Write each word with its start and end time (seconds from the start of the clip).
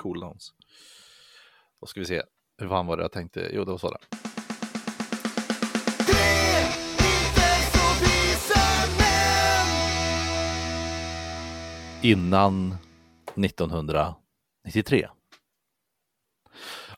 cooldowns. 0.00 0.52
Då 1.80 1.86
ska 1.86 2.00
vi 2.00 2.06
se, 2.06 2.22
hur 2.58 2.68
fan 2.68 2.86
var 2.86 2.96
det 2.96 3.02
jag 3.02 3.12
tänkte? 3.12 3.50
Jo, 3.52 3.64
det 3.64 3.70
var 3.70 3.78
så 3.78 3.90
där. 3.90 4.00
Innan 12.02 12.74
1993. 13.36 15.08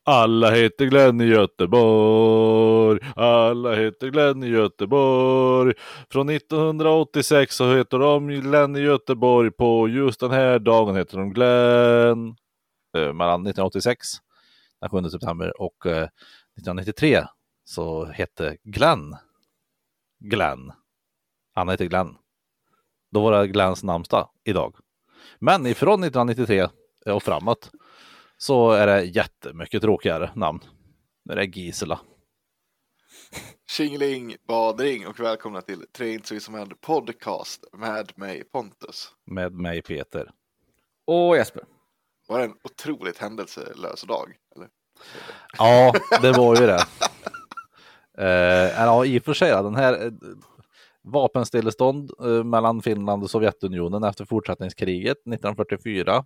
Alla 0.04 0.50
heter 0.50 0.86
Glenn 0.86 1.20
i 1.20 1.24
Göteborg. 1.24 3.00
Alla 3.16 3.74
heter 3.74 4.08
Glenn 4.08 4.42
i 4.42 4.48
Göteborg. 4.48 5.74
Från 6.10 6.28
1986 6.28 7.56
så 7.56 7.74
heter 7.74 7.98
de 7.98 8.28
Glenn 8.28 8.76
i 8.76 8.80
Göteborg. 8.80 9.50
På 9.50 9.88
just 9.88 10.20
den 10.20 10.30
här 10.30 10.58
dagen 10.58 10.96
heter 10.96 11.18
de 11.18 11.32
Glenn. 11.32 12.36
Eh, 12.96 13.12
mellan 13.12 13.40
1986, 13.40 14.06
den 14.80 14.90
7 14.90 15.10
september 15.10 15.60
och 15.60 15.86
eh, 15.86 16.08
1993 16.56 17.24
så 17.64 18.04
hette 18.04 18.56
Glenn 18.62 19.16
Glenn. 20.24 20.72
Han 21.54 21.68
heter 21.68 21.84
Glenn. 21.84 22.16
Då 23.10 23.22
var 23.22 23.32
det 23.32 23.48
Glenns 23.48 23.82
namnsdag 23.82 24.28
idag. 24.44 24.76
Men 25.38 25.66
ifrån 25.66 26.04
1993 26.04 26.68
och 27.06 27.22
framåt 27.22 27.70
så 28.36 28.70
är 28.70 28.86
det 28.86 29.02
jättemycket 29.02 29.82
tråkigare 29.82 30.30
namn. 30.34 30.60
Det 31.24 31.32
är 31.32 31.42
Gisela. 31.42 32.00
Tjingeling, 33.70 34.36
badring 34.46 35.06
och 35.06 35.20
välkomna 35.20 35.60
till 35.60 35.86
Tre 35.92 36.12
inte 36.12 36.40
som 36.40 36.54
händer 36.54 36.76
podcast 36.76 37.64
med 37.72 38.12
mig 38.14 38.44
Pontus. 38.44 39.14
Med 39.24 39.52
mig 39.52 39.82
Peter. 39.82 40.30
Och 41.04 41.36
Jesper. 41.36 41.64
Var 42.32 42.38
det 42.38 42.44
en 42.44 42.54
otroligt 42.64 43.18
händelselös 43.18 44.02
dag? 44.02 44.36
Eller? 44.56 44.68
Ja, 45.58 45.92
det 46.22 46.32
var 46.32 46.56
ju 46.60 46.66
det. 46.66 46.84
Eh, 48.18 48.82
ja, 48.82 49.04
i 49.04 49.18
och 49.18 49.22
för 49.24 49.34
sig, 49.34 49.50
den 49.50 49.74
här 49.74 50.04
eh, 50.06 50.12
vapenstillestånd 51.02 52.10
eh, 52.20 52.44
mellan 52.44 52.82
Finland 52.82 53.22
och 53.22 53.30
Sovjetunionen 53.30 54.04
efter 54.04 54.24
fortsättningskriget 54.24 55.16
1944. 55.16 56.24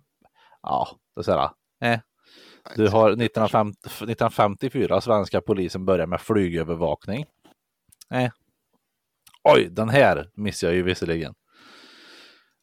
Ja, 0.61 0.87
det 1.15 1.21
är 1.21 1.23
så 1.23 1.31
här, 1.31 1.49
eh. 1.83 1.99
Du 2.75 2.87
har 2.87 3.09
1950, 3.09 3.79
1954 3.85 5.01
svenska 5.01 5.41
polisen 5.41 5.85
börjar 5.85 6.07
med 6.07 6.21
flygövervakning. 6.21 7.25
Eh. 8.13 8.31
Oj, 9.43 9.69
den 9.71 9.89
här 9.89 10.29
missar 10.33 10.67
jag 10.67 10.75
ju 10.75 10.83
visserligen. 10.83 11.33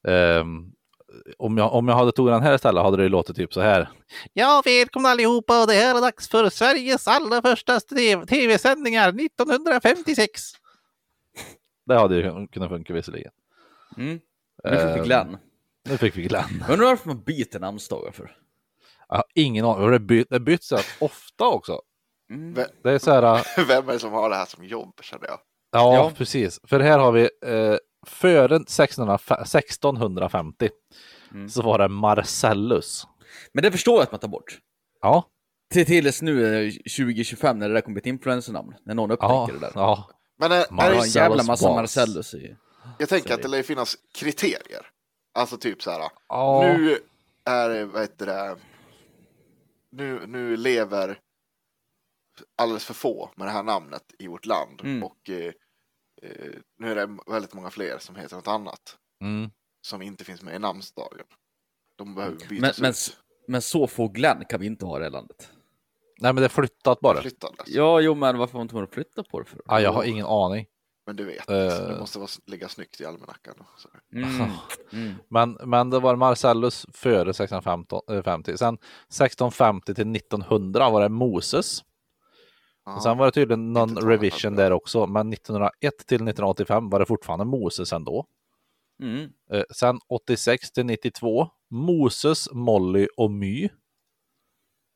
Um, 0.08 0.74
om, 1.38 1.58
jag, 1.58 1.74
om 1.74 1.88
jag 1.88 1.94
hade 1.94 2.12
tagit 2.12 2.32
den 2.34 2.42
här 2.42 2.54
istället 2.54 2.82
hade 2.82 2.96
det 2.96 3.08
låtit 3.08 3.36
typ 3.36 3.54
så 3.54 3.60
här. 3.60 3.88
Ja, 4.32 4.62
välkomna 4.64 5.08
allihopa 5.08 5.60
och 5.60 5.66
det 5.66 5.74
här 5.74 5.96
är 5.96 6.00
dags 6.00 6.28
för 6.28 6.50
Sveriges 6.50 7.08
allra 7.08 7.42
första 7.42 7.80
tv-sändningar 8.28 9.08
1956. 9.08 10.42
Det 11.86 11.94
hade 11.98 12.16
ju 12.16 12.46
kunnat 12.46 12.68
funka 12.68 12.92
visserligen. 12.92 13.32
Mm. 13.96 14.20
Nu 14.64 14.76
fick 14.76 15.02
vi 15.02 15.06
Glenn. 15.06 15.28
Um, 15.28 15.36
nu 15.88 15.98
fick 15.98 16.16
vi 16.16 16.22
Glenn. 16.22 16.64
Undrar 16.68 16.86
varför 16.86 17.08
man 17.08 17.22
byter 17.22 17.58
namnsdagar 17.58 18.12
för? 18.12 18.36
Jag 19.08 19.16
har 19.16 19.24
ingen 19.34 19.64
aning. 19.64 19.90
Det, 19.90 19.98
by 19.98 20.24
det 20.30 20.40
byts 20.40 20.68
så 20.68 20.78
ofta 21.00 21.44
också. 21.44 21.80
Mm. 22.30 22.66
Det 22.82 22.90
är 22.90 22.98
så 22.98 23.10
här. 23.10 23.46
Vem 23.68 23.88
är 23.88 23.92
det 23.92 23.98
som 23.98 24.12
har 24.12 24.30
det 24.30 24.36
här 24.36 24.46
som 24.46 24.64
jobb 24.64 25.00
känner 25.02 25.26
jag? 25.26 25.38
Ja, 25.72 25.94
ja. 25.94 26.12
precis. 26.16 26.60
För 26.64 26.80
här 26.80 26.98
har 26.98 27.12
vi 27.12 27.22
eh, 27.22 27.76
före 28.05 28.56
1650 28.56 30.69
mm. 31.33 31.48
så 31.48 31.62
var 31.62 31.78
det 31.78 31.88
Marcellus. 31.88 33.06
Men 33.52 33.62
det 33.62 33.72
förstår 33.72 33.94
jag 33.94 34.02
att 34.02 34.12
man 34.12 34.20
tar 34.20 34.28
bort. 34.28 34.58
Ja. 35.00 35.30
Till 35.72 35.86
tills 35.86 36.22
nu 36.22 36.70
2025 36.70 37.58
när 37.58 37.69
det 37.69 37.75
där 37.75 37.80
kommer 37.80 37.94
bli 37.94 38.00
ett 38.00 38.06
influencer-namn. 38.06 38.75
När 38.84 38.94
någon 38.94 39.10
upptäcker 39.10 39.34
ja, 39.34 39.48
det 39.52 39.58
där. 39.58 39.72
Ja. 39.75 40.10
Men 40.38 40.52
är, 40.52 40.66
Man 40.70 40.84
har 40.84 40.92
en 40.92 41.08
jävla 41.08 41.42
massa 41.42 41.69
bas. 41.69 41.77
Marcellus 41.77 42.34
i. 42.34 42.56
Jag 42.98 43.09
tänker 43.09 43.34
att 43.34 43.42
det 43.42 43.48
lär 43.48 43.62
finnas 43.62 43.97
kriterier. 44.15 44.91
Alltså 45.34 45.56
typ 45.56 45.82
så 45.82 45.91
här. 45.91 46.10
Ja. 46.28 46.62
Nu 46.62 46.98
är, 47.44 47.84
vad 47.84 48.03
heter 48.03 48.26
det, 48.26 48.56
nu, 49.91 50.26
nu 50.26 50.56
lever 50.56 51.19
alldeles 52.56 52.84
för 52.84 52.94
få 52.94 53.31
med 53.36 53.47
det 53.47 53.50
här 53.50 53.62
namnet 53.62 54.03
i 54.19 54.26
vårt 54.26 54.47
land. 54.47 54.81
Mm. 54.84 55.03
Och 55.03 55.31
eh, 55.31 55.47
eh, 55.47 55.53
nu 56.78 56.90
är 56.90 56.94
det 56.94 57.18
väldigt 57.26 57.54
många 57.54 57.70
fler 57.70 57.98
som 57.98 58.16
heter 58.16 58.36
något 58.36 58.48
annat. 58.48 58.96
Mm. 59.22 59.50
Som 59.86 60.02
inte 60.02 60.24
finns 60.24 60.42
med 60.42 60.54
i 60.54 60.58
namnsdagen. 60.58 61.26
De 61.96 62.14
behöver 62.14 62.36
bytas 62.48 62.80
men, 62.80 62.90
ut. 62.90 63.16
Men, 63.16 63.52
men 63.52 63.62
så 63.62 63.86
få 63.86 64.08
Glenn 64.08 64.44
kan 64.48 64.60
vi 64.60 64.66
inte 64.66 64.86
ha 64.86 64.96
i 64.96 64.98
det 64.98 65.04
här 65.04 65.10
landet. 65.10 65.50
Nej, 66.20 66.32
men 66.32 66.36
det 66.36 66.44
är 66.44 66.48
flyttat 66.48 67.00
bara. 67.00 67.20
Flyttat, 67.20 67.50
alltså. 67.58 67.74
Ja, 67.74 68.00
jo, 68.00 68.14
men 68.14 68.38
varför 68.38 68.52
har 68.52 68.58
man 68.58 68.64
inte 68.64 68.74
man 68.74 68.86
flytta 68.86 69.22
på 69.22 69.40
det 69.40 69.44
för? 69.44 69.60
Ja, 69.66 69.80
jag 69.80 69.92
har 69.92 70.04
ingen 70.04 70.26
aning. 70.26 70.66
Men 71.06 71.16
du 71.16 71.24
vet, 71.24 71.50
uh... 71.50 71.56
det 71.56 71.96
måste 72.00 72.18
vara, 72.18 72.28
ligga 72.46 72.68
snyggt 72.68 73.00
i 73.00 73.04
almanackan. 73.04 73.54
Mm. 74.14 74.50
Mm. 74.92 75.14
Men, 75.28 75.52
men 75.52 75.91
det 75.91 76.00
var 76.00 76.16
Marcellus 76.16 76.86
före 76.92 77.30
1650. 77.30 78.56
Sen 78.56 78.74
1650 78.74 79.94
till 79.94 80.16
1900 80.16 80.91
var 80.91 81.02
det 81.02 81.08
Moses. 81.08 81.84
Och 82.87 83.03
sen 83.03 83.19
var 83.19 83.27
det 83.27 83.33
tydligen 83.33 83.72
någon 83.72 83.97
revision 83.97 84.55
där 84.55 84.72
också, 84.72 85.06
men 85.06 85.33
1901 85.33 85.72
till 85.81 86.17
1985 86.17 86.91
var 86.91 87.00
det 87.00 87.06
fortfarande 87.06 87.45
Moses 87.45 87.93
ändå. 87.93 88.27
Mm. 89.03 89.31
Sen 89.71 89.99
86 90.09 90.72
till 90.72 90.87
92 90.87 91.49
Moses, 91.71 92.49
Molly 92.53 93.09
och 93.17 93.31
My. 93.31 93.69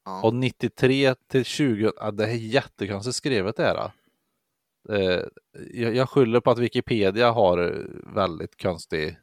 Ja. 0.04 0.22
Och 0.22 0.34
93 0.34 1.14
till 1.14 1.44
20, 1.44 1.92
ja, 1.96 2.10
det 2.10 2.24
är 2.24 2.34
jättekonstigt 2.34 3.16
skrivet 3.16 3.56
det 3.56 3.62
här. 3.62 3.90
Eh, 4.88 5.22
jag, 5.72 5.94
jag 5.94 6.08
skyller 6.08 6.40
på 6.40 6.50
att 6.50 6.58
Wikipedia 6.58 7.30
har 7.30 7.86
väldigt 8.14 8.62
konstig, 8.62 9.18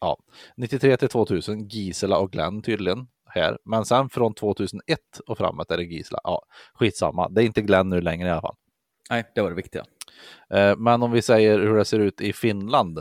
ja, 0.00 0.18
93 0.56 0.96
till 0.96 1.08
2000 1.08 1.68
Gisela 1.68 2.18
och 2.18 2.32
Glenn 2.32 2.62
tydligen 2.62 3.06
här, 3.34 3.58
men 3.64 3.84
sen 3.84 4.08
från 4.08 4.34
2001 4.34 4.98
och 5.26 5.38
framåt 5.38 5.70
är 5.70 5.76
det 5.76 5.84
Gisela. 5.84 6.20
Ja, 6.24 6.42
skitsamma, 6.74 7.28
det 7.28 7.42
är 7.42 7.44
inte 7.44 7.62
Glenn 7.62 7.88
nu 7.88 8.00
längre 8.00 8.28
i 8.28 8.30
alla 8.30 8.40
fall. 8.40 8.56
Nej, 9.10 9.24
det 9.34 9.40
var 9.40 9.50
det 9.50 9.56
viktiga. 9.56 9.84
Eh, 10.50 10.76
men 10.76 11.02
om 11.02 11.12
vi 11.12 11.22
säger 11.22 11.58
hur 11.58 11.76
det 11.76 11.84
ser 11.84 11.98
ut 11.98 12.20
i 12.20 12.32
Finland. 12.32 12.98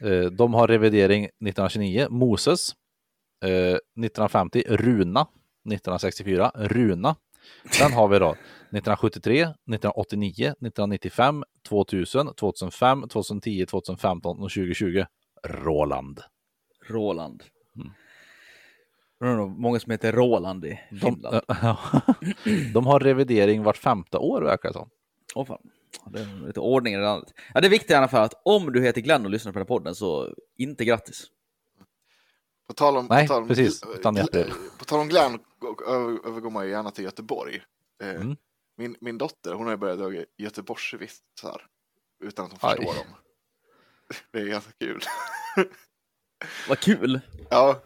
Eh, 0.00 0.24
de 0.24 0.54
har 0.54 0.68
revidering 0.68 1.24
1929, 1.24 2.06
Moses. 2.10 2.74
1950, 3.40 4.64
Runa. 4.68 5.20
1964, 5.20 6.50
Runa. 6.54 7.16
Sen 7.70 7.92
har 7.92 8.08
vi 8.08 8.18
då 8.18 8.30
1973, 8.30 9.40
1989, 9.42 10.46
1995, 10.46 11.44
2000, 11.68 12.34
2005, 12.34 13.08
2010, 13.08 13.66
2015 13.66 14.36
och 14.36 14.50
2020. 14.50 15.04
Roland. 15.44 16.20
Roland. 16.88 17.42
Mm. 19.24 19.60
Många 19.60 19.80
som 19.80 19.90
heter 19.90 20.12
Roland 20.12 20.64
i 20.64 20.80
Finland. 20.90 21.40
De, 22.44 22.72
de 22.72 22.86
har 22.86 23.00
revidering 23.00 23.62
vart 23.62 23.76
femte 23.76 24.18
år 24.18 24.42
verkar 24.42 24.68
det 24.68 24.72
som. 24.72 24.90
Åh 25.34 25.46
fan. 25.46 25.70
Det 26.06 26.20
är 26.20 26.46
lite 26.46 26.60
ordning 26.60 26.94
i 26.94 26.96
det 26.96 27.02
landet. 27.02 27.32
Ja, 27.54 27.60
det 27.60 27.66
är 27.66 27.70
viktigt 27.70 27.90
i 27.90 27.94
alla 27.94 28.08
fall 28.08 28.24
att 28.24 28.40
om 28.44 28.72
du 28.72 28.82
heter 28.82 29.00
Glenn 29.00 29.24
och 29.24 29.30
lyssnar 29.30 29.52
på 29.52 29.58
den 29.58 29.66
här 29.66 29.68
podden 29.68 29.94
så 29.94 30.34
inte 30.56 30.84
grattis. 30.84 31.26
På 32.66 32.72
tal 32.74 32.96
om, 32.96 33.06
Nej, 33.10 33.26
på 33.26 33.34
tal 33.34 33.42
om, 33.42 33.48
precis. 33.48 33.80
På 34.78 34.84
tal 34.84 35.00
om 35.00 35.08
Glenn 35.08 35.38
övergår 36.24 36.50
man 36.50 36.64
ju 36.64 36.70
gärna 36.70 36.90
till 36.90 37.04
Göteborg. 37.04 37.62
Mm. 38.02 38.36
Min, 38.76 38.96
min 39.00 39.18
dotter, 39.18 39.52
hon 39.52 39.66
har 39.66 39.76
börjat 39.76 39.98
dra 39.98 40.12
Göteborgsvitsar 40.36 41.66
utan 42.20 42.44
att 42.44 42.50
hon 42.50 42.60
förstår 42.60 42.92
Aj. 42.92 42.98
dem. 42.98 43.14
Det 44.30 44.38
är 44.38 44.46
ganska 44.46 44.72
kul. 44.78 45.00
Vad 46.68 46.78
kul! 46.78 47.20
Ja. 47.50 47.80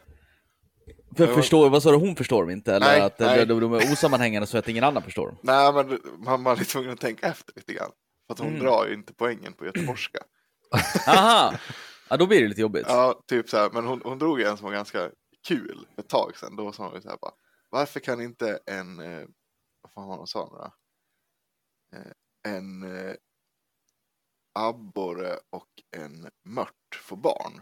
För 1.17 1.27
förstår, 1.27 1.71
vad 1.71 1.83
sa 1.83 1.91
du, 1.91 1.97
hon 1.97 2.17
förstår 2.17 2.43
dem 2.43 2.51
inte? 2.51 2.75
Eller 2.75 2.87
Nej, 2.87 3.01
att 3.01 3.19
nej. 3.19 3.47
De, 3.47 3.61
de 3.61 3.73
är 3.73 3.93
osammanhängande 3.93 4.47
så 4.47 4.59
att 4.59 4.69
ingen 4.69 4.85
annan 4.85 5.03
förstår 5.03 5.27
dem? 5.27 5.37
Nej, 5.43 5.73
men 5.73 6.01
man, 6.19 6.43
man 6.43 6.59
är 6.59 6.65
tvungen 6.65 6.91
att 6.91 7.01
tänka 7.01 7.27
efter 7.27 7.53
lite 7.57 7.73
grann. 7.73 7.91
För 8.27 8.33
att 8.33 8.39
hon 8.39 8.49
Mm. 8.49 8.61
drar 8.61 8.87
ju 8.87 8.95
inte 8.95 9.15
poängen 9.15 9.53
på 9.53 9.67
göteborgska. 9.67 10.19
Aha! 11.09 11.55
Ja, 12.09 12.17
då 12.17 12.27
blir 12.27 12.43
det 12.43 12.49
lite 12.49 12.61
jobbigt. 12.61 12.85
Ja, 12.89 13.21
typ 13.27 13.49
så 13.49 13.57
här, 13.57 13.71
men 13.73 13.87
hon, 13.87 14.01
hon 14.05 14.19
drog 14.19 14.41
en 14.41 14.57
som 14.57 14.65
var 14.65 14.73
ganska 14.73 15.11
kul 15.49 15.87
ett 15.97 16.09
tag 16.09 16.37
sedan. 16.37 16.57
Då 16.57 16.73
sa 16.73 16.85
hon 16.85 16.95
ju 16.95 17.01
så 17.01 17.09
här 17.09 17.19
bara, 17.21 17.33
varför 17.71 18.01
kan 18.01 18.21
inte 18.21 18.59
en, 18.67 18.99
eh, 19.01 19.27
vad 19.83 19.93
fan 19.93 20.09
var 20.09 20.17
hon 20.17 20.27
sa 20.27 20.49
nu 20.53 20.59
då? 20.59 20.73
Eh, 21.99 22.55
en 22.55 22.83
eh, 23.09 23.15
abborre 24.55 25.37
och 25.51 25.69
en 25.97 26.29
mört 26.45 27.01
få 27.03 27.17
barn? 27.17 27.61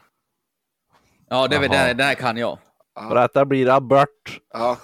Ja, 1.29 1.49
det, 1.49 1.59
det, 1.59 1.95
det 1.95 2.05
här 2.05 2.15
kan 2.15 2.37
jag. 2.37 2.59
Och 2.97 3.15
detta 3.15 3.45
blir 3.45 3.69
abort. 3.69 4.41
Ja, 4.53 4.79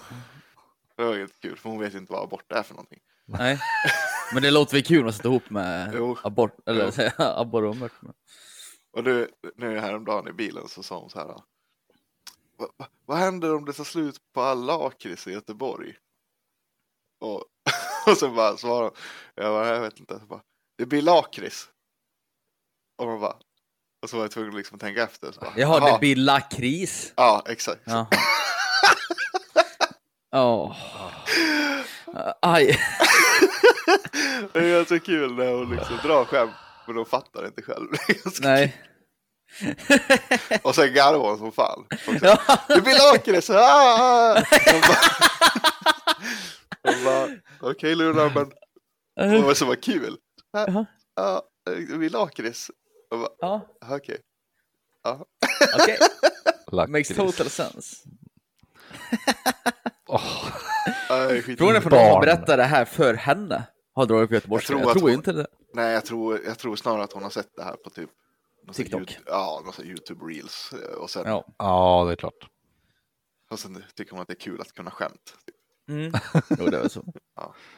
det 0.97 1.05
var 1.05 1.17
helt 1.17 1.41
kul 1.41 1.56
för 1.59 1.70
hon 1.70 1.79
vet 1.79 1.94
inte 1.94 2.12
vad 2.12 2.23
abort 2.23 2.53
är 2.53 2.62
för 2.62 2.75
någonting. 2.75 3.00
Nej. 3.25 3.59
Men 4.35 4.43
det 4.43 4.50
låter 4.50 4.73
väl 4.73 4.82
kul 4.85 5.09
att 5.09 5.14
sätta 5.14 5.29
ihop 5.29 5.50
med 5.50 5.93
Jo. 5.94 6.17
abort, 6.25 6.56
eller 6.69 7.12
abort 7.41 7.64
och 7.64 7.76
mört. 7.76 7.93
Och 8.93 9.05
nu, 9.05 9.29
nu 9.56 9.79
häromdagen 9.79 10.29
i 10.29 10.32
bilen 10.32 10.69
så 10.69 10.82
sa 10.82 10.99
hon 11.00 11.11
så 11.11 11.19
här. 11.19 11.26
vad, 11.26 11.43
vad- 12.76 12.88
vad 13.06 13.19
händer 13.19 13.55
om 13.55 13.64
det 13.64 13.73
tar 13.73 13.85
slut 13.85 14.20
på 14.32 14.41
all 14.43 14.64
lakrits 14.64 15.26
i 15.26 15.32
Göteborg? 15.32 15.94
Och, 17.20 17.44
och 18.06 18.17
så 18.19 18.29
bara 18.31 18.56
svarar 18.56 18.82
hon, 18.82 18.93
jag, 19.35 19.53
bara, 19.53 19.69
jag 19.69 19.81
vet 19.81 20.00
inte, 20.00 20.20
bara, 20.29 20.41
det 20.79 20.87
blir 20.87 21.03
lakrits. 21.03 21.69
Och 22.99 23.06
man 23.06 23.20
bara, 23.20 23.37
och 24.02 24.10
så 24.10 24.16
var 24.16 24.25
jag 24.25 24.31
tvungen 24.31 24.50
att 24.50 24.56
liksom 24.56 24.78
tänka 24.78 25.02
efter. 25.02 25.32
Så 25.32 25.40
bara, 25.40 25.52
"Jaha." 25.56 25.93
det 25.93 25.99
blir 25.99 26.16
lakris. 26.16 27.12
Ja, 27.16 27.43
exakt. 27.49 27.81
Ja. 27.84 28.06
Åh. 30.34 30.76
Aj. 32.43 32.78
Det 34.52 34.58
är 34.58 34.76
ganska 34.76 34.99
kul 34.99 35.34
när 35.34 35.52
hon 35.52 35.70
liksom 35.76 35.96
drar 36.02 36.25
skämt, 36.25 36.50
men 36.87 36.96
de 36.96 37.06
fattar 37.06 37.46
inte 37.46 37.62
själv. 37.62 37.88
Nej. 38.40 38.76
kul. 39.60 40.58
Och 40.62 40.75
sen 40.75 40.94
garvar 40.94 41.28
hon 41.28 41.38
som 41.38 41.52
fan. 41.52 41.87
Ja. 42.22 42.38
Det 42.69 42.81
blir 42.81 43.12
lakrits! 43.12 43.50
Ah! 43.50 44.34
De 44.34 44.81
bara, 44.81 44.99
de 46.94 47.04
bara 47.04 47.28
okej 47.70 47.94
Luna, 47.94 48.25
men 48.34 48.52
var 49.43 49.49
det 49.49 49.54
var 49.69 49.75
kul? 49.82 50.16
Ja, 50.52 50.64
Jaha. 50.66 50.87
ja, 51.16 51.43
det 51.66 51.99
blir 51.99 52.10
lakrits. 52.10 52.70
Ja, 53.41 53.67
Okej. 53.91 54.19
Ja. 55.03 55.26
okej. 55.82 55.99
Makes 56.88 57.09
total 57.09 57.50
sense. 57.50 58.09
Skit- 61.43 61.59
Frågan 61.59 61.76
är 61.76 61.81
för 61.81 61.91
någon 61.91 61.99
har 61.99 62.11
Barn. 62.11 62.20
berättat 62.20 62.47
det 62.56 62.62
här 62.64 62.85
för 62.85 63.14
henne. 63.14 63.64
Har 63.94 64.06
dragit 64.06 64.29
på 64.29 64.35
Göteborgs. 64.35 64.70
Jag 64.70 64.79
Jag 64.81 64.82
tror 64.85 64.93
tror, 64.94 64.99
att 64.99 65.03
hon- 65.03 65.12
inte 65.19 65.32
det. 65.32 65.47
Nej, 65.75 65.93
jag 65.93 66.05
tror, 66.05 66.41
jag 66.47 66.59
tror 66.59 66.76
snarare 66.76 67.05
att 67.05 67.12
hon 67.12 67.23
har 67.23 67.31
sett 67.31 67.56
det 67.56 67.62
här 67.62 67.76
på 67.76 67.91
typ 67.91 68.11
TikTok. 68.73 69.00
YouTube- 69.00 69.23
Ja, 69.26 69.62
någon 69.64 69.87
YouTube 69.87 70.25
Reels. 70.26 70.73
eh, 70.73 70.94
Och 70.99 71.11
sen, 71.11 71.23
Ja. 71.26 71.44
ja, 71.59 72.05
det 72.06 72.12
är 72.12 72.17
klart. 72.17 72.49
och 73.50 73.59
sen 73.59 73.85
tycker 73.94 74.12
hon 74.12 74.20
att 74.20 74.29
det 74.29 74.35
är 74.35 74.41
kul 74.41 74.61
att 74.61 74.73
kunna 74.73 74.91
skämt. 74.91 75.35
Mm. 75.88 76.12
Jo, 76.58 76.67
det 76.67 76.79
är 76.79 76.88
så. 76.88 77.05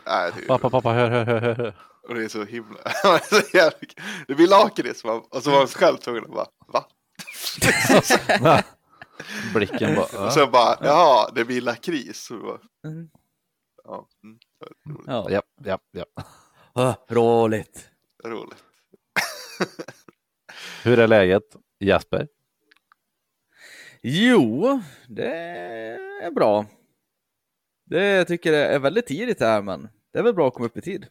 Nej, 0.07 0.33
det 0.37 0.43
är, 0.43 0.47
Pappa, 0.47 0.71
pappa, 0.71 0.93
hör, 0.93 1.11
hör, 1.11 1.25
hör, 1.25 1.55
hör. 1.55 1.75
Och 2.09 2.15
det 2.15 2.25
är 2.25 2.29
så 2.29 2.45
himla... 2.45 2.79
det, 4.27 4.35
blir 4.35 4.49
lakrits. 4.49 5.05
Och 5.05 5.43
så 5.43 5.51
var 5.51 5.59
hon 5.59 5.67
själv 5.67 5.97
tvungen 5.97 6.25
att 6.25 6.31
bara, 6.31 6.47
va? 6.67 6.85
Blicken 9.55 9.95
bara... 9.95 10.05
Och 10.05 10.11
ja. 10.15 10.31
sen 10.31 10.51
bara, 10.51 10.79
jaha, 10.81 11.31
det 11.35 11.45
blir 11.45 11.61
lakrits. 11.61 12.31
Mm. 12.31 13.11
Ja, 13.85 14.09
mm. 14.25 14.39
Ja. 15.07 15.27
Ja, 15.31 15.43
ja, 15.65 15.79
ja. 15.93 16.05
Ah, 16.73 16.95
roligt. 17.09 17.91
roligt. 18.25 18.65
Hur 20.83 20.99
är 20.99 21.07
läget, 21.07 21.57
Jesper? 21.81 22.29
Jo, 24.03 24.81
det 25.09 25.37
är 26.23 26.31
bra. 26.31 26.67
Det 27.85 28.05
jag 28.07 28.27
tycker 28.29 28.53
jag 28.53 28.75
är 28.75 28.79
väldigt 28.79 29.07
tidigt 29.07 29.41
här, 29.41 29.63
men 29.63 29.89
det 30.13 30.19
är 30.19 30.23
väl 30.23 30.35
bra 30.35 30.49
att 30.49 30.55
komma 30.55 30.67
upp 30.67 30.77
i 30.77 30.81
tid. 30.81 31.07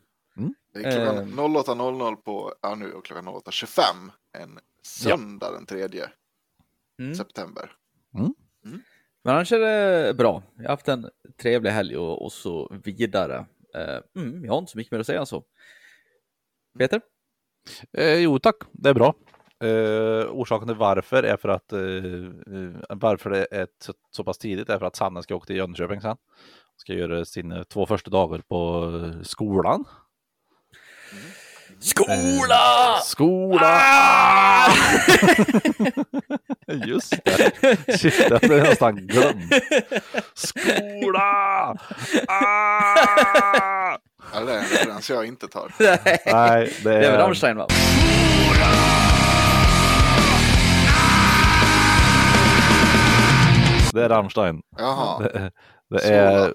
Det 0.73 0.79
är 0.79 0.91
klockan 1.05 1.17
Ehm. 1.17 1.39
08.00 1.39 2.15
på, 2.15 2.53
ja 2.61 2.75
nu 2.75 2.85
är 2.85 3.01
klockan 3.01 3.27
08.25 3.27 3.81
en 4.37 4.59
söndag 4.83 5.51
den 5.51 5.65
3 5.65 5.87
Mm. 6.99 7.15
september. 7.15 7.71
Men 9.23 9.33
annars 9.35 9.51
är 9.51 9.59
det 9.59 10.13
bra. 10.13 10.43
Jag 10.55 10.63
har 10.63 10.69
haft 10.69 10.87
en 10.87 11.09
trevlig 11.41 11.71
helg 11.71 11.97
och, 11.97 12.25
och 12.25 12.31
så 12.31 12.75
vidare. 12.83 13.45
Eh, 13.75 14.21
mm, 14.23 14.45
jag 14.45 14.53
har 14.53 14.59
inte 14.59 14.71
så 14.71 14.77
mycket 14.77 14.91
mer 14.91 14.99
att 14.99 15.05
säga 15.05 15.19
än 15.19 15.25
så. 15.25 15.43
Peter? 16.79 17.01
Eh, 17.93 18.15
jo 18.19 18.39
tack, 18.39 18.55
det 18.71 18.89
är 18.89 18.93
bra. 18.93 19.15
Eh, 19.59 20.31
orsaken 20.31 20.67
till 20.67 20.77
varför 20.77 21.23
är 21.23 21.37
för 21.37 21.49
att 21.49 21.73
eh, 21.73 21.79
eh, 21.79 22.97
varför 22.97 23.29
det 23.29 23.47
är 23.51 23.67
så, 23.79 23.93
så 24.11 24.23
pass 24.23 24.37
tidigt 24.37 24.69
är 24.69 24.79
för 24.79 24.85
att 24.85 24.95
Sanne 24.95 25.23
ska 25.23 25.35
åka 25.35 25.45
till 25.45 25.55
Jönköping 25.55 26.01
sen. 26.01 26.17
Ska 26.83 26.93
göra 26.93 27.25
sina 27.25 27.63
två 27.63 27.85
första 27.85 28.09
dagar 28.11 28.41
på 28.49 28.91
eh, 29.05 29.21
skolan. 29.23 29.85
Skola! 31.79 32.97
Skola! 33.03 33.81
Just 36.85 37.13
det. 37.25 37.97
Shit, 37.99 38.29
det 38.29 38.33
hade 38.41 38.55
jag 38.57 38.63
nästan 38.69 38.95
glömt. 39.07 39.53
Skola! 40.33 41.75
Ah! 42.27 43.97
Ja, 44.33 44.39
det 44.45 44.53
är 44.53 44.57
en 44.57 44.63
referens 44.63 45.09
jag 45.09 45.25
inte 45.25 45.47
tar. 45.47 45.71
Nej, 45.79 45.99
Nej, 46.25 46.73
det 46.83 46.89
det 46.89 46.95
är 46.95 46.99
väl 47.11 47.11
är... 47.13 47.17
Rammstein 47.17 47.57
va? 47.57 47.67
Det 53.93 54.03
är 54.03 54.09
Rammstein. 54.09 54.61
Jaha, 54.77 55.19
Det, 55.19 55.51
det 55.89 55.99
Skola. 55.99 56.15
är... 56.15 56.53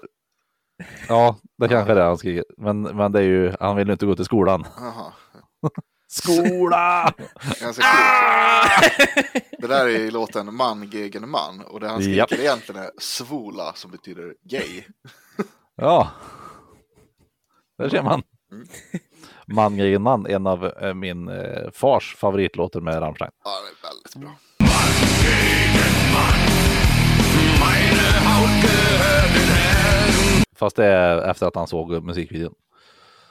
Ja, 1.07 1.37
det 1.57 1.67
kanske 1.67 1.91
är 1.91 1.95
det 1.95 2.03
han 2.03 2.17
skriker. 2.17 2.43
Men, 2.57 2.81
men 2.81 3.11
det 3.11 3.19
är 3.19 3.23
ju, 3.23 3.53
han 3.59 3.75
vill 3.75 3.87
ju 3.87 3.93
inte 3.93 4.05
gå 4.05 4.15
till 4.15 4.25
skolan. 4.25 4.65
jaha. 4.77 5.13
Skola! 6.07 7.13
Ganska 7.61 7.83
kul. 7.83 9.41
Det 9.57 9.67
där 9.67 9.85
är 9.85 9.89
i 9.89 10.11
låten 10.11 10.55
Man 10.55 10.89
gegen 10.89 11.29
man 11.29 11.61
och 11.61 11.79
det 11.79 11.87
han 11.87 12.01
skriker 12.01 12.17
Japp. 12.17 12.31
egentligen 12.31 12.81
är 12.81 12.91
svola 12.97 13.73
som 13.73 13.91
betyder 13.91 14.35
gay. 14.43 14.83
Ja, 15.81 16.09
där 17.77 17.89
ser 17.89 18.03
man. 18.03 18.21
Mm. 18.51 18.67
Man 19.47 19.77
grejen 19.77 20.01
man, 20.01 20.25
en 20.25 20.47
av 20.47 20.65
eh, 20.65 20.93
min 20.93 21.27
eh, 21.27 21.71
fars 21.73 22.15
favoritlåtar 22.15 22.81
med 22.81 23.01
Rammstein. 23.01 23.31
Ja, 23.43 23.51
det 23.51 23.87
är 23.87 23.91
väldigt 23.91 24.15
bra. 24.15 24.35
Fast 30.59 30.75
det 30.75 30.85
är 30.85 31.17
efter 31.29 31.47
att 31.47 31.55
han 31.55 31.67
såg 31.67 32.03
musikvideon. 32.03 32.53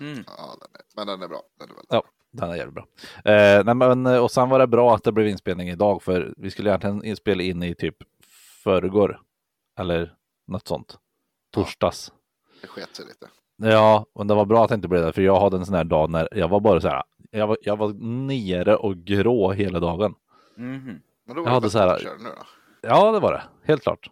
Mm. 0.01 0.25
Ja, 0.27 0.57
den 0.61 0.69
är, 0.75 0.83
men 0.97 1.07
den 1.07 1.23
är 1.23 1.29
bra. 1.29 1.43
Den 1.59 1.71
är 1.71 1.75
väldigt 1.75 1.87
Ja, 1.93 2.03
den 2.33 2.51
är 2.51 2.57
jävligt 2.57 2.75
bra. 2.75 2.87
Eh, 3.33 3.65
nej, 3.65 3.75
men, 3.75 4.07
och 4.07 4.31
sen 4.31 4.49
var 4.49 4.59
det 4.59 4.67
bra 4.67 4.95
att 4.95 5.05
det 5.05 5.13
blev 5.13 5.29
inspelning 5.29 5.69
idag, 5.69 6.03
för 6.03 6.35
vi 6.37 6.51
skulle 6.51 6.71
egentligen 6.71 7.05
inspela 7.05 7.43
in 7.43 7.63
i 7.63 7.75
typ 7.75 7.97
förrgår. 8.65 9.21
Eller 9.79 10.15
något 10.47 10.69
sånt. 10.69 10.99
Torsdags. 11.55 12.13
Det 12.61 12.67
sket 12.69 12.97
sig 12.97 13.05
lite. 13.07 13.27
Ja, 13.73 14.07
men 14.15 14.27
det 14.27 14.35
var 14.35 14.45
bra 14.45 14.63
att 14.65 14.69
det 14.69 14.75
inte 14.75 14.89
blev 14.89 15.03
det, 15.03 15.13
för 15.13 15.23
jag 15.23 15.41
hade 15.41 15.57
en 15.57 15.67
sån 15.67 15.75
här 15.75 15.85
dag 15.85 16.11
när 16.11 16.29
jag 16.33 16.49
var 16.49 16.61
bara 16.61 16.81
så 16.81 16.89
här. 16.89 17.03
Jag 17.31 17.47
var, 17.47 17.59
jag 17.63 17.77
var 17.77 17.89
nere 18.29 18.77
och 18.77 18.97
grå 18.97 19.53
hela 19.53 19.81
dagen. 19.81 20.15
Mhm. 20.57 21.01
Men 21.27 21.37
då 21.37 21.41
Jag 21.41 21.45
var 21.45 21.51
hade 21.51 21.67
det 21.67 21.71
så 21.71 21.79
här- 21.79 21.87
bättre 21.89 22.11
att 22.11 22.21
köra 22.21 22.29
nu 22.31 22.35
då. 22.37 22.89
Ja, 22.89 23.13
det 23.13 23.21
var 23.21 23.33
det. 23.33 23.43
Helt 23.65 23.83
klart. 23.83 24.11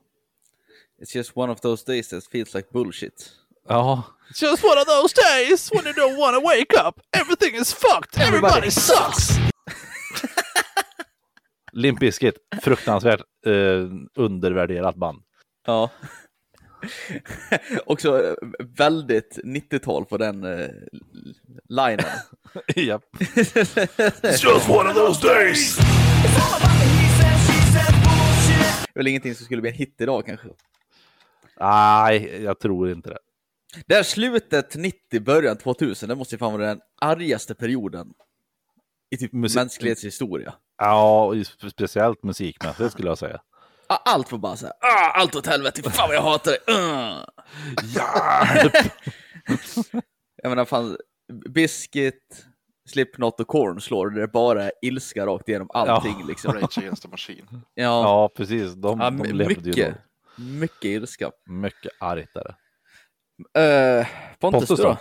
It's 0.98 1.12
just 1.12 1.36
one 1.36 1.50
of 1.50 1.60
those 1.60 1.84
days 1.84 2.08
that 2.08 2.24
feels 2.24 2.54
like 2.54 2.68
bullshit. 2.72 3.30
Ja. 3.68 4.02
It's 4.30 4.40
just 4.40 4.64
one 4.64 4.78
of 4.78 4.86
those 4.86 5.12
days 5.12 5.70
when 5.72 5.84
you 5.84 5.92
don't 5.92 6.16
wanna 6.18 6.40
wake 6.40 6.74
up. 6.86 7.00
Everything 7.12 7.54
is 7.54 7.72
fucked. 7.72 8.18
Everybody 8.18 8.70
sucks. 8.70 9.30
Limp 11.72 12.00
Bizkit, 12.00 12.34
fruktansvärt 12.62 13.20
eh, 13.46 13.86
undervärderat 14.14 14.96
band. 14.96 15.22
Ja. 15.66 15.90
Också 17.86 18.24
eh, 18.24 18.34
väldigt 18.76 19.38
90-tal 19.44 20.04
på 20.04 20.16
den 20.16 20.44
eh, 20.44 20.68
linen. 21.68 22.06
Japp. 22.76 23.02
It's 23.20 24.44
just 24.44 24.68
one 24.68 24.88
of 24.90 24.94
those 24.94 25.28
days. 25.28 25.78
väl 28.94 29.06
ingenting 29.06 29.34
som 29.34 29.44
skulle 29.44 29.62
bli 29.62 29.70
en 29.70 29.76
hit 29.76 30.00
idag 30.00 30.26
kanske. 30.26 30.48
Nej, 31.60 32.42
jag 32.42 32.60
tror 32.60 32.90
inte 32.90 33.08
det. 33.10 33.18
Det 33.86 33.94
här 33.94 34.02
slutet 34.02 34.74
90, 34.74 35.20
början 35.20 35.56
2000, 35.56 36.08
det 36.08 36.14
måste 36.14 36.34
ju 36.34 36.38
fan 36.38 36.52
vara 36.52 36.66
den 36.66 36.80
argaste 37.00 37.54
perioden 37.54 38.06
i 39.10 39.16
typ 39.16 39.32
Musik- 39.32 39.56
mänsklighetshistoria. 39.56 40.54
Ja, 40.78 41.24
och 41.24 41.34
spe- 41.34 41.70
speciellt 41.70 42.22
musikmässigt 42.22 42.92
skulle 42.92 43.08
jag 43.08 43.18
säga. 43.18 43.40
Allt 43.88 44.32
var 44.32 44.38
bara 44.38 44.56
så 44.56 44.66
här, 44.66 44.72
ah, 44.80 45.10
allt 45.20 45.34
åt 45.36 45.46
helvete, 45.46 45.90
fan 45.90 46.08
vad 46.08 46.16
jag 46.16 46.22
hatar 46.22 46.52
det. 46.66 46.72
Uh. 46.72 47.24
Jag 50.42 50.48
menar 50.50 50.64
fan, 50.64 50.96
Biscuit, 51.48 52.46
Slipknot 52.88 53.40
och 53.40 53.46
Korn 53.48 53.80
slår 53.80 54.10
det 54.10 54.22
är 54.22 54.26
bara 54.26 54.70
ilska 54.82 55.26
rakt 55.26 55.48
igenom 55.48 55.68
allting 55.74 56.16
Ja. 56.20 56.26
liksom. 56.26 56.52
Rage 56.52 56.78
Against 56.78 57.02
the 57.02 57.08
Machine. 57.08 57.46
Ja, 57.74 57.84
Ja, 57.84 58.30
precis. 58.36 58.72
De, 58.74 59.00
ja, 59.00 59.10
de 59.10 59.22
levde 59.32 59.54
ju 59.54 59.60
mycket, 59.68 59.94
då. 59.94 60.00
Mycket 60.38 60.84
ilska. 60.84 61.32
Mycket 61.44 61.92
argt 62.00 62.36
är 62.36 62.44
det. 62.44 62.54
Uh, 64.00 64.06
Pontus, 64.38 64.68
Pontus 64.68 64.78
då? 64.84 64.88
Ja, 64.88 64.98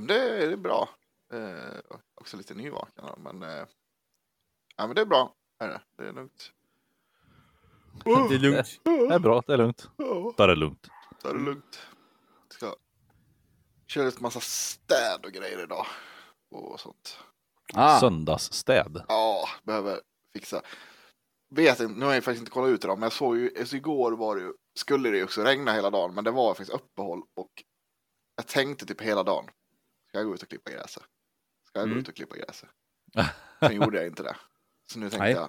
men 0.00 0.06
det, 0.06 0.14
är- 0.20 0.46
det 0.46 0.52
är 0.52 0.56
bra. 0.56 0.88
Eh, 1.32 1.78
också 2.14 2.36
lite 2.36 2.54
nyvaken. 2.54 3.04
Men, 3.18 3.42
eh, 3.42 3.64
ja, 4.76 4.86
men 4.86 4.94
det 4.94 5.00
är 5.00 5.06
bra. 5.06 5.34
Är 5.58 5.68
det. 5.68 5.80
det 5.96 6.08
är 6.08 6.12
lugnt. 6.12 6.52
Det 8.04 8.10
är 8.34 8.38
lugnt. 8.38 8.80
Det 8.84 9.14
är 9.14 9.18
bra, 9.18 9.42
det 9.46 9.52
är 9.52 9.56
lugnt. 9.56 9.88
Ta 10.36 10.46
det 10.46 10.54
lugnt. 10.54 10.88
det 11.22 11.28
är 11.28 11.34
lugnt. 11.34 11.80
Ska 12.48 12.74
köra 13.86 14.04
lite 14.04 14.22
massa 14.22 14.40
städ 14.40 15.24
och 15.24 15.32
grejer 15.32 15.62
idag. 15.62 15.86
Och 16.50 16.80
sånt. 16.80 17.18
Ah, 17.74 18.00
Söndagsstäd. 18.00 19.02
Ja, 19.08 19.48
behöver 19.62 20.00
fixa. 20.32 20.62
Vet 21.54 21.80
inte, 21.80 21.94
nu 22.00 22.06
har 22.06 22.14
jag 22.14 22.24
faktiskt 22.24 22.40
inte 22.40 22.50
kollat 22.50 22.70
ut 22.70 22.80
då, 22.82 22.88
men 22.96 23.02
jag 23.02 23.12
såg 23.12 23.36
ju, 23.38 23.58
alltså 23.58 23.76
igår 23.76 24.12
var 24.12 24.36
det 24.36 24.42
ju, 24.42 24.52
skulle 24.78 25.10
det 25.10 25.16
ju 25.16 25.24
också 25.24 25.42
regna 25.42 25.72
hela 25.72 25.90
dagen, 25.90 26.14
men 26.14 26.24
det 26.24 26.30
var 26.30 26.54
faktiskt 26.54 26.70
uppehåll 26.70 27.22
och 27.36 27.50
jag 28.36 28.46
tänkte 28.46 28.86
typ 28.86 29.00
hela 29.00 29.22
dagen, 29.22 29.44
ska 30.08 30.18
jag 30.18 30.26
gå 30.26 30.34
ut 30.34 30.42
och 30.42 30.48
klippa 30.48 30.70
gräset? 30.70 31.02
Ska 31.68 31.78
jag 31.78 31.88
gå 31.88 31.92
Mm. 31.92 31.98
ut 32.02 32.08
och 32.08 32.14
klippa 32.16 32.36
gräset? 32.36 32.68
Sen 33.60 33.76
gjorde 33.76 33.96
jag 33.98 34.06
inte 34.06 34.22
det. 34.22 34.36
Så 34.92 34.98
nu 34.98 35.10
tänkte 35.10 35.24
Nej. 35.24 35.32
jag, 35.32 35.48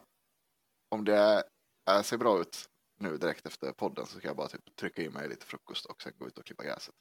om 0.92 1.04
det 1.06 1.44
är, 1.86 2.04
ser 2.04 2.18
bra 2.18 2.42
ut 2.42 2.70
nu 3.00 3.18
direkt 3.18 3.46
efter 3.46 3.72
podden 3.72 4.06
så 4.06 4.18
ska 4.18 4.28
jag 4.28 4.36
bara 4.38 4.48
typ 4.48 4.76
trycka 4.76 5.02
i 5.02 5.10
mig 5.10 5.30
lite 5.30 5.46
frukost 5.46 5.86
och 5.86 6.02
sen 6.02 6.14
gå 6.18 6.28
ut 6.28 6.38
och 6.38 6.46
klippa 6.46 6.64
gräset. 6.64 6.96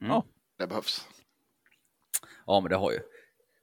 Mm. 0.00 0.12
Ja. 0.12 0.24
Det 0.58 0.66
behövs. 0.66 1.08
Ja, 2.46 2.60
men 2.60 2.70
det 2.70 2.76
har 2.76 2.92
ju. 2.92 3.00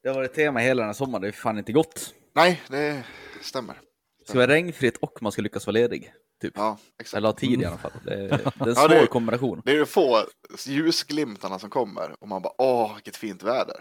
Det 0.04 0.10
har 0.10 0.16
varit 0.16 0.34
tema 0.34 0.60
hela 0.60 0.82
den 0.82 0.88
här 0.90 0.94
sommaren, 0.94 1.22
det 1.22 1.28
är 1.28 1.32
fan 1.32 1.58
inte 1.58 1.72
gott. 1.74 2.14
Nej, 2.36 2.62
det 2.68 3.06
stämmer. 3.42 3.82
Det 4.26 4.30
ska 4.30 4.38
vara 4.40 4.48
regnfritt 4.48 4.98
och 4.98 5.18
man 5.22 5.32
ska 5.32 5.42
lyckas 5.42 5.68
vara 5.68 5.74
ledig. 5.74 6.14
Typ. 6.42 6.54
Ja, 6.56 6.78
exakt. 7.00 7.18
Eller 7.18 7.28
ha 7.28 7.34
tid 7.34 7.62
i 7.62 7.66
alla 7.66 7.78
fall. 7.78 7.92
Det 8.06 8.14
är, 8.14 8.20
det 8.28 8.34
är 8.34 8.48
en 8.48 8.54
Ja, 8.66 8.76
svår 8.76 8.90
det- 8.90 9.08
kombination. 9.08 9.62
Det 9.66 9.72
är 9.72 9.80
de 9.80 9.86
få 9.86 10.18
ljusglimtarna 10.68 11.60
som 11.60 11.70
kommer 11.70 12.16
och 12.20 12.28
man 12.28 12.42
bara 12.42 12.54
åh 12.58 12.94
vilket 12.96 13.16
fint 13.16 13.44
väder. 13.44 13.76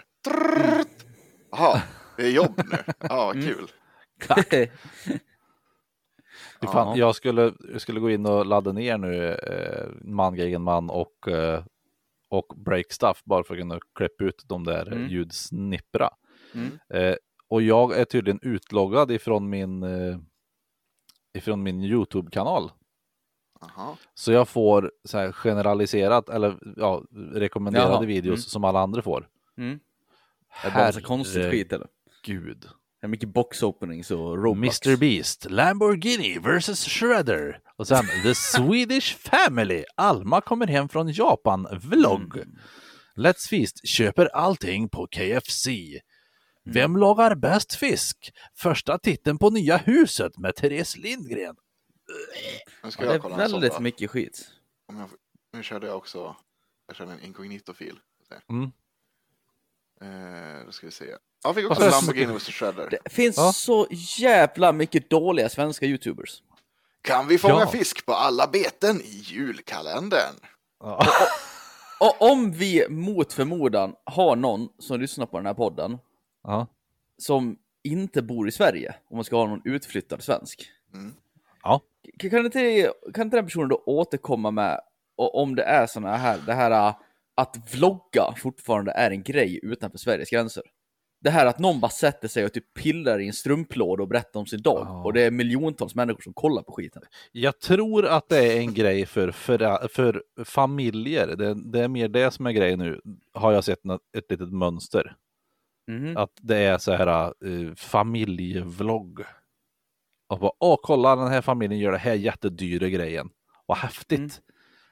Jaha, 1.51 1.83
det 2.17 2.23
är 2.23 2.31
jobb 2.31 2.61
nu. 2.71 2.79
Ja, 3.01 3.27
vad 3.27 3.35
kul. 3.45 3.69
Fy 6.61 6.67
Fan, 6.67 6.89
Ja. 6.89 6.97
jag, 6.97 7.15
skulle, 7.17 7.53
jag 7.73 7.81
skulle 7.81 8.01
gå 8.01 8.11
in 8.11 8.27
och 8.27 8.47
ladda 8.47 8.73
ner 8.73 8.99
nu 8.99 9.29
eh, 9.35 9.89
Man 10.05 10.35
Gegen 10.35 10.63
Man 10.63 10.91
och, 10.91 11.29
eh, 11.29 11.65
och 12.29 12.47
Break 12.57 12.93
Stuff 12.93 13.23
bara 13.25 13.45
för 13.45 13.55
att 13.55 13.61
kunna 13.61 13.79
klippa 13.95 14.25
ut 14.25 14.43
de 14.49 14.65
där 14.65 14.87
Mm. 14.93 15.09
ljudsnippra. 15.09 16.11
Mm. 16.55 16.79
Eh, 16.95 17.17
och 17.49 17.63
jag 17.63 17.99
är 17.99 18.05
tydligen 18.05 18.39
utloggad 18.43 19.11
ifrån 19.11 19.51
min, 19.51 19.83
eh, 19.83 20.17
ifrån 21.35 21.63
min 21.63 21.83
YouTube-kanal. 21.83 22.71
Jaha. 23.61 23.97
Så 24.15 24.33
jag 24.33 24.49
får 24.49 24.93
så 25.05 25.19
här 25.19 25.33
generaliserat 25.33 26.29
eller 26.29 26.59
ja, 26.77 27.03
rekommenderade 27.33 27.93
Jaha, 27.93 28.07
videos 28.07 28.39
mm. 28.39 28.39
som 28.39 28.65
alla 28.65 28.81
andra 28.81 29.03
får. 29.03 29.29
Mm. 29.59 29.81
Det 30.63 30.69
är 30.69 30.75
bara 30.75 30.87
massa 30.87 31.01
konstigt 31.01 31.51
skit 31.51 31.73
eller? 31.73 31.89
Gud. 32.25 32.69
Det 33.01 33.07
är 33.07 33.09
mycket 33.09 33.29
box 33.29 33.63
openings 33.63 34.11
och 34.11 34.45
Roblox. 34.45 34.87
Mr 34.87 35.01
Beast, 35.01 35.51
Lamborghini 35.51 36.39
vs 36.39 36.87
Shredder. 36.87 37.61
Och 37.77 37.87
sen 37.87 38.05
The 38.23 38.35
Swedish 38.35 39.17
Family. 39.17 39.85
Alma 39.97 40.41
kommer 40.41 40.67
hem 40.67 40.89
från 40.89 41.13
Japan. 41.13 41.67
Vlogg. 41.83 42.37
Mm. 42.37 42.59
Let's 43.17 43.49
Feast 43.51 43.89
köper 43.89 44.27
allting 44.27 44.89
på 44.89 45.07
KFC. 45.07 45.69
Mm. 46.67 46.75
Vem 46.75 46.97
lagar 46.97 47.35
bäst 47.35 47.75
fisk? 47.75 48.33
Första 48.55 48.99
titeln 48.99 49.39
på 49.39 49.51
nya 49.51 49.77
huset 49.77 50.39
med 50.39 50.55
Therese 50.57 50.97
Lindgren. 50.97 51.57
Nu 52.85 52.91
ska 52.91 53.05
Ja, 53.05 53.09
det 53.13 53.17
jag 53.17 53.33
är 53.33 53.37
väldigt 53.37 53.81
mycket 53.81 54.11
skit. 54.11 54.51
Om 54.89 54.99
jag, 54.99 55.09
nu 55.53 55.63
körde 55.63 55.87
jag 55.87 55.97
också, 55.97 56.37
jag 56.87 56.97
körde 56.97 57.13
en 57.13 57.21
inkognito-fil. 57.21 57.99
Mm. 58.51 58.73
Eh, 60.01 60.67
då 60.67 60.73
ska 60.73 60.87
vi 60.87 60.93
se. 60.93 61.17
Jag 61.45 61.55
fick 61.55 61.71
också 61.71 61.91
Lamborghini 61.91 62.33
vs 62.33 62.47
Shredder. 62.49 62.89
Det 62.91 63.13
finns 63.13 63.37
Ja. 63.37 63.53
så 63.53 63.87
jävla 64.19 64.73
mycket 64.73 65.11
dåliga 65.11 65.49
svenska 65.49 65.87
YouTubers. 65.87 66.43
Kan 67.03 67.29
vi 67.29 67.39
fånga 67.39 67.61
Ja. 67.61 67.67
fisk 67.71 68.07
på 68.07 68.13
alla 68.13 68.47
beten 68.47 69.01
i 69.01 69.23
julkalendern? 69.25 70.35
Ja. 70.81 71.07
Och 72.01 72.23
om 72.23 72.53
vi 72.53 72.89
mot 72.89 73.33
förmodan 73.33 73.95
har 74.05 74.37
någon 74.37 74.69
som 74.79 75.01
lyssnar 75.01 75.27
på 75.27 75.37
den 75.37 75.47
här 75.47 75.55
podden 75.55 75.99
Ja. 76.43 76.67
som 77.19 77.59
inte 77.85 78.23
bor 78.23 78.49
i 78.49 78.53
Sverige, 78.53 78.95
om 79.09 79.17
man 79.17 79.25
ska 79.25 79.37
ha 79.37 79.47
någon 79.47 79.63
utflyttad 79.65 80.23
svensk. 80.23 80.71
Mm. 80.95 81.15
Ja. 81.63 81.81
Kan, 82.19 82.45
inte, 82.45 82.93
kan 83.15 83.27
inte 83.27 83.37
den 83.37 83.45
personen 83.45 83.69
då 83.69 83.83
återkomma 83.87 84.51
med, 84.51 84.81
och 85.17 85.43
om 85.43 85.55
det 85.55 85.63
är 85.63 85.87
såna 85.87 86.17
här, 86.17 86.39
det 86.47 86.55
här 86.55 86.71
äh, 86.71 86.95
att 87.35 87.75
vlogga 87.75 88.35
fortfarande 88.37 88.93
är 88.93 89.11
en 89.11 89.23
grej 89.23 89.61
utanför 89.63 89.99
Sveriges 89.99 90.31
gränser. 90.31 90.63
Det 91.21 91.31
här 91.31 91.47
att 91.47 91.59
någon 91.59 91.81
bara 91.81 91.91
sätter 91.91 92.29
sig 92.29 92.45
och 92.45 92.53
typ 92.53 92.75
pillar 92.75 93.21
i 93.21 93.27
en 93.27 93.33
strumplåda 93.33 94.03
och 94.03 94.09
berättar 94.09 94.41
om 94.41 94.47
sin 94.47 94.63
dag. 94.63 94.87
Ja. 94.89 95.05
Och 95.05 95.13
det 95.13 95.23
är 95.23 95.31
miljontals 95.31 95.95
människor 95.95 96.21
som 96.21 96.33
kollar 96.33 96.63
på 96.63 96.73
skiten. 96.73 97.03
Jag 97.33 97.61
tror 97.61 98.07
att 98.07 98.29
det 98.29 98.53
är 98.53 98.61
en 98.61 98.75
grej 98.75 99.07
för, 99.07 99.31
för, 99.31 99.89
för 99.89 100.23
familjer. 100.45 101.37
Det, 101.37 101.55
det 101.73 101.81
är 101.81 101.89
mer 101.89 102.09
det 102.09 102.31
som 102.31 102.47
är 102.47 102.53
grejen 102.53 102.79
nu. 102.79 103.01
Har 103.35 103.53
jag 103.53 103.65
sett 103.65 103.79
ett 104.19 104.31
litet 104.31 104.53
mönster. 104.53 105.17
Mhm. 105.89 106.17
Att 106.17 106.31
det 106.43 106.57
är 106.57 106.79
så 106.79 106.93
här 106.93 107.33
uh, 107.45 107.75
familjevlogg. 107.75 109.21
Och 110.29 110.39
bara, 110.39 110.53
åh 110.61 110.77
kolla 110.83 111.17
den 111.17 111.29
här 111.29 111.41
familjen 111.43 111.81
gör 111.81 111.93
det 111.93 111.99
här 111.99 112.15
jättedyra 112.15 112.89
grejen. 112.89 113.31
Vad 113.67 113.79
häftigt. 113.79 114.19
Mm. 114.19 114.31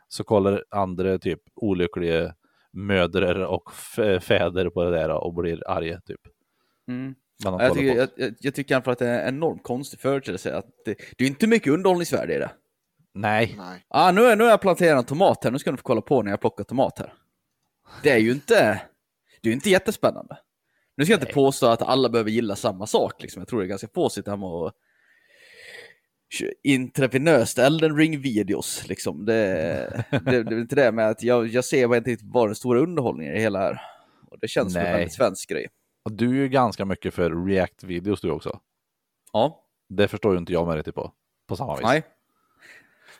Så 0.09 0.25
kollar 0.25 0.65
andra 0.71 1.19
typ 1.19 1.41
olyckliga 1.55 2.35
mödrar 2.73 3.35
och 3.45 3.71
f- 3.73 4.23
fäder 4.23 4.71
på 4.71 4.85
det 4.85 4.91
där 4.91 5.11
och 5.11 5.35
blir 5.35 5.69
arga 5.71 6.01
typ. 6.01 6.21
Mm. 6.89 7.15
Jag, 7.43 7.75
tycker, 7.75 7.97
jag, 7.97 8.09
jag, 8.17 8.35
jag 8.41 8.55
tycker 8.55 8.81
fall 8.81 8.93
att 8.93 8.99
det 8.99 9.09
är 9.09 9.23
en 9.29 9.35
enormt 9.35 9.63
konstig 9.63 10.01
företeelse. 10.01 10.57
Att 10.57 10.67
det, 10.85 10.95
det 11.19 11.25
är 11.25 11.29
inte 11.29 11.47
mycket 11.47 11.73
underhållningsvärde 11.73 12.35
i 12.35 12.39
det. 12.39 12.51
Nej, 13.15 13.55
Nej. 13.59 13.85
Ah, 13.89 14.13
nu, 14.13 14.25
är- 14.25 14.37
nu 14.37 14.45
har 14.45 14.51
jag 14.51 14.61
planterat 14.61 14.99
en 14.99 15.05
tomat 15.05 15.45
här, 15.45 15.51
nu 15.51 15.59
ska 15.59 15.71
ni 15.71 15.77
få 15.77 15.83
kolla 15.83 16.01
på 16.01 16.23
när 16.23 16.31
jag 16.31 16.41
plockar 16.41 16.65
tomat 16.65 16.99
här. 16.99 17.13
Det 18.03 18.11
är 18.11 18.19
ju 18.19 18.31
inte, 18.33 18.55
det 19.43 19.49
är 19.49 19.51
ju 19.51 19.53
inte 19.53 19.71
jättespännande. 19.71 20.39
Nu 21.01 21.05
ska 21.07 21.13
jag 21.13 21.21
inte 21.21 21.33
påstå 21.33 21.67
att 21.67 21.83
alla 21.83 22.09
behöver 22.09 22.31
gilla 22.31 22.57
samma 22.57 22.87
sak, 22.87 23.23
liksom. 23.23 23.41
jag 23.41 23.49
tror 23.49 23.61
det 23.61 23.67
är 23.67 23.69
ganska 23.69 23.89
få 23.95 24.09
sitter 24.09 24.31
hemma 24.31 24.47
och 24.47 24.73
intravenöst 26.63 27.59
Elden 27.59 27.97
ring-videos. 27.97 28.89
Liksom. 28.89 29.25
Det, 29.25 30.05
det, 30.11 30.43
det 30.43 30.55
är 30.55 30.61
inte 30.61 30.75
det 30.75 30.93
med 30.93 31.09
att 31.09 31.23
jag, 31.23 31.47
jag 31.47 31.65
ser 31.65 31.89
bara 31.89 31.99
inte 31.99 32.11
riktigt 32.11 32.29
vad 32.33 32.49
den 32.49 32.55
stora 32.55 32.81
underhållningen 32.81 33.33
i 33.33 33.37
det 33.37 33.43
hela 33.43 33.59
här. 33.59 33.81
Och 34.31 34.39
det 34.41 34.49
känns 34.49 34.73
som 34.73 34.81
en 34.81 34.85
Nej. 34.85 34.93
väldigt 34.93 35.13
svensk 35.15 35.49
grej. 35.49 35.67
och 36.05 36.13
du 36.13 36.29
är 36.29 36.35
ju 36.35 36.49
ganska 36.49 36.85
mycket 36.85 37.15
för 37.15 37.31
react-videos 37.31 38.21
du 38.23 38.31
också. 38.31 38.61
Ja, 39.33 39.65
Det 39.89 40.09
förstår 40.09 40.33
ju 40.33 40.39
inte 40.39 40.53
jag 40.53 40.67
mig 40.67 40.79
riktigt 40.79 40.95
på. 40.95 41.13
På 41.49 41.57
samma 41.57 41.77
vis. 41.77 41.83
nej. 41.83 42.03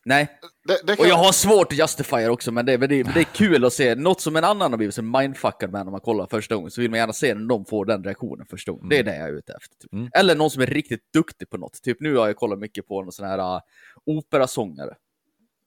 Nej, 0.05 0.39
Det, 0.69 0.81
det 0.87 0.97
kan... 0.97 1.05
Och 1.05 1.11
jag 1.11 1.17
har 1.17 1.33
svårt 1.33 1.73
att 1.73 1.79
justifiera 1.79 2.33
också, 2.33 2.53
men 2.53 2.67
det, 2.67 2.79
men 2.79 2.89
det, 2.89 3.05
men 3.05 3.15
det 3.15 3.21
är 3.21 3.25
kul 3.35 3.65
att 3.65 3.73
se 3.73 3.95
något 3.95 4.21
som 4.21 4.37
en 4.37 4.45
annan 4.45 4.73
har 4.73 4.77
blivit 4.77 4.95
så 4.95 5.03
mindfuckad 5.03 5.73
med 5.73 5.85
när 5.85 5.91
man 5.91 6.01
kollar 6.01 6.27
första 6.27 6.55
gången, 6.55 6.71
så 6.71 6.81
vill 6.81 6.91
man 6.91 6.99
gärna 6.99 7.13
se 7.13 7.35
när 7.35 7.47
de 7.49 7.65
får 7.65 7.85
den 7.85 8.05
reaktionen 8.05 8.47
första 8.47 8.73
gången. 8.73 8.89
Det 8.89 8.99
är 8.99 9.05
det 9.05 9.17
jag 9.17 9.29
är 9.29 9.33
ute 9.33 9.53
efter. 9.53 9.77
Typ. 9.77 9.93
Mm. 9.93 10.11
Eller 10.15 10.35
någon 10.35 10.51
som 10.51 10.63
är 10.63 10.67
riktigt 10.67 11.13
duktig 11.13 11.51
på 11.51 11.57
något. 11.59 11.83
Typ 11.83 12.01
nu 12.01 12.17
har 12.17 12.27
jag 12.27 12.37
kollat 12.37 12.59
mycket 12.59 12.87
på 12.87 13.03
någon 13.03 13.13
sån 13.13 13.27
här 13.27 13.39
uh, 13.57 13.61
operasångare. 14.07 14.95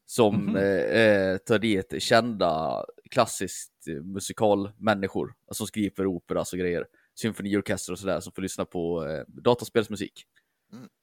Som 0.06 0.36
Mhm. 0.46 0.56
eh, 0.56 1.02
eh, 1.02 1.38
tar 1.38 1.60
dit 1.60 1.94
kända 2.00 2.84
klassiskt 3.12 3.88
eh, 3.88 4.04
musikalmänniskor, 4.04 5.34
alltså 5.48 5.62
som 5.62 5.68
skriver 5.68 5.96
för 5.96 6.06
operas 6.06 6.54
och 6.54 6.60
grejer. 6.60 6.86
Symfoniorkester 7.16 7.92
och 7.94 8.00
sådär, 8.00 8.20
som 8.20 8.32
får 8.34 8.42
lyssna 8.42 8.66
på 8.66 9.06
eh, 9.06 9.24
dataspelsmusik. 9.28 10.24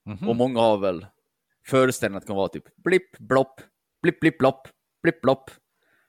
Mhm. 0.06 0.28
Och 0.28 0.37
många 0.37 0.60
har 0.60 0.78
väl 0.78 1.06
föreställningen 1.67 2.17
att 2.17 2.23
det 2.23 2.26
kan 2.26 2.37
vara 2.37 2.49
typ 2.49 2.76
blipp, 2.76 3.19
blopp, 3.19 3.61
blipp, 4.02 4.21
blipp, 4.21 4.38
blopp, 4.38 4.69
blipp, 5.02 5.21
blopp. 5.21 5.50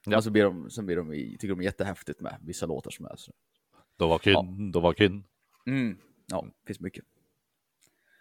Ja. 0.05 0.17
Och 0.17 0.23
så 0.23 0.29
blir 0.31 0.43
de, 0.43 0.69
sen 0.69 0.85
blir 0.85 0.95
de, 0.95 1.11
tycker 1.11 1.47
de 1.47 1.59
är 1.59 1.63
jättehäftigt 1.63 2.21
med 2.21 2.37
vissa 2.41 2.65
låtar 2.65 2.91
som 2.91 3.05
är 3.05 3.15
så. 3.15 3.31
Då 3.97 4.07
var 4.07 4.19
kyn, 4.19 4.33
Ja. 4.33 4.45
då 4.73 4.79
var 4.79 4.93
kyn. 4.93 5.23
Mm. 5.65 5.97
Ja, 6.27 6.45
det 6.61 6.67
finns 6.67 6.79
mycket. 6.79 7.05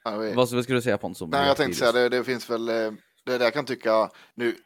Ja, 0.04 0.16
vi- 0.18 0.34
Vad, 0.34 0.50
vad 0.52 0.62
skulle 0.64 0.78
du 0.78 0.82
säga 0.82 0.98
Pontus? 0.98 1.18
som 1.18 1.30
Nej, 1.30 1.46
jag 1.46 1.56
tänkte 1.56 1.78
säga 1.78 1.92
det, 1.92 2.08
det 2.08 2.24
finns 2.24 2.50
väl, 2.50 2.68
eh, 2.68 2.74
det 3.24 3.34
är 3.34 3.38
det 3.38 3.44
jag 3.44 3.52
kan 3.54 3.64
tycka, 3.66 4.10
nu 4.34 4.56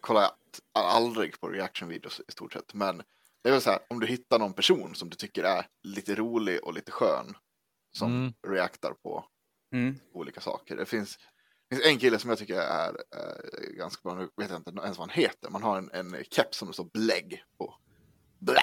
kollar 0.00 0.20
jag 0.22 0.30
aldrig 0.72 1.40
på 1.40 1.48
reaction-videos 1.48 2.20
i 2.28 2.32
stort 2.32 2.52
sett, 2.52 2.74
men 2.74 3.02
det 3.42 3.48
är 3.48 3.52
väl 3.52 3.60
så 3.60 3.70
här, 3.70 3.78
om 3.88 4.00
du 4.00 4.06
hittar 4.06 4.38
någon 4.38 4.52
person 4.52 4.94
som 4.94 5.10
du 5.10 5.16
tycker 5.16 5.44
är 5.44 5.66
lite 5.82 6.14
rolig 6.14 6.64
och 6.64 6.74
lite 6.74 6.92
skön, 6.92 7.34
som 7.92 8.12
Mm. 8.16 8.32
reaktar 8.48 8.92
på 9.02 9.24
Mm. 9.72 9.94
olika 10.12 10.40
saker. 10.40 10.76
Det 10.76 10.86
finns, 10.86 11.18
det 11.70 11.76
finns 11.76 11.86
en 11.86 11.98
kille 11.98 12.18
som 12.18 12.30
jag 12.30 12.38
tycker 12.38 12.60
är 12.60 12.88
eh, 13.16 13.70
ganska 13.76 14.00
bra, 14.02 14.14
nu 14.14 14.28
vet 14.36 14.50
jag 14.50 14.56
inte 14.58 14.70
ens 14.70 14.98
vad 14.98 15.08
han 15.10 15.22
heter, 15.22 15.50
man 15.50 15.62
har 15.62 15.78
en, 15.78 15.90
en 15.92 16.24
keps 16.30 16.58
som 16.58 16.68
det 16.68 16.74
står 16.74 16.84
blägg 16.84 17.44
på. 17.58 17.74
Blä! 18.38 18.62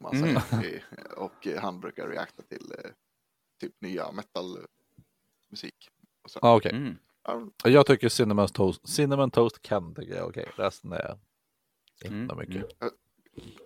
Man 0.00 0.16
Mm. 0.16 0.40
säger. 0.40 0.84
Och 1.16 1.46
han 1.58 1.80
brukar 1.80 2.08
reakta 2.08 2.42
till 2.42 2.72
eh, 2.84 2.90
typ 3.60 3.72
nya 3.80 4.12
metalmusik. 4.12 5.88
Ah, 6.40 6.56
okej. 6.56 6.72
Mm. 6.72 6.98
Ja, 7.22 7.50
Jag 7.64 7.86
tycker 7.86 8.08
Cinnamon 8.08 8.48
Toast, 8.48 8.88
Cinnamon 8.88 9.30
Toast 9.30 9.58
jag 9.70 10.08
är 10.08 10.22
okej. 10.22 10.50
Resten 10.56 10.92
är 10.92 11.18
inte 12.04 12.34
Mm. 12.34 12.38
mycket. 12.38 12.66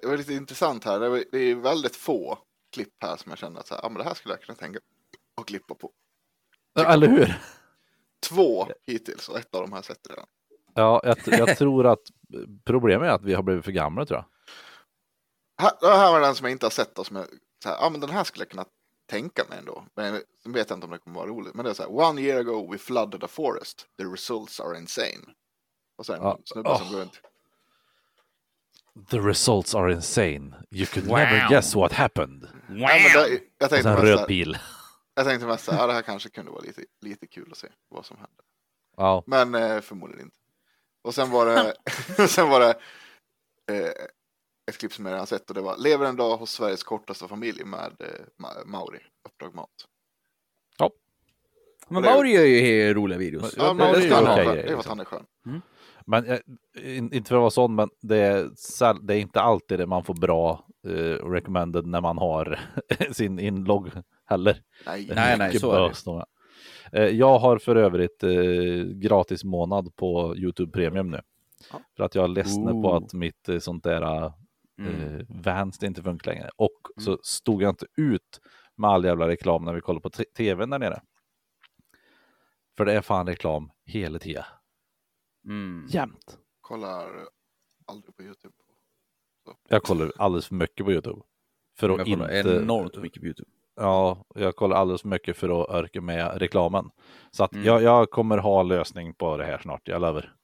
Det 0.03 0.07
var 0.09 0.17
lite 0.17 0.35
intressant 0.35 0.85
här. 0.85 1.01
Det, 1.01 1.09
var, 1.09 1.25
det 1.33 1.39
är 1.39 1.55
väldigt 1.55 1.97
få 1.97 2.39
klipp 2.73 2.95
här 3.03 3.17
som 3.17 3.31
jag 3.31 3.39
känner 3.39 3.61
att 3.61 3.67
så 3.67 3.75
här, 3.75 3.83
ja, 3.83 3.89
men 3.89 3.99
det 3.99 4.05
här 4.05 4.15
skulle 4.15 4.35
jag 4.35 4.43
kunna 4.43 4.57
tänka 4.57 4.81
och 5.35 5.49
klippa 5.49 5.75
på. 5.75 5.93
Ja, 6.73 6.93
Eller 6.93 7.09
hur? 7.09 7.41
Två 8.27 8.69
hittills 8.87 9.29
och 9.29 9.39
ett 9.39 9.55
av 9.55 9.61
de 9.61 9.73
här 9.73 9.83
sätter 9.83 10.15
jag. 10.17 10.27
Ja, 10.75 11.01
jag, 11.05 11.19
jag 11.27 11.59
tror 11.59 11.87
att 11.87 12.01
problemet 12.65 13.07
är 13.09 13.13
att 13.13 13.25
vi 13.25 13.35
har 13.35 13.43
blivit 13.43 13.65
för 13.65 13.73
gamla 13.73 14.07
tror 14.07 14.19
jag. 14.19 14.27
Här, 15.65 15.73
det 15.81 15.87
här 15.97 16.13
var 16.13 16.21
den 16.21 16.35
som 16.35 16.45
jag 16.45 16.53
inte 16.53 16.67
har 16.67 16.71
sett 16.71 16.99
och 16.99 17.07
som 17.07 17.17
jag, 17.17 17.27
så 17.63 17.69
här, 17.69 17.77
ja 17.81 17.91
men 17.91 18.01
den 18.01 18.11
här 18.11 18.25
skulle 18.25 18.43
jag 18.45 18.51
kunna 18.51 18.65
tänka 19.11 19.45
mig 19.49 19.59
ändå. 19.59 19.85
Men 19.97 20.21
sen 20.43 20.53
vet 20.53 20.71
jag 20.71 20.77
inte 20.77 20.85
om 20.87 20.91
det 20.93 20.99
kommer 20.99 21.17
vara 21.17 21.27
roligt. 21.31 21.55
Men 21.55 21.65
det 21.65 21.71
är 21.71 21.75
så 21.75 21.83
här, 21.83 21.93
one 21.93 22.21
year 22.21 22.41
ago 22.41 22.73
we 22.73 22.79
flooded 22.79 23.25
a 23.25 23.29
forest. 23.29 23.87
The 23.99 24.05
results 24.05 24.61
are 24.61 24.79
insane. 24.79 25.25
Och 25.99 26.07
sen 26.07 26.19
Ja. 26.23 26.37
en 26.37 26.43
snubbe 26.45 26.79
som 26.79 26.87
Oh. 26.87 26.93
går 26.93 27.01
runt. 27.01 27.21
The 29.11 29.19
results 29.19 29.75
are 29.75 29.93
insane. 29.93 30.55
You 30.71 30.87
could 30.87 31.07
Wow. 31.09 31.17
never 31.17 31.49
guess 31.49 31.75
what 31.75 31.93
happened. 31.93 32.49
Ja, 32.69 32.75
men 32.89 32.89
det, 32.89 33.13
jag 33.15 33.33
Och 33.35 33.71
tänkte 33.71 33.83
sen 33.83 33.97
så 33.97 34.03
röd 34.03 34.27
pil. 34.27 34.59
Jag 35.19 35.27
tänkte 35.27 35.47
mest 35.47 35.65
så 35.65 35.73
här, 35.73 35.79
ja, 35.81 35.87
det 35.87 35.93
här 35.93 36.03
kanske 36.03 36.29
kunde 36.29 36.51
vara 36.51 36.61
lite, 36.63 36.83
lite 37.01 37.27
kul 37.27 37.49
att 37.53 37.59
se 37.59 37.69
vad 37.89 38.07
som 38.07 38.17
hände. 38.17 38.43
Ja, 38.97 39.23
Men 39.27 39.55
eh, 39.55 39.81
förmodligen 39.81 40.25
inte. 40.27 40.37
Och 41.03 41.15
sen 41.15 41.31
var 41.31 41.47
det, 41.47 41.75
sen 42.29 42.49
var 42.49 42.61
det 42.61 42.71
eh, 43.75 43.93
ett 44.71 44.79
klipp 44.79 44.93
som 44.93 45.07
jag 45.07 45.13
redan 45.13 45.27
sett 45.27 45.49
och 45.49 45.55
det 45.55 45.61
var 45.61 45.77
Lever 45.77 46.07
en 46.07 46.17
dag 46.17 46.37
hos 46.37 46.51
Sveriges 46.53 46.83
kortaste 46.83 47.29
familj 47.29 47.65
med 47.65 47.97
eh, 47.99 48.07
Ma- 48.45 48.65
Mauri, 48.67 49.01
Uppdrag 49.29 49.55
Mat. 49.55 49.71
Men 51.91 52.03
det- 52.03 52.11
Mauri 52.15 52.31
gör 52.33 52.45
ju 52.45 52.95
roliga 52.95 53.19
videos. 53.19 53.55
Ja, 53.57 53.63
Ja, 53.65 53.69
det- 53.69 53.75
Mauri 53.75 54.01
det 54.01 54.09
det 54.09 54.35
grejer, 54.35 54.55
det 54.55 54.63
är 54.63 54.67
för 54.73 54.79
att 54.81 54.87
han 54.87 55.01
är 55.01 55.05
skön. 55.05 55.27
Men 56.09 56.27
eh, 56.27 56.38
in, 56.99 57.12
inte 57.12 57.29
för 57.29 57.37
att 57.37 57.41
vara 57.41 57.50
sån, 57.50 57.75
men 57.75 57.88
det 58.03 58.17
är, 58.17 59.07
det 59.07 59.15
är 59.15 59.19
inte 59.21 59.41
alltid 59.41 59.79
det 59.79 59.87
man 59.87 60.05
får 60.05 60.15
bra 60.15 60.65
eh, 60.87 61.29
recommended 61.31 61.87
när 61.87 62.00
man 62.00 62.19
har 62.19 62.61
sin 63.12 63.38
inlogg 63.38 63.91
heller. 64.25 64.62
Nej, 64.87 65.05
Det 65.05 65.12
är 65.12 65.15
Nej, 65.17 65.38
nej, 65.38 65.59
så 65.59 65.73
är 65.73 65.81
det. 65.81 65.95
Eh, 66.93 67.09
Jag 67.17 67.38
har 67.38 67.59
för 67.59 67.77
övrigt 67.77 68.23
eh, 68.23 68.31
gratis 68.95 69.45
månad 69.45 69.97
på 69.97 70.37
YouTube 70.37 70.73
Premium 70.73 71.11
nu. 71.11 71.21
Ja. 71.73 71.81
För 71.97 72.05
att 72.05 72.15
jag 72.15 72.25
är 72.25 72.29
ledsen 72.29 72.83
på 72.83 72.95
att 72.95 73.15
mitt 73.15 73.49
eh, 73.49 73.59
sånt 73.59 73.85
där 73.85 74.03
eh, 74.25 74.33
Mm. 74.81 75.27
Vans 75.29 75.83
inte 75.83 76.03
funkar 76.03 76.31
längre. 76.33 76.50
Och 76.57 76.81
så 77.00 77.19
stod 77.23 77.62
jag 77.62 77.71
inte 77.71 77.87
ut 77.97 78.41
med 78.77 78.91
all 78.91 79.05
jävla 79.05 79.29
reklam 79.29 79.65
när 79.65 79.73
vi 79.73 79.81
kollade 79.81 80.03
på 80.03 80.11
t- 80.11 80.25
tvn 80.37 80.71
där 80.71 80.79
nere. 80.79 81.00
För 82.77 82.85
det 82.85 82.93
är 82.93 83.00
fan 83.00 83.27
reklam 83.27 83.71
hela 83.87 84.19
tiden. 84.19 84.45
Mm. 85.49 85.87
Jämt. 85.90 86.38
kollar 86.61 87.09
aldrig 87.87 88.17
på 88.17 88.23
YouTube. 88.23 88.55
Jag 89.69 89.83
kollar 89.83 90.12
alldeles 90.19 90.47
för 90.47 90.55
mycket 90.55 90.87
på 90.87 90.93
YouTube. 90.93 91.21
För 91.78 91.90
att 91.90 91.99
Jag 91.99 92.07
kollar 92.07 92.37
inte... 92.38 92.50
enormt 92.57 92.97
mycket 93.02 93.21
på 93.21 93.26
YouTube. 93.26 93.50
Ja, 93.76 94.25
jag 94.35 94.57
kollar 94.57 94.76
alldeles 94.76 95.02
för 95.02 95.09
mycket 95.09 95.37
för 95.37 95.62
att 95.62 95.69
orka 95.69 96.00
med 96.00 96.38
reklamen. 96.40 96.90
Så 97.31 97.45
att 97.45 97.52
Mm. 97.52 97.64
jag, 97.64 97.83
jag 97.83 98.11
kommer 98.11 98.38
ha 98.38 98.62
lösning 98.62 99.14
på 99.14 99.37
det 99.37 99.45
här 99.45 99.59
snart, 99.59 99.88
jag 99.88 100.00
lovar. 100.00 100.35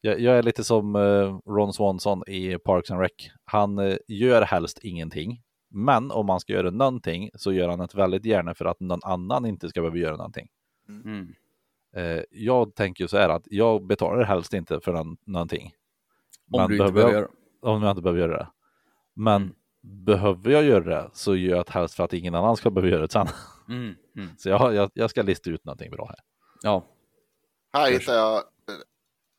Jag, 0.00 0.20
jag 0.20 0.38
är 0.38 0.42
lite 0.42 0.64
som 0.64 0.96
eh, 0.96 1.38
Ron 1.52 1.72
Swanson 1.72 2.22
i 2.26 2.58
Parks 2.58 2.90
and 2.90 3.00
Rec. 3.00 3.12
Han 3.44 3.78
eh, 3.78 3.96
gör 4.08 4.42
helst 4.42 4.78
ingenting. 4.82 5.42
Men 5.70 6.10
om 6.10 6.26
man 6.26 6.40
ska 6.40 6.52
göra 6.52 6.70
någonting 6.70 7.30
så 7.34 7.52
gör 7.52 7.68
han 7.68 7.78
det 7.78 7.94
väldigt 7.94 8.24
gärna 8.24 8.54
för 8.54 8.64
att 8.64 8.80
någon 8.80 9.00
annan 9.02 9.46
inte 9.46 9.68
ska 9.68 9.80
behöva 9.80 9.96
göra 9.96 10.16
någonting. 10.16 10.48
Mm. 10.88 11.34
Eh, 11.96 12.22
jag 12.30 12.74
tänker 12.74 13.06
så 13.06 13.16
här 13.16 13.28
att 13.28 13.42
jag 13.50 13.86
betalar 13.86 14.24
helst 14.24 14.54
inte 14.54 14.80
för 14.80 14.92
någon, 14.92 15.16
någonting. 15.24 15.74
Om 16.50 16.60
Men 16.60 16.68
du 16.70 16.76
inte 16.76 16.92
behöver 16.92 17.12
göra 17.14 17.28
Om 17.60 17.82
jag 17.82 17.90
inte 17.90 18.02
behöver 18.02 18.20
göra 18.20 18.36
det. 18.38 18.48
Men 19.14 19.42
Mm. 19.42 19.54
behöver 20.04 20.50
jag 20.50 20.64
göra 20.64 20.84
det 20.84 21.10
så 21.12 21.36
gör 21.36 21.56
jag 21.56 21.66
det 21.66 21.72
helst 21.72 21.94
för 21.94 22.04
att 22.04 22.12
ingen 22.12 22.34
annan 22.34 22.56
ska 22.56 22.70
behöva 22.70 22.90
göra 22.90 23.02
det 23.06 23.12
sen. 23.12 23.26
mm. 23.68 23.94
Mm. 24.16 24.28
Så 24.38 24.48
jag, 24.48 24.74
jag, 24.74 24.90
jag 24.94 25.10
ska 25.10 25.22
lista 25.22 25.50
ut 25.50 25.64
någonting 25.64 25.90
bra 25.90 26.06
här. 26.06 26.18
Ja. 26.62 26.86
Här 27.72 27.90
hittar 27.90 28.14
jag, 28.14 28.36
eh, 28.36 28.42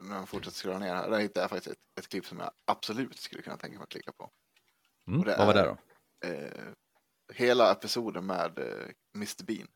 när 0.09 0.15
jag 0.15 0.29
fortsätter 0.29 0.57
scrolla 0.57 0.79
ner 0.79 0.95
här, 0.95 1.09
där 1.09 1.19
hittar 1.19 1.41
jag 1.41 1.49
faktiskt 1.49 1.71
ett, 1.75 1.99
ett 1.99 2.09
klipp 2.09 2.25
som 2.25 2.39
jag 2.39 2.51
absolut 2.65 3.17
skulle 3.19 3.41
kunna 3.41 3.57
tänka 3.57 3.77
mig 3.77 3.83
att 3.83 3.89
klicka 3.89 4.11
på. 4.11 4.29
Mm, 5.07 5.21
det 5.21 5.35
Vad 5.37 5.47
var 5.47 5.53
det 5.53 5.63
då? 5.63 5.77
Eh, 6.27 6.73
hela 7.33 7.71
episoden 7.71 8.25
med 8.25 8.59
eh, 8.59 8.89
Mr 9.15 9.43
Bean. 9.45 9.67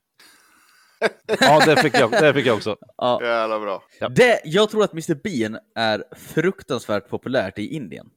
Ja, 1.40 1.66
det 1.66 1.76
fick 1.78 1.96
jag, 2.00 2.12
det 2.12 2.34
fick 2.34 2.46
jag 2.46 2.56
också. 2.56 2.78
Ja. 2.98 3.20
Jävla 3.24 3.60
bra. 3.60 3.84
Ja. 4.00 4.10
Det, 4.10 4.42
jag 4.46 4.70
tror 4.70 4.84
att 4.84 4.94
Mr 4.94 5.16
Bean 5.24 5.58
är 5.76 6.04
fruktansvärt 6.16 7.10
populärt 7.10 7.60
i 7.60 7.76
Indien. 7.76 8.10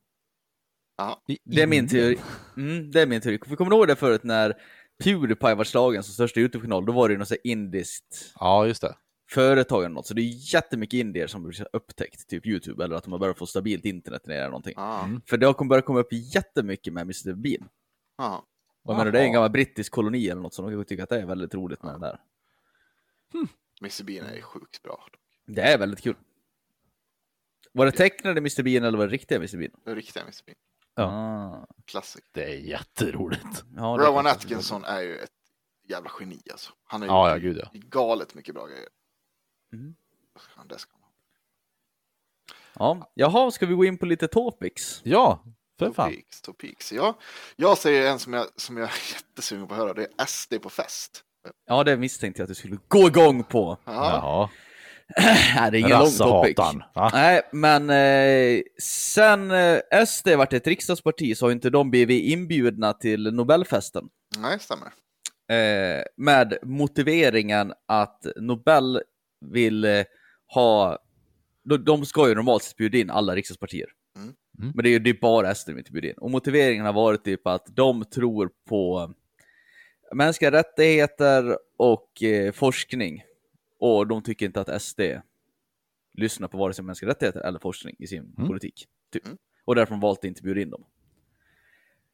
Det 1.44 1.62
är 1.62 1.66
min 1.66 1.88
teori. 1.88 2.18
Mm, 2.56 2.90
det 2.90 3.00
är 3.00 3.06
min 3.06 3.20
teori. 3.20 3.38
Vi 3.46 3.56
kommer 3.56 3.72
ihåg 3.76 3.88
det 3.88 3.96
förut 3.96 4.24
när 4.24 4.54
Pewdiepie 5.04 5.54
var 5.54 5.64
slagen 5.64 6.02
som 6.02 6.12
största 6.14 6.40
YouTube-kanal, 6.40 6.86
då 6.86 6.92
var 6.92 7.08
det 7.08 7.12
ju 7.12 7.18
något 7.18 7.28
så 7.28 7.36
indiskt 7.44 8.32
Ja, 8.40 8.66
just 8.66 8.82
det. 8.82 8.94
företag 9.30 9.78
eller 9.84 9.94
något. 9.94 10.06
Så 10.06 10.14
det 10.14 10.22
är 10.22 10.54
jättemycket 10.54 10.98
indier 10.98 11.26
som 11.26 11.44
har 11.44 11.54
upptäckt 11.72 12.28
typ 12.28 12.46
YouTube 12.46 12.84
eller 12.84 12.96
att 12.96 13.04
de 13.04 13.12
har 13.12 13.18
börjat 13.18 13.38
få 13.38 13.46
stabilt 13.46 13.84
internet 13.84 14.26
ner 14.26 14.34
eller 14.36 14.46
någonting. 14.48 14.74
Ja, 14.76 15.04
Mm. 15.04 15.20
För 15.26 15.36
det 15.36 15.46
har 15.46 15.64
börjat 15.68 15.84
komma 15.84 16.00
upp 16.00 16.12
jättemycket 16.34 16.92
med 16.92 17.02
Mr 17.02 17.32
Bean. 17.34 17.68
ja. 18.18 18.44
Och 18.84 18.92
jag 18.92 18.98
menar, 18.98 19.12
det 19.12 19.18
är 19.20 19.24
en 19.24 19.32
gammal 19.32 19.50
brittisk 19.50 19.92
koloni 19.92 20.28
eller 20.28 20.42
något 20.42 20.54
som 20.54 20.70
de 20.72 20.84
tycker 20.84 21.02
att 21.02 21.08
det 21.08 21.20
är 21.20 21.26
väldigt 21.26 21.54
roligt 21.54 21.82
med 21.82 21.94
det 21.94 21.98
där. 22.00 22.18
Mr 23.80 24.04
Bean 24.04 24.26
är 24.26 24.34
ju 24.36 24.42
sjukt 24.42 24.82
bra. 24.82 25.06
Det 25.46 25.60
är 25.62 25.78
väldigt 25.78 26.00
kul. 26.02 26.16
Var 27.72 27.86
det 27.86 27.92
tecknade 27.92 28.38
Mr 28.38 28.62
Bean 28.62 28.84
eller 28.84 28.98
var 28.98 29.06
det 29.06 29.12
riktiga 29.12 29.38
Mr 29.38 29.56
Bean? 29.58 29.72
Det 29.84 29.94
riktiga 29.94 30.22
Mr 30.22 30.42
Bean. 30.46 30.56
Ja. 30.94 31.02
Ah. 31.04 31.66
Klassik. 31.84 32.24
Det 32.32 32.44
är 32.44 32.56
jätteroligt. 32.58 33.64
Ja, 33.76 33.96
det 33.96 34.06
Rowan 34.06 34.26
Atkinson 34.26 34.84
är 34.84 35.00
ju 35.00 35.16
ett 35.18 35.30
jävla 35.88 36.10
geni 36.20 36.40
alltså. 36.50 36.72
Han 36.84 37.02
är 37.02 37.06
ju 37.06 37.12
Ja, 37.12 37.30
ja, 37.30 37.36
gud 37.36 37.58
ja. 37.58 37.70
galet 37.72 38.34
mycket 38.34 38.54
bra 38.54 38.66
grejer. 38.66 38.88
Mm. 39.72 39.94
Fan, 40.54 40.68
Det 40.68 40.78
ska 40.78 40.92
ha. 40.92 41.00
Ja, 42.74 43.10
jaha, 43.14 43.50
ska 43.50 43.66
vi 43.66 43.74
gå 43.74 43.84
in 43.84 43.98
på 43.98 44.06
lite 44.06 44.28
topics? 44.28 45.00
Ja, 45.04 45.44
för 45.78 45.90
fan. 45.92 46.10
Topics, 46.10 46.42
topics. 46.42 46.92
Ja, 46.92 47.18
jag 47.56 47.78
säger 47.78 48.10
en 48.10 48.18
som 48.18 48.32
jag, 48.32 48.46
som 48.56 48.76
jag 48.76 48.88
är 48.88 49.12
jättesugen 49.14 49.68
på 49.68 49.74
att 49.74 49.80
höra. 49.80 49.94
Det 49.94 50.02
är 50.18 50.26
SD 50.26 50.54
på 50.62 50.70
fest. 50.70 51.24
Ja, 51.66 51.84
det 51.84 51.96
misstänkte 51.96 52.42
jag 52.42 52.44
att 52.44 52.48
du 52.48 52.54
skulle 52.54 52.78
gå 52.88 53.06
igång 53.06 53.44
på. 53.44 53.78
Ja, 53.84 53.92
Jaha. 53.92 54.48
Nej, 55.56 55.70
det 55.70 55.78
är 55.78 55.80
ingen 55.80 55.98
lång 55.98 56.10
topic. 56.10 56.56
Va? 56.94 57.10
Nej, 57.12 57.42
men 57.52 57.90
eh, 57.90 58.62
sen 58.82 59.50
eh, 59.50 60.06
SD 60.06 60.28
vart 60.28 60.52
ett 60.52 60.66
riksdagsparti 60.66 61.36
så 61.36 61.46
har 61.46 61.52
inte 61.52 61.70
de 61.70 61.90
blivit 61.90 62.22
inbjudna 62.22 62.92
till 62.92 63.34
Nobelfesten. 63.34 64.08
nej, 64.38 64.58
stämmer. 64.60 64.86
Eh, 65.50 66.02
med 66.16 66.58
motiveringen 66.62 67.72
att 67.88 68.26
Nobel 68.36 69.02
vill 69.46 69.84
eh, 69.84 70.04
ha... 70.54 70.98
De, 71.64 71.84
de 71.84 72.06
ska 72.06 72.28
ju 72.28 72.34
normalt 72.34 72.62
sett 72.62 72.76
bjuda 72.76 72.98
in 72.98 73.10
alla 73.10 73.34
riksdagspartier. 73.34 73.86
Mm. 74.16 74.34
Mm. 74.58 74.72
Men 74.74 74.82
det 74.82 74.88
är 74.88 74.92
ju 74.92 74.98
det 74.98 75.10
är 75.10 75.18
bara 75.20 75.54
SD 75.54 75.68
de 75.68 75.78
inte 75.78 75.92
bjuder 75.92 76.08
in. 76.08 76.18
Och 76.18 76.30
motiveringen 76.30 76.86
har 76.86 76.92
varit 76.92 77.24
typ 77.24 77.46
att 77.46 77.66
de 77.66 78.04
tror 78.04 78.50
på 78.68 79.12
mänskliga 80.14 80.50
rättigheter 80.52 81.58
och 81.76 82.22
eh, 82.22 82.52
forskning. 82.52 83.22
Och 83.78 84.06
de 84.06 84.22
tycker 84.22 84.46
inte 84.46 84.60
att 84.60 84.82
SD 84.82 85.00
lyssnar 86.12 86.48
på 86.48 86.58
vare 86.58 86.72
sig 86.74 86.84
mänskliga 86.84 87.10
rättigheter 87.10 87.40
eller 87.40 87.58
forskning 87.58 87.96
i 87.98 88.06
sin 88.06 88.34
Mm. 88.38 88.46
politik. 88.48 88.88
Typ. 89.12 89.26
Mm. 89.26 89.38
Och 89.64 89.74
därför 89.74 89.94
har 89.94 90.00
de 90.00 90.06
valt 90.06 90.18
att 90.18 90.24
inte 90.24 90.42
bjuda 90.42 90.60
in 90.60 90.70
dem. 90.70 90.84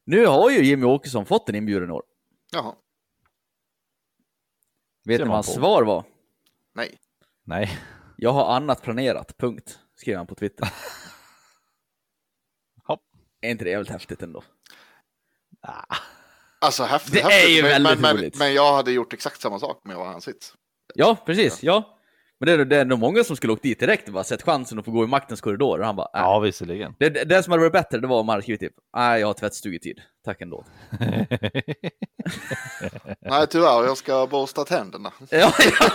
Nu 0.04 0.26
har 0.26 0.50
ju 0.50 0.64
Jimmy 0.64 0.87
Åkesson 0.87 1.26
fått 1.26 1.48
en 1.48 1.54
inbjudan 1.54 1.88
i 1.88 1.92
år. 1.92 2.02
Jaha, 2.52 2.74
Vet 5.04 5.18
ni 5.20 5.24
man 5.24 5.28
vad 5.28 5.37
hans 5.37 5.46
på. 5.46 5.52
svar 5.52 5.82
var? 5.82 6.04
nej. 6.72 6.98
Nej. 7.44 7.78
Jag 8.16 8.32
har 8.32 8.54
annat 8.56 8.82
planerat, 8.82 9.38
punkt. 9.38 9.78
Skrev 9.94 10.16
han 10.16 10.26
på 10.26 10.35
Twitter. 10.35 10.68
Hopp. 12.85 13.02
Är 13.40 13.50
inte 13.50 13.64
det 13.64 13.70
jävligt 13.70 13.90
häftigt 13.92 14.22
ändå? 14.22 14.42
Alltså 16.66 16.85
häftigt. 16.85 17.12
Det 17.12 17.20
är 17.20 17.31
häftigt. 17.31 17.59
ju 17.59 17.62
men, 17.62 17.70
väldigt 17.70 17.92
men, 17.92 18.00
men, 18.00 18.16
roligt. 18.16 18.38
men 18.38 18.55
jag 18.55 18.74
hade 18.74 18.92
gjort 18.92 19.12
exakt 19.12 19.40
samma 19.40 19.59
sak 19.59 19.81
med 19.85 19.96
vad 19.96 20.07
han 20.07 20.20
sits. 20.20 20.52
Ja, 20.94 21.16
precis. 21.26 21.62
Ja. 21.62 21.96
Men 22.38 22.46
det 22.46 22.52
är, 22.52 22.64
det 22.64 22.76
är 22.76 22.85
nog 22.85 22.98
många 22.98 23.24
som 23.24 23.37
skulle 23.37 23.52
åkt 23.52 23.62
dit 23.62 23.81
direkt 23.81 24.09
och 24.09 24.14
bara 24.14 24.24
sett 24.24 24.42
chansen 24.42 24.79
att 24.79 24.85
få 24.85 24.90
gå 24.90 25.05
i 25.05 25.07
maktens 25.07 25.40
korridor. 25.40 25.79
Och 25.81 25.87
han 25.87 25.96
bara, 25.96 26.07
äh. 26.14 26.20
Ja, 26.20 26.38
visserligen. 26.38 26.94
det, 26.98 27.09
det, 27.09 27.24
det 27.24 27.42
som 27.42 27.50
hade 27.50 27.61
varit 27.61 27.72
bättre, 27.72 27.98
det 27.98 28.07
var 28.07 28.20
om 28.20 28.29
han 28.29 28.35
hade 28.35 28.42
skrivit 28.42 28.61
typ, 28.61 28.72
nej, 28.96 29.20
jag 29.20 29.26
har 29.26 29.35
tvättstugetid. 29.35 30.00
Tack 30.24 30.40
ändå. 30.40 30.64
Nej, 33.20 33.46
tyvärr, 33.50 33.85
jag 33.85 33.96
ska 33.96 34.26
borsta 34.26 34.64
tänderna. 34.64 35.12
Ja, 35.31 35.52
ja. 35.81 35.90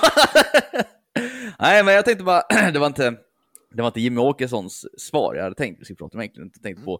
Nej, 1.59 1.83
men 1.83 1.93
jag 1.93 2.05
tänkte 2.05 2.23
bara, 2.23 2.43
det 2.73 2.79
var 2.79 2.87
inte, 2.87 3.15
det 3.71 3.81
var 3.81 3.87
inte 3.87 4.01
Jimmy 4.01 4.21
Åkessons 4.21 4.85
svar 4.97 5.35
jag 5.35 5.43
hade 5.43 5.55
tänkt 5.55 5.81
vi 5.81 5.85
skulle 5.85 5.97
prata 5.97 6.17
om 6.17 6.21
egentligen, 6.21 6.47
inte 6.47 6.59
tänkt 6.59 6.85
på. 6.85 6.99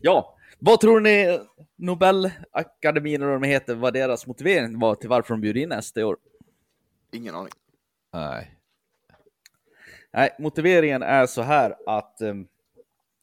Ja, 0.00 0.36
vad 0.64 0.80
tror 0.80 1.00
ni 1.00 1.40
Nobelakademin 1.76 3.14
eller 3.22 3.32
vad 3.32 3.42
de 3.42 3.48
heter, 3.48 3.74
vad 3.74 3.94
deras 3.94 4.26
motivering 4.26 4.78
var 4.78 4.94
till 4.94 5.08
varför 5.08 5.34
de 5.34 5.40
bjuder 5.40 5.60
in 5.60 5.82
SD 5.82 5.98
i 5.98 6.02
år? 6.02 6.16
Ingen 7.12 7.34
aning. 7.34 7.52
Nej. 8.12 8.58
Nej, 10.12 10.30
motiveringen 10.38 11.02
är 11.02 11.26
så 11.26 11.42
här 11.42 11.74
att 11.86 12.16
um, 12.20 12.46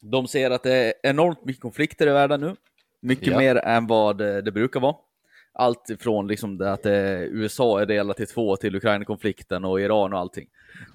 de 0.01 0.27
ser 0.27 0.51
att 0.51 0.63
det 0.63 0.73
är 0.73 0.93
enormt 1.03 1.45
mycket 1.45 1.61
konflikter 1.61 2.07
i 2.07 2.11
världen 2.11 2.41
nu. 2.41 2.55
Mycket 2.99 3.27
Ja. 3.27 3.37
mer 3.37 3.55
än 3.55 3.87
vad 3.87 4.17
det, 4.17 4.41
det 4.41 4.51
brukar 4.51 4.79
vara. 4.79 4.95
Allt 5.53 5.89
ifrån 5.89 6.27
liksom 6.27 6.57
det 6.57 6.71
att 6.71 6.83
det, 6.83 7.27
USA 7.31 7.81
är 7.81 7.85
delat 7.85 8.19
i 8.19 8.25
två 8.25 8.55
till 8.55 8.75
Ukraina-konflikten 8.75 9.65
och 9.65 9.81
Iran 9.81 10.13
och 10.13 10.19
allting. 10.19 10.47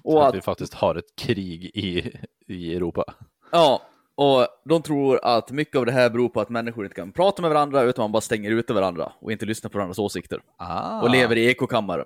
Och 0.03 0.21
att 0.21 0.29
att, 0.29 0.35
vi 0.35 0.41
faktiskt 0.41 0.73
har 0.73 0.95
ett 0.95 1.15
krig 1.15 1.65
i, 1.73 2.17
i 2.47 2.75
Europa. 2.75 3.13
ja, 3.51 3.81
Och 4.15 4.47
de 4.65 4.81
tror 4.81 5.19
att 5.23 5.51
mycket 5.51 5.75
av 5.75 5.85
det 5.85 5.91
här 5.91 6.09
beror 6.09 6.29
på 6.29 6.41
att 6.41 6.49
människor 6.49 6.85
inte 6.85 6.95
kan 6.95 7.11
prata 7.11 7.41
med 7.41 7.51
varandra 7.51 7.81
utan 7.81 8.03
man 8.03 8.11
bara 8.11 8.21
stänger 8.21 8.51
ute 8.51 8.73
varandra 8.73 9.11
och 9.19 9.31
inte 9.31 9.45
lyssnar 9.45 9.69
på 9.69 9.77
varandras 9.77 9.99
åsikter. 9.99 10.41
Ah. 10.57 11.01
Och 11.01 11.09
lever 11.09 11.35
i 11.35 11.45
ekokammare. 11.45 12.05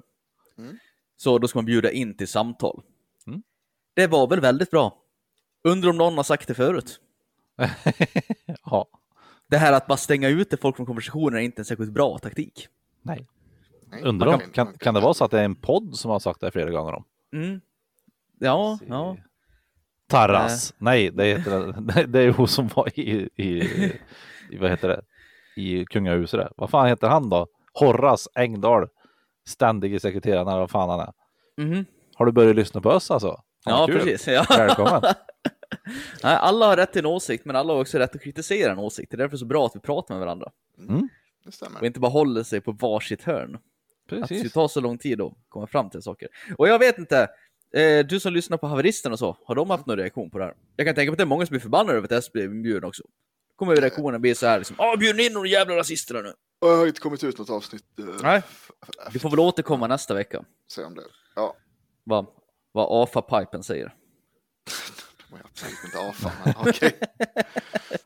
Mm. 0.58 0.78
Så 1.18 1.38
då 1.38 1.48
ska 1.48 1.58
man 1.58 1.66
bjuda 1.66 1.92
in 1.92 2.18
till 2.18 2.28
samtal. 2.28 2.82
Mm. 3.28 3.44
Det 3.94 4.08
var 4.08 4.28
väl 4.28 4.40
väldigt 4.40 4.72
bra. 4.72 4.98
Undrar 5.64 5.90
om 5.90 5.98
någon 5.98 6.18
har 6.18 6.24
sagt 6.24 6.48
det 6.48 6.54
förut. 6.54 7.00
ja. 8.66 8.88
Det 9.48 9.58
här 9.58 9.74
att 9.74 9.88
bara 9.88 9.98
stänga 9.98 10.28
ute 10.28 10.58
folk 10.58 10.76
från 10.76 10.86
konversationer 10.86 11.38
är 11.38 11.42
inte 11.42 11.62
en 11.62 11.66
särskilt 11.66 11.92
bra 11.92 12.18
taktik. 12.18 12.68
Nej. 13.02 13.28
Nej, 13.92 14.04
Undrar 14.04 14.34
om, 14.34 14.42
kan, 14.54 14.74
kan 14.78 14.94
det 14.94 15.00
vara 15.00 15.14
så 15.14 15.26
att 15.26 15.32
det 15.32 15.40
är 15.40 15.46
en 15.46 15.56
podd 15.56 15.96
som 15.96 16.12
har 16.12 16.20
sagt 16.20 16.42
det 16.42 16.52
flera 16.52 16.72
gånger 16.72 16.94
om? 16.94 17.04
Mm. 17.34 17.62
Ja, 18.40 18.80
ja. 18.88 19.18
Tarras. 20.10 20.74
Nej, 20.78 21.12
det, 21.12 21.26
heter, 21.26 21.74
det, 21.82 22.06
det 22.08 22.20
är 22.22 22.32
hon 22.32 22.48
som 22.48 22.68
var 22.68 23.00
i, 23.00 23.30
i, 23.36 23.48
i, 24.50 24.58
vad 24.60 24.70
heter 24.70 24.88
det, 24.88 25.02
i 25.62 25.86
kungahuset. 25.86 26.40
Där. 26.40 26.52
Vad 26.58 26.70
fan 26.70 26.88
heter 26.88 27.08
han 27.08 27.30
då? 27.30 27.48
Horras 27.74 28.28
Engdahl, 28.36 28.88
ständige 29.48 30.00
sekreteraren 30.00 30.48
eller 30.48 30.60
vad 30.60 30.72
fan 30.72 30.90
han 30.90 31.00
är. 31.00 31.14
Mhm. 31.58 31.86
Har 32.16 32.26
du 32.26 32.32
börjat 32.32 32.56
lyssna 32.56 32.82
på 32.82 32.90
oss 32.90 33.12
alltså? 33.12 33.42
Ja, 33.66 33.86
kul. 33.88 33.96
precis. 34.00 34.28
Ja. 34.28 34.46
Välkommen. 34.50 35.02
Nej, 36.24 36.36
alla 36.36 36.66
har 36.66 36.78
rätt 36.78 36.92
till 36.94 37.00
en 37.00 37.06
åsikt, 37.06 37.46
men 37.46 37.56
alla 37.56 37.74
har 37.74 37.82
också 37.82 37.98
rätt 37.98 38.16
att 38.16 38.22
kritisera 38.22 38.72
en 38.72 38.80
åsikt. 38.80 39.12
Det 39.12 39.16
är 39.16 39.18
därför 39.18 39.38
så 39.38 39.46
bra 39.46 39.66
att 39.66 39.76
vi 39.76 39.80
pratar 39.80 40.16
med 40.16 40.20
varandra 40.20 40.52
Det 41.46 41.52
stämmer. 41.52 41.80
och 41.80 41.86
inte 41.86 42.00
bara 42.00 42.12
håller 42.12 42.44
sig 42.44 42.62
på 42.62 42.72
varsitt 42.72 43.24
hörn. 43.24 43.56
Att 43.56 43.62
det 44.10 44.28
Precis. 44.28 44.54
tar 44.54 44.68
så 44.68 44.82
lång 44.82 44.98
tid 44.98 45.22
att 45.22 45.34
komma 45.50 45.68
fram 45.68 45.90
till 45.90 46.02
saker. 46.02 46.28
Och 46.58 46.68
jag 46.68 46.80
vet 46.80 46.98
inte, 46.98 47.28
eh, 47.74 48.06
du 48.06 48.20
som 48.20 48.34
lyssnar 48.34 48.58
på 48.58 48.68
haveristen 48.68 49.12
och 49.12 49.20
så, 49.20 49.38
har 49.46 49.56
de 49.56 49.70
haft 49.70 49.86
någon 49.86 49.98
reaktion 49.98 50.30
på 50.30 50.38
det 50.38 50.44
här? 50.46 50.54
Jag 50.76 50.88
kan 50.88 50.96
tänka 50.96 51.12
mig 51.12 51.14
att 51.14 51.18
det 51.18 51.24
är 51.24 51.26
många 51.26 51.46
som 51.46 51.54
blir 51.54 51.60
förbannade 51.62 51.98
över 51.98 52.06
att 52.06 52.12
S 52.12 52.32
blir 52.32 52.44
inbjuden 52.46 52.84
också. 52.84 53.04
Kommer 53.56 53.76
reaktionen 53.76 54.22
bli 54.22 54.36
så 54.36 54.48
här 54.48 54.58
liksom, 54.58 54.76
Åh, 54.80 54.98
bjud 55.00 55.20
in 55.20 55.34
några 55.34 55.48
jävla 55.48 55.76
rasister 55.76 56.16
här 56.16 56.24
nu. 56.24 56.34
Jag 56.60 56.78
har 56.78 56.88
inte 56.88 57.00
kommit 57.02 57.24
ut 57.24 57.38
något 57.38 57.50
avsnitt. 57.50 57.86
eh, 58.00 58.06
Nej. 58.24 58.42
Vi 59.14 59.20
får 59.20 59.30
väl 59.30 59.40
återkomma 59.40 59.88
nästa 59.88 60.14
vecka. 60.14 60.44
Se 60.72 60.84
om 60.84 60.96
det. 60.96 61.02
Ja, 61.36 61.56
Vad, 62.04 62.26
vad 62.72 63.04
AFA-pipen 63.04 63.64
säger. 63.64 63.96
de 65.30 65.34
har 65.36 65.40
absolut 65.46 65.84
inte 65.86 66.00
AFA, 66.00 66.32
men 66.46 66.54
okej. 66.58 67.00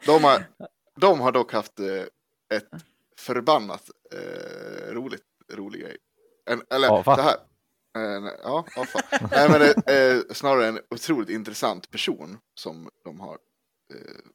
De, 0.06 0.24
har, 0.24 0.44
de 0.96 1.20
har 1.22 1.32
dock 1.32 1.54
haft 1.54 1.80
eh, 1.80 2.58
ett 2.58 2.70
förbannat 3.18 3.90
eh, 4.14 4.92
roligt, 4.94 5.24
rolig 5.54 5.82
grej. 5.82 5.98
En, 6.50 6.62
eller 6.70 7.00
AFA. 7.00 7.16
så 7.16 7.22
här. 7.22 7.36
Eh, 7.98 8.34
ja, 8.44 8.66
AFA. 8.76 9.00
Nej, 9.32 9.50
men 9.50 9.62
är 9.86 10.16
eh, 10.16 10.22
snarare 10.32 10.68
en 10.68 10.80
otroligt 10.90 11.30
intressant 11.30 11.92
person 11.92 12.38
som 12.56 12.90
de 13.04 13.20
har 13.20 13.34
eh, 13.94 14.26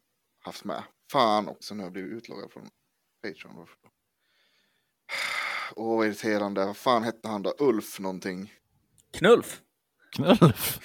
haft 0.45 0.65
med. 0.65 0.83
Fan 1.13 1.49
också, 1.49 1.75
nu 1.75 1.81
har 1.81 1.87
jag 1.87 1.93
blivit 1.93 2.13
utloggad 2.13 2.53
från 2.53 2.69
Patreon. 3.23 3.67
Åh, 5.77 5.97
vad 5.97 6.07
irriterande. 6.07 6.67
Vad 6.67 6.77
fan 6.77 7.03
hette 7.03 7.29
han 7.29 7.43
då? 7.43 7.55
Ulf 7.59 7.99
någonting. 7.99 8.55
Knulf! 9.13 9.61
Knullf. 10.13 10.79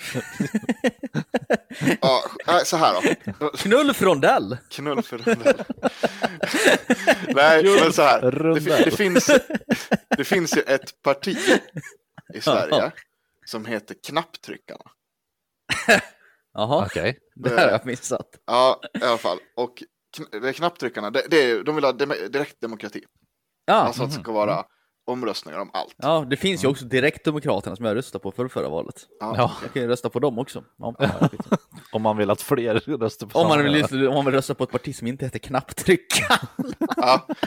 Ja, 2.02 2.24
så 2.66 2.78
här 2.78 2.94
då. 3.40 3.50
Knulf 3.50 4.02
Rondell! 4.02 4.58
Knull 4.70 5.04
för 5.04 5.18
rondell. 5.18 5.64
Nej, 7.36 7.80
men 7.82 7.94
så 7.94 8.02
här. 8.02 8.32
Det, 8.32 8.86
det, 8.86 8.92
finns, 8.92 9.30
det 10.18 10.24
finns 10.24 10.58
ju 10.58 10.62
ett 10.62 11.02
parti 11.02 11.38
i 12.34 12.42
Sverige 12.42 12.92
som 13.46 13.66
heter 13.66 13.96
Knapptryckarna. 14.08 14.84
Jaha, 16.54 16.86
Okej. 16.86 17.18
det 17.36 17.50
här 17.50 17.66
har 17.66 17.72
jag 17.72 17.86
missat. 17.86 18.28
Ja, 18.46 18.82
i 19.02 19.06
alla 19.06 19.18
fall. 19.18 19.38
Och 19.56 19.84
kn- 20.18 20.54
Knapptryckarna, 20.54 21.10
det, 21.10 21.24
det 21.30 21.64
de 21.64 21.76
vill 21.76 21.84
ha 21.84 21.92
dem- 21.92 22.14
direktdemokrati. 22.30 23.04
Ja, 23.66 23.74
Alltså 23.74 24.04
att 24.04 24.10
det 24.16 24.22
ska 24.22 24.32
vara 24.32 24.66
omröstningar 25.06 25.60
om 25.60 25.70
allt. 25.74 25.96
ja 25.98 26.26
det 26.30 26.38
finns 26.38 26.64
ju 26.64 26.68
också 26.68 26.86
Direktdemokraterna 26.86 27.76
som 27.76 27.86
jag 27.86 27.96
röstade 27.96 28.22
på 28.24 28.32
för 28.32 28.48
förra 28.48 28.70
valet. 28.70 28.96
Ja. 29.20 29.34
Ja, 29.38 29.52
Jag 29.62 29.74
kan 29.74 29.82
ju 29.82 29.88
rösta 29.88 30.10
på 30.10 30.20
dem 30.20 30.40
också. 30.40 30.64
Ja, 30.78 30.96
om 31.92 32.02
man 32.02 32.18
vill 32.18 32.30
att 32.30 32.42
fler 32.42 32.74
röstar 32.98 33.28
på 33.28 33.40
om, 33.40 33.48
man 33.48 33.64
vill, 33.64 34.08
om 34.08 34.14
man 34.16 34.26
vill 34.26 34.34
rösta 34.34 34.56
på 34.56 34.64
ett 34.64 34.72
parti 34.72 34.96
som 34.96 35.08
inte 35.08 35.26
heter 35.26 35.40
knapptrycka. 35.40 36.40
Ja. 36.98 37.28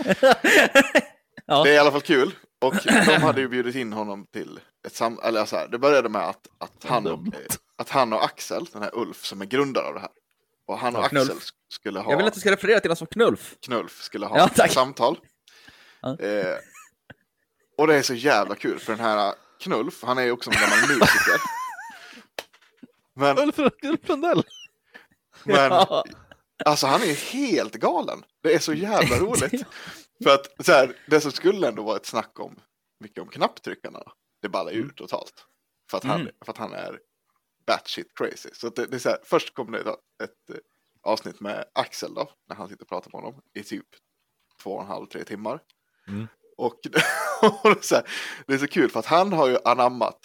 Ja. 1.48 1.62
Det 1.64 1.70
är 1.70 1.74
i 1.74 1.78
alla 1.78 1.90
fall 1.92 2.00
kul. 2.00 2.34
Och 2.60 2.74
de 2.84 3.16
hade 3.22 3.40
ju 3.40 3.48
bjudit 3.48 3.74
in 3.76 3.92
honom 3.92 4.26
till 4.32 4.60
ett 4.86 4.94
sam... 4.94 5.20
Eller 5.22 5.44
så 5.44 5.56
här, 5.56 5.68
det 5.68 5.78
började 5.78 6.08
med 6.08 6.22
att, 6.28 6.46
att, 6.58 6.84
han, 6.84 7.06
och, 7.06 7.18
Dumt. 7.18 7.32
att 7.78 7.88
han 7.90 8.12
och 8.12 8.24
Axel, 8.24 8.64
den 8.72 8.82
här 8.82 8.90
Ulf 8.94 9.24
som 9.24 9.40
är 9.40 9.46
grundare 9.46 9.84
av 9.86 9.94
det 9.94 10.00
här. 10.00 10.10
Och 10.66 10.78
han 10.78 10.96
och 10.96 11.02
Ja. 11.02 11.06
Axel 11.06 11.28
sk- 11.28 11.52
skulle 11.68 12.00
ha... 12.00 12.10
Jag 12.10 12.16
vill 12.18 12.26
att 12.26 12.34
du 12.34 12.40
ska 12.40 12.50
referera 12.50 12.80
till 12.80 12.90
honom 12.90 12.96
som 12.96 13.06
Knulf. 13.06 13.54
Knulf 13.60 14.02
skulle 14.02 14.26
ha 14.26 14.38
Ja, 14.56 14.64
ett 14.64 14.72
samtal. 14.72 15.18
Ja. 16.00 16.18
Eh, 16.20 16.56
och 17.78 17.86
det 17.86 17.94
är 17.96 18.02
så 18.02 18.14
jävla 18.14 18.54
kul 18.54 18.78
för 18.78 18.92
den 18.96 19.04
här 19.04 19.34
Knulf, 19.60 20.02
han 20.02 20.18
är 20.18 20.22
ju 20.22 20.30
också 20.30 20.50
en 20.50 20.56
gammal 20.60 20.78
musiker. 20.88 21.40
Men, 23.14 23.38
Ulf 23.38 23.58
Lundell. 24.08 24.42
men 25.44 25.72
alltså 26.64 26.86
han 26.86 27.02
är 27.02 27.06
ju 27.06 27.12
helt 27.14 27.74
galen. 27.74 28.22
Det 28.42 28.54
är 28.54 28.58
så 28.58 28.72
jävla 28.72 29.16
roligt. 29.16 29.62
För 30.22 30.34
att 30.34 30.66
så 30.66 30.72
här, 30.72 30.96
det 31.06 31.20
som 31.20 31.32
skulle 31.32 31.68
ändå 31.68 31.82
vara 31.82 31.96
ett 31.96 32.06
snack 32.06 32.40
om, 32.40 32.60
mycket 33.00 33.22
om 33.22 33.28
knapptryckarna, 33.28 34.02
det 34.42 34.48
ballar 34.48 34.72
ju 34.72 34.78
ur 34.78 34.88
totalt. 34.88 35.46
För 35.90 35.98
att 35.98 36.04
han, 36.04 36.20
Mm. 36.20 36.32
för 36.44 36.52
att 36.52 36.58
han 36.58 36.72
är 36.72 37.00
batshit 37.66 38.14
crazy. 38.14 38.48
Så 38.52 38.68
det, 38.68 38.86
det 38.86 38.96
är 38.96 38.98
så 38.98 39.08
här, 39.08 39.18
först 39.24 39.54
kommer 39.54 39.72
det 39.72 39.90
ett, 39.90 39.96
ett 40.30 40.50
eh, 40.50 40.56
avsnitt 41.02 41.40
med 41.40 41.64
Axel 41.72 42.14
då, 42.14 42.30
när 42.48 42.56
han 42.56 42.68
sitter 42.68 42.82
och 42.84 42.88
pratar 42.88 43.10
med 43.12 43.20
honom 43.20 43.42
i 43.54 43.62
typ 43.62 43.86
två 44.62 44.70
och 44.70 44.80
en 44.82 44.86
halv, 44.88 45.06
tre 45.06 45.24
timmar. 45.24 45.60
Mm. 46.08 46.26
Och, 46.56 46.74
och 47.42 47.70
det, 47.70 47.78
är 47.78 47.82
så 47.82 47.94
här, 47.94 48.04
det 48.46 48.54
är 48.54 48.58
så 48.58 48.66
kul 48.66 48.90
för 48.90 49.00
att 49.00 49.06
han 49.06 49.32
har 49.32 49.48
ju 49.48 49.58
anammat 49.64 50.18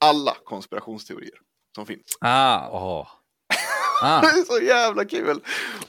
alla 0.00 0.36
konspirationsteorier 0.44 1.38
som 1.74 1.86
finns. 1.86 2.18
Ah, 2.20 2.68
Åh. 2.70 3.08
Ah. 4.02 4.20
Det 4.22 4.26
är 4.26 4.44
så 4.44 4.60
jävla 4.64 5.04
kul! 5.04 5.40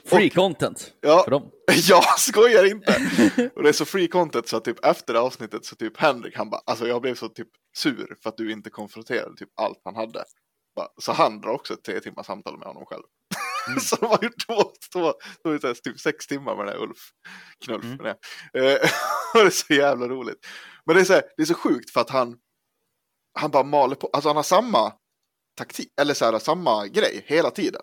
Free 0.04 0.30
content 0.30 0.92
Ja, 1.00 1.22
för 1.24 1.30
dem. 1.30 1.50
Jag 1.88 2.18
skojar 2.18 2.70
inte! 2.70 2.92
Och 3.56 3.62
det 3.62 3.68
är 3.68 3.72
så 3.72 3.84
free 3.84 4.08
content 4.08 4.48
så 4.48 4.56
att 4.56 4.64
typ 4.64 4.84
efter 4.84 5.14
avsnittet 5.14 5.64
så 5.64 5.76
typ 5.76 5.96
Henrik 5.96 6.36
han 6.36 6.50
bara, 6.50 6.60
alltså 6.66 6.88
jag 6.88 7.02
blev 7.02 7.14
så 7.14 7.28
typ 7.28 7.48
sur 7.76 8.16
för 8.22 8.28
att 8.28 8.36
du 8.36 8.52
inte 8.52 8.70
konfronterade 8.70 9.36
typ 9.36 9.50
allt 9.60 9.80
han 9.84 9.96
hade. 9.96 10.24
Så 11.00 11.12
han 11.12 11.40
drar 11.40 11.50
också 11.50 11.74
ett 11.74 11.84
tre 11.84 12.00
timmars 12.00 12.26
samtal 12.26 12.58
med 12.58 12.68
honom 12.68 12.86
själv. 12.86 13.02
så 13.80 13.96
de 13.96 14.06
har 14.06 14.18
gjort 14.22 14.46
två, 14.46 14.62
två, 14.92 15.12
två, 15.42 15.58
två 15.58 15.74
typ 15.74 16.00
sex 16.00 16.26
timmar 16.26 16.56
med 16.56 16.66
den 16.66 16.74
här 16.74 16.82
Ulf 16.82 16.98
Knulf. 17.64 17.84
Mm. 17.84 17.96
med 17.96 18.16
det. 18.52 18.72
Eh, 18.72 18.90
och 19.34 19.40
det 19.40 19.46
är 19.46 19.50
så 19.50 19.74
jävla 19.74 20.08
roligt. 20.08 20.46
Men 20.86 20.96
det 20.96 21.02
är 21.02 21.04
så, 21.04 21.12
här, 21.12 21.22
det 21.36 21.42
är 21.42 21.46
så 21.46 21.54
sjukt 21.54 21.90
för 21.90 22.00
att 22.00 22.10
han, 22.10 22.36
han 23.38 23.50
bara 23.50 23.62
maler 23.62 23.96
på, 23.96 24.10
alltså 24.12 24.28
han 24.28 24.36
har 24.36 24.42
samma 24.42 24.92
taktik, 25.56 25.92
eller 26.00 26.14
så 26.14 26.24
här, 26.24 26.38
samma 26.38 26.86
grej 26.86 27.24
hela 27.26 27.50
tiden. 27.50 27.82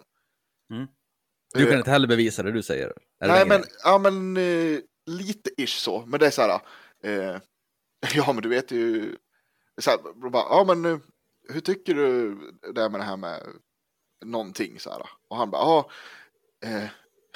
Du 1.54 1.64
kan 1.64 1.74
Eh, 1.74 1.78
inte 1.78 1.92
heller 1.92 2.08
bevisa 2.08 2.44
det 2.44 2.52
du 2.52 2.64
säger. 2.64 2.94
Nej, 3.20 3.48
men, 3.48 3.64
ja, 3.84 3.98
men 3.98 4.38
eh, 4.38 4.80
lite 5.06 5.50
ish 5.58 5.80
så. 5.80 6.06
Men 6.06 6.20
det 6.20 6.28
är 6.28 6.32
så 6.32 6.42
här, 6.42 6.60
eh, 7.04 7.42
ja 8.16 8.34
men 8.34 8.44
du 8.44 8.50
vet 8.50 8.72
ju, 8.72 9.16
så 9.82 9.90
här, 9.90 10.30
bara, 10.30 10.44
ja 10.50 10.64
men 10.68 10.86
eh, 10.86 11.00
hur 11.50 11.62
tycker 11.62 11.94
du 11.94 12.36
det 12.74 12.90
med 12.90 13.00
det 13.00 13.04
här 13.04 13.18
med 13.18 13.42
någonting 14.26 14.80
så 14.80 14.90
här? 14.90 15.02
Och 15.30 15.38
han 15.38 15.52
bara, 15.52 15.62
ja, 15.62 15.90
eh, 16.66 16.90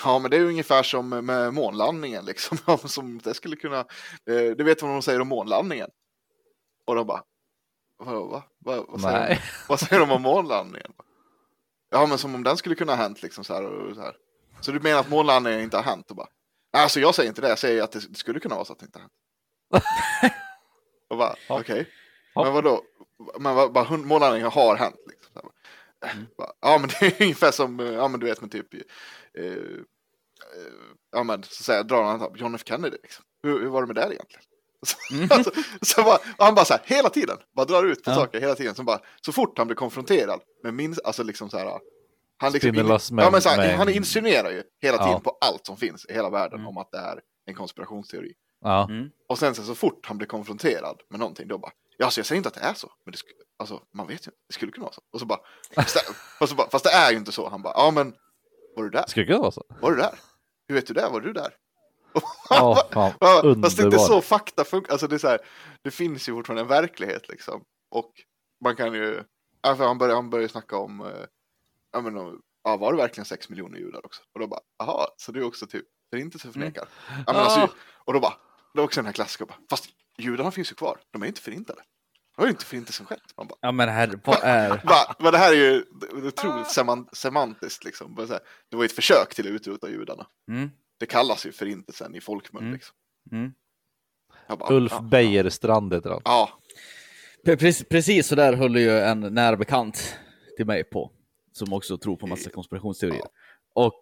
ja 0.03 0.19
men 0.19 0.31
det 0.31 0.37
är 0.37 0.41
ju 0.41 0.47
ungefär 0.47 0.83
som 0.83 1.09
med 1.09 1.53
månlandningen 1.53 2.25
liksom. 2.25 2.57
Som 2.85 3.19
det 3.23 3.33
skulle 3.33 3.55
kunna, 3.55 3.79
eh, 4.25 4.55
du 4.57 4.63
vet 4.63 4.81
vad 4.81 4.91
de 4.91 5.01
säger 5.01 5.21
om 5.21 5.27
månlandningen? 5.27 5.89
Och 6.85 6.95
de 6.95 7.07
bara, 7.07 7.23
vad, 7.97 8.29
va? 8.29 8.43
va? 8.59 8.85
vad, 8.87 9.01
säger 9.01 9.29
de, 9.29 9.37
vad 9.69 9.79
säger 9.79 9.99
de 9.99 10.11
om 10.11 10.21
månlandningen? 10.21 10.93
Ja 11.89 12.05
men 12.05 12.17
som 12.17 12.35
om 12.35 12.43
den 12.43 12.57
skulle 12.57 12.75
kunna 12.75 12.91
ha 12.95 13.03
hänt 13.03 13.21
liksom 13.23 13.43
så 13.43 13.53
här 13.53 13.63
och 13.65 13.95
så 13.95 14.01
här. 14.01 14.15
Så 14.61 14.71
du 14.71 14.79
menar 14.79 14.99
att 14.99 15.09
månlandningen 15.09 15.59
inte 15.61 15.77
har 15.77 15.83
hänt? 15.83 16.09
Och 16.09 16.15
bara, 16.15 16.27
Nej, 16.73 16.83
alltså 16.83 16.99
jag 16.99 17.15
säger 17.15 17.29
inte 17.29 17.41
det, 17.41 17.49
jag 17.49 17.59
säger 17.59 17.83
att 17.83 17.91
det, 17.91 18.01
skulle 18.17 18.39
kunna 18.39 18.55
vara 18.55 18.65
så 18.65 18.73
att 18.73 18.79
det 18.79 18.85
inte 18.85 18.99
har 18.99 19.03
hänt. 19.03 19.13
och 21.09 21.17
bara, 21.17 21.35
okej. 21.49 21.89
Ja. 22.35 22.43
Men 22.43 22.53
vadå? 22.53 22.81
Men 23.39 23.55
vad, 23.55 23.71
bara, 23.73 23.97
månlandningen 23.97 24.51
har 24.51 24.75
hänt 24.75 24.95
liksom. 25.07 25.31
Så 25.33 25.39
här, 25.39 25.51
Mm. 26.13 26.25
bara, 26.37 26.51
ja 26.61 26.77
men 26.77 26.89
det 26.89 27.05
är 27.05 27.21
ungefär 27.23 27.51
som, 27.51 27.79
ja 27.79 28.07
men 28.07 28.19
du 28.19 28.25
vet 28.25 28.41
med 28.41 28.51
typ, 28.51 28.73
eh, 28.73 28.79
eh, 29.43 29.57
ja 31.11 31.23
men 31.23 31.43
så 31.43 31.63
säger 31.63 31.79
jag, 31.79 31.87
drar 31.87 32.03
han 32.03 32.21
an- 32.21 32.33
John 32.35 32.55
F 32.55 32.61
Kennedy 32.65 32.97
liksom. 33.03 33.25
Hur, 33.43 33.59
hur 33.61 33.67
var 33.67 33.81
det 33.81 33.87
med 33.87 33.95
det 33.95 34.01
egentligen? 34.13 34.43
Mhm. 35.11 35.27
alltså, 35.31 35.51
så 35.81 36.03
bara, 36.03 36.15
och 36.15 36.45
han 36.45 36.55
bara 36.55 36.65
så 36.65 36.73
här, 36.73 36.81
hela 36.85 37.09
tiden, 37.09 37.37
bara 37.55 37.65
drar 37.65 37.83
ut 37.85 38.03
på 38.03 38.11
Ja. 38.11 38.15
saker 38.15 38.39
hela 38.41 38.55
tiden. 38.55 38.75
Så, 38.75 38.83
bara, 38.83 38.99
så 39.25 39.31
fort 39.31 39.57
han 39.57 39.67
blir 39.67 39.75
konfronterad 39.75 40.41
med 40.63 40.73
minst, 40.73 40.99
alltså 41.05 41.23
liksom 41.23 41.49
så 41.49 41.57
här, 41.57 41.79
han, 42.37 42.51
liksom 42.51 42.69
in, 42.75 42.87
ja, 43.17 43.29
men 43.31 43.41
så 43.41 43.49
här, 43.49 43.57
med- 43.57 43.77
han 43.77 43.89
insinuerar 43.89 44.49
ju 44.51 44.63
hela 44.81 44.97
tiden 44.97 45.11
Ja. 45.11 45.19
på 45.19 45.37
allt 45.41 45.65
som 45.65 45.77
finns 45.77 46.05
i 46.09 46.13
hela 46.13 46.29
världen 46.29 46.59
Mm. 46.59 46.67
om 46.67 46.77
att 46.77 46.91
det 46.91 46.97
är 46.97 47.21
en 47.45 47.55
konspirationsteori. 47.55 48.33
Ja. 48.63 48.87
Mm. 48.89 49.09
Och 49.29 49.39
sen 49.39 49.55
så, 49.55 49.63
så 49.63 49.75
fort 49.75 50.05
han 50.05 50.17
blir 50.17 50.27
konfronterad 50.27 51.01
med 51.09 51.19
någonting 51.19 51.47
då 51.47 51.57
bara, 51.57 51.71
ja 51.97 52.05
alltså 52.05 52.19
jag 52.19 52.25
säger 52.25 52.37
inte 52.37 52.49
att 52.49 52.55
det 52.55 52.61
är 52.61 52.73
så, 52.73 52.91
men 53.05 53.11
det, 53.11 53.17
alltså, 53.59 53.81
man 53.93 54.07
vet 54.07 54.27
ju 54.27 54.31
det 54.47 54.53
skulle 54.53 54.71
kunna 54.71 54.83
vara 54.83 54.93
så. 54.93 55.01
Och 55.13 55.19
så 55.19 55.25
bara, 55.25 55.39
fast 55.75 55.93
det, 55.95 56.01
och 56.43 56.49
så 56.49 56.55
bara, 56.55 56.69
fast 56.69 56.85
det 56.85 56.91
är 56.91 57.11
ju 57.11 57.17
inte 57.17 57.31
så. 57.31 57.49
Han 57.49 57.61
bara, 57.61 57.73
ja 57.75 57.91
men 57.91 58.13
Var 58.75 58.83
du 58.83 58.89
där? 58.89 59.05
Skulle 59.07 59.23
det 59.25 59.27
kunna 59.27 59.39
vara 59.41 59.51
så? 59.51 59.63
Var 59.81 59.91
du 59.91 59.97
där? 59.97 60.19
Hur 60.67 60.75
vet 60.75 60.87
du 60.87 60.93
det? 60.93 61.09
Var 61.11 61.21
du 61.21 61.33
där? 61.33 61.53
Ja, 62.49 62.87
fan, 62.91 63.11
Fast 63.63 63.77
det 63.77 63.83
är 63.83 63.85
inte 63.85 63.99
så 63.99 64.21
fakta 64.21 64.63
funkar. 64.63 64.91
Alltså 64.91 65.07
det, 65.07 65.15
är 65.15 65.19
så 65.19 65.27
här, 65.27 65.39
det 65.81 65.91
finns 65.91 66.29
ju 66.29 66.33
fortfarande 66.33 66.61
en 66.61 66.67
verklighet 66.67 67.29
liksom. 67.29 67.63
Och 67.91 68.11
man 68.63 68.75
kan 68.75 68.93
ju, 68.93 69.23
för 69.63 69.85
han 69.87 69.97
börjar, 69.97 70.15
han 70.15 70.29
börjar 70.29 70.47
snacka 70.47 70.77
om, 70.77 71.01
eh, 71.01 71.07
ja 71.93 72.01
men 72.01 72.17
om- 72.17 72.41
ja, 72.63 72.77
var 72.77 72.91
det 72.91 72.97
verkligen 72.97 73.25
sex 73.25 73.49
miljoner 73.49 73.77
judar 73.79 74.05
också? 74.05 74.21
Och 74.33 74.39
då 74.39 74.47
bara, 74.47 74.59
jaha, 74.79 75.07
så 75.17 75.31
du 75.31 75.39
är 75.39 75.45
också 75.45 75.67
typ 75.67 75.85
förintelseförnekare? 76.09 76.85
Ja, 77.09 77.33
men 77.33 77.35
alltså, 77.35 77.59
Ah. 77.59 77.69
och 78.05 78.13
då 78.13 78.19
bara, 78.19 78.33
det 78.73 78.79
är 78.79 78.83
också 78.83 78.99
den 78.99 79.05
här 79.05 79.13
klassiska, 79.13 79.45
fast 79.69 79.85
judarna 80.17 80.51
finns 80.51 80.71
ju 80.71 80.75
kvar, 80.75 80.97
de 81.11 81.23
är 81.23 81.27
inte 81.27 81.41
förintade. 81.41 81.81
Det 82.35 82.41
har 82.41 82.47
ju 82.47 82.51
inte 82.51 82.65
förintelsen 82.65 83.05
skett. 83.05 83.21
Man 83.37 83.47
bara, 83.47 83.57
Ja 83.61 83.71
men 83.71 83.89
herre, 83.89 84.19
vad 84.25 84.39
är... 84.43 84.81
Men 85.23 85.31
det 85.31 85.37
här 85.37 85.51
är 85.51 85.55
ju 85.55 85.85
otroligt 86.27 86.67
seman- 86.67 87.07
semantiskt 87.13 87.83
liksom. 87.83 88.15
Det 88.69 88.75
var 88.77 88.83
ju 88.83 88.85
ett 88.85 88.91
försök 88.91 89.35
till 89.35 89.45
att 89.47 89.51
utrota 89.51 89.89
judarna. 89.89 90.27
Mm, 90.51 90.69
Det 90.97 91.05
kallas 91.05 91.45
ju 91.45 91.51
förintelsen 91.51 92.15
i 92.15 92.21
folkmun 92.21 92.61
Mm. 92.61 92.73
liksom. 92.73 92.95
mm. 93.31 93.53
Bara, 94.59 94.73
Ulf 94.73 94.91
ja, 94.91 95.01
Bejerstrand 95.01 95.93
heter 95.93 96.09
han. 96.09 96.21
Ja, 96.25 96.49
Pre- 97.45 97.57
Precis, 97.57 97.89
precis 97.89 98.27
så 98.27 98.35
där 98.35 98.53
höll 98.53 98.77
ju 98.77 98.99
en 98.99 99.19
nära 99.19 99.57
bekant 99.57 100.15
till 100.57 100.65
mig 100.65 100.83
på, 100.83 101.11
som 101.51 101.73
också 101.73 101.97
tror 101.97 102.15
på 102.17 102.27
massa 102.27 102.49
konspirationsteorier. 102.49 103.21
Och 103.73 104.01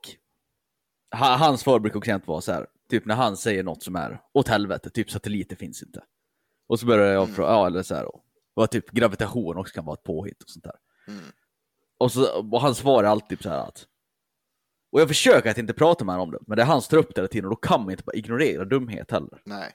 ha- 1.15 1.35
hans 1.37 1.61
svar 1.61 1.79
brukar 1.79 1.97
också 1.97 2.19
vara 2.25 2.41
så 2.41 2.51
här, 2.51 2.67
typ 2.89 3.05
när 3.05 3.15
han 3.15 3.37
säger 3.37 3.63
något 3.63 3.83
som 3.83 3.95
är 3.95 4.21
åt 4.33 4.47
helvete, 4.47 4.89
typ 4.89 5.11
satelliter 5.11 5.55
finns 5.55 5.83
inte. 5.83 6.03
Och 6.67 6.79
så 6.79 6.85
börjar 6.85 7.13
jag 7.13 7.29
fråga, 7.29 7.49
ja 7.49 7.67
eller 7.67 7.83
så 7.83 7.95
här, 7.95 8.15
och 8.15 8.25
vad 8.53 8.71
typ 8.71 8.91
gravitation 8.91 9.57
också 9.57 9.73
kan 9.73 9.85
vara 9.85 9.93
ett 9.93 10.03
påhitt 10.03 10.43
och 10.43 10.49
sånt 10.49 10.63
där. 10.63 10.75
Mm. 11.07 11.23
Och, 11.97 12.11
så, 12.11 12.39
och 12.51 12.61
hans 12.61 12.77
svar 12.77 13.03
är 13.03 13.07
alltid 13.07 13.41
så 13.41 13.49
här 13.49 13.59
att, 13.67 13.85
och 14.95 15.01
jag 15.01 15.07
försöker 15.07 15.51
att 15.51 15.57
inte 15.57 15.73
prata 15.73 16.05
med 16.05 16.15
honom 16.15 16.27
om 16.27 16.31
det, 16.31 16.39
men 16.47 16.55
det 16.55 16.61
är 16.61 16.67
hans 16.67 16.87
tar 16.87 16.97
upp 16.97 17.15
det 17.15 17.21
hela 17.21 17.27
tiden 17.27 17.45
och 17.45 17.51
då 17.51 17.55
kan 17.55 17.81
man 17.81 17.91
inte 17.91 18.03
bara 18.03 18.15
ignorera 18.15 18.65
dumhet 18.65 19.11
heller. 19.11 19.41
nej. 19.45 19.71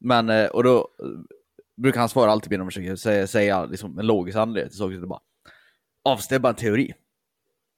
Men, 0.00 0.30
eh, 0.30 0.46
och 0.46 0.64
då 0.64 0.78
eh, 0.78 1.06
brukar 1.82 2.00
han 2.00 2.08
svara 2.08 2.30
alltid 2.30 2.50
när 2.50 2.58
de 2.58 2.66
försöker 2.66 2.96
säga, 2.96 3.26
säga 3.26 3.64
liksom 3.64 3.98
en 3.98 4.06
logisk 4.06 4.38
anledning 4.38 4.70
till 4.70 4.78
saker. 4.78 4.94
så 4.94 5.00
det 5.00 5.06
bara, 5.06 5.20
ja 6.04 6.18
är 6.30 6.38
bara 6.38 6.48
en 6.48 6.54
teori. 6.54 6.94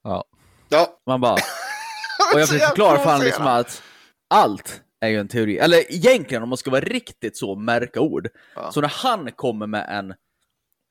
Ja. 0.03 0.25
Ja, 0.69 1.01
Man 1.07 1.21
bara, 1.21 1.33
och 2.35 2.41
jag 2.41 2.49
försöker 2.49 2.67
förklara 2.67 2.99
för 2.99 3.05
honom 3.11 3.25
liksom 3.25 3.47
att 3.47 3.83
allt 4.31 4.83
är 5.01 5.09
ju 5.09 5.21
en 5.21 5.29
teori. 5.29 5.59
Eller 5.59 5.93
egentligen 5.93 6.43
om 6.43 6.49
man 6.49 6.59
ska 6.59 6.71
vara 6.71 6.81
riktigt 6.81 7.37
så 7.37 7.55
märka 7.55 8.01
ord. 8.01 8.29
Ja. 8.55 8.73
Så 8.73 8.81
när 8.81 8.93
han 8.95 9.33
kommer 9.33 9.67
med 9.67 9.87
en 9.89 10.15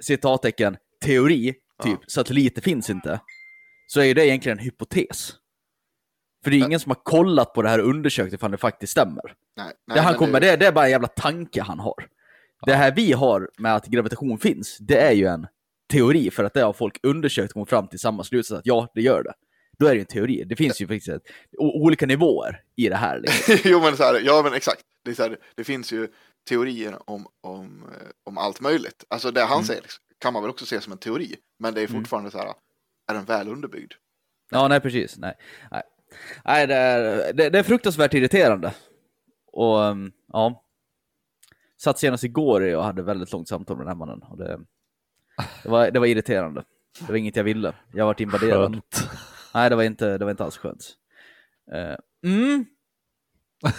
citattecken 0.04 0.78
teori, 1.06 1.56
typ 1.84 2.12
satelliter 2.12 2.62
finns 2.62 2.90
inte, 2.90 3.20
så 3.88 4.00
är 4.00 4.06
ju 4.06 4.14
det 4.14 4.28
egentligen 4.28 4.58
en 4.58 4.64
hypotes. 4.64 5.41
För 6.44 6.52
det 6.52 6.58
är 6.58 6.66
ingen 6.66 6.80
som 6.80 6.90
har 6.90 6.96
kollat 7.04 7.54
på 7.54 7.62
det 7.62 7.70
här 7.70 7.80
och 7.80 7.90
undersökt 7.90 8.34
ifall 8.34 8.52
det 8.52 8.58
faktiskt 8.58 8.92
stämmer. 8.92 9.22
Nej, 9.58 9.74
nej, 9.88 9.96
Det 9.96 10.02
han 10.02 10.16
kommer 10.16 10.40
det, 10.40 10.56
det 10.56 10.66
är 10.68 10.72
bara 10.72 10.86
en 10.86 10.92
jävla 10.92 11.08
tanke 11.08 11.62
han 11.62 11.80
har. 11.80 12.08
Det 12.66 12.74
här 12.74 12.92
vi 12.96 13.12
har 13.14 13.50
med 13.58 13.76
att 13.76 13.86
gravitation 13.88 14.38
finns, 14.38 14.78
det 14.80 14.98
är 14.98 15.12
ju 15.12 15.26
en 15.26 15.48
teori 15.92 16.32
för 16.32 16.44
att 16.44 16.54
det 16.54 16.62
har 16.62 16.74
folk 16.74 17.00
undersökt 17.04 17.50
och 17.50 17.54
kommit 17.54 17.70
fram 17.70 17.88
till 17.88 18.00
samma 18.00 18.24
slutsats 18.24 18.60
att 18.60 18.66
ja, 18.66 18.88
det 18.96 19.02
gör 19.02 19.24
det. 19.24 19.34
Då 19.80 19.86
är 19.86 19.90
det 19.90 19.96
ju 19.96 20.00
en 20.02 20.06
teori. 20.06 20.44
Det 20.44 20.56
finns 20.56 20.82
ju 20.82 20.88
faktiskt 20.88 21.08
ett, 21.10 21.22
olika 21.58 22.06
nivåer 22.06 22.62
i 22.76 22.90
det 22.90 22.96
här. 22.96 23.20
Liksom. 23.20 23.56
jo 23.72 23.80
men 23.82 23.98
så 23.98 24.04
här, 24.04 24.22
ja 24.26 24.42
men 24.44 24.54
exakt. 24.54 24.82
Det, 25.06 25.18
här, 25.20 25.38
det 25.56 25.64
finns 25.64 25.94
ju 25.94 26.08
teorier 26.50 27.10
om, 27.10 27.28
om, 27.42 27.84
eh, 28.02 28.08
om 28.24 28.38
allt 28.38 28.62
möjligt. 28.62 29.04
Alltså 29.10 29.32
det 29.32 29.42
han 29.42 29.52
Mm. 29.52 29.66
säger 29.66 29.82
liksom, 29.82 30.04
kan 30.20 30.34
man 30.34 30.44
väl 30.44 30.50
också 30.50 30.66
se 30.66 30.82
som 30.82 30.92
en 30.94 30.98
teori. 31.00 31.36
Men 31.60 31.74
det 31.74 31.82
är 31.82 31.88
fortfarande 31.88 32.32
så 32.32 32.38
här, 32.38 32.48
är 33.08 33.14
den 33.14 33.26
väl 33.26 33.48
underbyggd? 33.50 33.92
Ja, 34.52 34.68
nej 34.68 34.80
precis. 34.80 35.18
Nej, 35.18 35.34
nej. 35.72 35.82
Nej 36.46 36.68
det, 36.68 36.76
är, 36.76 37.34
det, 37.34 37.50
det 37.50 37.60
är 37.60 37.64
fruktansvärt 37.64 38.14
irriterande. 38.14 38.74
Och 39.52 39.78
um, 39.78 40.12
ja, 40.34 40.64
satt 41.78 42.00
senast 42.00 42.24
igår 42.24 42.76
och 42.76 42.84
hade 42.84 43.02
väldigt 43.02 43.32
långt 43.32 43.48
samtal 43.48 43.78
med 43.78 43.86
den 43.86 43.92
här 43.92 44.06
mannen. 44.06 44.24
Och 44.24 44.38
det, 44.38 44.60
det, 45.64 45.70
var, 45.70 45.92
det 45.92 46.00
var 46.00 46.08
irriterande. 46.08 46.64
Det 47.00 47.08
var 47.12 47.16
inget 47.16 47.36
jag 47.36 47.44
ville. 47.44 47.74
Jag 47.94 48.06
varit 48.06 48.20
invaderad. 48.20 48.74
Skönt. 48.74 49.10
Nej, 49.54 49.70
det 49.70 49.76
var 49.76 49.84
inte, 49.84 50.18
det 50.18 50.26
var 50.26 50.32
inte 50.32 50.44
alls 50.44 50.58
skönt. 50.58 50.96
Eh, 51.72 51.96
mm. 52.32 52.66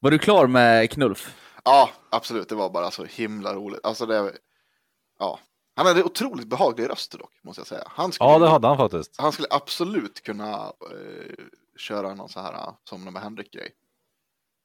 var 0.00 0.10
du 0.10 0.18
klar 0.18 0.46
med 0.46 0.90
Knulf? 0.90 1.34
Ja, 1.64 1.90
absolut. 2.10 2.48
Det 2.48 2.54
var 2.54 2.70
bara 2.70 2.90
så 2.90 3.04
himla 3.04 3.54
roligt. 3.54 3.80
Alltså 3.82 4.06
det, 4.06 4.32
ja. 5.18 5.40
Han 5.78 5.86
hade 5.86 6.02
otroligt 6.04 6.46
behaglig 6.48 6.90
röst 6.90 7.12
dock, 7.12 7.32
måste 7.42 7.60
jag 7.60 7.66
säga. 7.66 7.82
Han 7.86 8.12
skulle, 8.12 8.30
Ja, 8.30 8.38
det 8.38 8.48
hade 8.48 8.68
han 8.68 8.76
faktiskt. 8.76 9.14
han 9.20 9.32
skulle 9.32 9.48
absolut 9.50 10.22
kunna 10.22 10.54
eh, 10.64 11.44
köra 11.76 12.14
någon 12.14 12.28
så 12.28 12.40
här 12.40 12.72
som 12.88 13.04
med 13.04 13.22
Henrik-grej. 13.22 13.70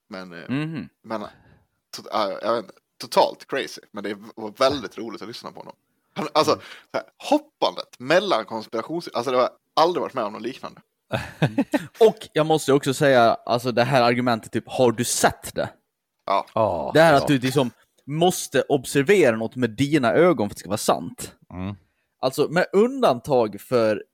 Men, 0.08 0.32
eh, 0.32 0.48
Mhm. 0.50 0.88
men 1.02 1.20
to, 1.96 2.02
äh, 2.12 2.32
jag 2.42 2.54
vet 2.54 2.64
inte, 2.64 2.74
totalt 3.00 3.46
crazy. 3.48 3.80
Men 3.90 4.04
det 4.04 4.16
var 4.36 4.50
väldigt 4.58 4.98
roligt 4.98 5.22
att 5.22 5.28
lyssna 5.28 5.52
på 5.52 5.60
honom. 5.60 5.74
Han, 6.14 6.28
alltså, 6.34 6.52
Mm. 6.52 6.64
så 6.90 6.98
här, 6.98 7.06
hoppandet 7.30 7.88
mellan 7.98 8.44
konspirations... 8.44 9.08
Alltså 9.14 9.30
det 9.30 9.36
har 9.36 9.42
jag 9.44 9.52
aldrig 9.84 10.00
varit 10.02 10.14
med 10.14 10.24
om 10.24 10.32
något 10.32 10.42
liknande. 10.42 10.80
Och 12.00 12.28
jag 12.32 12.46
måste 12.46 12.72
också 12.72 12.94
säga, 12.94 13.34
alltså 13.46 13.72
det 13.72 13.84
här 13.84 14.02
argumentet 14.02 14.52
typ, 14.52 14.64
har 14.68 14.92
du 14.92 15.04
sett 15.04 15.54
det? 15.54 15.70
Ja, 16.26 16.46
Ja, 16.54 16.90
Det 16.94 17.00
här 17.00 17.12
ja. 17.12 17.18
att 17.18 17.26
du 17.26 17.38
liksom 17.38 17.70
måste 18.06 18.62
observera 18.62 19.36
något 19.36 19.56
med 19.56 19.70
dina 19.70 20.12
ögon 20.12 20.48
för 20.48 20.52
att 20.52 20.56
det 20.56 20.60
ska 20.60 20.68
vara 20.68 20.76
sant. 20.76 21.34
Mm. 21.54 21.74
Alltså 22.20 22.48
med 22.50 22.66
undantag 22.72 23.60
för 23.60 24.04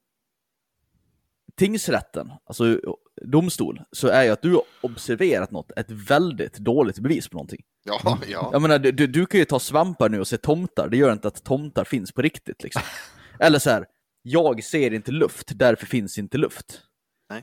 tingsrätten, 1.56 2.32
alltså 2.44 2.80
domstol, 3.22 3.80
så 3.92 4.08
är 4.08 4.22
ju 4.24 4.30
att 4.30 4.42
du 4.42 4.52
har 4.54 4.62
observerat 4.80 5.50
något 5.50 5.70
ett 5.76 5.90
väldigt 5.90 6.58
dåligt 6.58 6.98
bevis 6.98 7.28
på 7.28 7.34
någonting. 7.36 7.60
ja, 7.84 8.00
Mm. 8.16 8.30
ja. 8.30 8.48
Jag 8.52 8.62
menar, 8.62 8.78
du, 8.78 8.92
du- 8.92 9.06
du 9.06 9.26
kan 9.26 9.40
ju 9.40 9.44
ta 9.46 9.58
svampar 9.58 10.08
nu 10.08 10.20
och 10.20 10.28
se 10.28 10.36
tomtar, 10.36 10.88
det 10.88 10.96
gör 10.96 11.12
inte 11.12 11.28
att 11.28 11.44
tomtar 11.44 11.84
finns 11.84 12.12
på 12.12 12.22
riktigt 12.22 12.62
liksom. 12.62 12.82
Eller 13.38 13.58
så 13.58 13.70
här, 13.70 13.86
jag 14.22 14.64
ser 14.64 14.92
inte 14.92 15.12
luft, 15.12 15.50
därför 15.54 15.86
finns 15.86 16.18
inte 16.18 16.38
luft. 16.38 16.82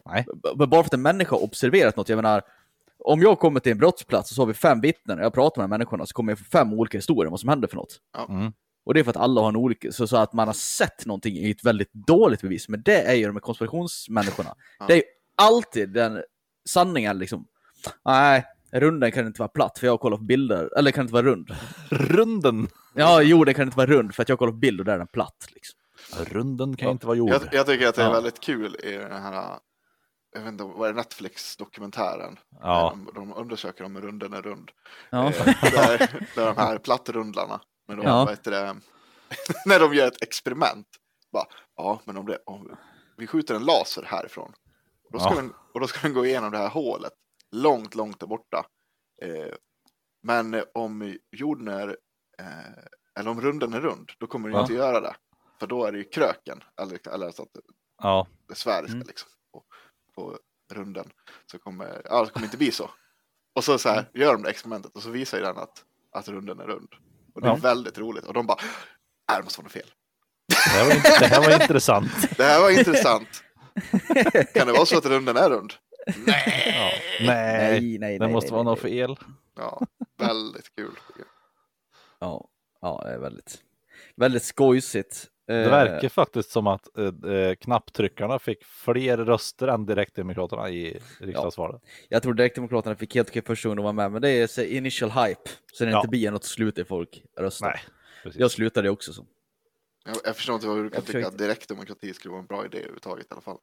Nej. 0.05 0.25
B- 0.43 0.65
Bara 0.65 0.83
för 0.83 0.87
att 0.87 0.93
en 0.93 1.01
människa 1.01 1.35
har 1.35 1.43
observerat 1.43 1.95
något, 1.97 2.09
jag 2.09 2.15
menar, 2.15 2.41
om 3.11 3.21
jag 3.21 3.39
kommer 3.39 3.59
till 3.59 3.71
en 3.71 3.77
brottsplats 3.77 4.31
och 4.31 4.35
så 4.35 4.41
har 4.41 4.47
vi 4.47 4.53
fem 4.53 4.81
vittnen 4.81 5.19
och 5.19 5.25
jag 5.25 5.33
pratar 5.33 5.61
med 5.61 5.69
de 5.69 5.73
här 5.73 5.77
människorna 5.77 6.05
så 6.05 6.13
kommer 6.13 6.31
jag 6.31 6.39
få 6.39 6.45
fem 6.45 6.73
olika 6.73 6.97
historier 6.97 7.25
om 7.27 7.31
vad 7.31 7.39
som 7.39 7.49
händer 7.49 7.67
för 7.67 7.75
något. 7.75 7.99
Mm. 8.29 8.51
Och 8.85 8.93
det 8.93 8.99
är 8.99 9.03
för 9.03 9.11
att 9.11 9.17
alla 9.17 9.41
har 9.41 9.49
en 9.49 9.55
olika, 9.55 9.91
så, 9.91 10.07
så 10.07 10.17
att 10.17 10.33
man 10.33 10.47
har 10.47 10.53
sett 10.53 11.05
någonting 11.05 11.35
i 11.35 11.51
ett 11.51 11.65
väldigt 11.65 11.93
dåligt 11.93 12.41
bevis. 12.41 12.69
Men 12.69 12.81
det 12.81 13.01
är 13.01 13.13
ju 13.13 13.25
de 13.25 13.35
här 13.35 13.39
konspirationsmänniskorna. 13.39 14.55
Det 14.87 14.93
är 14.93 14.97
ju 14.97 15.03
alltid 15.35 15.89
den 15.89 16.23
sanningen 16.69 17.19
liksom. 17.19 17.45
Nej, 18.05 18.45
runden 18.71 19.11
kan 19.11 19.27
inte 19.27 19.41
vara 19.41 19.49
platt 19.49 19.79
för 19.79 19.87
jag 19.87 19.93
har 19.93 19.97
kollat 19.97 20.19
på 20.19 20.25
bilder. 20.25 20.77
Eller 20.77 20.91
kan 20.91 21.01
inte 21.01 21.13
vara 21.13 21.23
rund. 21.25 21.49
Runden. 21.89 22.67
Ja, 22.95 23.21
jo, 23.21 23.43
det 23.43 23.53
kan 23.53 23.65
inte 23.67 23.77
vara 23.77 23.87
rund 23.87 24.15
för 24.15 24.21
att 24.21 24.29
jag 24.29 24.33
har 24.33 24.37
kollat 24.37 24.53
på 24.53 24.59
bilder 24.59 24.83
där 24.83 24.91
den 24.91 25.01
är 25.01 25.05
platt. 25.05 25.47
Liksom. 25.53 25.79
Runden 26.25 26.75
kan 26.75 26.91
inte 26.91 27.07
vara 27.07 27.17
jord. 27.17 27.29
Jag, 27.29 27.41
jag 27.51 27.65
tycker 27.65 27.87
att 27.87 27.95
det 27.95 28.01
är 28.01 28.05
Ja. 28.05 28.13
väldigt 28.13 28.39
kul 28.39 28.75
i 28.83 28.91
den 28.91 29.21
här, 29.21 29.59
jag 30.31 30.41
vet 30.41 30.51
inte, 30.51 30.63
vad 30.63 30.89
är 30.89 30.93
Netflix-dokumentären? 30.93 32.39
Ja. 32.61 32.89
De, 32.89 33.11
de 33.13 33.33
undersöker 33.33 33.83
om 33.83 34.01
runden 34.01 34.33
är 34.33 34.41
rund. 34.41 34.71
Ja. 35.09 35.27
Eh, 35.27 35.45
där, 35.61 35.97
där 36.35 36.45
de 36.45 36.57
här 36.57 36.77
plattrundlarna, 36.77 37.61
när 37.87 37.95
de, 37.95 38.05
Ja. 38.05 38.35
det, 38.43 38.75
när 39.65 39.79
de 39.79 39.93
gör 39.93 40.07
ett 40.07 40.21
experiment. 40.23 40.87
Bara, 41.31 41.45
ja, 41.75 42.01
men 42.05 42.17
om, 42.17 42.25
det, 42.25 42.39
om 42.45 42.77
vi 43.17 43.27
skjuter 43.27 43.55
en 43.55 43.65
laser 43.65 44.03
härifrån, 44.03 44.53
och 45.03 45.11
då, 45.11 45.19
ska 45.19 45.29
Ja. 45.29 45.35
den, 45.35 45.53
och 45.73 45.79
då 45.79 45.87
ska 45.87 45.99
den 46.01 46.13
gå 46.13 46.25
igenom 46.25 46.51
det 46.51 46.57
här 46.57 46.69
hålet, 46.69 47.13
långt, 47.51 47.95
långt 47.95 48.19
där 48.19 48.27
borta. 48.27 48.65
Eh, 49.21 49.53
men 50.23 50.63
om 50.73 51.17
jorden 51.31 51.67
är, 51.67 51.87
eh, 52.39 52.83
eller 53.19 53.31
om 53.31 53.41
runden 53.41 53.73
är 53.73 53.81
rund, 53.81 54.11
då 54.19 54.27
kommer 54.27 54.49
den 54.49 54.55
Ja. 54.55 54.61
inte 54.61 54.73
göra 54.73 54.99
det. 55.01 55.15
För 55.59 55.67
då 55.67 55.85
är 55.85 55.91
det 55.91 55.97
ju 55.97 56.03
kröken, 56.03 56.63
eller, 56.81 57.07
eller 57.13 57.31
så 57.31 57.43
att 57.43 57.49
Ja. 58.03 58.27
det 58.47 58.55
sfäriska 58.55 58.95
Mm. 58.95 59.07
liksom, 59.07 59.29
på, 60.17 60.37
runden. 60.73 61.09
Så 61.51 61.59
kommer, 61.59 62.01
ja, 62.05 62.25
det 62.25 62.31
kommer 62.31 62.45
inte 62.45 62.57
bli 62.57 62.71
så. 62.71 62.89
Och 63.55 63.63
så, 63.63 63.77
så 63.77 63.89
här, 63.89 64.05
gör 64.13 64.33
de 64.33 64.43
det 64.43 64.49
experimentet 64.49 64.95
och 64.95 65.03
så 65.03 65.09
visar 65.09 65.37
ju 65.37 65.43
den 65.43 65.57
att, 65.57 65.83
att 66.11 66.27
runden 66.27 66.59
är 66.59 66.63
rund. 66.65 66.89
Och 67.35 67.41
det 67.41 67.47
är 67.47 67.51
Ja. 67.51 67.55
väldigt 67.55 67.97
roligt. 67.97 68.25
Och 68.25 68.33
de 68.33 68.45
bara, 68.45 68.57
nej 69.29 69.37
det 69.37 69.43
måste 69.43 69.59
vara 69.59 69.63
något 69.65 69.71
fel. 69.71 69.91
Det 70.47 70.55
här 70.69 70.85
var, 70.85 70.91
int- 70.91 71.19
det 71.19 71.27
här 71.27 71.41
var 71.41 71.61
intressant. 71.61 72.11
Det 72.37 72.43
här 72.43 72.61
var 72.61 72.69
intressant. 72.71 73.43
kan 74.53 74.67
det 74.67 74.73
vara 74.73 74.85
så 74.85 74.97
att 74.97 75.05
runden 75.05 75.37
är 75.37 75.49
rund? 75.49 75.73
Ja. 76.05 76.13
Nej, 76.25 77.21
Nej, 77.21 77.97
nej, 77.99 78.19
det 78.19 78.25
nej, 78.25 78.33
måste 78.33 78.51
nej, 78.51 78.55
vara 78.55 78.63
nej, 78.63 78.71
något 78.71 78.79
fel. 78.79 79.17
Ja, 79.55 79.81
väldigt 80.17 80.75
kul. 80.75 80.95
Ja, 82.19 82.47
ja, 82.81 83.01
det 83.05 83.09
är 83.13 83.17
väldigt, 83.19 83.57
väldigt 84.15 84.43
skojsigt. 84.43 85.27
Det 85.47 85.63
Eh, 85.63 85.69
verkar 85.69 86.09
faktiskt 86.09 86.51
som 86.51 86.67
att 86.67 86.97
eh, 86.97 87.31
eh, 87.33 87.55
knapptryckarna 87.55 88.39
fick 88.39 88.63
fler 88.65 89.17
röster 89.17 89.67
än 89.67 89.85
direktdemokraterna 89.85 90.69
i 90.69 90.99
riksdagsvalet. 91.19 91.81
Jag 92.09 92.23
tror 92.23 92.33
Direktdemokraterna 92.33 92.95
fick 92.95 93.15
helt 93.15 93.29
okej 93.29 93.41
första 93.45 93.69
gången 93.69 93.77
de 93.77 93.85
var 93.85 93.93
med, 93.93 94.11
men 94.11 94.21
det 94.21 94.29
är 94.29 94.47
så 94.47 94.61
initial 94.61 95.11
hype. 95.11 95.49
Så 95.73 95.85
det 95.85 95.91
Ja. 95.91 95.97
inte 95.97 96.09
blir 96.09 96.31
något 96.31 96.43
slut 96.43 96.77
i 96.77 96.85
folk 96.85 97.23
röstar. 97.39 97.67
Nej, 97.67 97.79
precis. 98.23 98.39
Jag 98.39 98.51
slutade 98.51 98.89
också 98.89 99.13
så. 99.13 99.25
Jag, 100.05 100.15
jag 100.25 100.35
förstår 100.35 100.55
inte 100.55 100.67
vad 100.67 100.77
du 100.77 100.89
kan 100.89 100.95
Jag 100.95 101.05
tycka 101.05 101.27
att 101.27 101.37
direktdemokrati 101.37 102.13
skulle 102.13 102.31
vara 102.31 102.41
en 102.41 102.47
bra 102.47 102.65
idé 102.65 102.77
överhuvudtaget 102.77 103.25
i 103.25 103.27
alla 103.31 103.41
fall. 103.41 103.57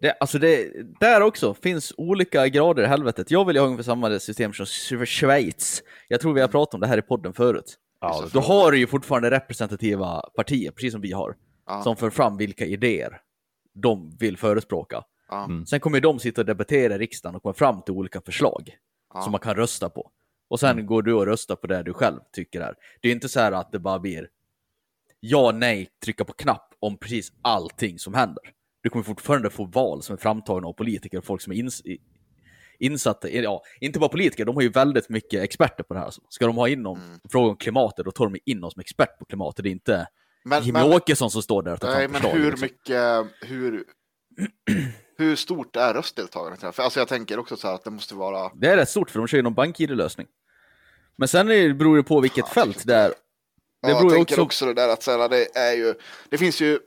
Det, 0.00 0.12
alltså 0.20 0.38
det, 0.38 0.72
där 1.00 1.20
också 1.20 1.54
finns 1.54 1.92
olika 1.96 2.48
grader 2.48 2.82
i 2.82 2.86
helvetet. 2.86 3.30
Jag 3.30 3.44
vill 3.44 3.56
ju 3.56 3.60
ha 3.60 3.66
ungefär 3.66 3.84
samma 3.84 4.18
system 4.18 4.52
som 4.52 4.66
Schweiz. 5.06 5.82
Jag 6.08 6.20
tror 6.20 6.34
vi 6.34 6.40
har 6.40 6.48
pratat 6.48 6.74
om 6.74 6.80
det 6.80 6.86
här 6.86 6.98
i 6.98 7.02
podden 7.02 7.32
förut. 7.32 7.78
Ja, 8.00 8.28
Då 8.32 8.40
har 8.40 8.72
du 8.72 8.78
ju 8.78 8.86
fortfarande 8.86 9.30
representativa 9.30 10.20
partier, 10.36 10.70
precis 10.70 10.92
som 10.92 11.00
vi 11.00 11.12
har, 11.12 11.36
Ja. 11.66 11.82
som 11.82 11.96
för 11.96 12.10
fram 12.10 12.36
vilka 12.36 12.66
idéer 12.66 13.20
de 13.74 14.16
vill 14.16 14.36
förespråka. 14.36 15.02
Ja. 15.28 15.44
Mm. 15.44 15.66
Sen 15.66 15.80
kommer 15.80 16.00
de 16.00 16.18
sitta 16.18 16.40
och 16.40 16.46
debattera 16.46 16.94
i 16.94 16.98
riksdagen 16.98 17.36
och 17.36 17.42
komma 17.42 17.54
fram 17.54 17.82
till 17.82 17.94
olika 17.94 18.20
förslag 18.20 18.76
Ja. 19.14 19.22
som 19.22 19.32
man 19.32 19.40
kan 19.40 19.54
rösta 19.54 19.90
på. 19.90 20.10
Och 20.50 20.60
sen 20.60 20.86
går 20.86 21.02
du 21.02 21.12
och 21.14 21.26
röstar 21.26 21.56
på 21.56 21.66
det 21.66 21.82
du 21.82 21.92
själv 21.92 22.20
tycker 22.32 22.60
är. 22.60 22.74
Det 23.00 23.08
är 23.08 23.12
inte 23.12 23.28
så 23.28 23.40
här 23.40 23.52
att 23.52 23.72
det 23.72 23.78
bara 23.78 23.98
blir 23.98 24.28
ja, 25.20 25.52
nej, 25.54 25.88
trycka 26.04 26.24
på 26.24 26.32
knapp 26.32 26.74
om 26.80 26.96
precis 26.96 27.32
allting 27.42 27.98
som 27.98 28.14
händer. 28.14 28.42
Du 28.82 28.90
kommer 28.90 29.02
fortfarande 29.02 29.50
få 29.50 29.64
val 29.64 30.02
som 30.02 30.12
är 30.12 30.16
framtagna 30.16 30.68
av 30.68 30.72
politiker 30.72 31.18
och 31.18 31.24
folk 31.24 31.42
som 31.42 31.52
är 31.52 31.56
ins 31.56 31.82
insatta, 32.78 33.28
ja, 33.30 33.62
inte 33.80 33.98
bara 33.98 34.08
politiker, 34.08 34.44
de 34.44 34.54
har 34.56 34.62
ju 34.62 34.68
väldigt 34.68 35.08
mycket 35.08 35.42
experter 35.42 35.82
på 35.84 35.94
det 35.94 36.00
här. 36.00 36.06
Alltså. 36.06 36.20
Ska 36.28 36.46
de 36.46 36.56
ha 36.56 36.68
in 36.68 36.82
någon 36.82 36.98
Mm. 37.02 37.18
fråga 37.30 37.50
om 37.50 37.56
klimatet, 37.56 38.04
då 38.04 38.10
tar 38.10 38.24
de 38.24 38.38
in 38.44 38.58
någon 38.60 38.70
som 38.70 38.80
expert 38.80 39.18
på 39.18 39.24
klimatet. 39.24 39.62
Det 39.62 39.68
är 39.68 39.72
inte 39.72 40.08
Men, 40.44 40.62
Jimmie 40.62 40.82
men, 40.82 40.92
Åkesson 40.92 41.30
som 41.30 41.42
står 41.42 41.62
där 41.62 41.72
och 41.72 41.80
tar 41.80 41.88
nej, 41.88 41.96
fram 42.02 42.12
men 42.12 42.20
förslag. 42.20 42.38
hur 42.38 42.50
liksom. 42.50 42.62
mycket, 42.66 43.50
hur, 43.50 43.84
hur 45.18 45.36
stort 45.36 45.76
är 45.76 45.94
röstdeltagandet? 45.94 46.62
här? 46.62 46.72
För 46.72 46.82
alltså 46.82 47.00
jag 47.00 47.08
tänker 47.08 47.38
också 47.38 47.56
så 47.56 47.66
här 47.68 47.74
att 47.74 47.84
det 47.84 47.90
måste 47.90 48.14
vara, 48.14 48.50
Det 48.54 48.66
är 48.68 48.76
rätt 48.76 48.88
stort 48.88 49.10
för 49.10 49.18
de 49.18 49.28
kör 49.28 49.38
ju 49.38 49.42
någon 49.42 49.54
bank-id-lösning. 49.54 50.26
Men 51.16 51.28
sen 51.28 51.50
är, 51.50 51.72
beror 51.74 51.96
det 51.96 52.02
på 52.02 52.20
vilket 52.20 52.38
Ja, 52.38 52.46
fält 52.62 52.86
det 52.86 52.94
är. 52.94 53.08
ja, 53.08 53.14
Det 53.82 53.88
jag 53.88 53.98
beror 53.98 54.12
ju 54.12 54.16
tänker 54.16 54.34
också- 54.34 54.42
också... 54.42 54.66
det 54.66 54.74
där 54.74 54.88
att 54.88 55.02
så 55.02 55.18
här, 55.18 55.28
det 55.28 55.56
är 55.56 55.72
ju, 55.72 55.94
det 56.28 56.38
finns 56.38 56.60
ju, 56.60 56.78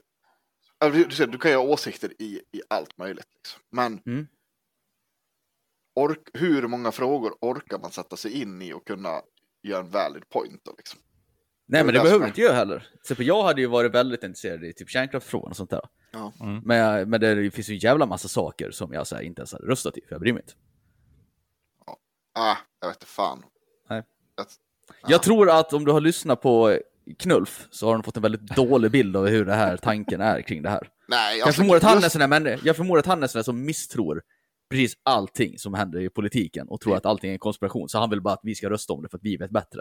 ja, 0.80 0.88
du, 0.90 1.10
ser, 1.10 1.26
du 1.26 1.38
kan 1.38 1.50
ju 1.50 1.56
ha 1.56 1.64
åsikter 1.64 2.12
i, 2.18 2.40
i 2.52 2.60
allt 2.70 2.98
möjligt. 2.98 3.26
Liksom. 3.36 3.60
Men 3.70 4.00
Mm. 4.06 4.26
Ork, 5.94 6.18
hur 6.34 6.68
många 6.68 6.92
frågor 6.92 7.32
orkar 7.40 7.78
man 7.78 7.90
sätta 7.90 8.16
sig 8.16 8.40
in 8.42 8.62
i 8.62 8.72
och 8.72 8.86
kunna 8.86 9.20
göra 9.62 9.80
en 9.80 9.90
valid 9.90 10.28
point? 10.28 10.60
Då, 10.64 10.74
liksom? 10.78 11.00
Nej 11.66 11.80
är 11.80 11.84
men 11.84 11.94
det 11.94 12.00
behöver 12.00 12.16
är- 12.20 12.20
du 12.22 12.28
inte 12.28 12.40
göra 12.40 12.54
heller. 12.54 12.88
Till 13.06 13.26
jag 13.26 13.42
hade 13.42 13.60
ju 13.60 13.66
varit 13.66 13.94
väldigt 13.94 14.22
intresserad 14.22 14.64
i 14.64 14.72
typ 14.72 14.88
kärnkraftsfrågan 14.88 15.50
och 15.50 15.56
sånt 15.56 15.70
där. 15.70 15.80
Ja. 16.12 16.32
Mm. 16.40 16.62
Men, 16.64 16.76
jag, 16.76 17.08
men 17.08 17.20
det 17.20 17.50
finns 17.50 17.68
ju 17.68 17.72
en 17.74 17.78
jävla 17.78 18.06
massa 18.06 18.28
saker 18.28 18.70
som 18.70 18.92
jag 18.92 19.06
så 19.06 19.14
här, 19.16 19.22
inte 19.22 19.40
ens 19.40 19.52
hade 19.52 19.66
röstat 19.66 19.98
i, 19.98 20.00
för 20.00 20.14
jag 20.14 20.20
bryr 20.20 20.32
mig 20.32 20.42
inte. 20.42 20.52
Ah, 22.34 22.56
jag 22.80 22.88
vet 22.88 22.96
inte 22.96 23.06
fan. 23.06 23.42
Nej. 23.90 24.02
Jag, 24.36 24.46
Jag 25.10 25.22
tror 25.22 25.50
att 25.50 25.72
om 25.72 25.84
du 25.84 25.92
har 25.92 26.00
lyssnat 26.00 26.40
på 26.42 26.78
Knulf 27.18 27.66
så 27.70 27.86
har 27.86 27.96
du 27.96 28.02
fått 28.02 28.16
en 28.16 28.22
väldigt 28.22 28.40
dålig 28.56 28.90
bild 28.90 29.16
av 29.16 29.26
hur 29.26 29.44
det 29.44 29.54
här 29.54 29.76
tanken 29.76 30.20
är 30.20 30.42
kring 30.42 30.62
det 30.62 30.68
här. 30.70 30.88
nej, 31.08 31.38
Jag 31.38 31.46
alltså, 31.46 31.60
förmodar 31.60 31.76
att 31.76 31.82
han 31.82 31.98
är 31.98 32.02
just- 32.02 32.12
sån 32.12 32.20
där 32.20 32.28
människa, 32.28 32.60
jag 32.64 32.76
förmodar 32.76 32.98
att 33.00 33.06
han 33.06 33.22
är 33.22 33.26
sån 33.26 33.38
där 33.38 33.44
som 33.44 33.64
misstror 33.64 34.22
precis 34.72 34.94
allting 35.02 35.58
som 35.58 35.74
händer 35.74 36.00
i 36.00 36.08
politiken 36.08 36.68
och 36.68 36.80
tror 36.80 36.96
att 36.96 37.06
allting 37.06 37.30
är 37.30 37.32
en 37.34 37.38
konspiration. 37.38 37.88
Så 37.88 37.98
han 37.98 38.10
vill 38.10 38.20
bara 38.22 38.34
att 38.34 38.40
vi 38.42 38.54
ska 38.54 38.70
rösta 38.70 38.92
om 38.92 39.02
det 39.02 39.08
för 39.08 39.16
att 39.18 39.24
vi 39.24 39.36
vet 39.36 39.50
bättre. 39.50 39.80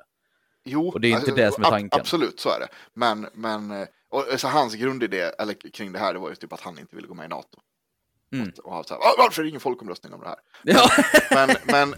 Jo, 0.65 0.87
Och 0.89 1.01
det 1.01 1.07
är 1.07 1.09
inte 1.09 1.19
alltså, 1.21 1.35
det 1.35 1.51
som 1.51 1.63
är 1.63 1.69
tanken. 1.69 1.99
Absolut, 1.99 2.39
så 2.39 2.49
är 2.49 2.59
det. 2.59 2.67
Men, 2.93 3.27
men 3.33 3.71
eh, 3.71 3.87
så 4.37 4.47
hans 4.47 4.75
grundidé 4.75 5.19
eller, 5.39 5.71
kring 5.73 5.91
det 5.91 5.99
här 5.99 6.13
det 6.13 6.19
var 6.19 6.29
ju 6.29 6.35
typ 6.35 6.53
att 6.53 6.61
han 6.61 6.79
inte 6.79 6.95
ville 6.95 7.07
gå 7.07 7.13
med 7.13 7.25
i 7.25 7.29
NATO. 7.29 7.59
Mm. 8.33 8.51
Och, 8.63 8.85
så 8.85 8.93
här, 8.93 9.01
"Ah, 9.01 9.15
varför 9.17 9.41
är 9.41 9.43
det 9.43 9.49
ingen 9.49 9.61
folkomröstning 9.61 10.13
om 10.13 10.19
det 10.21 10.27
här? 10.27 10.37
Ja. 10.63 10.89
Men, 11.31 11.49
men, 11.65 11.95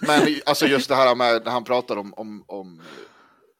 men 0.00 0.40
alltså 0.46 0.66
just 0.66 0.88
det 0.88 0.94
här 0.94 1.14
med 1.14 1.42
när 1.44 1.50
han 1.52 1.64
pratar 1.64 1.96
om, 1.96 2.14
om, 2.14 2.44
om, 2.46 2.82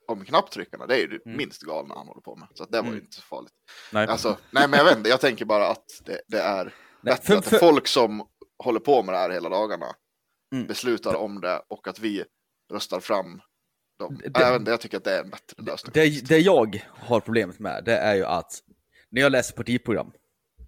om 0.09 0.25
knapptryckarna, 0.25 0.87
det 0.87 0.95
är 0.95 0.99
ju 0.99 1.07
det 1.07 1.27
Mm. 1.27 1.37
minst 1.39 1.63
galna 1.63 1.95
han 1.95 2.07
håller 2.07 2.21
på 2.21 2.37
med. 2.37 2.49
Så 2.55 2.65
det 2.65 2.77
var 2.79 2.85
ju 2.85 2.91
Mm. 2.91 3.01
inte 3.05 3.17
så 3.17 3.23
farligt. 3.23 3.53
Nej. 3.93 4.07
Alltså, 4.07 4.37
nej 4.51 4.69
men 4.69 4.79
jag 4.79 4.85
vet 4.85 4.97
inte, 4.97 5.09
jag 5.11 5.21
tänker 5.21 5.45
bara 5.45 5.69
att 5.69 5.85
det, 6.05 6.21
det 6.29 6.41
är 6.41 6.65
Nej, 6.65 6.73
bättre 7.15 7.27
för- 7.27 7.37
att 7.39 7.47
för- 7.47 7.59
folk 7.59 7.87
som 7.89 8.23
håller 8.59 8.81
på 8.81 9.03
med 9.03 9.15
det 9.15 9.19
här 9.19 9.31
hela 9.31 9.49
dagarna 9.49 9.87
Mm. 10.53 10.67
beslutar 10.67 11.15
om 11.15 11.41
det 11.41 11.63
och 11.69 11.89
att 11.89 11.99
vi 11.99 12.25
röstar 12.73 13.01
fram 13.01 13.41
dem. 13.99 14.19
Det- 14.25 14.31
Nej, 14.39 14.63
jag, 14.67 14.81
tycker 14.81 14.97
att 14.97 15.05
det 15.05 15.17
är 15.19 15.23
en 15.25 15.31
bättre 15.31 15.63
lösning. 15.63 15.91
Det, 15.95 16.29
det 16.29 16.39
jag 16.39 16.83
har 16.93 17.21
problemet 17.21 17.59
med, 17.59 17.85
det 17.85 17.97
är 17.97 18.15
ju 18.15 18.25
att 18.25 18.61
när 19.11 19.21
jag 19.23 19.33
läser 19.33 19.55
partiprogram 19.55 20.13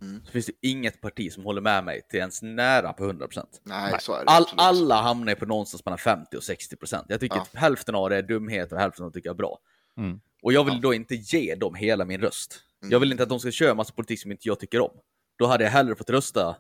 Mm. 0.01 0.23
så 0.27 0.33
finns 0.33 0.47
det 0.47 0.53
inget 0.63 1.01
parti 1.01 1.33
som 1.33 1.45
håller 1.45 1.61
med 1.61 1.85
mig 1.85 2.03
till 2.11 2.19
ens 2.19 2.43
nära 2.43 2.93
på 2.93 3.05
100%. 3.05 3.61
Nej, 3.63 3.95
så 4.01 4.13
är 4.15 4.25
det 4.25 4.31
All, 4.31 4.45
alla 4.57 5.01
hamnar 5.03 5.33
ju 5.33 5.37
på 5.37 5.47
någonstans 5.47 5.85
mellan 5.85 5.99
50 5.99 6.37
och 6.37 6.43
60%. 6.43 7.05
Jag 7.09 7.21
tycker 7.21 7.37
Ja. 7.37 7.43
att 7.43 7.55
hälften 7.55 7.95
av 7.95 8.11
det 8.11 8.17
är 8.17 8.23
dumhet 8.23 8.73
och 8.73 8.79
hälften 8.79 9.05
av 9.05 9.11
det 9.11 9.15
tycker 9.15 9.29
jag 9.29 9.35
är 9.35 9.39
bra. 9.39 9.59
Mm. 9.97 10.21
Och 10.43 10.53
jag 10.53 10.65
vill 10.65 10.75
Ja. 10.75 10.81
då 10.81 10.95
inte 10.95 11.15
ge 11.15 11.55
dem 11.55 11.75
hela 11.75 12.05
min 12.05 12.21
röst. 12.21 12.61
Mm. 12.83 12.93
Jag 12.93 13.01
vill 13.01 13.11
inte 13.13 13.23
att 13.23 13.29
de 13.29 13.41
ska 13.41 13.51
köra 13.51 13.75
massa 13.75 13.93
politik 13.93 14.21
som 14.21 14.31
inte 14.33 14.49
jag 14.49 14.61
tycker 14.61 14.81
om. 14.81 14.91
Då 15.39 15.47
hade 15.47 15.65
jag 15.65 15.71
hellre 15.71 15.95
fått 15.97 16.11
rösta 16.11 16.57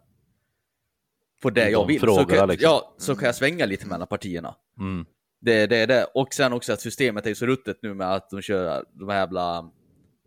på 1.42 1.50
det 1.50 1.64
De 1.64 1.70
jag 1.70 1.86
vill. 1.86 2.00
så, 2.00 2.06
frågorna, 2.06 2.36
kan, 2.36 2.48
liksom. 2.48 2.70
ja, 2.70 2.94
så 2.98 3.16
kan 3.16 3.26
jag 3.26 3.34
svänga 3.34 3.66
lite 3.66 3.86
mellan 3.86 4.06
partierna. 4.08 4.54
Mm. 4.80 5.06
Det, 5.40 5.66
det 5.66 5.76
är 5.76 5.86
det. 5.86 6.04
Och 6.14 6.34
sen 6.34 6.52
också 6.52 6.72
att 6.72 6.80
systemet 6.80 7.26
är 7.26 7.34
så 7.34 7.46
ruttet 7.46 7.78
nu 7.82 7.94
med 7.94 8.12
att 8.14 8.30
de 8.30 8.42
kör 8.42 8.84
de 8.92 9.08
här 9.08 9.18
jävla 9.18 9.70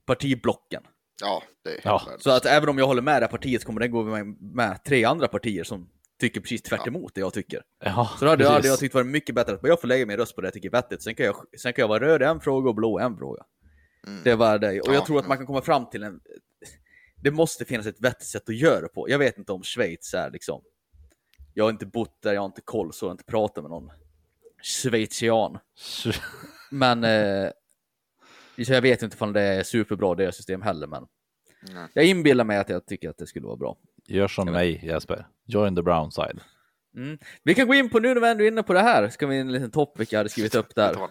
partiblocken. 0.05 0.83
Ja, 1.21 1.43
det 1.63 1.69
är 1.69 1.79
Ja. 1.83 2.01
Så 2.19 2.31
att 2.31 2.45
även 2.45 2.69
om 2.69 2.77
jag 2.77 2.87
håller 2.87 3.01
med 3.01 3.21
det 3.21 3.25
här 3.25 3.31
partiet 3.31 3.61
så 3.61 3.65
kommer 3.65 3.79
det 3.81 3.87
gå 3.87 4.03
med, 4.03 4.27
med 4.41 4.83
tre 4.83 5.03
andra 5.05 5.27
partier 5.27 5.63
som 5.63 5.89
tycker 6.19 6.41
precis 6.41 6.61
tvärt 6.61 6.87
emot 6.87 7.15
det 7.15 7.21
jag 7.21 7.33
tycker. 7.33 7.61
Ja, 7.85 8.09
Så 8.19 8.25
då 8.25 8.31
hade, 8.31 8.37
precis. 8.43 8.53
hade 8.55 8.67
jag 8.67 8.79
tyckt 8.79 8.93
det 8.93 8.99
var 8.99 9.03
mycket 9.03 9.35
bättre 9.35 9.53
att 9.53 9.59
jag 9.63 9.81
får 9.81 9.87
lägga 9.87 10.05
min 10.05 10.17
röst 10.17 10.35
på 10.35 10.41
det 10.41 10.45
jag 10.45 10.53
tycker 10.53 10.67
är 10.69 10.71
vettigt. 10.71 11.03
Sen 11.03 11.15
kan 11.15 11.25
jag, 11.25 11.35
sen 11.57 11.73
kan 11.73 11.83
jag 11.83 11.87
vara 11.87 11.99
röd 11.99 12.21
i 12.21 12.25
en 12.25 12.39
fråga 12.39 12.69
och 12.69 12.75
blå 12.75 12.99
i 12.99 13.03
en 13.03 13.17
fråga. 13.17 13.43
Mm. 14.07 14.21
Det 14.23 14.35
var 14.35 14.59
det. 14.59 14.81
Och 14.81 14.87
Ja, 14.89 14.93
jag 14.93 15.05
tror 15.05 15.17
att 15.19 15.23
ja. 15.25 15.27
man 15.27 15.37
kan 15.37 15.45
komma 15.45 15.61
fram 15.61 15.89
till 15.89 16.03
en... 16.03 16.19
Det 17.23 17.31
måste 17.31 17.65
finnas 17.65 17.85
ett 17.85 18.01
vettigt 18.01 18.27
sätt 18.27 18.49
att 18.49 18.55
göra 18.55 18.81
det 18.81 18.87
på. 18.87 19.09
Jag 19.09 19.19
vet 19.19 19.37
inte 19.37 19.51
om 19.51 19.63
Schweiz 19.63 20.13
är 20.13 20.31
liksom... 20.31 20.61
Jag 21.53 21.63
har 21.63 21.69
inte 21.69 21.85
bott 21.85 22.21
där, 22.21 22.33
jag 22.33 22.41
har 22.41 22.45
inte 22.45 22.61
koll, 22.61 22.93
så 22.93 23.05
jag 23.05 23.09
har 23.09 23.13
inte 23.13 23.23
pratat 23.23 23.63
med 23.63 23.71
någon 23.71 23.91
schweizian. 24.63 25.57
Men... 26.71 27.03
Eh, 27.03 27.49
jag 28.55 28.81
vet 28.81 29.01
inte 29.01 29.17
om 29.19 29.33
det 29.33 29.41
är 29.41 29.63
superbra 29.63 30.15
det 30.15 30.31
system 30.31 30.61
heller, 30.61 30.87
men 30.87 31.07
Nej. 31.61 31.87
jag 31.93 32.05
inbillar 32.05 32.43
mig 32.43 32.57
att 32.57 32.69
jag 32.69 32.85
tycker 32.85 33.09
att 33.09 33.17
det 33.17 33.27
skulle 33.27 33.45
vara 33.45 33.57
bra. 33.57 33.77
Gör 34.07 34.27
som 34.27 34.51
mig 34.51 34.85
Jesper. 34.85 35.27
Join 35.45 35.75
the 35.75 35.81
brown 35.81 36.11
side. 36.11 36.39
Mm. 36.95 37.17
Vi 37.43 37.55
kan 37.55 37.67
gå 37.67 37.73
in 37.73 37.89
på, 37.89 37.99
nu 37.99 38.13
när 38.13 38.21
vi 38.21 38.27
ändå 38.27 38.43
är 38.43 38.47
inne 38.47 38.63
på 38.63 38.73
det 38.73 38.79
här, 38.79 39.09
ska 39.09 39.27
vi 39.27 39.39
en 39.39 39.51
liten 39.51 39.71
topic 39.71 40.11
jag 40.11 40.19
hade 40.19 40.29
skrivit 40.29 40.55
upp 40.55 40.75
där. 40.75 40.93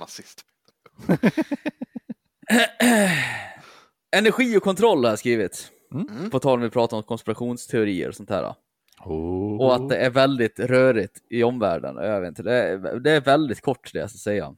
Energi 4.17 4.57
och 4.57 4.63
kontroll 4.63 5.05
har 5.05 5.11
jag 5.11 5.19
skrivit. 5.19 5.71
Mm. 5.95 6.31
På 6.31 6.39
tal 6.39 6.55
om 6.55 6.61
vi 6.61 6.71
pratar 6.71 6.97
om 6.97 7.03
konspirationsteorier 7.03 8.09
och 8.09 8.15
sånt 8.15 8.31
här. 8.31 8.55
Oh. 9.05 9.61
Och 9.61 9.75
att 9.75 9.89
det 9.89 9.97
är 9.97 10.11
väldigt 10.11 10.61
rörigt 10.61 11.23
i 11.31 11.43
omvärlden. 11.43 11.97
Jag 11.97 12.21
vet 12.21 12.29
inte, 12.29 12.43
det, 12.43 12.55
är, 12.55 13.01
det 13.01 13.11
är 13.11 13.21
väldigt 13.21 13.61
kort 13.61 13.93
det 13.93 13.99
jag 13.99 14.11
ska 14.11 14.19
säga. 14.19 14.57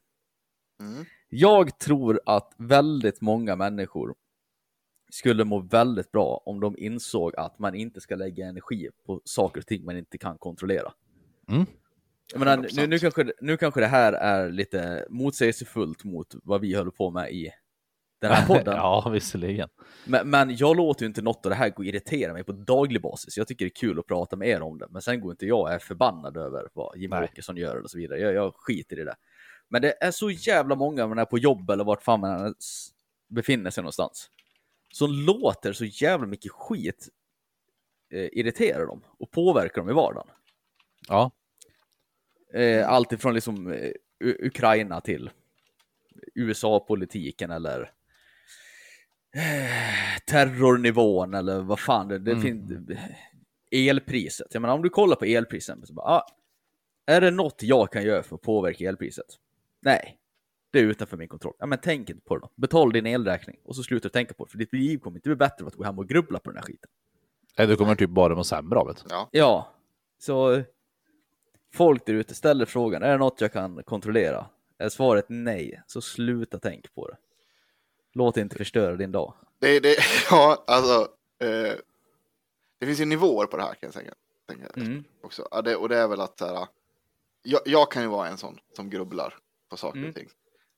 Mm. 0.81 1.05
Jag 1.29 1.79
tror 1.79 2.21
att 2.25 2.53
väldigt 2.57 3.21
många 3.21 3.55
människor 3.55 4.15
skulle 5.11 5.45
må 5.45 5.59
väldigt 5.59 6.11
bra 6.11 6.43
om 6.45 6.59
de 6.59 6.77
insåg 6.77 7.35
att 7.35 7.59
man 7.59 7.75
inte 7.75 8.01
ska 8.01 8.15
lägga 8.15 8.45
energi 8.45 8.89
på 9.05 9.21
saker 9.23 9.59
och 9.59 9.67
ting 9.67 9.85
man 9.85 9.97
inte 9.97 10.17
kan 10.17 10.37
kontrollera. 10.37 10.93
Mm. 11.49 11.65
Jag 12.31 12.39
menar, 12.39 12.57
nu, 12.57 12.67
100%. 12.67 12.87
nu, 12.87 12.99
kanske, 12.99 13.31
nu 13.41 13.57
kanske 13.57 13.79
det 13.79 13.87
här 13.87 14.13
är 14.13 14.51
lite 14.51 15.05
motsägelsefullt 15.09 16.03
mot 16.03 16.35
vad 16.43 16.61
vi 16.61 16.75
håller 16.75 16.91
på 16.91 17.11
med 17.11 17.31
i 17.31 17.51
den 18.27 18.37
här 18.37 18.47
podden. 18.47 18.75
ja, 18.75 19.09
visserligen. 19.13 19.69
Men, 20.05 20.29
men 20.29 20.55
jag 20.55 20.77
låter 20.77 21.03
ju 21.03 21.07
inte 21.07 21.21
något 21.21 21.45
av 21.45 21.49
det 21.49 21.55
här 21.55 21.69
gå 21.69 21.75
och 21.75 21.85
irritera 21.85 22.33
mig 22.33 22.43
på 22.43 22.51
daglig 22.51 23.01
basis. 23.01 23.37
Jag 23.37 23.47
tycker 23.47 23.65
det 23.65 23.69
är 23.69 23.75
kul 23.75 23.99
att 23.99 24.07
prata 24.07 24.35
med 24.35 24.47
er 24.47 24.61
om 24.61 24.77
det, 24.77 24.87
men 24.89 25.01
sen 25.01 25.21
går 25.21 25.31
inte 25.31 25.45
jag 25.45 25.59
och 25.59 25.71
är 25.71 25.79
förbannad 25.79 26.37
över 26.37 26.69
vad 26.73 26.97
Jimmie 26.97 27.19
Nej. 27.19 27.29
Åkesson 27.31 27.57
gör 27.57 27.81
och 27.81 27.91
så 27.91 27.97
vidare. 27.97 28.19
Jag, 28.19 28.33
jag 28.33 28.53
skiter 28.55 28.99
i 28.99 29.03
det. 29.03 29.15
Men 29.69 29.81
det 29.81 30.03
är 30.03 30.11
så 30.11 30.29
jävla 30.29 30.75
många, 30.75 31.07
man 31.07 31.19
är 31.19 31.25
på 31.25 31.37
jobb 31.37 31.69
eller 31.69 31.83
vart 31.83 32.03
fan 32.03 32.19
man 32.19 32.55
befinner 33.29 33.69
sig 33.69 33.83
någonstans, 33.83 34.29
som 34.93 35.11
låter 35.11 35.73
så 35.73 35.85
jävla 35.85 36.27
mycket 36.27 36.51
skit 36.51 37.09
eh, 38.13 38.29
irritera 38.31 38.85
dem 38.85 39.01
och 39.19 39.31
påverka 39.31 39.81
dem 39.81 39.89
i 39.89 39.93
vardagen. 39.93 40.27
Ja, 41.07 41.31
Eh, 42.53 42.89
allt 42.89 43.11
ifrån 43.11 43.33
liksom 43.33 43.71
eh, 43.71 43.91
Ukraina 44.19 45.01
till 45.01 45.29
USA-politiken 46.35 47.51
eller 47.51 47.91
terrornivån 50.25 51.33
eller 51.33 51.61
vad 51.61 51.79
fan 51.79 52.07
det, 52.07 52.19
det 52.19 52.31
Mm. 52.31 52.43
finns. 52.43 52.89
Elpriset. 53.71 54.47
Jag 54.53 54.61
menar 54.61 54.73
om 54.75 54.81
du 54.81 54.89
kollar 54.89 55.15
på 55.15 55.25
elpriset. 55.25 55.77
Så 55.87 55.93
bara, 55.93 56.05
ah, 56.07 56.25
är 57.05 57.21
det 57.21 57.31
något 57.31 57.63
jag 57.63 57.91
kan 57.91 58.03
göra 58.03 58.23
för 58.23 58.35
att 58.35 58.41
påverka 58.41 58.83
elpriset? 58.89 59.25
Nej, 59.81 60.17
det 60.71 60.79
är 60.79 60.83
utanför 60.83 61.17
min 61.17 61.27
kontroll. 61.27 61.53
Ja, 61.59 61.65
men 61.65 61.79
tänk 61.81 62.09
inte 62.09 62.21
på 62.21 62.35
det 62.35 62.41
då. 62.41 62.49
Betala 62.55 62.91
din 62.91 63.05
elräkning 63.05 63.57
och 63.65 63.75
så 63.75 63.83
slutar 63.83 64.09
du 64.09 64.13
tänka 64.13 64.33
på 64.33 64.45
det. 64.45 64.51
För 64.51 64.57
ditt 64.57 64.73
liv 64.73 64.97
kommer 64.97 65.17
inte 65.17 65.29
bli 65.29 65.35
bättre 65.35 65.63
av 65.63 65.67
att 65.67 65.75
gå 65.75 65.83
hem 65.83 65.99
och 65.99 66.07
grubbla 66.09 66.39
på 66.39 66.49
den 66.49 66.57
här 66.57 66.63
skiten. 66.63 66.89
Nej, 67.57 67.67
du 67.67 67.75
kommer 67.75 67.95
typ 67.95 68.09
bara 68.09 68.35
må 68.35 68.43
sämre 68.43 68.79
av 68.79 68.87
det. 68.87 68.93
Ja. 69.09 69.29
Ja, 69.31 69.73
så 70.19 70.61
folk 71.73 72.05
där 72.05 72.13
ute 72.13 72.35
ställer 72.35 72.65
frågan, 72.65 73.03
är 73.03 73.11
det 73.11 73.17
något 73.17 73.41
jag 73.41 73.53
kan 73.53 73.83
kontrollera? 73.83 74.45
Är 74.77 74.89
svaret 74.89 75.25
nej, 75.29 75.81
så 75.87 76.01
sluta 76.01 76.59
tänk 76.59 76.93
på 76.95 77.07
det. 77.07 77.17
Låt 78.13 78.37
inte 78.37 78.55
förstöra 78.55 78.95
din 78.95 79.11
dag. 79.11 79.33
Det, 79.59 79.79
det, 79.79 79.95
ja, 80.29 80.63
alltså. 80.67 81.07
Eh, 81.39 81.73
det 82.79 82.85
finns 82.85 82.99
ju 82.99 83.05
nivåer 83.05 83.45
på 83.45 83.57
det 83.57 83.63
här 83.63 83.73
kan 83.73 83.87
jag 83.87 83.93
tänka, 83.93 84.13
tänka 84.47 84.67
Mm. 84.75 85.03
också. 85.23 85.47
Ja, 85.51 85.61
det, 85.61 85.75
och 85.75 85.89
det 85.89 85.97
är 85.97 86.07
väl 86.07 86.21
att 86.21 86.39
så 86.39 86.45
här, 86.45 86.67
jag, 87.43 87.61
jag 87.65 87.91
kan 87.91 88.01
ju 88.03 88.07
vara 88.09 88.27
en 88.27 88.37
sån 88.37 88.59
som 88.75 88.89
grubblar 88.89 89.35
på 89.69 89.77
saker 89.77 89.97
Mm. 89.97 90.09
och 90.09 90.15
ting. 90.15 90.29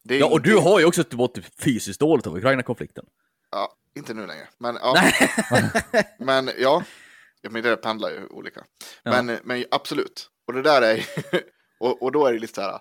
Ja, 0.03 0.29
och 0.31 0.41
du 0.41 0.57
har 0.57 0.79
ju 0.79 0.85
också 0.85 1.03
mått 1.11 1.37
fysiskt 1.59 1.99
dåligt 1.99 2.27
av 2.27 2.37
Ukraina-konflikten. 2.37 3.05
Ja, 3.51 3.73
inte 3.95 4.13
nu 4.13 4.27
längre. 4.27 4.47
Men 4.57 4.77
ja, 4.81 4.95
men, 6.19 6.49
ja. 6.57 6.83
ja 7.41 7.49
men 7.49 7.63
det 7.63 7.77
pendlar 7.77 8.09
ju 8.09 8.27
olika. 8.27 8.63
Ja. 9.03 9.21
Men, 9.21 9.39
men 9.43 9.65
absolut. 9.71 10.29
Och 10.47 10.53
det 10.53 10.61
där 10.61 10.81
är 10.81 11.05
och, 11.79 12.03
och 12.03 12.11
då 12.11 12.25
är 12.25 12.33
det 12.33 12.39
lite 12.39 12.53
så 12.53 12.61
här. 12.61 12.79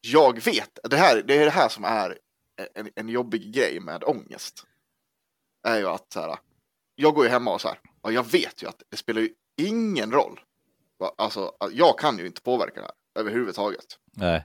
Jag 0.00 0.44
vet, 0.44 0.78
det, 0.90 0.96
här, 0.96 1.22
det 1.22 1.34
är 1.36 1.44
det 1.44 1.50
här 1.50 1.68
som 1.68 1.84
är 1.84 2.18
en, 2.74 2.90
en 2.94 3.08
jobbig 3.08 3.52
grej 3.54 3.80
med 3.80 4.04
ångest. 4.04 4.66
Är 5.62 5.78
ju 5.78 5.86
att 5.86 6.12
så 6.12 6.20
här, 6.20 6.38
jag 6.94 7.14
går 7.14 7.24
ju 7.24 7.30
hemma 7.30 7.54
och 7.54 7.60
så 7.60 7.68
här, 7.68 7.80
och 8.00 8.12
jag 8.12 8.30
vet 8.30 8.62
ju 8.62 8.68
att 8.68 8.82
det 8.88 8.96
spelar 8.96 9.20
ju 9.20 9.34
ingen 9.56 10.12
roll. 10.12 10.40
Alltså, 11.16 11.52
jag 11.70 11.98
kan 11.98 12.18
ju 12.18 12.26
inte 12.26 12.42
påverka 12.42 12.80
det 12.80 12.86
här 12.86 12.94
överhuvudtaget. 13.14 13.98
Nej. 14.16 14.44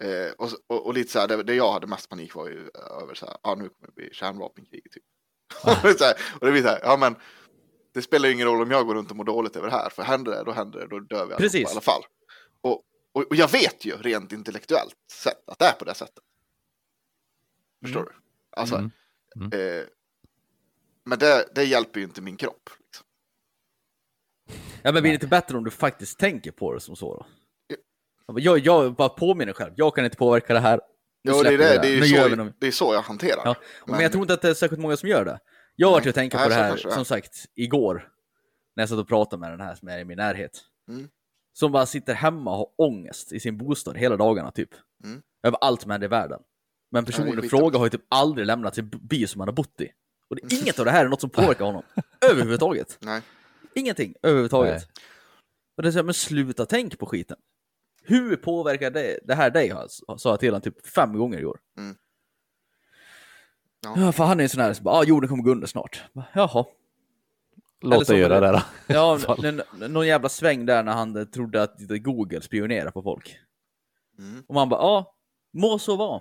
Eh, 0.00 0.32
och, 0.38 0.50
och, 0.66 0.86
och 0.86 0.94
lite 0.94 1.12
så 1.12 1.18
här, 1.18 1.28
det, 1.28 1.42
det 1.42 1.54
jag 1.54 1.72
hade 1.72 1.86
mest 1.86 2.08
panik 2.08 2.34
var 2.34 2.48
ju 2.48 2.58
eh, 2.58 3.02
över 3.02 3.14
så 3.14 3.26
här, 3.26 3.36
ja 3.42 3.54
nu 3.54 3.68
kommer 3.68 3.86
det 3.86 3.94
bli 3.94 4.10
kärnvapenkrig 4.12 4.90
typ. 4.92 5.02
och, 5.62 5.82
det 5.82 5.88
är 5.88 5.94
så 5.94 6.04
här, 6.04 6.14
och 6.40 6.46
det 6.46 6.52
blir 6.52 6.62
så 6.62 6.68
här, 6.68 6.80
ja 6.82 6.96
men 6.96 7.16
det 7.94 8.02
spelar 8.02 8.28
ju 8.28 8.34
ingen 8.34 8.46
roll 8.46 8.62
om 8.62 8.70
jag 8.70 8.86
går 8.86 8.94
runt 8.94 9.10
och 9.10 9.16
mår 9.16 9.24
dåligt 9.24 9.56
över 9.56 9.66
det 9.68 9.76
här, 9.76 9.90
för 9.90 10.02
händer 10.02 10.32
det, 10.32 10.44
då 10.44 10.52
händer 10.52 10.80
det, 10.80 10.86
då 10.86 11.00
dör 11.00 11.26
vi 11.26 11.34
Precis. 11.34 11.60
i 11.60 11.70
alla 11.70 11.80
fall. 11.80 12.02
Och, 12.60 12.82
och, 13.12 13.22
och 13.22 13.36
jag 13.36 13.52
vet 13.52 13.84
ju 13.84 13.96
rent 13.96 14.32
intellektuellt 14.32 14.96
sett 15.12 15.48
att 15.48 15.58
det 15.58 15.64
är 15.64 15.72
på 15.72 15.84
det 15.84 15.94
sättet. 15.94 16.24
Förstår 17.82 18.02
du? 18.02 18.10
Alltså, 18.60 18.90
Mm. 19.36 19.52
Eh, 19.52 19.84
men 21.04 21.18
det, 21.18 21.48
det 21.54 21.64
hjälper 21.64 22.00
ju 22.00 22.06
inte 22.06 22.22
min 22.22 22.36
kropp. 22.36 22.70
Liksom. 22.78 23.06
Ja, 24.82 24.92
men 24.92 25.02
blir 25.02 25.10
det 25.10 25.14
inte 25.14 25.26
bättre 25.26 25.58
om 25.58 25.64
du 25.64 25.70
faktiskt 25.70 26.18
tänker 26.18 26.50
på 26.50 26.74
det 26.74 26.80
som 26.80 26.96
så 26.96 27.14
då? 27.14 27.26
Jag, 28.40 28.58
jag 28.58 28.94
bara 28.94 29.08
påminner 29.08 29.52
själv, 29.52 29.72
jag 29.76 29.94
kan 29.94 30.04
inte 30.04 30.16
påverka 30.16 30.54
det 30.54 30.60
här. 30.60 30.80
Jo, 31.22 31.42
det 31.42 31.48
är, 31.48 31.50
vi 31.50 31.56
det, 31.56 31.78
det, 31.82 31.88
är 31.88 32.28
så, 32.28 32.36
något. 32.36 32.54
det 32.60 32.66
är 32.66 32.70
så 32.70 32.94
jag 32.94 33.02
hanterar. 33.02 33.42
Ja, 33.44 33.54
men, 33.86 33.92
Men- 33.94 34.02
jag 34.02 34.12
tror 34.12 34.22
inte 34.22 34.34
att 34.34 34.42
det 34.42 34.48
är 34.50 34.54
särskilt 34.54 34.82
många 34.82 34.96
som 34.96 35.08
gör 35.08 35.24
det. 35.24 35.40
Jag 35.76 35.88
har 35.88 35.92
varit 36.00 36.14
tänka 36.14 36.36
Nej, 36.36 36.44
på 36.44 36.48
det 36.50 36.54
här, 36.54 36.80
det 36.84 36.92
som 36.92 37.04
sagt, 37.04 37.34
igår. 37.54 38.08
När 38.76 38.82
jag 38.82 38.88
satt 38.88 38.98
och 38.98 39.08
pratade 39.08 39.40
med 39.40 39.50
den 39.50 39.60
här 39.60 39.74
som 39.74 39.88
är 39.88 39.98
i 39.98 40.04
min 40.04 40.16
närhet. 40.16 40.64
Mm. 40.88 41.08
Som 41.52 41.72
bara 41.72 41.86
sitter 41.86 42.14
hemma 42.14 42.50
och 42.50 42.56
har 42.56 42.68
ångest 42.76 43.32
i 43.32 43.40
sin 43.40 43.58
bostad 43.58 43.96
hela 43.96 44.16
dagarna 44.16 44.50
typ. 44.50 44.70
Mm. 45.04 45.22
Över 45.42 45.58
allt 45.60 45.82
som 45.82 45.90
händer 45.90 46.06
i 46.06 46.08
världen. 46.08 46.40
Men 46.90 47.04
personen 47.04 47.44
i 47.44 47.48
fråga 47.48 47.78
har 47.78 47.86
ju 47.86 47.90
typ 47.90 48.04
aldrig 48.08 48.46
lämnat 48.46 48.74
sin 48.74 48.88
by 48.88 49.26
som 49.26 49.40
han 49.40 49.48
har 49.48 49.54
bott 49.54 49.80
i. 49.80 49.88
Och 50.30 50.36
det, 50.36 50.42
Mm. 50.42 50.62
inget 50.62 50.78
av 50.78 50.84
det 50.84 50.90
här 50.90 51.04
är 51.04 51.08
något 51.08 51.20
som 51.20 51.30
påverkar 51.40 51.64
honom. 51.64 51.82
överhuvudtaget. 52.30 52.98
Nej. 53.00 53.22
Ingenting 53.74 54.14
överhuvudtaget. 54.22 54.72
Nej. 54.74 55.04
Och 55.76 55.82
det 55.82 55.88
är 55.88 55.92
så 55.92 55.98
här, 55.98 56.04
men 56.04 56.14
sluta 56.14 56.66
tänk 56.66 56.98
på 56.98 57.06
skiten. 57.06 57.36
Hur 58.02 58.36
påverkar 58.36 58.90
det, 58.90 59.18
det 59.24 59.34
här 59.34 59.50
dig? 59.50 59.72
Sa 59.88 60.30
jag 60.30 60.40
till 60.40 60.48
honom 60.48 60.60
typ 60.60 60.86
fem 60.86 61.18
gånger 61.18 61.38
igår. 61.38 61.58
Mm. 61.78 61.96
Ja. 63.80 63.94
Ja. 63.96 64.12
för 64.12 64.24
han 64.24 64.38
är 64.40 64.44
en 64.44 64.48
sån 64.48 64.60
här 64.60 64.72
som 64.74 64.84
bara, 64.84 64.94
ah, 64.94 65.04
jorden 65.04 65.28
kommer 65.28 65.42
gå 65.42 65.50
under 65.50 65.66
snart. 65.66 66.02
Jaha. 66.32 66.64
Låt 67.80 68.06
det 68.06 68.18
göra 68.18 68.40
det- 68.40 68.52
då. 68.52 68.62
Ja, 68.94 69.18
någon 69.88 70.06
jävla 70.06 70.28
sväng 70.28 70.66
där 70.66 70.82
när 70.82 70.92
han 70.92 71.30
trodde 71.30 71.62
att 71.62 71.76
Google 71.78 72.40
spionerar 72.42 72.90
på 72.90 73.02
folk. 73.02 73.38
Mm. 74.18 74.42
Och 74.48 74.54
man 74.54 74.68
bara, 74.68 74.80
ja, 74.80 75.16
må 75.52 75.78
så 75.78 75.96
vara. 75.96 76.20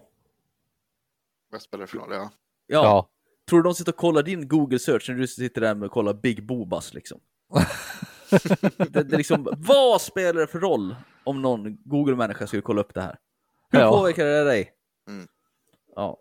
Vad 1.50 1.62
spelar 1.62 1.82
det 1.82 1.88
för 1.88 1.98
roll? 1.98 2.12
Ja. 2.12 2.30
Ja. 2.68 2.84
Ja. 2.84 3.10
Tror 3.50 3.60
du 3.60 3.64
de 3.64 3.74
sitter 3.76 3.92
och 3.92 3.98
kollar 3.98 4.24
din 4.24 4.48
Google 4.48 4.80
search 4.80 5.10
när 5.10 5.16
du 5.16 5.28
sitter 5.28 5.62
där 5.62 5.76
med 5.76 5.86
och 5.86 5.92
kollar 5.92 6.14
Big 6.14 6.46
Bobas 6.46 6.94
liksom? 6.94 7.20
det, 8.78 9.04
det 9.04 9.14
är 9.14 9.18
liksom, 9.18 9.48
vad 9.58 10.02
spelar 10.02 10.42
det 10.42 10.48
för 10.48 10.60
roll 10.60 10.96
om 11.24 11.42
någon 11.42 11.78
Google-människa 11.86 12.48
skulle 12.48 12.62
kolla 12.62 12.82
upp 12.82 12.94
det 12.94 13.02
här? 13.02 13.20
Hur 13.70 13.80
Ja. 13.80 13.92
påverkar 13.92 14.26
det 14.26 14.44
dig? 14.44 14.74
Mm. 15.10 15.28
Ja. 15.96 16.18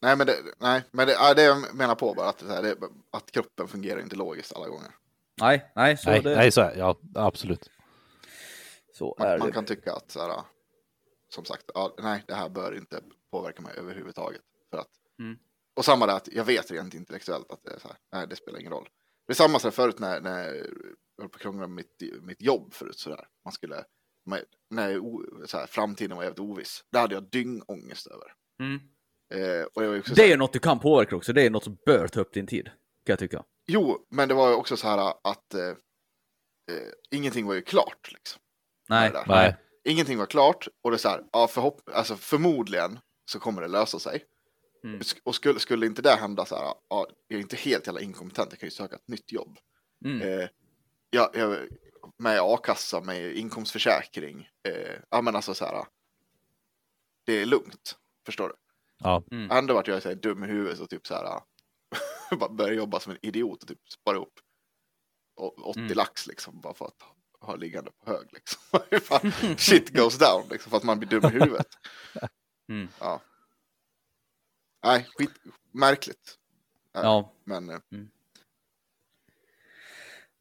Nej, 0.00 0.16
men, 0.16 0.26
det, 0.26 0.34
nej, 0.58 0.82
men 0.90 1.06
det, 1.06 1.12
ja, 1.12 1.34
det 1.34 1.42
jag 1.42 1.74
menar 1.74 1.94
på 1.94 2.14
bara 2.14 2.28
att, 2.28 2.38
det, 2.38 2.54
här, 2.54 2.62
det, 2.62 2.76
att 3.12 3.30
kroppen 3.30 3.68
fungerar 3.68 4.00
inte 4.00 4.16
logiskt 4.16 4.56
alla 4.56 4.68
gånger. 4.68 4.90
Nej, 5.40 5.72
nej, 5.76 5.96
så, 5.96 6.10
Nej, 6.10 6.20
det, 6.22 6.36
nej, 6.36 6.50
så 6.52 6.60
är 6.60 6.76
Ja, 6.76 6.96
absolut. 7.14 7.70
så 8.94 9.16
Man, 9.18 9.28
är 9.28 9.38
man 9.38 9.46
det. 9.48 9.54
kan 9.54 9.64
tycka 9.64 9.92
att, 9.92 10.10
så 10.10 10.20
här, 10.20 10.40
som 11.34 11.44
sagt, 11.44 11.64
ja, 11.74 11.94
nej, 12.02 12.24
det 12.26 12.34
här 12.34 12.48
bör 12.48 12.76
inte 12.76 13.00
påverka 13.30 13.62
mig 13.62 13.74
överhuvudtaget. 13.76 14.42
För 14.70 14.78
att, 14.78 14.90
Mm. 15.20 15.38
Och 15.76 15.84
samma 15.84 16.06
där, 16.06 16.16
att 16.16 16.28
jag 16.32 16.44
vet 16.44 16.70
rent 16.70 16.94
intellektuellt 16.94 17.50
att 17.50 17.62
det 17.64 17.70
är 17.74 17.78
så 17.78 17.88
här, 17.88 17.96
nej, 18.12 18.26
det 18.26 18.36
spelar 18.36 18.58
ingen 18.60 18.72
roll. 18.72 18.88
Det 19.26 19.32
är 19.32 19.34
samma 19.34 19.58
som 19.58 19.72
förut 19.72 19.98
när, 19.98 20.20
när 20.20 20.44
jag 20.44 20.54
höll 21.18 21.28
på 21.28 21.36
att 21.36 21.40
krångla 21.40 21.66
med 21.66 21.70
mitt, 21.70 22.22
mitt 22.22 22.42
jobb 22.42 22.74
förut, 22.74 22.98
så 22.98 23.10
där. 23.10 23.28
Man 23.44 23.52
skulle, 23.52 23.84
med, 24.26 24.44
när 24.70 25.00
så 25.46 25.58
här, 25.58 25.66
framtiden 25.66 26.16
var 26.16 26.24
jävligt 26.24 26.38
oviss, 26.40 26.84
det 26.92 26.98
hade 26.98 27.14
jag 27.14 27.30
dyngångest 27.30 28.06
över. 28.06 28.32
Mm. 28.62 28.80
Eh, 29.34 29.66
och 29.74 29.84
jag 29.84 29.98
också 29.98 30.08
så 30.10 30.14
Det 30.14 30.22
här- 30.26 30.32
är 30.32 30.36
något 30.36 30.52
du 30.52 30.58
kan 30.58 30.80
påverka 30.80 31.16
också, 31.16 31.32
det 31.32 31.42
är 31.46 31.50
något 31.50 31.64
som 31.64 31.76
bör 31.86 32.08
ta 32.08 32.20
upp 32.20 32.32
din 32.32 32.46
tid. 32.46 32.64
Kan 32.66 33.12
jag 33.12 33.18
tycka. 33.18 33.44
Jo, 33.66 34.06
men 34.10 34.28
det 34.28 34.34
var 34.34 34.48
ju 34.48 34.54
också 34.54 34.76
så 34.76 34.88
här 34.88 35.14
att 35.24 35.54
eh, 35.54 35.68
eh, 35.68 35.74
ingenting 37.10 37.46
var 37.46 37.54
ju 37.54 37.62
klart. 37.62 38.12
Liksom. 38.12 38.40
Nej. 38.88 39.12
Nej. 39.26 39.56
Ingenting 39.84 40.18
var 40.18 40.26
klart 40.26 40.68
och 40.82 40.90
det 40.90 40.96
är 40.96 40.98
så 40.98 41.08
här, 41.08 41.24
ja, 41.32 41.48
förhopp 41.48 41.80
alltså, 41.92 42.16
förmodligen 42.16 42.98
så 43.28 43.38
kommer 43.40 43.62
det 43.62 43.68
lösa 43.68 43.98
sig. 43.98 44.24
Mm. 44.84 45.00
Och 45.24 45.34
skulle, 45.34 45.60
skulle 45.60 45.86
inte 45.86 46.02
det 46.02 46.14
hända 46.16 46.44
så 46.44 46.56
här, 46.56 46.74
ja, 46.88 47.06
jag 47.28 47.36
är 47.38 47.42
inte 47.42 47.56
helt 47.56 47.86
jävla 47.86 48.00
inkompetent, 48.00 48.52
jag 48.52 48.60
kan 48.60 48.66
ju 48.66 48.70
söka 48.70 48.96
ett 48.96 49.08
nytt 49.08 49.32
jobb. 49.32 49.58
Mm. 50.04 50.22
Eh, 50.40 50.48
jag, 51.10 51.30
jag, 51.36 51.68
med 52.16 52.40
a-kassa, 52.42 53.00
med 53.00 53.32
inkomstförsäkring, 53.36 54.48
eh, 54.68 54.96
ja 55.10 55.22
men 55.22 55.36
alltså 55.36 55.54
så 55.54 55.64
här, 55.64 55.84
det 57.26 57.32
är 57.32 57.46
lugnt, 57.46 57.96
förstår 58.26 58.48
du? 58.48 58.54
Ja. 58.98 59.22
Mm. 59.30 59.50
Ändå 59.50 59.74
vart 59.74 59.88
jag 59.88 60.02
så 60.02 60.08
här 60.08 60.16
dum 60.16 60.44
i 60.44 60.46
huvudet 60.46 60.80
och 60.80 60.90
typ 60.90 61.06
så 61.06 61.14
här, 61.14 61.40
bara 62.38 62.48
började 62.50 62.76
jobba 62.76 63.00
som 63.00 63.12
en 63.12 63.18
idiot 63.22 63.62
och 63.62 63.68
typ 63.68 63.88
spara 63.88 64.16
ihop 64.16 64.40
å- 65.40 65.62
80 65.62 65.80
Mm. 65.80 65.92
lax 65.96 66.26
liksom, 66.26 66.60
bara 66.60 66.74
för 66.74 66.84
att 66.86 67.02
ha 67.40 67.56
liggande 67.56 67.90
på 68.04 68.10
hög 68.10 68.28
liksom. 68.32 69.56
Shit 69.56 69.90
goes 69.96 70.18
down 70.18 70.48
liksom, 70.50 70.70
för 70.70 70.76
att 70.76 70.84
man 70.84 70.98
blir 70.98 71.08
dum 71.08 71.24
i 71.24 71.28
huvudet. 71.28 71.66
Mm. 72.68 72.88
Ja. 73.00 73.20
Nej, 74.84 75.06
skit, 75.16 75.30
märkligt. 75.72 76.34
Ja. 76.92 77.32
Men 77.44 77.70
eh, 77.70 77.76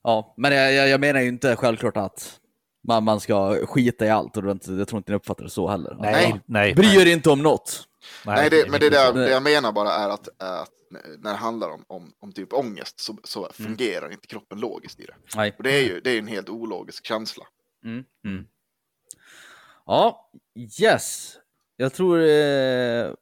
Ja, 0.03 0.34
men 0.38 0.51
jag, 0.55 0.73
jag, 0.73 0.89
jag 0.89 0.99
menar 0.99 1.19
ju 1.21 1.28
inte 1.28 1.55
självklart 1.55 1.97
att 1.97 2.39
man, 2.84 3.03
man 3.03 3.19
ska 3.19 3.65
skita 3.65 4.05
i 4.05 4.09
allt 4.09 4.38
och 4.38 4.43
det 4.43 4.51
inte- 4.51 4.71
jag 4.71 4.88
tror 4.88 4.97
inte 4.97 5.11
ni 5.11 5.15
uppfattar 5.15 5.43
det 5.43 5.49
så 5.49 5.67
heller. 5.67 5.97
Nej, 5.99 6.41
nej. 6.45 6.75
Bry 6.75 7.01
er 7.01 7.05
inte 7.05 7.30
om 7.30 7.41
något. 7.43 7.88
Nej, 8.25 8.49
det, 8.49 8.69
men 8.71 8.80
det, 8.80 8.89
där, 8.89 9.13
det 9.13 9.30
jag 9.30 9.43
menar 9.43 9.71
bara 9.71 9.91
är 9.91 10.09
att, 10.09 10.28
är 10.39 10.61
att 10.61 10.71
när 11.19 11.32
det 11.32 11.38
handlar 11.38 11.69
om, 11.69 11.84
om, 11.88 12.13
om 12.19 12.32
typ 12.34 12.53
ångest 12.53 12.99
så, 12.99 13.17
så 13.23 13.49
fungerar 13.53 14.11
inte 14.11 14.28
kroppen 14.28 14.59
logiskt 14.59 14.99
i 14.99 15.05
det. 15.05 15.15
Nej. 15.36 15.53
Och 15.57 15.63
det 15.63 15.71
är 15.71 15.82
ju 15.84 15.99
det 16.01 16.09
är 16.11 16.19
en 16.19 16.28
helt 16.28 16.49
ologisk 16.49 17.05
känsla. 17.05 17.45
Mm. 17.84 18.03
Mm. 18.25 18.47
Ja, 19.86 20.32
yes. 20.82 21.38
Jag 21.78 21.93
tror 21.93 22.19
eh, 22.19 23.13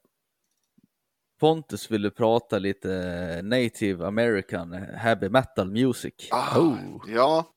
Pontus 1.39 1.91
ville 1.91 2.11
prata 2.11 2.59
lite 2.59 3.41
native 3.43 4.07
american 4.07 4.73
heavy 4.73 5.29
metal 5.29 5.71
music. 5.71 6.13
Ah, 6.31 6.59
Ja, 7.07 7.53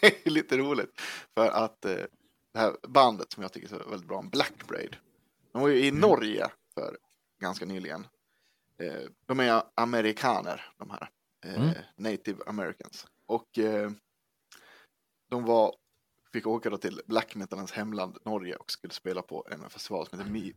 det 0.00 0.06
är 0.26 0.30
lite 0.30 0.56
roligt. 0.56 1.00
För 1.34 1.48
att 1.48 1.84
eh, 1.84 1.92
det 2.52 2.58
här 2.58 2.76
bandet 2.88 3.32
som 3.32 3.42
jag 3.42 3.52
tycker 3.52 3.74
är 3.80 3.90
väldigt 3.90 4.08
bra, 4.08 4.22
Black 4.22 4.66
Braid. 4.68 4.96
De 5.52 5.62
var 5.62 5.68
ju 5.68 5.86
i 5.86 5.90
Norge 5.90 6.46
för 6.74 6.96
ganska 7.40 7.64
nyligen. 7.64 8.06
Eh, 8.82 9.08
de 9.26 9.40
är 9.40 9.62
amerikaner, 9.74 10.64
de 10.78 10.90
här. 10.90 11.08
Eh, 11.44 11.62
Mm. 11.62 11.74
Native 11.96 12.38
Americans. 12.46 13.06
Och 13.26 13.58
eh, 13.58 13.90
de 15.30 15.44
var, 15.44 15.74
fick 16.32 16.46
åka 16.46 16.70
då 16.70 16.76
till 16.76 17.00
black 17.06 17.34
metalens 17.34 17.72
hemland 17.72 18.18
Norge 18.24 18.56
och 18.56 18.70
skulle 18.70 18.94
spela 18.94 19.22
på 19.22 19.46
en 19.50 19.70
festival 19.70 20.06
som 20.06 20.18
heter 20.18 20.32
Mi, 20.32 20.54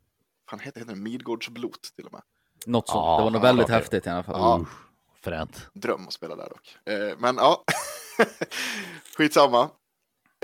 fan 0.49 0.59
heter, 0.59 0.80
heter 0.80 0.95
Midgårdsblot 0.95 1.82
till 1.95 2.05
och 2.05 2.13
med. 2.13 2.21
Något 2.65 2.88
sånt. 2.88 2.97
Ja, 3.05 3.17
det 3.17 3.23
var 3.23 3.32
nog 3.32 3.41
väldigt 3.41 3.63
okej. 3.65 3.76
häftigt 3.76 4.05
i 4.05 4.09
alla 4.09 4.23
fall. 4.23 4.39
Ja. 4.39 4.59
Usch, 4.61 5.21
Fränt. 5.21 5.69
dröm 5.73 6.07
att 6.07 6.13
spela 6.13 6.36
där 6.36 6.49
dock. 6.49 6.78
Eh, 6.86 7.17
men 7.19 7.36
ja, 7.36 7.63
skitsamma. 9.17 9.61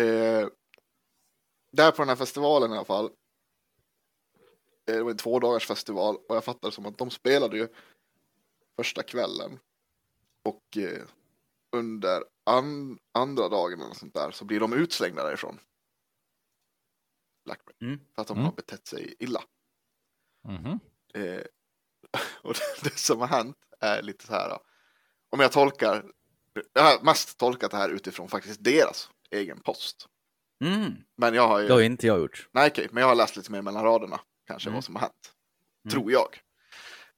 Eh, 0.02 0.48
där 1.72 1.92
på 1.92 1.98
den 1.98 2.10
här 2.10 2.16
festivalen 2.16 2.72
i 2.72 2.76
alla 2.76 2.86
fall. 2.86 3.06
Eh, 4.90 4.96
det 4.96 5.04
var 5.04 5.12
en 5.12 5.18
två 5.18 5.40
dagars 5.40 5.68
festival 5.68 6.16
och 6.30 6.36
jag 6.36 6.44
fattar 6.44 6.68
det 6.70 6.76
som 6.76 6.86
att 6.86 6.98
de 6.98 7.10
spelade 7.10 7.58
ju 7.58 7.68
första 8.76 9.04
kvällen. 9.04 9.60
Och 10.46 10.78
eh, 10.78 11.02
under 11.76 12.24
an 12.44 13.00
andra 13.14 13.50
dagen 13.50 13.82
eller 13.82 13.94
sånt 13.94 14.14
där 14.14 14.32
så 14.32 14.46
blir 14.46 14.60
de 14.60 14.74
utslängda 14.74 15.24
därifrån. 15.24 15.60
Blackberry. 17.46 17.78
Mm. 17.82 18.00
För 18.16 18.22
att 18.22 18.28
de 18.28 18.34
Mm. 18.38 18.46
har 18.46 18.54
betett 18.54 18.88
sig 18.88 19.16
illa. 19.20 19.44
Mhm. 20.48 20.80
Eh, 21.14 21.42
och 22.44 22.54
det, 22.54 22.90
det 22.90 22.98
som 23.00 23.20
har 23.20 23.28
hänt 23.28 23.58
är 23.80 24.02
lite 24.02 24.26
så 24.28 24.34
här. 24.34 24.58
Om 25.30 25.40
jag 25.40 25.52
tolkar 25.52 26.12
jag 26.74 26.82
har 26.84 27.04
mest 27.04 27.38
tolkat 27.40 27.72
det 27.72 27.78
här 27.78 27.90
utifrån 27.90 28.30
faktiskt 28.30 28.64
deras 28.64 29.10
egen 29.32 29.60
post. 29.62 30.08
Mm. 30.64 30.94
Men 31.18 31.34
jag 31.34 31.48
har 31.48 31.60
ju, 31.60 31.68
Det 31.68 31.74
har 31.74 31.82
inte 31.82 32.08
jag 32.08 32.20
gjort. 32.20 32.50
nej 32.52 32.68
okej, 32.72 32.88
men 32.92 33.02
jag 33.02 33.08
har 33.08 33.16
läst 33.16 33.36
lite 33.38 33.52
mer 33.52 33.62
mellan 33.62 33.84
raderna 33.84 34.20
kanske 34.48 34.70
Mm. 34.70 34.76
vad 34.76 34.84
som 34.84 34.96
har 34.96 35.02
hänt. 35.02 35.34
Mm. 35.86 35.92
Tror 35.92 36.12
jag. 36.12 36.42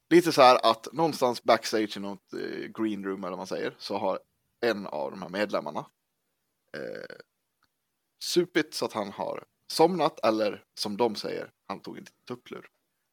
Lite 0.09 0.31
så 0.31 0.41
här 0.41 0.59
att 0.71 0.87
någonstans 0.93 1.43
backstage 1.43 1.97
i 1.97 1.99
något 1.99 2.33
eh, 2.33 2.39
green 2.79 3.03
room 3.05 3.19
eller 3.23 3.29
vad 3.29 3.37
man 3.37 3.47
säger 3.47 3.75
så 3.77 3.97
har 3.97 4.19
en 4.63 4.87
av 4.87 5.11
de 5.11 5.21
här 5.21 5.29
medlemmarna 5.29 5.85
eh, 6.77 7.15
supit 8.23 8.73
så 8.73 8.85
att 8.85 8.93
han 8.93 9.11
har 9.11 9.43
somnat 9.67 10.19
eller 10.25 10.63
som 10.73 10.97
de 10.97 11.15
säger, 11.15 11.51
han 11.67 11.79
tog 11.79 11.97
inte 11.97 12.11
tupplur. 12.27 12.69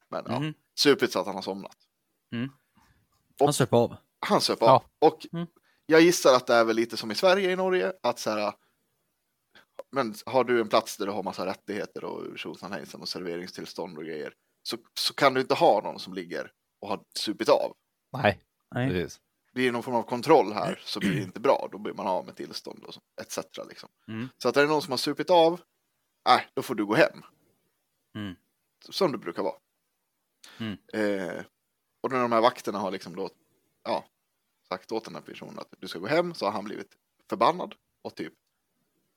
Men 0.08 0.24
ja, 0.28 0.40
Mhm. 0.40 0.54
supit 0.74 1.12
så 1.12 1.18
att 1.20 1.26
han 1.26 1.34
har 1.34 1.42
somnat. 1.42 1.76
Han 3.38 3.52
söp 3.52 3.72
av. 3.72 3.96
Han 4.20 4.40
söp 4.40 4.58
Ja. 4.60 4.70
av. 4.70 4.84
Och 5.08 5.26
Mm. 5.32 5.46
jag 5.86 6.00
gissar 6.00 6.34
att 6.36 6.46
det 6.46 6.54
är 6.54 6.64
väl 6.64 6.76
lite 6.76 6.96
som 6.96 7.10
i 7.10 7.14
Sverige 7.14 7.50
i 7.50 7.56
Norge. 7.56 7.92
Att 8.02 8.18
så 8.18 8.30
här, 8.30 8.52
men 9.90 10.14
har 10.26 10.44
du 10.44 10.60
en 10.60 10.68
plats 10.68 10.96
där 10.96 11.06
du 11.06 11.12
har 11.12 11.22
massa 11.22 11.46
rättigheter 11.46 12.04
och 12.04 12.38
tjosan 12.38 12.72
hejsan 12.72 13.00
och 13.00 13.08
serveringstillstånd 13.08 13.98
och 13.98 14.04
grejer. 14.04 14.34
Så, 14.62 14.76
så 14.94 15.14
kan 15.14 15.34
du 15.34 15.40
inte 15.40 15.54
ha 15.54 15.80
någon 15.80 15.98
som 15.98 16.14
ligger 16.14 16.52
och 16.80 16.88
har 16.88 17.04
supit 17.18 17.48
av. 17.48 17.76
Nej, 18.12 18.40
Nej. 18.74 18.88
precis. 18.90 19.20
Blir 19.52 19.64
det 19.64 19.72
någon 19.72 19.82
form 19.82 19.94
av 19.94 20.02
kontroll 20.02 20.52
här 20.52 20.80
så 20.84 21.00
blir 21.00 21.10
det 21.10 21.22
inte 21.22 21.40
bra. 21.40 21.68
Då 21.72 21.78
blir 21.78 21.92
man 21.92 22.06
av 22.06 22.26
med 22.26 22.36
tillstånd 22.36 22.84
och 22.84 22.94
så, 22.94 23.00
etc. 23.20 23.38
Liksom. 23.68 23.88
Mm. 24.08 24.28
Så 24.38 24.48
att 24.48 24.56
är 24.56 24.62
det 24.62 24.68
någon 24.68 24.82
som 24.82 24.92
har 24.92 24.98
supit 24.98 25.30
av, 25.30 25.60
nej, 26.28 26.48
då 26.54 26.62
får 26.62 26.74
du 26.74 26.86
gå 26.86 26.94
hem. 26.94 27.22
Mm. 28.14 28.36
Som 28.88 29.12
det 29.12 29.18
brukar 29.18 29.42
vara. 29.42 29.56
Mm. 30.58 30.78
Eh, 30.92 31.44
och 32.00 32.12
när 32.12 32.22
de 32.22 32.32
här 32.32 32.40
vakterna 32.40 32.78
har 32.78 32.90
liksom 32.90 33.16
då, 33.16 33.30
ja, 33.82 34.04
sagt 34.68 34.92
åt 34.92 35.04
den 35.04 35.14
här 35.14 35.22
personen 35.22 35.58
att 35.58 35.74
du 35.78 35.88
ska 35.88 35.98
gå 35.98 36.06
hem 36.06 36.34
så 36.34 36.44
har 36.44 36.52
han 36.52 36.64
blivit 36.64 36.96
förbannad 37.28 37.74
och 38.02 38.14
typ 38.14 38.32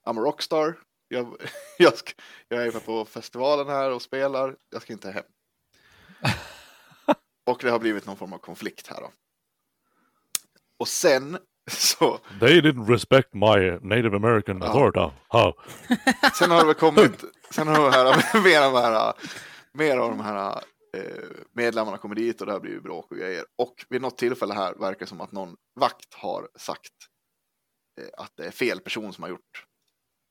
I'm 0.06 0.20
a 0.20 0.24
rockstar. 0.24 0.80
Jag, 1.08 1.42
jag, 1.78 1.98
ska, 1.98 2.12
jag 2.48 2.68
är 2.68 2.72
med 2.72 2.86
på 2.86 3.06
festivalen 3.06 3.68
här 3.68 3.92
och 3.92 4.02
spelar. 4.02 4.58
Jag 4.70 4.82
ska 4.82 4.94
inte 4.94 5.12
hem. 5.12 5.24
och 7.46 7.60
det 7.62 7.70
har 7.70 7.80
blivit 7.80 8.06
någon 8.06 8.18
form 8.18 8.34
av 8.34 8.38
konflikt 8.38 8.88
här 8.88 9.02
då. 9.02 9.12
Och 10.84 10.88
sen 10.88 11.38
så, 11.72 12.18
They 12.40 12.62
didn't 12.62 12.88
respect 12.88 13.34
my 13.34 13.72
Native 13.82 14.16
American 14.16 14.58
Ja. 14.62 14.68
authority. 14.68 15.16
How? 15.28 15.54
sen 16.40 16.52
har 16.52 16.60
det 16.60 16.66
väl 16.66 16.76
kommit, 16.76 17.24
sen 17.52 17.68
har 17.68 17.76
de 17.76 17.92
här, 17.92 18.44
mer 18.44 18.62
av 18.62 18.74
de 18.74 18.80
här, 18.82 19.14
mer 19.74 19.98
av 19.98 20.10
de 20.10 20.20
här 20.20 20.62
eh, 20.98 21.30
medlemmarna 21.54 21.98
kommer 21.98 22.16
dit 22.16 22.42
och 22.42 22.48
det 22.48 22.54
har 22.54 22.60
blivit 22.60 22.84
bråk 22.84 23.12
och 23.12 23.18
grejer. 23.18 23.46
Och 23.58 23.86
vid 23.90 24.02
något 24.02 24.18
tillfälle 24.18 24.54
här 24.54 24.74
verkar 24.74 25.00
det 25.00 25.06
som 25.06 25.22
att 25.22 25.32
någon 25.32 25.56
vakt 25.80 26.14
har 26.14 26.50
sagt 26.56 26.94
eh, 28.02 28.24
att 28.24 28.32
det 28.38 28.46
är 28.46 28.52
fel 28.52 28.80
person 28.80 29.14
som 29.14 29.22
har 29.24 29.30
gjort, 29.30 29.66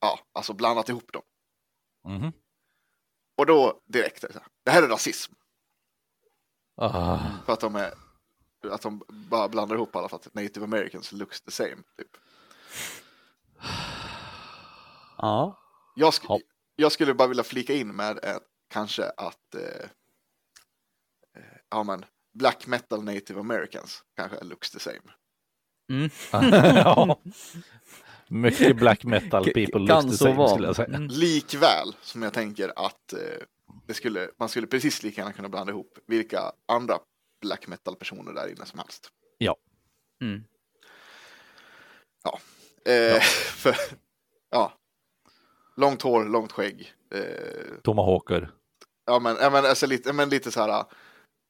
ja, 0.00 0.18
alltså 0.32 0.52
blandat 0.52 0.88
ihop 0.88 1.12
dem. 1.12 1.22
Mhm. 2.08 2.32
Och 3.38 3.46
då 3.46 3.80
direkt 3.92 4.20
det 4.22 4.40
det 4.64 4.70
här 4.70 4.82
är 4.82 4.88
rasism. 4.88 5.32
Ah, 6.76 7.18
För 7.46 7.52
att 7.52 7.60
de 7.60 7.76
är, 7.76 7.94
att 8.70 8.82
de 8.82 9.04
bara 9.08 9.48
blandar 9.48 9.76
ihop 9.76 9.96
alla 9.96 10.08
för 10.08 10.16
att 10.16 10.34
native 10.34 10.64
americans 10.64 11.12
looks 11.12 11.40
the 11.40 11.50
same. 11.50 11.76
Typ. 11.96 12.16
Ja. 15.18 15.58
Jag, 15.94 16.14
sk 16.14 16.24
Ja. 16.28 16.38
jag 16.76 16.92
skulle 16.92 17.14
bara 17.14 17.28
vilja 17.28 17.44
flika 17.44 17.72
in 17.74 17.96
med 17.96 18.18
eh, 18.24 18.36
kanske 18.70 19.04
att 19.04 19.54
eh, 19.54 19.60
eh, 21.36 21.58
ja, 21.70 21.82
men, 21.82 22.04
black 22.34 22.66
metal 22.66 23.04
native 23.04 23.40
americans 23.40 24.02
kanske 24.16 24.44
looks 24.44 24.70
the 24.70 24.78
same. 24.80 25.00
Mm. 25.90 26.10
ja. 26.76 27.20
Mycket 28.28 28.76
black 28.76 29.04
metal 29.04 29.44
people 29.44 29.86
kan 29.86 30.04
looks 30.04 30.18
the 30.18 30.24
same 30.24 30.34
vara. 30.34 30.48
skulle 30.48 30.66
jag 30.66 30.76
säga. 30.76 30.88
Mm. 30.88 31.08
Likväl 31.08 31.94
som 32.02 32.22
jag 32.22 32.32
tänker 32.32 32.72
att 32.86 33.12
eh, 33.12 33.18
det 33.86 33.94
skulle, 33.94 34.28
man 34.38 34.48
skulle 34.48 34.66
precis 34.66 35.02
lika 35.02 35.20
gärna 35.20 35.32
kunna 35.32 35.48
blanda 35.48 35.72
ihop 35.72 35.98
vilka 36.06 36.52
andra 36.68 36.98
black 37.42 37.66
metal 37.66 37.96
personer 37.96 38.32
där 38.32 38.48
inne 38.48 38.66
som 38.66 38.78
helst. 38.78 39.10
Mm. 40.22 40.44
Eh, 42.84 43.20
för, 43.56 43.76
ja. 44.50 44.72
Långt 45.76 46.02
hår, 46.02 46.24
långt 46.24 46.52
skägg. 46.52 46.92
Eh, 47.14 47.74
Tomahawker. 47.82 48.50
Ja 49.06 49.18
men, 49.18 49.36
ja, 49.40 49.50
men, 49.50 49.64
alltså, 49.64 49.86
lite, 49.86 50.08
ja, 50.08 50.12
men 50.12 50.28
lite 50.28 50.50
så 50.50 50.60
här. 50.60 50.84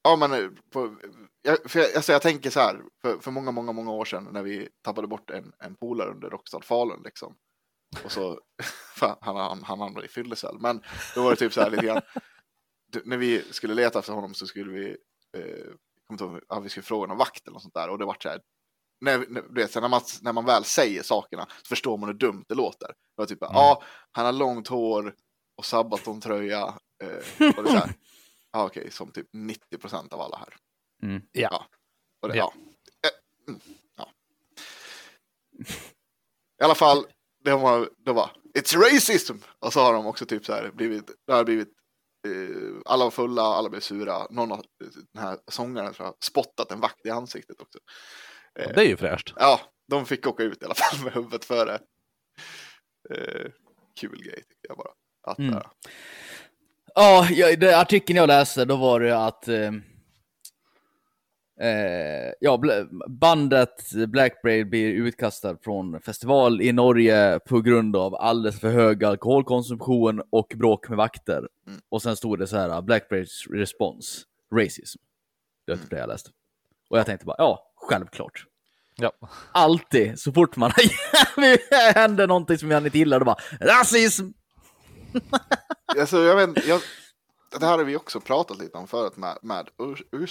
Ja 0.02 0.16
men 0.16 0.56
på, 0.70 0.96
jag, 1.42 1.70
för 1.70 1.80
jag, 1.80 1.96
alltså, 1.96 2.12
jag 2.12 2.22
tänker 2.22 2.50
så 2.50 2.60
här. 2.60 2.80
För, 3.02 3.18
för 3.18 3.30
många, 3.30 3.50
många, 3.50 3.72
många 3.72 3.92
år 3.92 4.04
sedan 4.04 4.28
när 4.32 4.42
vi 4.42 4.68
tappade 4.82 5.06
bort 5.06 5.30
en, 5.30 5.52
en 5.58 5.74
polare 5.74 6.10
under 6.10 6.30
Rockstad 6.30 6.60
Falun 6.60 7.02
liksom. 7.04 7.36
Och 8.04 8.12
så, 8.12 8.40
fan, 8.96 9.16
han, 9.20 9.36
han, 9.36 9.62
han 9.62 9.80
hamnade 9.80 10.06
i 10.06 10.08
fyllecell. 10.08 10.58
Men 10.60 10.82
då 11.14 11.22
var 11.22 11.30
det 11.30 11.36
typ 11.36 11.52
så 11.52 11.60
här 11.60 11.70
lite 11.70 11.86
grann. 11.86 12.02
När 13.04 13.16
vi 13.16 13.42
skulle 13.50 13.74
leta 13.74 13.98
efter 13.98 14.12
honom 14.12 14.34
så 14.34 14.46
skulle 14.46 14.72
vi, 14.72 14.96
eh, 15.36 15.74
ja, 16.48 16.60
vi 16.60 16.68
skulle 16.68 16.84
fråga 16.84 17.06
någon 17.06 17.18
vakt 17.18 17.46
eller 17.46 17.52
något 17.52 17.62
sånt 17.62 17.74
där. 17.74 17.88
Och 17.88 17.98
det 17.98 18.04
var 18.04 18.16
så 18.22 18.28
här. 18.28 18.40
När, 19.00 19.18
när, 19.18 19.42
du 19.42 19.54
vet, 19.54 19.74
när, 19.74 19.88
man, 19.88 20.00
när 20.22 20.32
man 20.32 20.44
väl 20.44 20.64
säger 20.64 21.02
sakerna 21.02 21.46
så 21.62 21.68
förstår 21.68 21.98
man 21.98 22.08
hur 22.08 22.16
dumt 22.16 22.44
det 22.48 22.54
låter. 22.54 22.86
Det 22.86 22.94
var 23.16 23.26
typ, 23.26 23.38
ja, 23.40 23.82
han 24.12 24.24
har 24.26 24.32
långt 24.32 24.68
hår 24.68 25.14
och 25.56 25.64
Sabaton-tröja. 25.64 26.62
Eh, 27.02 27.48
och 27.56 27.64
det 27.64 27.70
är 27.70 27.72
så 27.72 27.76
här, 27.76 27.94
ja, 28.52 28.64
okej, 28.64 28.90
som 28.90 29.10
typ 29.10 29.28
90 29.32 29.78
procent 29.78 30.12
av 30.12 30.20
alla 30.20 30.36
här. 30.36 30.56
Mm. 31.02 31.22
Ja. 31.32 31.66
Och 32.22 32.28
det, 32.28 32.36
Ja. 32.36 32.52
ja. 33.00 33.08
Eh, 33.08 33.48
mm, 33.48 33.60
ja. 33.96 34.08
I 36.60 36.64
alla 36.64 36.74
fall, 36.74 37.06
det 37.44 37.56
var, 37.56 37.90
det 37.98 38.12
var 38.12 38.30
It's 38.54 38.76
racism! 38.76 39.36
Och 39.58 39.72
så 39.72 39.80
har 39.80 39.92
de 39.92 40.06
också 40.06 40.26
typ 40.26 40.46
så 40.46 40.52
här 40.52 40.70
blivit, 40.70 41.10
det 41.26 41.32
har 41.32 41.44
blivit 41.44 41.74
alla 42.84 43.04
var 43.04 43.10
fulla, 43.10 43.42
alla 43.42 43.68
blev 43.68 43.80
sura. 43.80 44.26
Någon 44.30 44.52
av 44.52 44.64
den 45.14 45.22
här 45.22 45.38
sångaren 45.48 45.92
tror 45.94 46.06
jag, 46.06 46.14
spottat 46.24 46.72
en 46.72 46.80
vakt 46.80 47.06
i 47.06 47.10
ansiktet 47.10 47.60
också. 47.60 47.78
Eh, 48.58 48.68
Det 48.74 48.80
är 48.80 48.84
ju 48.88 48.96
fräscht. 48.96 49.32
Ja, 49.36 49.60
de 49.88 50.06
fick 50.06 50.26
åka 50.26 50.42
ut 50.42 50.62
i 50.62 50.64
alla 50.64 50.74
fall 50.74 51.00
med 51.04 51.12
huvudet 51.12 51.44
före. 51.44 51.74
Eh, 53.10 53.50
kul 54.00 54.22
grej 54.24 54.34
tycker 54.36 54.68
jag 54.68 54.76
bara. 54.76 54.92
Att, 55.26 55.38
Mm. 55.38 55.54
eh, 55.54 55.62
Ja, 56.94 57.28
jag, 57.30 57.60
det 57.60 57.78
artikeln 57.80 58.16
jag 58.16 58.26
läste, 58.26 58.64
då 58.64 58.76
var 58.76 59.00
det 59.00 59.18
att 59.26 59.48
eh, 61.62 62.32
ja, 62.40 62.62
bandet 63.08 63.92
Black 64.08 64.42
Braid 64.42 64.70
blir 64.70 64.92
utkastad 64.92 65.56
från 65.56 66.00
festival 66.00 66.60
i 66.60 66.72
Norge 66.72 67.40
på 67.48 67.60
grund 67.60 67.96
av 67.96 68.14
alldeles 68.14 68.60
för 68.60 68.70
hög 68.70 69.04
alkoholkonsumtion 69.04 70.22
och 70.30 70.52
bråk 70.56 70.88
med 70.88 70.98
vakter. 70.98 71.48
Mm. 71.66 71.80
Och 71.88 72.02
sen 72.02 72.16
stod 72.16 72.38
det 72.38 72.46
så 72.46 72.56
här, 72.56 72.82
Black 72.82 73.08
Braids 73.08 73.46
response, 73.46 74.20
racism. 74.54 74.98
Det 75.66 75.72
var 75.72 75.78
typ 75.78 75.90
det 75.90 75.98
jag 75.98 76.08
läste. 76.08 76.30
Och 76.90 76.98
jag 76.98 77.06
tänkte 77.06 77.26
bara, 77.26 77.36
ja, 77.38 77.72
självklart. 77.76 78.46
Ja. 78.96 79.12
Alltid, 79.52 80.20
så 80.20 80.32
fort 80.32 80.56
man 80.56 80.72
händer 81.94 82.26
någonting 82.26 82.58
som 82.58 82.70
jag 82.70 82.86
inte 82.86 82.98
gillar, 82.98 83.18
då 83.18 83.24
bara 83.24 83.38
rasism! 83.60 84.26
Alltså, 85.98 86.18
jag 86.18 86.36
vet, 86.36 86.66
jag, 86.66 86.80
det 87.60 87.66
här 87.66 87.78
har 87.78 87.84
vi 87.84 87.96
också 87.96 88.20
pratat 88.20 88.58
lite 88.58 88.78
om 88.78 88.86
förut 88.86 89.16
med, 89.16 89.38
med 89.42 89.68
ur, 89.78 90.22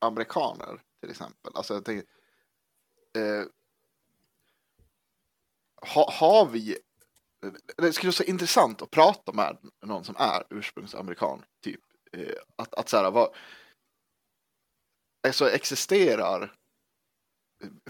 ursprungsamerikaner 0.00 0.82
till 1.00 1.10
exempel. 1.10 1.52
Alltså 1.54 1.74
jag 1.74 1.84
tänker, 1.84 2.06
eh, 3.16 3.44
ha, 5.94 6.10
har 6.12 6.46
vi, 6.46 6.78
det 7.76 7.92
skulle 7.92 8.08
vara 8.08 8.12
så 8.12 8.22
intressant 8.22 8.82
att 8.82 8.90
prata 8.90 9.32
med 9.32 9.58
någon 9.86 10.04
som 10.04 10.16
är 10.18 10.44
ursprungsamerikan, 10.50 11.44
typ. 11.62 11.80
Eh, 12.12 12.34
att, 12.56 12.74
att 12.74 12.88
så 12.88 12.96
här, 12.96 13.10
vad, 13.10 13.34
alltså 15.28 15.50
existerar, 15.50 16.54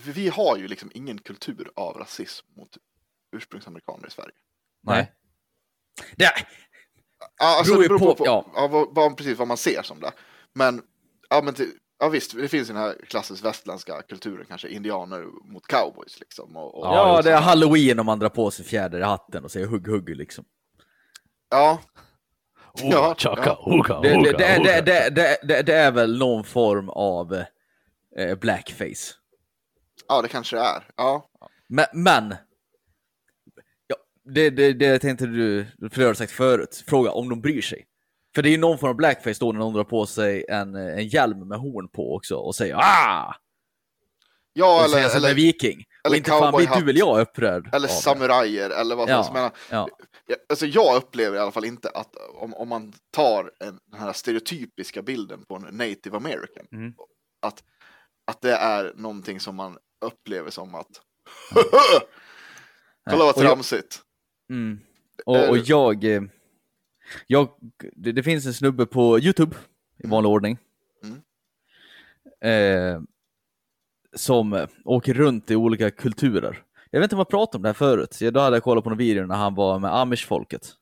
för 0.00 0.12
vi 0.12 0.28
har 0.28 0.56
ju 0.56 0.68
liksom 0.68 0.90
ingen 0.94 1.18
kultur 1.18 1.70
av 1.76 1.96
rasism 1.96 2.46
mot 2.56 2.76
ursprungsamerikaner 3.36 4.06
i 4.08 4.10
Sverige. 4.10 4.36
Nej. 4.82 5.12
Det, 6.16 6.46
Ja, 7.38 7.58
alltså, 7.58 7.72
Beror 7.72 7.82
det 7.82 7.84
ju 7.84 7.88
beror 7.88 7.98
på, 7.98 8.06
på- 8.06 8.14
på 8.16 8.26
ja. 8.26 8.50
ja. 8.54 8.68
vad, 8.68 8.94
vad, 8.94 9.16
precis 9.16 9.38
vad 9.38 9.48
man 9.48 9.56
ser 9.56 9.82
som 9.82 10.00
det. 10.00 10.12
Men, 10.52 10.82
ja, 11.28 11.42
men 11.44 11.54
till, 11.54 11.78
ja 12.00 12.08
visst, 12.08 12.36
det 12.36 12.48
finns 12.48 12.68
den 12.68 12.76
här 12.76 12.96
klassiskt 13.08 13.44
västländska 13.44 14.02
kulturen, 14.02 14.46
kanske 14.48 14.68
indianer 14.68 15.24
mot 15.52 15.66
cowboys 15.66 16.20
liksom. 16.20 16.56
Och, 16.56 16.74
och, 16.78 16.86
Ja, 16.86 17.16
just 17.16 17.24
det 17.26 17.32
är 17.32 17.40
halloween 17.40 17.98
om 18.00 18.06
man 18.06 18.18
drar 18.18 18.28
på 18.28 18.50
sig 18.50 18.64
fjäder 18.64 19.00
i 19.00 19.02
hatten 19.02 19.44
och 19.44 19.50
säger 19.50 19.66
hugg 19.66 19.88
hugg 19.88 20.16
liksom. 20.16 20.44
ja, 21.50 21.80
Oh, 22.82 22.90
Ja, 22.90 23.14
tjaka, 23.18 23.42
ja. 23.46 23.58
hugga, 23.62 24.00
Det, 24.00 24.08
det, 24.08 24.16
hugga, 24.16 24.32
det, 24.32 24.38
det, 24.38 24.56
hugga. 24.58 24.80
det, 24.82 25.10
det, 25.10 25.38
det, 25.42 25.62
det 25.62 25.74
är 25.74 25.90
väl 25.90 26.18
någon 26.18 26.44
form 26.44 26.88
av 26.88 27.34
eh, 28.16 28.38
blackface. 28.38 29.14
ja, 30.08 30.22
det 30.22 30.28
kanske 30.28 30.56
det 30.56 30.62
är. 30.62 30.84
Ja, 30.96 31.30
Men, 31.68 31.86
men 31.92 32.34
ja, 33.86 33.96
det, 34.34 34.50
det, 34.50 34.72
det 34.72 34.98
tänkte 34.98 35.26
du, 35.26 35.66
för 35.80 35.88
det 35.98 36.02
har 36.04 36.08
du 36.08 36.14
sagt 36.14 36.32
förut, 36.32 36.84
fråga 36.86 37.10
om 37.10 37.28
de 37.28 37.40
bryr 37.40 37.62
sig. 37.62 37.86
För 38.34 38.42
det 38.42 38.48
är 38.48 38.50
ju 38.50 38.58
någon 38.58 38.78
form 38.78 38.90
av 38.90 38.96
blackface 38.96 39.36
då 39.40 39.52
när 39.52 39.58
någon 39.58 39.74
drar 39.74 39.84
på 39.84 40.06
sig 40.06 40.44
en, 40.48 40.74
en 40.74 41.06
hjälm 41.08 41.48
med 41.48 41.58
horn 41.58 41.88
på 41.88 42.14
också 42.14 42.36
och 42.36 42.54
säger 42.54 42.74
ah! 42.74 43.34
ja 44.52 44.78
Och 44.78 44.84
eller, 44.84 44.98
är 45.10 45.16
eller, 45.16 45.34
viking. 45.34 45.78
Och 46.00 46.06
Eller 46.06 46.16
inte 46.16 46.30
fan 46.30 46.54
blir 46.56 46.66
du 46.84 46.90
eller 46.90 46.98
jag 46.98 47.20
upprörd 47.20 47.74
Eller 47.74 47.88
samurajer 47.88 48.70
eller 48.70 48.96
vad 48.96 49.08
som 49.08 49.12
Ja. 49.12 49.16
helst. 49.16 49.30
Jag 49.30 49.34
menar, 49.34 49.52
Ja. 49.70 49.88
Alltså 50.48 50.66
jag 50.66 50.96
upplever 50.96 51.36
i 51.36 51.40
alla 51.40 51.50
fall 51.50 51.64
inte 51.64 51.88
att 51.88 52.16
om, 52.34 52.54
om 52.54 52.68
man 52.68 52.92
tar 53.12 53.52
en, 53.60 53.78
den 53.86 54.00
här 54.00 54.12
stereotypiska 54.12 55.02
bilden 55.02 55.44
på 55.48 55.56
en 55.56 55.62
native 55.76 56.16
american, 56.16 56.66
Mm. 56.72 56.92
att, 57.46 57.62
att 58.26 58.40
det 58.40 58.52
är 58.54 58.92
någonting 58.96 59.40
som 59.40 59.56
man 59.56 59.76
upplever 60.04 60.50
som 60.50 60.74
att 60.74 60.86
kolla 63.10 63.24
vad 63.24 63.36
Och 63.36 63.42
jag- 63.42 63.50
tramsigt. 63.50 64.00
Mm. 64.50 64.78
Och, 65.26 65.48
och 65.48 65.58
jag, 65.58 66.04
eh, 66.04 66.22
jag 67.26 67.48
det, 67.96 68.12
det 68.12 68.22
finns 68.22 68.46
en 68.46 68.54
snubbe 68.54 68.86
på 68.86 69.18
YouTube 69.18 69.56
i 69.98 70.06
vanlig 70.06 70.30
ordning. 70.30 70.58
Mm. 71.04 71.20
Eh, 72.40 73.00
som 74.14 74.66
åker 74.84 75.14
runt 75.14 75.50
i 75.50 75.56
olika 75.56 75.90
kulturer. 75.90 76.62
Jag 76.90 77.00
vet 77.00 77.06
inte 77.06 77.16
om 77.16 77.18
jag 77.20 77.28
pratade 77.28 77.56
om 77.56 77.62
det 77.62 77.68
här 77.68 77.74
förut. 77.74 78.18
Då 78.32 78.40
hade 78.40 78.56
jag 78.56 78.62
kollat 78.62 78.84
på 78.84 78.90
någon 78.90 78.98
video 78.98 79.26
när 79.26 79.36
han 79.36 79.54
var 79.54 79.78
med 79.78 79.94
amish-folket. 79.94 80.74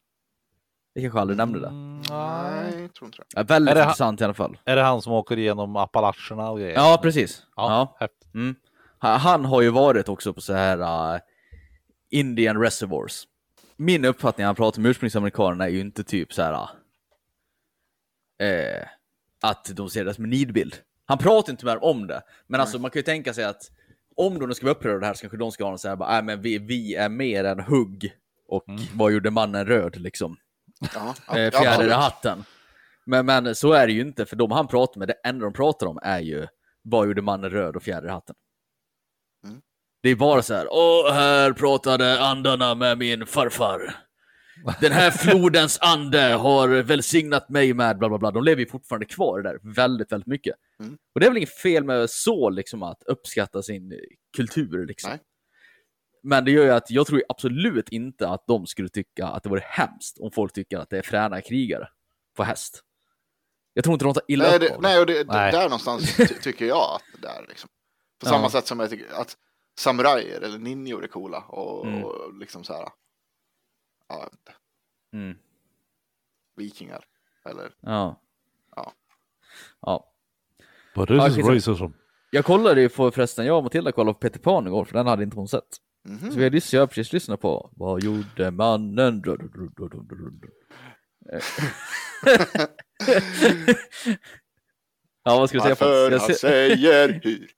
Jag 0.93 1.03
kanske 1.05 1.21
aldrig 1.21 1.37
nämnde 1.37 1.61
det. 1.61 1.67
Mm, 1.67 2.03
Nej, 2.11 2.83
jag 2.83 2.95
tror 2.95 3.07
inte 3.07 3.19
det. 3.19 3.25
Ja, 3.35 3.43
väldigt 3.43 3.71
Är 3.71 3.75
det 3.75 3.83
intressant 3.83 4.21
i 4.21 4.25
alla 4.25 4.35
fall. 4.35 4.59
Är 4.65 4.77
det 4.77 4.83
han 4.83 5.03
som 5.03 5.13
åker 5.13 5.39
igenom 5.39 5.77
Appalacherna 5.77 6.51
och 6.51 6.59
grejer? 6.59 6.75
Ja, 6.75 6.99
precis. 7.03 7.43
Ja, 7.57 7.97
Ja. 8.01 8.09
Mm. 8.35 8.55
Han, 8.99 9.21
han 9.21 9.45
har 9.45 9.63
ju 9.63 9.71
varit 9.71 10.09
också 10.09 10.33
på 10.33 10.41
så 10.41 10.53
här 10.53 10.79
uh, 11.15 11.21
Indian 12.11 12.61
reservoirs. 12.61 13.25
Min 13.81 14.05
uppfattning 14.05 14.43
när 14.43 14.47
han 14.47 14.55
pratar 14.55 14.83
med 14.83 14.91
ursprungsamerikanerna 14.91 15.65
är 15.65 15.69
ju 15.69 15.81
inte 15.81 16.05
typ 16.05 16.33
så 16.33 16.43
här 16.43 16.53
uh, 18.43 18.87
att 19.43 19.71
de 19.77 19.91
ser 19.91 20.05
det 20.05 20.15
som 20.15 20.25
en 20.25 20.31
nidbild. 20.31 20.77
Han 21.07 21.19
pratar 21.19 21.53
inte 21.53 21.65
mer 21.67 21.85
om 21.85 22.07
det, 22.07 22.23
men 22.47 22.61
alltså 22.61 22.79
man 22.79 22.91
kan 22.91 22.99
ju 22.99 23.05
tänka 23.05 23.35
sig 23.35 23.45
att 23.45 23.63
om 24.17 24.39
de 24.39 24.49
nu 24.49 24.55
ska 24.55 24.67
vara 24.67 24.75
upprörda 24.75 25.07
här 25.07 25.15
så 25.15 25.21
kanske 25.21 25.37
de 25.37 25.53
ska 25.53 25.65
ha 25.65 25.73
en 25.73 25.79
så 25.79 25.89
här, 25.89 25.97
bara, 25.97 26.11
"Nej, 26.11 26.23
men 26.23 26.43
vi, 26.43 26.59
vi 26.59 26.95
är 26.95 27.09
mer 27.09 27.45
än 27.45 27.61
hugg 27.61 28.13
och 28.49 28.65
vad 28.95 29.13
gjorde 29.13 29.31
mannen 29.31 29.67
röd 29.67 29.97
liksom? 29.97 30.37
Ja, 30.95 31.15
Eh, 31.37 31.51
fjäder 31.61 31.87
i 31.87 31.93
hatten. 31.93 32.45
Men, 33.05 33.27
men 33.27 33.55
så 33.55 33.73
är 33.73 33.87
det 33.87 33.93
ju 33.93 34.01
inte, 34.01 34.27
för 34.27 34.37
de 34.37 34.51
han 34.51 34.69
pratar 34.69 34.99
med, 34.99 35.09
det 35.09 35.15
enda 35.25 35.45
de 35.45 35.53
pratar 35.53 35.87
om 35.87 35.99
är 36.03 36.21
ju 36.21 36.47
vad 36.83 37.07
gjorde 37.07 37.23
mannen 37.23 37.51
röd 37.51 37.77
och 37.77 37.83
fjäder 37.83 38.09
i 38.09 38.11
hatten. 38.11 38.35
Det 40.09 40.13
är 40.13 40.17
bara 40.17 40.43
så 40.43 40.55
här, 40.55 40.67
åh, 40.71 41.13
här 41.13 41.53
pratade 41.53 42.21
andarna 42.21 42.75
med 42.75 42.99
min 42.99 43.27
farfar. 43.27 43.97
Den 44.81 44.93
här 44.93 45.11
flodens 45.11 45.79
ande 45.81 46.19
har 46.21 46.69
välsignat 46.69 47.49
mig 47.49 47.75
med 47.75 47.99
bla 47.99 48.09
bla 48.09 48.19
bla. 48.19 48.31
De 48.31 48.45
lever 48.45 48.61
ju 48.61 48.69
fortfarande 48.69 49.07
kvar 49.07 49.43
där 49.43 49.59
väldigt, 49.75 50.13
väldigt 50.13 50.27
mycket. 50.27 50.55
Mm. 50.81 50.97
Och 51.15 51.21
det 51.21 51.27
är 51.27 51.31
väl 51.31 51.37
inget 51.37 51.59
fel 51.59 51.85
med 51.85 52.11
så, 52.11 52.51
liksom, 52.51 52.83
att 52.83 53.03
uppskatta 53.07 53.63
sin 53.63 53.93
kultur. 54.37 54.87
Liksom. 54.87 55.11
Nej. 55.11 55.21
Men 56.23 56.45
det 56.45 56.51
gör 56.51 56.65
ju 56.65 56.71
att 56.71 56.91
jag 56.91 57.07
tror 57.07 57.23
absolut 57.29 57.89
inte 57.89 58.29
att 58.29 58.45
de 58.47 58.67
skulle 58.67 58.89
tycka 58.89 59.27
att 59.27 59.43
det 59.43 59.49
vore 59.49 59.63
hemskt 59.65 60.19
om 60.21 60.31
folk 60.31 60.53
tycker 60.53 60.79
att 60.79 60.91
det 60.91 60.99
är 60.99 61.03
fräna 61.03 61.41
krigare 61.41 61.89
på 62.37 62.45
häst. 62.45 62.83
Jag 63.75 63.85
tror 63.85 63.93
inte 63.93 64.05
de 64.05 64.15
tar 64.15 64.23
illa 64.29 64.45
Nej, 64.45 64.55
upp 64.55 64.61
det, 64.61 64.75
av 64.75 64.83
det. 64.83 64.89
nej, 64.89 65.01
och 65.01 65.07
det, 65.07 65.25
Nej. 65.27 65.53
där 65.53 65.63
någonstans 65.63 66.17
ty, 66.17 66.27
tycker 66.27 66.65
jag 66.67 66.95
att 66.95 67.23
det 67.23 67.29
är 67.29 67.47
liksom. 67.49 67.69
På 68.21 68.27
Ja. 68.27 68.31
samma 68.31 68.51
sätt 68.51 68.67
som 68.67 68.81
jag 68.81 68.91
tycker 68.91 69.07
att 69.15 69.37
samurajer 69.79 70.41
eller 70.41 70.59
ninjor 70.59 71.05
är 71.05 71.09
coola 71.09 71.39
och, 71.49 71.87
Mm. 71.87 72.05
och 72.05 72.35
liksom 72.35 72.65
så 72.65 72.73
här. 72.73 72.89
Ja, 74.09 74.31
Mm. 75.13 75.37
vikingar. 76.57 77.05
Eller 77.51 77.71
Ja. 77.81 78.21
Ja. 78.77 78.93
Ja. 79.81 80.13
But 80.95 81.09
this 81.09 81.17
Ja, 81.17 81.29
is 81.29 81.37
racism. 81.69 81.85
Jag 82.31 82.45
kollade 82.45 82.81
ju 82.81 82.89
på 82.89 83.11
förresten, 83.11 83.47
jag 83.47 83.57
och 83.57 83.63
Matilda 83.65 83.93
kollade 83.93 84.15
på 84.15 84.19
Peter 84.21 84.41
Pan 84.41 84.67
igår, 84.67 84.85
för 84.85 84.93
den 84.95 85.07
hade 85.07 85.23
inte 85.23 85.37
hon 85.37 85.49
sett. 85.49 85.77
mhm. 86.09 86.31
Så 86.33 86.39
vi 86.39 86.45
har 86.45 86.51
lyssnat, 86.51 86.73
jag 86.73 86.81
har 86.83 86.87
precis 86.87 87.13
lyssnat 87.13 87.41
på 87.41 87.71
Vad 87.77 88.03
gjorde 88.03 88.51
mannen? 88.51 89.23
Ja, 95.25 95.39
vad 95.39 95.49
ska 95.49 95.59
du 95.59 95.63
säga? 95.63 95.77
Varför 95.81 96.11
Jag 96.11 96.19
han 96.21 96.35
säger 96.35 97.21
hur. 97.25 97.51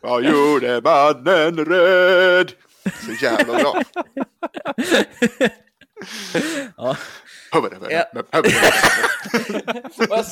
Vad 0.00 0.24
gjorde 0.24 0.80
mannen 0.84 1.64
röd? 1.64 2.52
Så 3.06 3.24
jävla 3.24 3.44
bra. 3.58 3.82
Ja. 6.76 6.96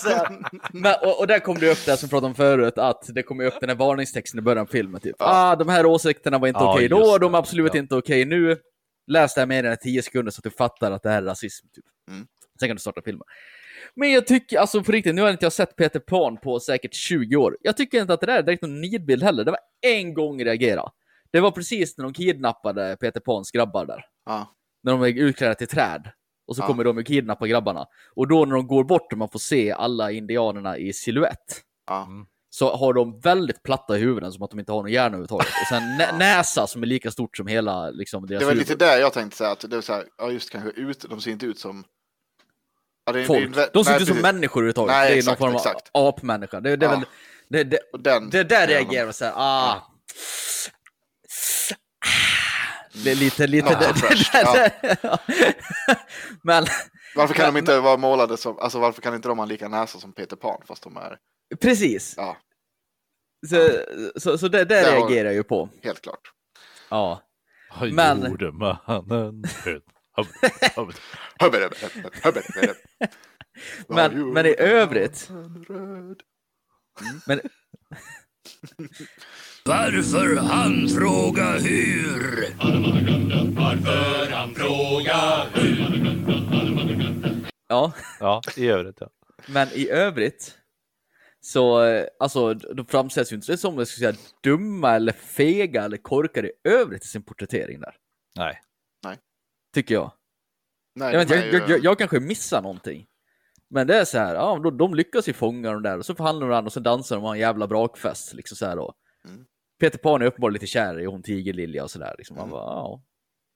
Ja. 0.07 0.29
Men, 0.73 0.95
och, 1.03 1.21
och 1.21 1.27
där 1.27 1.39
kom 1.39 1.59
det 1.59 1.71
upp 1.73 1.87
det 1.87 1.97
som 1.97 2.09
pratade 2.09 2.27
om 2.27 2.35
förut, 2.35 2.79
att 2.79 3.03
det 3.15 3.23
kommer 3.23 3.45
upp 3.45 3.55
den 3.61 3.69
här 3.69 3.77
varningstexten 3.77 4.39
i 4.39 4.43
början 4.43 4.63
av 4.63 4.67
filmen. 4.67 5.01
Typ. 5.01 5.17
Ah, 5.19 5.57
de 5.57 5.69
här 5.69 5.87
åsikterna 5.87 6.39
var 6.39 6.49
inte 6.49 6.61
Ja, 6.61 6.75
okej 6.75 6.89
då, 6.89 7.13
det. 7.13 7.25
de 7.25 7.35
är 7.35 7.39
absolut 7.39 7.75
Ja. 7.75 7.81
inte 7.81 7.95
okej 7.97 8.25
nu. 8.25 8.59
Läs 9.07 9.35
det 9.35 9.41
här 9.41 9.47
mer 9.47 9.65
än 9.65 9.77
10 9.77 10.03
sekunder 10.03 10.33
så 10.33 10.39
att 10.39 10.45
du 10.45 10.51
fattar 10.51 10.93
att 10.93 11.03
det 11.03 11.11
här 11.11 11.23
är 11.23 11.27
rasism. 11.27 11.67
Typ. 11.75 11.85
Mm. 12.11 12.27
Sen 12.61 12.69
kan 12.69 12.77
du 12.77 12.81
starta 12.81 13.03
filmen. 13.05 13.23
Men 13.95 14.13
jag 14.13 14.27
tycker, 14.27 14.59
alltså 14.59 14.83
på 14.85 14.93
riktigt, 14.93 15.15
nu 15.15 15.23
har 15.23 15.31
inte 15.31 15.45
jag 15.45 15.53
sett 15.53 15.77
Peter 15.77 16.01
Pan 16.01 16.37
på 16.37 16.61
säkert 16.61 16.95
20 16.95 17.37
år. 17.37 17.57
Jag 17.61 17.77
tycker 17.77 18.01
inte 18.01 18.13
att 18.15 18.21
det 18.21 18.27
där 18.27 18.39
är 18.39 18.43
direkt 18.43 18.63
någon 18.63 18.81
nidbild 18.81 19.23
heller. 19.23 19.45
Det 19.45 19.51
var 19.51 19.61
en 19.87 20.15
gång 20.15 20.39
jag 20.39 20.47
reagerade. 20.47 20.91
Det 21.33 21.41
var 21.41 21.51
precis 21.51 21.99
när 21.99 22.05
de 22.05 22.13
kidnappade 22.13 22.97
Peter 23.01 23.21
Pans 23.21 23.51
grabbar 23.51 23.87
där. 23.87 24.05
Ja, 24.27 24.55
När 24.83 24.93
de 24.93 25.03
är 25.03 25.09
utklädda 25.23 25.55
till 25.55 25.69
träd. 25.69 26.11
Och 26.49 26.57
så 26.57 26.63
Ja. 26.63 26.67
kommer 26.67 26.85
de 26.85 26.99
och 26.99 27.07
kidnappar 27.07 27.47
grabbarna. 27.47 27.87
Och 28.17 28.29
då 28.29 28.45
när 28.45 28.55
de 28.57 28.67
går 28.67 28.85
bort 28.85 29.13
och 29.13 29.19
man 29.19 29.29
får 29.29 29.39
se 29.39 29.73
alla 29.73 30.11
indianerna 30.13 30.79
i 30.79 30.93
silhuett. 30.93 31.63
ja. 31.87 32.09
Så 32.53 32.77
har 32.77 32.93
de 32.93 33.21
väldigt 33.21 33.63
platta 33.63 33.95
huvuden 33.95 34.33
som 34.33 34.43
att 34.43 34.51
de 34.51 34.59
inte 34.61 34.73
har 34.73 34.83
någon 34.83 34.93
hjärna 34.93 35.07
överhuvudtaget. 35.07 35.47
Och 35.47 35.67
sen 35.69 35.83
nä 35.99 36.13
näsa 36.19 36.67
som 36.67 36.83
är 36.83 36.87
lika 36.87 37.11
stort 37.11 37.37
som 37.37 37.47
hela 37.47 37.91
liksom, 37.91 38.27
deras 38.27 38.41
Det 38.41 38.45
var 38.47 38.53
huvud. 38.53 38.69
lite 38.69 38.85
där 38.85 38.99
jag 38.99 39.13
tänkte 39.13 39.37
säga 39.39 39.51
att 39.51 39.61
det 39.61 39.77
var 39.77 39.81
så 39.83 39.93
här, 39.93 40.05
ja 40.19 40.31
just 40.31 40.51
kanske 40.51 40.71
ut, 40.71 41.05
de 41.11 41.21
ser 41.21 41.31
inte 41.31 41.47
ut 41.47 41.59
som 41.59 41.85
ja, 43.11 43.13
det 43.13 43.21
är- 43.21 43.27
Folk. 43.27 43.55
det 43.55 43.71
De 43.73 43.85
ser 43.85 43.93
inte 43.93 44.03
ut 44.03 44.09
som 44.09 44.19
människor 44.21 44.61
överhuvudtaget. 44.61 44.93
Nej, 44.97 45.09
det 45.11 45.15
är 45.15 45.19
exakt, 45.19 45.41
någon 45.41 45.49
form 45.53 45.57
av 45.57 45.67
exakt. 45.67 45.91
apmänniska. 45.93 46.61
Det, 46.61 46.77
det 46.77 46.87
är 46.87 46.91
Ja. 46.91 46.97
väl... 46.97 47.07
Det, 47.49 47.65
det, 47.65 47.79
den, 47.99 48.31
det 48.31 48.45
där 48.45 48.59
den- 48.61 48.69
reagerar 48.69 49.05
man 49.05 49.13
såhär, 49.13 49.33
ah. 49.37 49.87
Det 53.05 53.11
är 53.11 53.15
lite, 53.15 53.47
lite... 53.47 53.69
Ja, 53.73 53.79
det, 53.79 54.73
det, 54.83 54.99
det, 55.03 55.19
Men 56.43 56.67
Varför 57.17 57.35
kan 57.35 57.45
Men- 57.45 57.55
de 57.55 57.59
inte 57.59 57.81
vara 57.81 57.97
målade 57.97 58.37
som, 58.37 58.59
alltså 58.59 58.79
varför 58.79 59.03
kan 59.03 59.15
inte 59.15 59.29
de 59.29 59.39
ha 59.39 59.45
lika 59.47 59.69
näsa 59.69 59.99
som 59.99 60.13
Peter 60.13 60.37
Pan 60.37 60.63
fast 60.69 60.83
de 60.83 60.97
är, 60.97 61.17
precis. 61.61 62.15
ja, 62.17 62.37
Så, 63.51 63.71
så, 64.21 64.39
så 64.39 64.49
det, 64.49 64.59
det 64.59 64.65
Där 64.65 64.85
har- 64.93 64.99
reagerar 65.01 65.25
jag 65.25 65.35
ju 65.35 65.43
på. 65.43 65.69
helt 65.83 66.01
klart. 66.03 66.21
Ja. 66.91 67.23
Vad 67.81 67.93
Men- 67.93 68.31
gjorde 68.31 68.53
Men, 73.89 74.33
men 74.33 74.47
i 74.47 74.55
övrigt, 74.59 75.31
mannen 75.31 75.65
röd? 75.65 76.23
men, 77.27 77.41
Varför 79.65 80.37
han 80.37 80.89
fråga 80.89 81.53
hur? 81.53 82.45
ja, 87.69 87.93
Ja, 88.21 88.43
i 88.57 88.69
övrigt 88.69 88.97
ja. 89.01 89.11
men 89.49 89.69
i 89.69 89.89
övrigt 89.91 90.57
så, 91.41 91.83
eh, 91.85 92.07
alltså, 92.19 92.55
de 92.55 92.87
framställs 92.87 93.33
ju 93.33 93.37
inte 93.37 93.57
som 93.59 93.79
jag 93.79 93.89
skulle 93.89 94.13
säga 94.13 94.25
dumma 94.43 94.95
eller 94.95 95.13
fega 95.13 95.85
eller 95.85 95.97
korkade 95.97 96.49
i 96.49 96.53
övrigt 96.65 97.05
i 97.05 97.09
sin 97.09 97.23
porträttering 97.23 97.81
där. 97.81 97.97
Nej. 98.37 99.19
Tycker 99.75 99.95
jag. 99.95 100.13
Nej, 101.01 101.13
Jag, 101.13 101.19
vet, 101.21 101.29
de 101.29 101.35
jag, 101.35 101.69
ju- 101.69 101.75
jag, 101.75 101.85
jag 101.85 101.99
kanske 101.99 102.21
missar 102.21 102.63
någonting. 102.63 103.07
Men 103.71 103.87
det 103.87 103.97
är 104.01 104.05
så 104.05 104.19
här, 104.19 104.35
ja, 104.35 104.59
de, 104.59 104.77
de 104.79 104.95
lyckas 104.95 105.29
ju 105.29 105.33
fånga 105.33 105.73
dem 105.73 105.83
där 105.83 105.99
och 105.99 106.07
så 106.07 106.15
förhandlar 106.15 106.49
de 106.49 106.67
och 106.67 106.73
så 106.73 106.81
dansar 106.81 107.17
de 107.17 107.23
och 107.23 107.29
har 107.29 107.35
en 107.35 107.41
jävla 107.41 107.67
brakfest. 107.67 108.35
Liksom 108.35 108.57
så 108.57 108.67
här 108.67 108.77
då. 108.77 108.95
Mm. 109.29 109.45
Peter 109.81 109.99
Pan 109.99 110.23
är 110.23 110.27
uppenbarligen 110.27 110.53
lite 110.53 110.67
kär 110.67 111.01
i 111.01 111.05
hon 111.05 111.23
Tigerlilja 111.23 111.83
och 111.85 111.91
sådär. 111.91 112.15
Liksom. 112.19 112.37
Mm. 112.39 112.51
bara, 112.51 112.63
ja. 112.65 113.03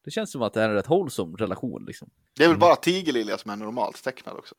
Det 0.04 0.10
känns 0.10 0.32
som 0.32 0.42
att 0.42 0.52
det 0.52 0.62
är 0.62 0.68
en 0.68 0.74
rätt 0.74 0.90
wholesome 0.90 1.36
relation. 1.36 1.84
Liksom. 1.86 2.10
Det 2.36 2.44
är 2.44 2.48
väl 2.48 2.58
bara 2.58 2.76
Tigerlilja 2.76 3.38
som 3.38 3.50
är 3.50 3.56
normalt 3.56 4.04
tecknad 4.04 4.36
också. 4.36 4.54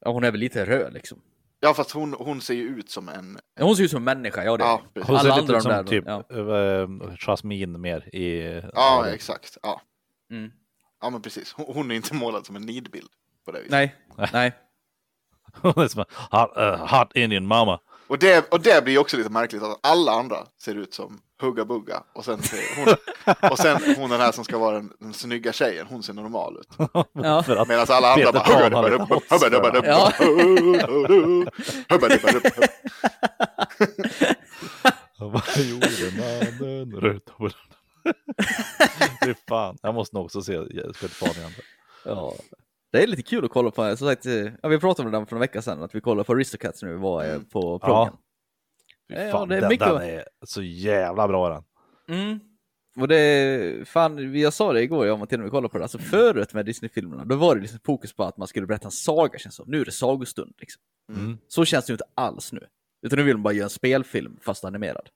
Ja, 0.00 0.10
hon 0.12 0.24
är 0.24 0.30
väl 0.30 0.40
lite 0.40 0.64
röd 0.66 0.92
liksom. 0.92 1.20
Ja, 1.60 1.74
fast 1.74 1.90
hon, 1.90 2.12
hon 2.18 2.40
ser 2.40 2.54
ju 2.54 2.62
ut 2.62 2.90
som 2.90 3.08
en... 3.08 3.38
Ja, 3.58 3.64
Hon 3.64 3.76
ser 3.76 3.84
ut 3.84 3.90
som 3.90 3.96
en 3.96 4.04
människa, 4.04 4.44
ja 4.44 4.56
det 4.56 4.64
är 4.64 4.68
Ja, 4.68 4.80
hon. 4.82 4.92
precis. 4.94 5.08
Hon 5.08 5.18
ser 5.18 5.28
Alla 5.30 5.40
lite 5.40 5.40
andra 5.42 5.56
ut 5.56 5.62
som 5.62 5.70
de 5.72 5.76
där, 5.76 5.84
typ 5.84 6.04
ja. 6.06 7.10
äh, 7.10 7.16
Jasmine 7.18 7.78
mer 7.78 8.14
i... 8.16 8.60
Ja, 8.74 9.06
exakt. 9.08 9.58
Ja. 9.62 9.80
Mm. 10.30 10.50
Ja, 11.04 11.10
men 11.10 11.22
precis. 11.22 11.54
Hon, 11.56 11.90
är 11.90 11.94
inte 11.94 12.14
målad 12.14 12.46
som 12.46 12.56
en 12.56 12.62
nidbild 12.62 13.08
på 13.44 13.52
det 13.52 13.58
viset. 13.58 13.70
Nej, 13.70 13.94
nej. 14.32 14.52
Hon 15.62 15.84
är 15.84 15.88
som 15.88 16.00
en 16.00 16.06
hot, 16.30 16.50
uh, 16.56 16.98
hot 16.98 17.16
Indian 17.16 17.46
mama. 17.46 17.80
Och, 18.06 18.18
det, 18.18 18.52
och 18.52 18.60
det 18.60 18.84
blir 18.84 18.98
också 18.98 19.16
lite 19.16 19.30
märkligt 19.30 19.62
att 19.62 19.78
alla 19.82 20.12
andra 20.12 20.36
ser 20.58 20.74
ut 20.74 20.94
som 20.94 21.20
Hugga 21.40 21.64
Bugga. 21.64 22.02
Och 22.12 22.24
sen, 22.24 22.42
ser 22.42 22.84
hon, 22.84 22.94
och 23.50 23.58
sen 23.58 23.96
hon 23.96 24.10
den 24.10 24.20
här 24.20 24.32
som 24.32 24.44
ska 24.44 24.58
vara 24.58 24.76
den, 24.76 24.92
den 24.98 25.12
snygga 25.12 25.52
tjejen, 25.52 25.86
hon 25.90 26.02
ser 26.02 26.12
normal 26.12 26.56
ut. 26.60 26.68
Ja. 27.12 27.64
Medan 27.68 27.86
alla 27.88 28.12
andra 28.12 28.32
Peter 28.32 29.60
bara... 29.60 29.86
Ja. 29.86 30.12
Vad 35.18 35.64
gjorde 35.64 36.10
mannen 36.18 37.00
röd 37.00 37.24
Fy 39.24 39.34
fan, 39.48 39.76
jag 39.82 39.94
måste 39.94 40.16
nog 40.16 40.24
också 40.24 40.42
se 40.42 40.52
Pan 41.20 41.30
igen. 41.36 41.50
Ja. 42.04 42.34
Det 42.92 43.02
är 43.02 43.06
lite 43.06 43.22
kul 43.22 43.44
att 43.44 43.50
kolla 43.50 43.70
på, 43.70 43.96
som 43.96 44.08
sagt, 44.08 44.26
eh, 44.26 44.48
ja, 44.62 44.68
vi 44.68 44.78
pratade 44.78 45.08
om 45.16 45.20
det 45.22 45.26
för 45.26 45.36
en 45.36 45.40
vecka 45.40 45.62
sedan, 45.62 45.82
att 45.82 45.94
vi 45.94 46.00
kollade 46.00 46.24
på 46.26 46.32
Aristocats 46.32 46.82
vi 46.82 46.94
var 46.94 47.24
eh, 47.24 47.40
på 47.40 47.78
prången. 47.78 48.12
Fy 49.08 49.14
Ja, 49.14 49.30
fan, 49.30 49.48
det 49.48 49.56
är 49.56 49.60
den, 49.60 49.68
mycket- 49.68 49.88
den 49.88 50.02
är 50.02 50.24
så 50.46 50.62
jävla 50.62 51.28
bra 51.28 51.48
den. 51.48 51.64
Mm. 52.18 52.40
Och 53.00 53.08
det, 53.08 53.88
fan, 53.88 54.38
jag 54.40 54.52
sa 54.52 54.72
det 54.72 54.82
igår, 54.82 55.06
jag 55.06 55.22
och 55.22 55.32
med 55.38 55.50
kollade 55.50 55.68
på 55.68 55.78
det, 55.78 55.84
alltså 55.84 55.98
förut 55.98 56.54
med 56.54 56.66
Disney-filmerna, 56.66 57.24
då 57.24 57.36
var 57.36 57.54
det 57.54 57.60
liksom 57.60 57.80
fokus 57.84 58.12
på 58.12 58.24
att 58.24 58.36
man 58.36 58.48
skulle 58.48 58.66
berätta 58.66 58.84
en 58.84 58.90
saga, 58.90 59.38
känns 59.38 59.54
som. 59.54 59.70
Nu 59.70 59.80
är 59.80 59.84
det 59.84 59.92
sagostund, 59.92 60.54
liksom. 60.58 60.82
Mm. 61.10 61.38
Så 61.48 61.64
känns 61.64 61.86
det 61.86 61.90
ju 61.90 61.94
inte 61.94 62.04
alls 62.14 62.52
nu. 62.52 62.66
Utan 63.06 63.18
nu 63.18 63.22
vill 63.24 63.34
man 63.36 63.42
bara 63.42 63.52
göra 63.54 63.64
en 63.64 63.70
spelfilm, 63.70 64.36
fast 64.42 64.64
animerad. 64.64 65.08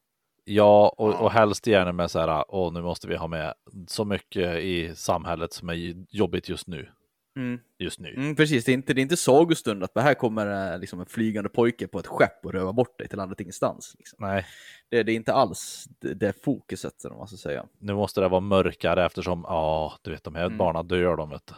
Ja, 0.51 0.95
och, 0.97 1.15
och 1.15 1.31
helst 1.31 1.67
gärna 1.67 1.93
med 1.93 2.11
så 2.11 2.19
här, 2.19 2.45
åh 2.49 2.73
nu 2.73 2.83
måste 2.83 3.09
vi 3.09 3.17
ha 3.17 3.27
med 3.27 3.55
så 3.87 4.05
mycket 4.05 4.57
i 4.59 4.93
samhället 4.97 5.53
som 5.53 5.69
är 5.69 5.95
jobbigt 6.11 6.49
just 6.49 6.67
nu. 6.67 6.89
Mm. 7.37 7.61
Just 7.79 8.01
nu. 8.01 8.15
Mm, 8.15 8.37
precis, 8.37 8.65
det 8.65 8.73
är, 8.73 8.75
inte, 8.75 8.95
det 8.95 9.01
är 9.01 9.03
inte 9.03 9.17
sagostund 9.17 9.85
att 9.85 9.91
här 9.95 10.15
kommer 10.15 10.73
eh, 10.73 10.79
liksom 10.79 11.01
en 11.01 11.07
flygande 11.07 11.49
pojke 11.51 11.87
på 11.89 11.99
ett 11.99 12.07
skepp 12.07 12.45
och 12.47 12.53
rövar 12.53 12.73
bort 12.73 12.99
dig 12.99 13.09
till 13.09 13.19
landet 13.19 13.41
ingenstans. 13.41 13.95
Liksom. 13.99 14.17
Nej, 14.21 14.47
Det, 14.91 15.03
det 15.03 15.13
är 15.13 15.17
inte 15.17 15.33
alls 15.33 15.85
det, 16.01 16.15
det 16.15 16.45
fokuset, 16.45 16.95
vad 17.05 17.19
man 17.19 17.29
ska 17.29 17.37
säga. 17.37 17.67
nu 17.79 17.95
måste 17.95 18.21
det 18.21 18.29
vara 18.29 18.41
mörkare 18.41 19.07
eftersom, 19.07 19.45
ja, 19.49 19.99
du 20.03 20.11
vet 20.11 20.25
de 20.25 20.35
här 20.35 20.45
Mm. 20.47 20.59
barnen 20.59 20.89
dör 20.89 21.17
de. 21.17 21.31
Vet. 21.31 21.53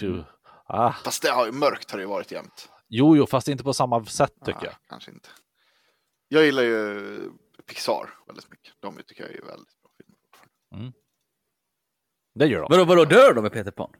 du. 0.00 0.08
Uh, 0.08 0.24
ah. 0.66 0.92
Fast 0.92 1.22
det 1.22 1.28
har 1.30 1.46
ju 1.46 1.52
mörkt 1.52 1.90
har 1.90 1.98
det 1.98 2.02
ju 2.02 2.08
varit 2.08 2.32
jämt. 2.32 2.68
Jo, 2.88 3.16
jo, 3.16 3.26
fast 3.26 3.48
inte 3.48 3.64
på 3.64 3.72
samma 3.72 4.04
sätt 4.04 4.32
tycker 4.44 4.60
Nej, 4.60 4.70
jag. 4.70 4.88
Kanske 4.88 5.10
inte. 5.10 5.28
Jag 6.28 6.44
gillar 6.44 6.62
ju 6.62 7.20
Pixar 7.68 8.10
väldigt 8.26 8.50
mycket. 8.50 8.74
De 8.80 8.96
tycker 9.06 9.22
jag 9.22 9.34
är 9.34 9.42
väldigt 9.46 9.82
bra 9.82 9.90
filmer. 9.96 10.92
Det 12.34 12.46
gör 12.46 12.60
de. 12.60 12.66
Vadå, 12.70 12.84
vadå, 12.84 13.04
dör 13.04 13.34
de 13.34 13.42
med 13.42 13.52
Peter 13.52 13.70
Pan? 13.70 13.90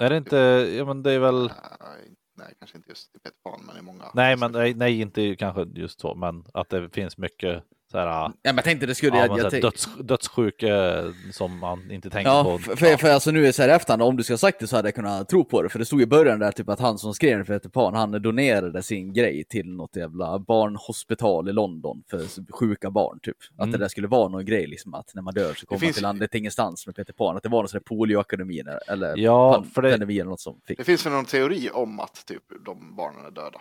Är 0.00 0.10
det 0.10 0.16
inte, 0.16 0.36
ja 0.76 0.84
men 0.84 1.02
det 1.02 1.12
är 1.12 1.18
väl, 1.18 1.52
Nej, 1.80 2.14
nej, 2.38 2.54
kanske 2.58 2.76
inte 2.76 2.88
just 2.88 3.16
i 3.16 3.18
Peter 3.18 3.38
Pan, 3.44 3.64
men 3.66 3.76
i 3.78 3.82
många. 3.82 4.10
nej 4.14 4.36
men 4.36 4.52
nej, 4.52 4.74
nej 4.74 5.00
inte 5.00 5.36
kanske 5.36 5.62
just 5.62 6.00
så, 6.00 6.14
men 6.14 6.44
att 6.54 6.68
det 6.68 6.90
finns 6.90 7.18
mycket 7.18 7.64
så 7.92 7.98
här, 7.98 8.06
Ja, 8.06 8.32
men 8.42 8.54
jag 8.56 8.64
tänkte 8.64 8.86
det 8.86 8.94
skulle... 8.94 9.16
ja, 9.16 9.26
jag, 9.26 9.38
jag 9.38 9.42
här 9.42 9.50
tänk- 9.50 9.62
döds, 9.62 9.88
dödssjuka 10.00 11.02
som 11.32 11.58
man 11.58 11.90
inte 11.90 12.10
tänker 12.10 12.30
Ja, 12.30 12.44
på. 12.44 12.58
för, 12.58 12.76
för, 12.76 12.96
för 12.96 13.08
alltså 13.10 13.30
nu 13.30 13.46
är 13.46 13.52
så 13.52 13.62
här 13.62 13.68
efterhand, 13.68 14.02
om 14.02 14.16
du 14.16 14.22
ska 14.22 14.32
ha 14.32 14.38
sagt 14.38 14.60
det 14.60 14.66
så 14.66 14.76
hade 14.76 14.88
jag 14.88 14.94
kunnat 14.94 15.28
tro 15.28 15.44
på 15.44 15.62
det, 15.62 15.68
för 15.68 15.78
det 15.78 15.84
stod 15.84 16.02
i 16.02 16.06
början 16.06 16.38
där 16.38 16.52
typ 16.52 16.68
att 16.68 16.80
han 16.80 16.98
som 16.98 17.14
skrev 17.14 17.36
den 17.36 17.46
för 17.46 17.54
Peter 17.58 17.68
Pan, 17.68 17.94
han 17.94 18.22
donerade 18.22 18.82
sin 18.82 19.12
grej 19.12 19.44
till 19.44 19.68
något 19.72 19.96
jävla 19.96 20.38
barnhospital 20.38 21.48
i 21.48 21.52
London 21.52 22.02
för 22.10 22.52
sjuka 22.52 22.90
barn 22.90 23.18
typ. 23.22 23.36
Att 23.56 23.58
Mm. 23.62 23.72
det 23.72 23.78
där 23.78 23.88
skulle 23.88 24.08
vara 24.08 24.28
någon 24.28 24.44
grej 24.44 24.66
liksom, 24.66 24.94
att 24.94 25.14
när 25.14 25.22
man 25.22 25.34
dör 25.34 25.54
så 25.54 25.66
kommer 25.66 25.76
man 25.76 25.80
finns- 25.80 25.94
till 25.96 26.02
landet 26.02 26.34
ingenstans 26.34 26.86
med 26.86 26.96
Peter 26.96 27.12
Pan, 27.12 27.36
att 27.36 27.42
det 27.42 27.48
var 27.48 27.58
någon 27.58 27.68
sån 27.68 27.78
där 27.78 27.96
polioakademin 27.96 28.66
eller 28.88 29.16
Ja, 29.16 29.54
pan- 29.54 29.64
för 29.64 29.82
det- 29.82 29.92
eller 29.94 30.24
något 30.24 30.40
som 30.40 30.60
fick. 30.66 30.78
Det 30.78 30.84
finns 30.84 31.06
väl 31.06 31.12
någon 31.12 31.24
teori 31.24 31.70
om 31.72 32.00
att 32.00 32.26
typ 32.26 32.42
de 32.64 32.96
barnen 32.96 33.26
är 33.26 33.30
döda. 33.30 33.58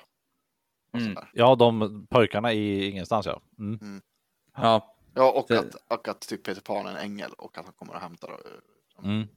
Och 0.93 0.99
Mm. 0.99 1.15
Ja, 1.34 1.55
de 1.55 2.07
pojkarna 2.09 2.53
i 2.53 2.86
ingenstans 2.89 3.25
ja. 3.25 3.41
Mm. 3.59 4.01
Ja, 4.56 4.95
Ja, 5.14 5.32
och 5.32 5.45
Det- 5.47 5.60
att, 5.60 5.76
och 5.88 6.08
att 6.08 6.22
typ 6.22 6.43
Peter 6.43 6.62
Pan 6.62 6.86
är 6.86 6.89
en 6.91 6.97
ängel 6.97 7.32
och 7.38 7.58
att 7.58 7.66
han 7.66 7.74
kommer 7.74 7.93
att 7.93 8.02
hämta 8.02 8.28
dem. 8.28 8.38
Mm. 9.04 9.28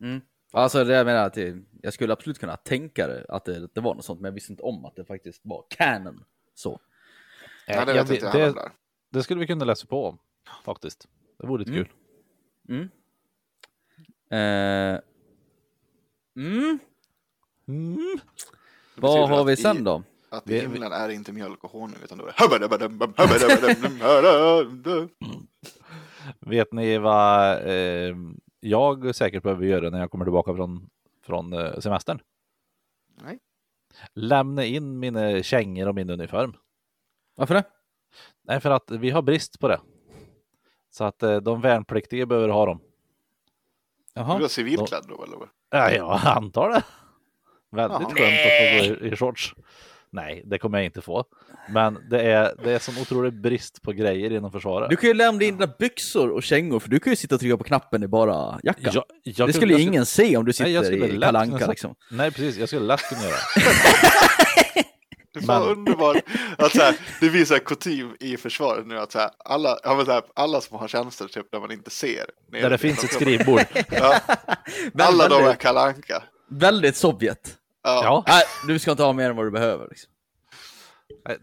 Mm. 0.00 0.20
Alltså 0.52 0.84
det 0.84 0.94
jag 0.94 1.06
menar 1.06 1.24
att 1.26 1.34
det, 1.34 1.62
jag 1.82 1.92
skulle 1.94 2.12
absolut 2.12 2.38
kunna 2.38 2.56
tänka 2.56 3.06
det, 3.06 3.26
att 3.28 3.44
det, 3.44 3.68
det 3.74 3.80
var 3.80 3.94
något 3.94 4.04
sånt, 4.04 4.20
men 4.20 4.28
jag 4.28 4.32
visste 4.34 4.52
inte 4.52 4.62
om 4.62 4.84
att 4.84 4.96
det 4.96 5.04
faktiskt 5.04 5.40
var 5.44 5.64
canon. 5.68 6.24
Så. 6.54 6.80
Nej, 7.68 7.86
det 7.86 7.94
Jag 7.94 8.04
vet 8.04 8.10
inte 8.10 8.24
jag 8.26 8.34
det, 8.34 8.38
heller. 8.40 8.54
där. 8.54 8.72
det 9.10 9.22
skulle 9.22 9.40
vi 9.40 9.46
kunna 9.46 9.64
läsa 9.64 9.86
på 9.86 10.06
om 10.06 10.18
faktiskt. 10.64 11.08
Det 11.38 11.46
vore 11.46 11.64
lite 11.64 11.70
Mm. 11.72 11.84
kul. 11.84 11.94
Mm. 12.68 12.90
Eh. 14.30 15.00
Mm. 16.36 16.78
Mm. 17.68 18.18
Det 18.94 19.00
Vad 19.00 19.28
har 19.28 19.44
vi 19.44 19.52
i- 19.52 19.56
sen 19.56 19.84
då? 19.84 20.02
Att 20.36 20.42
Vi- 20.46 20.56
i 20.56 20.60
himlen 20.60 20.92
är 20.92 21.08
det 21.08 21.14
inte 21.14 21.32
mjölk 21.32 21.64
och 21.64 21.70
honung 21.70 21.96
utan 22.04 22.18
då 22.18 22.26
är 22.26 22.34
det 22.36 22.42
hubbadabadabam. 22.44 23.14
Vet 26.40 26.72
ni 26.72 26.98
vad 26.98 27.50
eh, 27.68 28.16
jag 28.60 29.14
säkert 29.14 29.42
behöver 29.42 29.66
göra 29.66 29.90
när 29.90 29.98
jag 30.00 30.10
kommer 30.10 30.24
tillbaka 30.24 30.54
från, 30.54 30.88
från 31.26 31.52
eh, 31.52 31.78
semestern? 31.78 32.20
Nej. 33.22 33.38
Lämna 34.14 34.64
in 34.64 34.98
mina 34.98 35.42
kängor 35.42 35.88
och 35.88 35.94
min 35.94 36.10
uniform. 36.10 36.54
Varför 37.36 37.54
det? 37.54 37.64
Nej, 38.42 38.60
för 38.60 38.70
att 38.70 38.90
vi 38.90 39.10
har 39.10 39.22
brist 39.22 39.60
på 39.60 39.68
det. 39.68 39.80
Så 40.90 41.04
att 41.04 41.22
eh, 41.22 41.36
de 41.36 41.60
värnpliktiga 41.60 42.26
behöver 42.26 42.48
ha 42.48 42.66
dem. 42.66 42.78
Du 44.14 44.20
Jaha. 44.20 44.38
var 44.38 44.48
civilklädd 44.48 45.04
då 45.08 45.24
eller? 45.24 45.38
Ja, 45.70 45.90
jag 45.90 46.20
antar 46.24 46.68
det. 46.70 46.82
Väldigt 47.70 48.00
Jaha. 48.00 48.10
skönt 48.14 48.40
att 48.46 48.88
få 48.88 48.94
gå 48.98 49.06
i, 49.06 49.12
i 49.12 49.16
shorts. 49.16 49.54
Nej, 50.14 50.42
det 50.46 50.58
kommer 50.58 50.78
jag 50.78 50.84
inte 50.84 51.00
få. 51.00 51.24
Men 51.68 51.98
det 52.10 52.20
är, 52.22 52.54
det 52.64 52.72
är 52.72 52.78
som 52.78 52.98
otrolig 52.98 53.32
brist 53.40 53.82
på 53.82 53.92
grejer 53.92 54.32
inom 54.32 54.52
försvaret. 54.52 54.90
Du 54.90 54.96
kan 54.96 55.08
ju 55.08 55.14
lämna 55.14 55.44
in 55.44 55.58
dina 55.58 55.72
byxor 55.78 56.30
och 56.30 56.42
kängor, 56.42 56.80
för 56.80 56.88
du 56.88 57.00
kan 57.00 57.12
ju 57.12 57.16
sitta 57.16 57.34
och 57.34 57.40
trycka 57.40 57.56
på 57.56 57.64
knappen 57.64 58.02
i 58.02 58.06
bara 58.08 58.60
jackan. 58.62 58.92
Jag- 58.94 59.04
jag 59.22 59.48
det 59.48 59.52
skulle- 59.52 59.74
ju 59.74 59.80
ingen 59.82 60.06
se 60.06 60.36
om 60.36 60.44
du 60.44 60.52
Nej, 60.60 60.72
jag 60.72 60.84
sitter 60.84 60.96
skulle 60.98 61.16
i 61.16 61.20
Kalle 61.20 61.66
liksom. 61.68 61.94
Nej, 62.10 62.30
precis. 62.30 62.56
Jag 62.56 62.68
skulle 62.68 62.82
lätt 62.86 63.08
kunna 63.08 63.22
göra. 63.22 63.36
Det 65.34 65.40
är 65.40 65.42
så 65.42 65.64
underbart 65.64 66.16
att 66.58 66.72
så 66.72 66.82
här, 66.82 66.96
det 67.20 67.30
blir 67.30 67.44
så 67.44 67.54
här 67.54 67.60
kutym 67.60 68.16
i 68.20 68.36
försvaret 68.36 68.86
nu 68.86 68.98
att 68.98 69.12
så 69.12 69.18
här, 69.18 69.30
alla, 69.44 69.76
så 70.04 70.12
här, 70.12 70.22
alla 70.36 70.60
som 70.60 70.78
har 70.78 70.88
tjänster 70.88 71.28
typ 71.28 71.46
där 71.52 71.60
man 71.60 71.72
inte 71.72 71.90
ser. 71.90 72.24
Där 72.52 72.70
det 72.70 72.78
finns 72.78 73.04
ett 73.04 73.12
skrivbord. 73.12 73.60
Ja, 73.90 74.20
alla 74.98 75.28
de 75.28 75.34
är 75.34 75.40
väldigt, 75.42 75.58
Kalle 75.60 75.80
Anka. 75.80 76.22
väldigt 76.50 76.96
Sovjet. 76.96 77.56
Ja. 77.84 78.00
Ja, 78.04 78.24
Nej, 78.26 78.42
du 78.66 78.78
ska 78.78 78.90
inte 78.90 79.02
ha 79.02 79.12
mer 79.12 79.30
än 79.30 79.36
vad 79.36 79.46
du 79.46 79.50
behöver. 79.50 79.86
Liksom. 79.90 80.10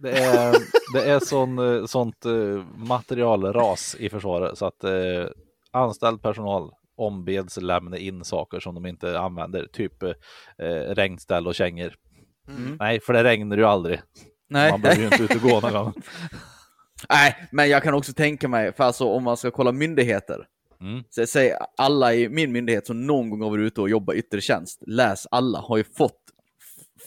Det 0.01 0.11
är, 0.11 0.55
det 0.93 1.09
är 1.09 1.19
sån, 1.19 1.59
eh, 1.59 1.85
sånt 1.85 2.25
eh, 2.25 2.65
materialras 2.75 3.95
i 3.99 4.09
försvaret 4.09 4.57
så 4.57 4.65
att 4.65 4.83
eh, 4.83 5.25
anställd 5.71 6.21
personal 6.21 6.71
ombeds 6.97 7.57
lämna 7.57 7.97
in 7.97 8.23
saker 8.23 8.59
som 8.59 8.75
de 8.75 8.85
inte 8.85 9.19
använder, 9.19 9.67
typ 9.73 10.03
eh, 10.03 10.13
regnställ 10.95 11.47
och 11.47 11.55
kängor. 11.55 11.93
Mm. 12.47 12.77
Nej, 12.79 12.99
för 12.99 13.13
det 13.13 13.23
regnar 13.23 13.57
ju 13.57 13.65
aldrig. 13.65 14.01
Nej. 14.49 14.71
Man 14.71 14.81
behöver 14.81 15.01
ju 15.01 15.07
inte 15.07 15.23
ut 15.23 15.35
och 15.35 15.49
gå 15.49 15.59
någon 15.59 15.73
gång. 15.73 15.93
Nej, 17.09 17.47
men 17.51 17.69
jag 17.69 17.83
kan 17.83 17.93
också 17.93 18.13
tänka 18.13 18.47
mig, 18.47 18.73
för 18.73 18.83
alltså 18.83 19.05
om 19.05 19.23
man 19.23 19.37
ska 19.37 19.51
kolla 19.51 19.71
myndigheter, 19.71 20.47
Mm. 20.81 21.03
så 21.09 21.25
säg 21.25 21.53
alla 21.77 22.13
i 22.13 22.29
min 22.29 22.51
myndighet 22.51 22.87
som 22.87 23.07
någon 23.07 23.29
gång 23.29 23.41
har 23.41 23.49
varit 23.49 23.63
ute 23.67 23.81
och 23.81 23.89
jobbat 23.89 24.15
yttre 24.15 24.41
tjänst, 24.41 24.83
läs 24.87 25.27
alla, 25.31 25.59
har 25.59 25.77
ju 25.77 25.83
fått 25.83 26.20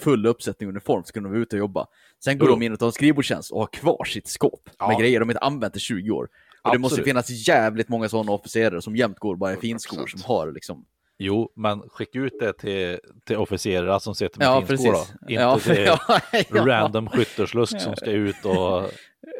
full 0.00 0.26
uppsättning 0.26 0.68
uniform 0.68 1.04
så 1.04 1.12
kunde 1.12 1.28
de 1.28 1.32
vara 1.32 1.42
ute 1.42 1.56
och 1.56 1.60
jobba. 1.60 1.86
Sen 2.24 2.38
går 2.38 2.48
Jo. 2.48 2.54
de 2.54 2.62
in 2.64 2.72
och 2.72 2.78
tar 2.78 2.86
en 2.86 2.92
skrivbordstjänst 2.92 3.52
och 3.52 3.60
har 3.60 3.66
kvar 3.66 4.04
sitt 4.04 4.28
skåp 4.28 4.60
med 4.64 4.74
Ja. 4.78 4.98
grejer 5.00 5.20
de 5.20 5.30
inte 5.30 5.40
använt 5.40 5.76
i 5.76 5.80
20 5.80 6.10
år. 6.10 6.28
Och 6.62 6.72
det 6.72 6.78
måste 6.78 7.02
finnas 7.02 7.48
jävligt 7.48 7.88
många 7.88 8.08
sådana 8.08 8.32
officerare 8.32 8.82
som 8.82 8.96
jämt 8.96 9.18
går 9.18 9.36
bara 9.36 9.52
i 9.52 9.56
100%. 9.56 9.60
finskor 9.60 10.06
som 10.06 10.22
har 10.22 10.52
liksom... 10.52 10.84
Jo, 11.18 11.52
men 11.56 11.80
skicka 11.88 12.18
ut 12.18 12.32
det 12.40 12.52
till, 12.52 12.98
till 13.24 13.36
officerare 13.36 14.00
som 14.00 14.14
sitter 14.14 14.38
med 14.38 14.46
Ja, 14.46 14.62
finskor 14.66 14.92
då. 14.92 14.98
Inte 15.30 15.42
Ja, 15.42 15.58
till 15.58 15.84
ja, 16.58 16.64
random 16.66 17.08
skytterslusk 17.08 17.80
som 17.80 17.96
ska 17.96 18.10
ut 18.10 18.44
och, 18.44 18.82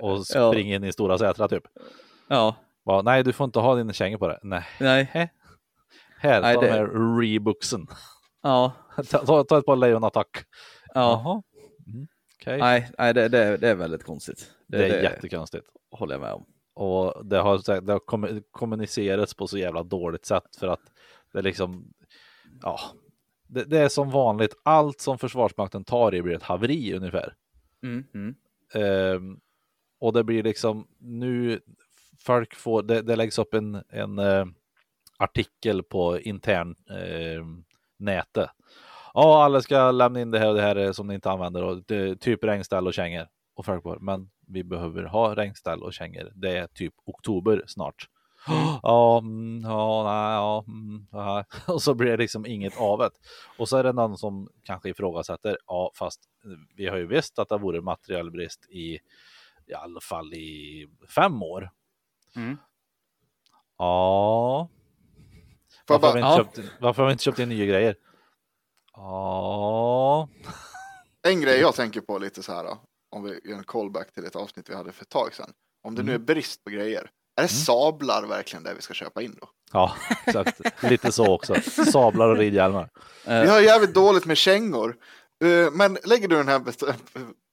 och 0.03 0.27
springa 0.51 0.77
in 0.77 0.85
i 0.85 0.93
stora 0.93 1.19
sätra 1.19 1.49
typ. 1.49 1.63
Ja, 2.29 2.57
Bara, 2.85 3.03
nej, 3.03 3.23
du 3.25 3.33
får 3.33 3.45
inte 3.45 3.59
ha 3.59 3.75
dina 3.75 3.93
kängor 3.93 4.19
på 4.19 4.29
det. 4.29 4.39
Nej, 4.43 4.65
nej. 4.81 5.09
här, 6.19 6.41
Nej, 6.41 6.55
ta 6.55 6.61
det- 6.61 6.67
de 6.67 6.73
här 6.73 7.19
Reebooksen. 7.21 7.87
Ja, 8.43 8.73
Ta, 9.11 9.45
ta, 9.45 9.59
ett 9.59 9.67
par 9.67 9.77
lejonattack. 9.77 10.45
ja. 10.95 11.43
Mm. 11.87 12.07
Okej. 12.41 12.59
Nej, 12.59 12.91
nej 12.99 13.15
det, 13.15 13.29
det, 13.29 13.57
det 13.57 13.69
är 13.69 13.75
väldigt 13.75 14.05
konstigt. 14.05 14.51
Det 14.67 14.89
är 14.89 15.03
jättekonstigt. 15.03 15.67
håller 15.91 16.15
jag 16.15 16.21
med 16.21 16.33
om. 16.33 16.47
Och 16.75 17.27
det 17.27 17.39
har, 17.39 17.81
det 17.81 17.93
har 17.93 18.01
kommu- 18.01 18.43
kommunicerats 18.51 19.35
på 19.35 19.47
så 19.47 19.59
jävla 19.59 19.83
dåligt 19.83 20.27
sätt 20.27 20.57
för 20.59 20.69
att 20.69 20.81
det 21.33 21.39
är 21.39 21.43
liksom, 21.43 21.93
ja, 22.63 22.81
det, 23.49 23.65
det 23.65 23.79
är 23.79 23.89
som 23.89 24.11
vanligt. 24.11 24.55
Allt 24.63 25.01
som 25.01 25.19
Försvarsmakten 25.19 25.85
tar 25.85 26.15
i 26.15 26.23
blir 26.23 26.35
ett 26.35 26.43
haveri 26.43 26.95
ungefär. 26.95 27.35
Mm, 27.83 28.05
mm. 28.15 28.35
Ehm, 28.75 29.41
och 29.99 30.13
det 30.13 30.25
blir 30.25 30.43
liksom 30.43 30.89
nu 30.99 31.61
folk 32.19 32.55
får, 32.55 32.83
det, 32.83 33.03
det 33.03 33.17
läggs 33.17 33.39
upp 33.39 33.55
en, 33.55 33.83
en 33.89 34.19
eh, 34.19 34.47
artikel 35.19 35.83
på 35.83 36.21
intern 36.21 36.77
eh, 36.91 37.45
nätet. 37.99 38.51
Ja, 39.15 39.45
alla 39.45 39.63
ska 39.63 39.91
lämna 39.91 40.21
in 40.21 40.31
det 40.31 40.39
här 40.39 40.49
och 40.49 40.55
det 40.55 40.63
här 40.63 40.77
är 40.77 40.93
som 40.93 41.07
ni 41.07 41.15
inte 41.15 41.31
använder 41.31 41.63
och 41.63 41.83
det, 41.87 42.17
typ 42.17 42.45
regnställ 42.45 42.87
och 42.87 42.95
kängor. 42.95 43.29
Och 43.55 43.65
bara, 43.83 43.99
men 44.01 44.31
vi 44.47 44.65
behöver 44.65 45.03
ha 45.03 45.35
regnställ 45.35 45.83
och 45.83 45.93
kängor. 45.93 46.33
Det 46.35 46.57
är 46.57 46.67
typ 46.67 46.95
oktober 47.05 47.63
snart. 47.67 48.09
Ja, 48.83 49.19
mm, 49.19 49.63
ja, 49.65 50.03
nej, 50.05 50.35
ja, 50.35 50.65
mm, 50.69 51.07
nej. 51.13 51.45
och 51.75 51.83
så 51.83 51.95
blir 51.95 52.11
det 52.11 52.17
liksom 52.17 52.47
inget 52.47 52.81
av 52.81 52.99
det. 52.99 53.11
Och 53.59 53.69
så 53.69 53.77
är 53.77 53.85
det 53.85 53.93
någon 53.93 54.19
som 54.19 54.49
kanske 54.63 54.89
ifrågasätter, 54.89 55.59
ja, 55.67 55.91
fast 55.95 56.21
vi 56.77 56.87
har 56.87 56.97
ju 56.97 57.07
visst 57.07 57.39
att 57.39 57.49
det 57.49 57.59
vore 57.59 57.81
materiell 57.81 58.31
brist 58.31 58.67
i 58.71 58.99
i 59.67 59.75
alla 59.75 60.01
fall 60.01 60.35
i 60.35 60.87
fem 61.15 61.43
år. 61.43 61.71
Mm. 62.37 62.57
Ja. 63.79 64.69
Varför 65.87 66.07
har, 66.07 66.15
vi 66.15 66.23
bara, 66.23 66.41
inte 66.41 66.61
köpt, 66.61 66.73
varför 66.81 67.03
har 67.03 67.09
vi 67.09 67.13
inte 67.13 67.25
köpt 67.25 67.39
in 67.39 67.49
nya 67.49 67.67
grejer? 67.67 67.97
Ja. 68.97 70.29
en 71.29 71.41
grej 71.41 71.61
jag 71.61 71.75
tänker 71.75 72.01
på 72.01 72.19
lite 72.19 72.43
så 72.43 72.53
här, 72.53 72.67
om 73.11 73.23
vi 73.23 73.41
gör 73.45 73.57
en 73.59 73.65
callback 73.65 74.13
till 74.13 74.25
ett 74.25 74.37
avsnitt 74.37 74.71
vi 74.71 74.75
hade 74.75 74.93
för 74.93 75.03
ett 75.03 75.09
tag 75.09 75.35
sedan. 75.35 75.51
Om 75.83 75.95
det 75.95 76.03
nu 76.03 76.11
är 76.13 76.15
Mm. 76.17 76.27
brist 76.27 76.65
på 76.65 76.71
grejer, 76.71 77.11
är 77.37 77.43
det 77.43 77.49
sablar 77.49 78.27
verkligen 78.27 78.63
det 78.63 78.75
vi 78.75 78.83
ska 78.83 78.95
köpa 78.95 79.23
in 79.23 79.37
då? 79.41 79.49
Ja, 79.73 79.93
exakt. 80.27 80.83
Lite 80.83 81.13
så 81.13 81.35
också. 81.35 81.55
Sablar 81.93 82.29
och 82.29 82.37
ridhjälmar. 82.37 82.91
Vi 83.25 83.47
har 83.49 83.61
jävligt 83.61 83.95
dåligt 83.95 84.27
med 84.27 84.37
kängor. 84.37 84.97
Eh, 85.45 85.71
Men 85.73 85.99
lägger 86.05 86.29
du 86.29 86.37
den 86.37 86.49
här 86.49 86.59
best- 86.59 86.95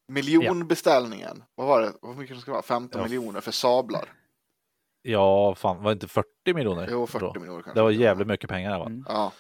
miljonbeställningen, 0.08 1.44
vad 1.56 1.68
var 1.68 1.82
det, 1.82 1.92
vad 2.02 2.18
mycket 2.18 2.36
det 2.36 2.42
ska 2.42 2.52
vara, 2.52 2.62
15 2.62 3.02
Ja. 3.02 3.08
miljoner 3.08 3.42
för 3.42 3.52
sablar? 3.52 4.14
Ja, 5.02 5.56
fan, 5.56 5.78
var 5.84 5.92
det 5.92 5.94
inte 5.94 6.08
40 6.08 6.54
miljoner? 6.54 6.88
Jo, 6.92 7.08
40 7.08 7.26
då? 7.34 7.40
miljoner 7.40 7.62
kanske. 7.62 7.80
Det 7.80 7.84
var 7.84 7.92
jävligt 7.92 8.28
mycket 8.28 8.50
pengar. 8.50 8.80
Va? 8.80 8.86
Mm. 8.86 9.06
Ja, 9.08 9.32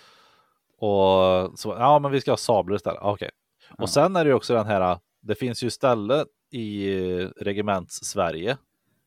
Och 0.85 1.59
så, 1.59 1.69
ja, 1.79 1.99
men 1.99 2.11
vi 2.11 2.21
ska 2.21 2.31
ha 2.31 2.37
sablar 2.37 2.75
istället. 2.75 2.99
Okej. 3.01 3.29
Ja. 3.69 3.75
Och 3.83 3.89
sen 3.89 4.15
är 4.15 4.23
det 4.23 4.29
ju 4.29 4.33
också 4.35 4.53
den 4.53 4.65
här, 4.65 4.99
det 5.21 5.35
finns 5.35 5.63
ju 5.63 5.69
ställen 5.69 6.25
i 6.51 6.89
eh, 7.21 7.27
regements 7.37 7.95
Sverige, 8.05 8.57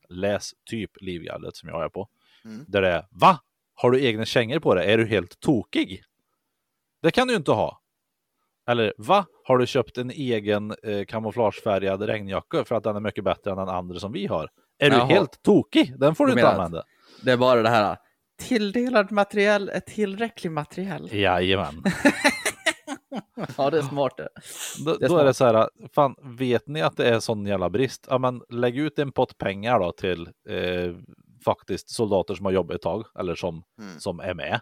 läs 0.08 0.50
typ 0.70 0.90
Livgardet 1.00 1.56
som 1.56 1.68
jag 1.68 1.84
är 1.84 1.88
på, 1.88 2.08
Mm. 2.44 2.64
där 2.68 2.82
det 2.82 2.88
är, 2.88 3.06
va? 3.10 3.38
Har 3.74 3.90
du 3.90 4.04
egna 4.06 4.24
kängor 4.24 4.58
på 4.58 4.74
dig? 4.74 4.92
Är 4.92 4.98
du 4.98 5.06
helt 5.06 5.40
tokig? 5.40 6.02
Det 7.02 7.10
kan 7.10 7.28
du 7.28 7.34
inte 7.34 7.52
ha. 7.52 7.80
Eller 8.68 8.92
va? 8.98 9.26
Har 9.44 9.58
du 9.58 9.66
köpt 9.66 9.98
en 9.98 10.10
egen 10.10 10.74
eh, 10.82 11.04
kamouflagefärgad 11.04 12.02
regnjacka 12.02 12.64
för 12.64 12.74
att 12.74 12.84
den 12.84 12.96
är 12.96 13.00
mycket 13.00 13.24
bättre 13.24 13.50
än 13.50 13.56
den 13.56 13.68
andra 13.68 13.98
som 13.98 14.12
vi 14.12 14.26
har? 14.26 14.48
Är 14.78 14.90
du 14.90 14.96
Jaha. 14.96 15.06
helt 15.06 15.42
tokig? 15.42 15.98
Den 15.98 16.14
får 16.14 16.26
du 16.26 16.32
Du 16.34 16.40
inte 16.40 16.50
använda. 16.52 16.82
Det 17.22 17.32
är 17.32 17.36
bara 17.36 17.62
det 17.62 17.68
här. 17.68 17.96
Tilldelad 18.38 19.12
materiell 19.12 19.68
är 19.68 19.80
tillräcklig 19.80 20.50
materiell. 20.50 21.08
Jajamän. 21.12 21.82
Ja, 23.56 23.70
det 23.70 23.78
är 23.78 23.82
smart 23.82 24.16
det. 24.16 24.28
Då, 24.84 24.94
Det 24.96 25.04
är 25.04 25.08
då 25.08 25.16
är 25.18 25.24
det 25.24 25.34
så 25.34 25.44
här, 25.44 25.68
fan 25.94 26.14
vet 26.22 26.68
ni 26.68 26.82
att 26.82 26.96
det 26.96 27.08
är 27.08 27.20
sån 27.20 27.46
jävla 27.46 27.70
brist? 27.70 28.06
Ja, 28.10 28.18
men 28.18 28.42
lägg 28.48 28.78
ut 28.78 28.98
en 28.98 29.12
pott 29.12 29.38
pengar 29.38 29.80
då 29.80 29.92
till 29.92 30.28
eh, 30.48 30.94
faktiskt 31.44 31.90
soldater 31.90 32.34
som 32.34 32.44
har 32.46 32.52
jobbat 32.52 32.74
ett 32.74 32.82
tag 32.82 33.04
eller 33.18 33.34
som, 33.34 33.64
Mm. 33.78 34.00
som 34.00 34.20
är 34.20 34.34
med. 34.34 34.60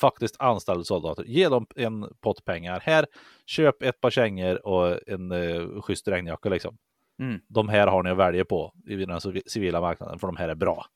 Faktiskt 0.00 0.36
anställda 0.38 0.84
soldater. 0.84 1.24
Ge 1.24 1.48
dem 1.48 1.66
en 1.76 2.06
pott 2.20 2.44
pengar. 2.44 2.80
Här, 2.84 3.06
köp 3.46 3.82
ett 3.82 4.00
par 4.00 4.10
kängor 4.10 4.66
och 4.66 5.08
en 5.08 5.32
eh, 5.32 5.80
schysst 5.82 6.08
regnjacka 6.08 6.48
liksom. 6.48 6.76
Mm. 7.22 7.40
De 7.48 7.68
här 7.68 7.86
har 7.86 8.02
ni 8.02 8.10
att 8.10 8.16
välja 8.18 8.44
på 8.44 8.72
i 8.86 8.96
den 8.96 9.10
civi- 9.18 9.42
civila 9.48 9.80
marknaden 9.80 10.18
för 10.18 10.26
de 10.26 10.36
här 10.36 10.48
är 10.48 10.54
bra. 10.54 10.86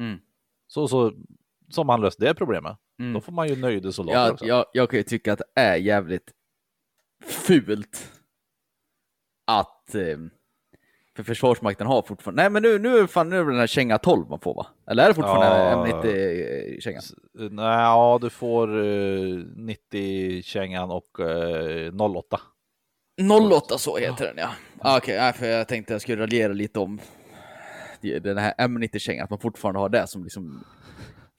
Mm. 0.00 0.18
Så, 0.66 0.88
så 0.88 1.12
som 1.70 1.86
man 1.86 2.00
löst 2.00 2.20
det 2.20 2.34
problemet. 2.34 2.76
Mm. 3.00 3.12
Då 3.12 3.20
får 3.20 3.32
man 3.32 3.48
ju 3.48 3.56
nöjda 3.56 3.92
soldater 3.92 4.20
Jag, 4.20 4.32
också. 4.32 4.44
jag, 4.44 4.64
jag 4.72 4.90
kan 4.90 4.96
ju 4.98 5.02
tycka 5.02 5.32
att 5.32 5.38
det 5.54 5.60
är 5.60 5.76
jävligt 5.76 6.30
fult 7.24 8.12
att 9.46 9.94
eh, 9.94 10.18
för 11.16 11.22
Försvarsmakten 11.22 11.86
har 11.86 12.02
fortfarande, 12.02 12.42
nej 12.42 12.50
men 12.50 12.62
nu, 12.62 12.78
nu, 12.78 13.06
fan, 13.06 13.28
nu 13.28 13.36
är 13.36 13.44
det 13.44 13.50
den 13.50 13.58
här 13.60 13.66
känga 13.66 13.98
12 13.98 14.28
man 14.30 14.40
får 14.40 14.54
va? 14.54 14.66
Eller 14.90 15.02
är 15.04 15.08
det 15.08 15.14
fortfarande 15.14 15.46
Ja. 15.46 15.86
M90 16.02 16.80
känga? 16.80 17.00
Nej, 17.34 17.64
ja, 17.64 18.18
du 18.22 18.30
får 18.30 18.84
eh, 18.84 19.44
90 19.56 20.42
kängan 20.42 20.90
och 20.90 21.20
eh, 21.20 21.94
08. 21.94 22.40
08 23.52 23.78
så 23.78 23.96
heter 23.96 24.26
den 24.26 24.34
ja. 24.38 24.50
Ah, 24.78 24.96
Okej, 24.98 25.16
nej, 25.16 25.32
för 25.32 25.46
jag 25.46 25.68
tänkte 25.68 25.94
jag 25.94 26.02
skulle 26.02 26.22
raljera 26.22 26.52
lite 26.52 26.78
om 26.78 27.00
den 28.00 28.38
här 28.38 28.54
M90-kängan, 28.58 29.24
att 29.24 29.30
man 29.30 29.38
fortfarande 29.38 29.80
har 29.80 29.88
det 29.88 30.06
som 30.06 30.24
liksom 30.24 30.64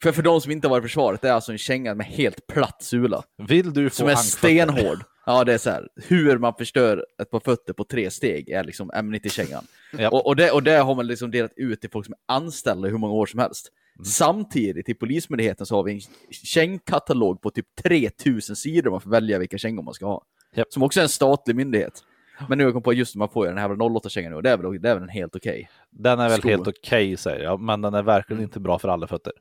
för, 0.04 0.12
för 0.12 0.22
de 0.22 0.41
som 0.41 0.52
inte 0.52 0.68
har 0.68 0.70
varit 0.70 0.82
i 0.82 0.88
försvaret, 0.88 1.22
det 1.22 1.30
är 1.30 1.34
alltså 1.34 1.52
en 1.52 1.58
känga 1.58 1.95
med 1.95 2.06
helt 2.06 2.47
platt 2.47 2.84
sula. 2.84 3.24
Vill 3.47 3.74
du 3.74 3.89
få 3.89 3.95
Som 3.95 4.08
är 4.08 4.16
stenhård. 4.16 5.04
Ja, 5.26 5.43
det 5.43 5.54
är 5.54 5.58
så 5.58 5.70
här. 5.70 5.88
Hur 5.95 6.38
man 6.38 6.54
förstör 6.58 7.06
ett 7.22 7.32
par 7.32 7.39
fötter 7.39 7.74
på 7.74 7.84
tre 7.84 8.12
steg 8.12 8.49
är 8.49 8.64
liksom 8.64 8.91
M90-kängan. 8.91 9.64
Ja. 9.97 10.10
Och, 10.10 10.28
och, 10.28 10.36
det, 10.36 10.52
och 10.52 10.64
det 10.64 10.78
har 10.78 10.95
man 10.95 11.08
liksom 11.08 11.32
delat 11.32 11.52
ut 11.56 11.82
till 11.82 11.89
folk 11.89 12.06
som 12.06 12.14
är 12.14 12.36
anställda 12.36 12.88
i 12.88 12.91
hur 12.91 12.97
många 12.97 13.14
år 13.14 13.26
som 13.26 13.39
helst. 13.39 13.72
Mm. 13.95 14.06
Samtidigt 14.06 14.89
i 14.89 14.93
Polismyndigheten 14.93 15.66
så 15.66 15.76
har 15.76 15.84
vi 15.84 15.93
en 15.93 16.02
kängkatalog 16.32 17.41
på 17.41 17.49
typ 17.49 17.66
3000 17.84 18.56
sidor 18.56 18.91
man 18.91 19.02
får 19.02 19.10
välja 19.10 19.39
vilka 19.39 19.58
kängor 19.58 19.84
man 19.84 19.93
ska 19.93 20.06
ha. 20.06 20.24
Japp. 20.56 20.74
Som 20.74 20.84
också 20.84 20.99
är 20.99 21.04
en 21.04 21.10
statlig 21.10 21.56
myndighet. 21.56 22.04
Men 22.49 22.58
nu 22.58 22.64
har 22.64 22.68
jag 22.68 22.74
kommit 22.74 22.84
på 22.84 22.93
just 22.93 23.16
man 23.16 23.30
får 23.30 23.45
den 23.45 23.58
här 23.58 23.70
08-kängan 23.70 24.32
nu 24.32 24.36
och 24.36 24.43
det 24.43 24.49
är 24.49 24.58
väl, 24.58 24.82
det 24.82 24.89
är 24.89 24.93
väl 24.93 25.04
en 25.04 25.10
helt 25.10 25.36
okej. 25.36 25.70
Den 25.89 26.20
är 26.20 26.30
väl 26.30 26.39
Skor. 26.39 26.49
helt 26.49 26.68
okej 26.68 27.18
säger 27.18 27.43
jag, 27.43 27.60
men 27.60 27.82
den 27.82 27.93
är 27.93 28.04
verkligen 28.04 28.41
inte 28.41 28.60
bra 28.60 28.80
för 28.80 28.88
alla 28.89 29.08
fötter. 29.08 29.34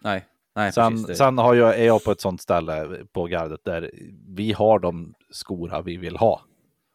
Nej, 0.00 0.26
nej 0.54 0.72
Sen, 0.72 0.92
precis. 0.92 1.06
Det. 1.06 1.14
sen 1.14 1.38
har 1.38 1.54
jag, 1.54 1.78
är 1.78 1.86
jag 1.86 2.04
på 2.04 2.10
ett 2.10 2.20
sånt 2.20 2.40
ställe 2.40 3.04
på 3.12 3.24
gardet 3.24 3.64
där 3.64 3.90
vi 4.28 4.52
har 4.52 4.78
de 4.78 5.14
skor 5.30 5.82
vi 5.82 5.96
vill 5.96 6.16
ha. 6.16 6.40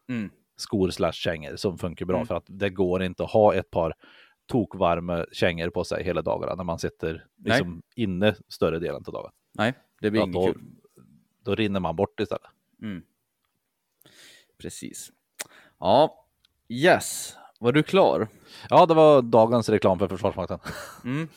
Mm. 0.08 0.30
Skor 0.56 0.90
slash 0.90 1.12
kängor 1.12 1.56
som 1.56 1.78
funkar 1.78 2.06
bra 2.06 2.16
Mm. 2.16 2.26
för 2.26 2.34
att 2.34 2.44
det 2.46 2.70
går 2.70 3.02
inte 3.02 3.24
att 3.24 3.30
ha 3.30 3.54
ett 3.54 3.70
par 3.70 3.94
tokvarma 4.46 5.26
kängor 5.32 5.70
på 5.70 5.84
sig 5.84 6.04
hela 6.04 6.22
dagarna 6.22 6.54
när 6.54 6.64
man 6.64 6.78
sitter 6.78 7.24
liksom 7.44 7.82
inne 7.94 8.34
större 8.48 8.78
delen 8.78 9.02
av 9.06 9.12
dagen. 9.12 9.32
Nej, 9.52 9.72
det 10.00 10.10
blir 10.10 10.20
inget 10.22 10.34
då, 10.34 10.46
kul. 10.46 10.62
då 11.44 11.54
rinner 11.54 11.80
man 11.80 11.96
bort 11.96 12.20
istället. 12.20 12.46
Mm. 12.82 13.02
Precis. 14.58 15.12
Ja, 15.78 16.24
yes. 16.68 17.36
Var 17.60 17.72
du 17.72 17.82
klar? 17.82 18.28
Ja, 18.70 18.86
det 18.86 18.94
var 18.94 19.22
dagens 19.22 19.68
reklam 19.68 19.98
för 19.98 20.08
Försvarsmakten. 20.08 20.58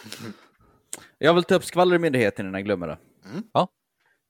Mm. 1.19 1.27
Jag 1.27 1.33
vill 1.33 1.43
ta 1.43 1.55
upp 1.55 1.63
skvallermyndigheten 1.63 2.45
innan 2.45 2.59
jag 2.59 2.65
glömmer 2.65 2.87
det. 2.87 2.97
Mm. 3.29 3.43
Ja. 3.53 3.67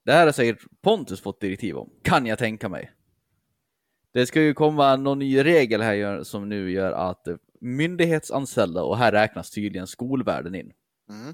Det 0.05 0.11
här 0.11 0.25
har 0.25 0.31
säkert 0.31 0.63
Pontus 0.81 1.21
fått 1.21 1.41
direktiv 1.41 1.77
om, 1.77 1.89
kan 2.03 2.25
jag 2.25 2.39
tänka 2.39 2.69
mig. 2.69 2.91
Det 4.13 4.25
ska 4.25 4.41
ju 4.41 4.53
komma 4.53 4.95
någon 4.95 5.19
ny 5.19 5.43
regel 5.43 5.81
här 5.81 6.23
som 6.23 6.49
nu 6.49 6.71
gör 6.71 6.91
att 6.91 7.27
eh, 7.27 7.35
myndighetsanställda, 7.61 8.83
och 8.83 8.97
här 8.97 9.11
räknas 9.11 9.51
tydligen 9.51 9.87
skolvärlden 9.87 10.55
in, 10.55 10.73
Mm. 11.09 11.33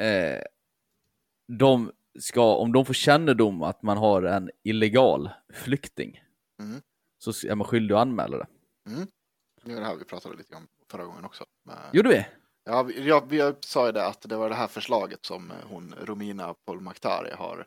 eh, 0.00 0.42
de 1.58 1.92
ska, 2.18 2.54
om 2.56 2.72
de 2.72 2.84
får 2.84 2.94
kännedom 2.94 3.62
att 3.62 3.82
man 3.82 3.96
har 3.96 4.22
en 4.22 4.50
illegal 4.62 5.30
flykting, 5.52 6.22
Mm. 6.60 6.80
så 7.18 7.30
är 7.48 7.54
man 7.54 7.66
skyldig 7.66 7.94
att 7.94 8.00
anmäla 8.00 8.38
det. 8.38 8.46
Det 9.64 9.72
är 9.72 9.76
det 9.80 9.84
här 9.86 9.96
vi 9.96 10.04
pratade 10.04 10.36
lite 10.36 10.54
om 10.56 10.68
förra 10.90 11.04
gången 11.04 11.24
också. 11.24 11.44
Men- 11.64 11.76
Gjorde 11.92 12.08
vi? 12.08 12.26
Ja, 12.64 12.82
vi- 12.82 13.08
jag, 13.08 13.28
vi 13.28 13.52
sa 13.60 13.86
ju 13.86 13.92
det 13.92 14.06
att 14.06 14.20
det 14.22 14.36
var 14.36 14.48
det 14.48 14.54
här 14.54 14.66
förslaget 14.66 15.26
som 15.26 15.50
eh, 15.50 15.56
hon 15.70 15.94
Romina 16.04 16.54
Pourmokhtari 16.66 17.30
har 17.38 17.66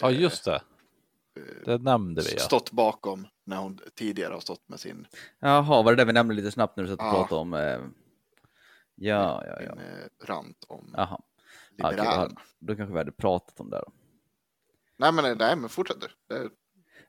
Ja, 0.00 0.10
just 0.10 0.44
det. 0.44 0.54
eh, 0.54 1.42
Det 1.64 1.78
nämnde 1.78 2.22
vi. 2.22 2.32
Ja. 2.32 2.38
stått 2.38 2.70
bakom 2.70 3.26
när 3.44 3.56
hon 3.56 3.78
tidigare 3.94 4.32
har 4.32 4.40
stått 4.40 4.68
med 4.68 4.80
sin, 4.80 5.06
Jaha, 5.40 5.82
var 5.82 5.92
det 5.92 5.96
det 5.96 6.04
vi 6.04 6.12
nämnde 6.12 6.34
lite 6.34 6.50
snabbt 6.50 6.76
när 6.76 6.84
du 6.84 6.90
satt 6.90 6.98
och 7.00 7.06
Ja. 7.06 7.12
pratade 7.12 7.40
om... 7.40 7.54
Eh... 7.54 7.78
Ja, 8.96 9.44
ja, 9.46 9.60
ja. 9.62 9.70
eh, 9.72 10.26
rant 10.26 10.64
om 10.68 10.94
Jaha. 10.96 11.20
Liberalerna. 11.78 12.40
då, 12.58 12.76
kanske 12.76 12.92
vi 12.92 12.98
hade 12.98 13.12
pratat 13.12 13.60
om 13.60 13.70
det 13.70 13.76
då. 13.78 13.92
Nej, 14.96 15.12
men, 15.12 15.38
nej, 15.38 15.56
men 15.56 15.68
fortsätt 15.68 16.00
du. 16.00 16.06
Det, 16.28 16.40
Nej, 16.40 16.50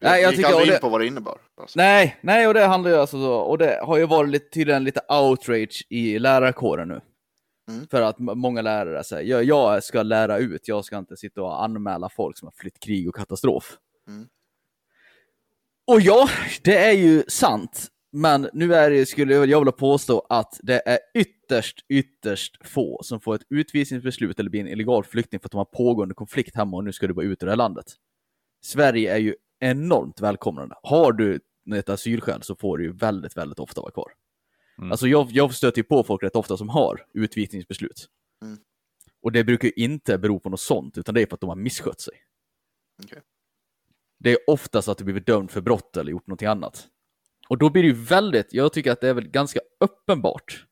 jag 0.02 0.22
jag 0.22 0.32
gick 0.32 0.38
tycker- 0.46 0.50
aldrig 0.60 0.74
in 0.74 0.80
på 0.82 0.90
vad 0.90 1.02
det 1.02 1.08
innebar. 1.08 1.38
Alltså. 1.62 1.80
Nej, 1.80 2.18
nej, 2.22 2.48
och 2.48 2.54
det 2.54 2.66
handlar 2.66 2.92
ju 2.92 2.98
alltså 2.98 3.18
så, 3.18 3.34
och 3.36 3.58
det 3.58 3.80
har 3.84 3.98
ju 3.98 4.06
varit 4.06 4.30
lite, 4.30 4.50
tydligen 4.50 4.84
lite 4.84 5.02
outrage 5.10 5.86
i 5.90 6.20
lärarkåren 6.20 6.88
nu. 6.88 7.02
Mm. 7.70 7.88
För 7.88 8.02
att 8.02 8.20
många 8.20 8.62
lärare 8.62 9.04
säger, 9.04 9.30
jag, 9.30 9.44
jag 9.44 9.84
ska 9.84 10.04
lära 10.04 10.38
ut, 10.38 10.68
jag 10.68 10.86
ska 10.86 10.98
inte 10.98 11.18
sitta 11.18 11.42
och 11.42 11.64
anmäla 11.64 12.10
folk 12.10 12.38
som 12.38 12.46
har 12.46 12.54
flytt 12.58 12.80
krig 12.80 13.10
och 13.10 13.16
katastrof. 13.16 13.78
Mm. 14.08 14.28
Och 15.88 16.02
ja, 16.02 16.30
det 16.64 16.78
är 16.78 16.92
ju 16.92 17.24
sant. 17.28 17.88
Men 18.12 18.50
nu 18.54 18.76
är 18.76 18.90
det, 18.90 19.06
skulle 19.06 19.34
jag 19.34 19.60
vilja 19.60 19.72
påstå 19.72 20.26
att 20.30 20.60
det 20.64 20.82
är 20.86 21.00
ytterst, 21.14 21.86
ytterst 21.90 22.68
få 22.68 23.00
som 23.04 23.20
får 23.20 23.36
ett 23.36 23.46
utvisningsbeslut 23.50 24.40
eller 24.40 24.50
blir 24.50 24.62
en 24.62 24.68
illegal 24.68 25.04
flykting 25.04 25.40
för 25.40 25.48
att 25.48 25.52
de 25.52 25.58
har 25.58 25.66
pågående 25.66 26.16
konflikt 26.16 26.56
hemma 26.56 26.78
och 26.78 26.84
nu 26.84 26.94
ska 26.94 27.08
du 27.08 27.14
vara 27.14 27.26
ute 27.26 27.46
ur 27.46 27.48
det 27.48 27.52
här 27.52 27.58
landet. 27.58 27.86
Sverige 28.64 29.14
är 29.14 29.18
ju 29.18 29.36
enormt 29.60 30.22
välkomnande. 30.22 30.76
Har 30.84 31.12
du 31.12 31.40
ett 31.76 31.90
asylskäl 31.90 32.44
så 32.44 32.56
får 32.56 32.78
du 32.78 32.84
ju 32.84 32.92
väldigt, 32.92 33.38
väldigt 33.38 33.60
ofta 33.60 33.82
vara 33.82 33.92
kvar. 33.92 34.12
Mm. 34.78 34.92
Alltså 34.92 35.08
jag, 35.08 35.32
jag 35.32 35.54
stöter 35.54 35.78
ju 35.78 35.84
på 35.84 36.04
folk 36.04 36.24
rätt 36.24 36.36
ofta 36.36 36.58
som 36.58 36.70
har 36.70 37.06
utvisningsbeslut. 37.14 38.08
Mm. 38.44 38.58
Och 39.22 39.32
det 39.32 39.44
brukar 39.44 39.68
ju 39.68 39.74
inte 39.76 40.18
bero 40.18 40.40
på 40.40 40.50
något 40.50 40.60
sånt, 40.60 40.98
utan 40.98 41.16
det 41.16 41.22
är 41.22 41.26
för 41.26 41.34
att 41.34 41.42
de 41.42 41.50
har 41.50 41.56
misskött 41.56 42.02
sig. 42.02 42.14
Okej. 43.04 43.22
Det 44.20 44.32
är 44.32 44.38
oftast 44.48 44.88
att 44.88 44.98
du 44.98 45.04
blivit 45.04 45.26
dömd 45.26 45.52
för 45.52 45.62
brott 45.62 45.98
eller 45.98 46.12
gjort 46.12 46.28
någonting 46.28 46.48
annat. 46.48 46.88
Och 47.50 47.58
då 47.58 47.70
blir 47.70 47.84
det 47.84 47.88
ju 47.90 47.94
väldigt, 47.94 48.54
jag 48.54 48.74
tycker 48.74 48.92
att 48.92 49.02
det 49.02 49.10
är 49.10 49.14
väl 49.14 49.28
ganska 49.28 49.60
uppenbart. 49.80 50.66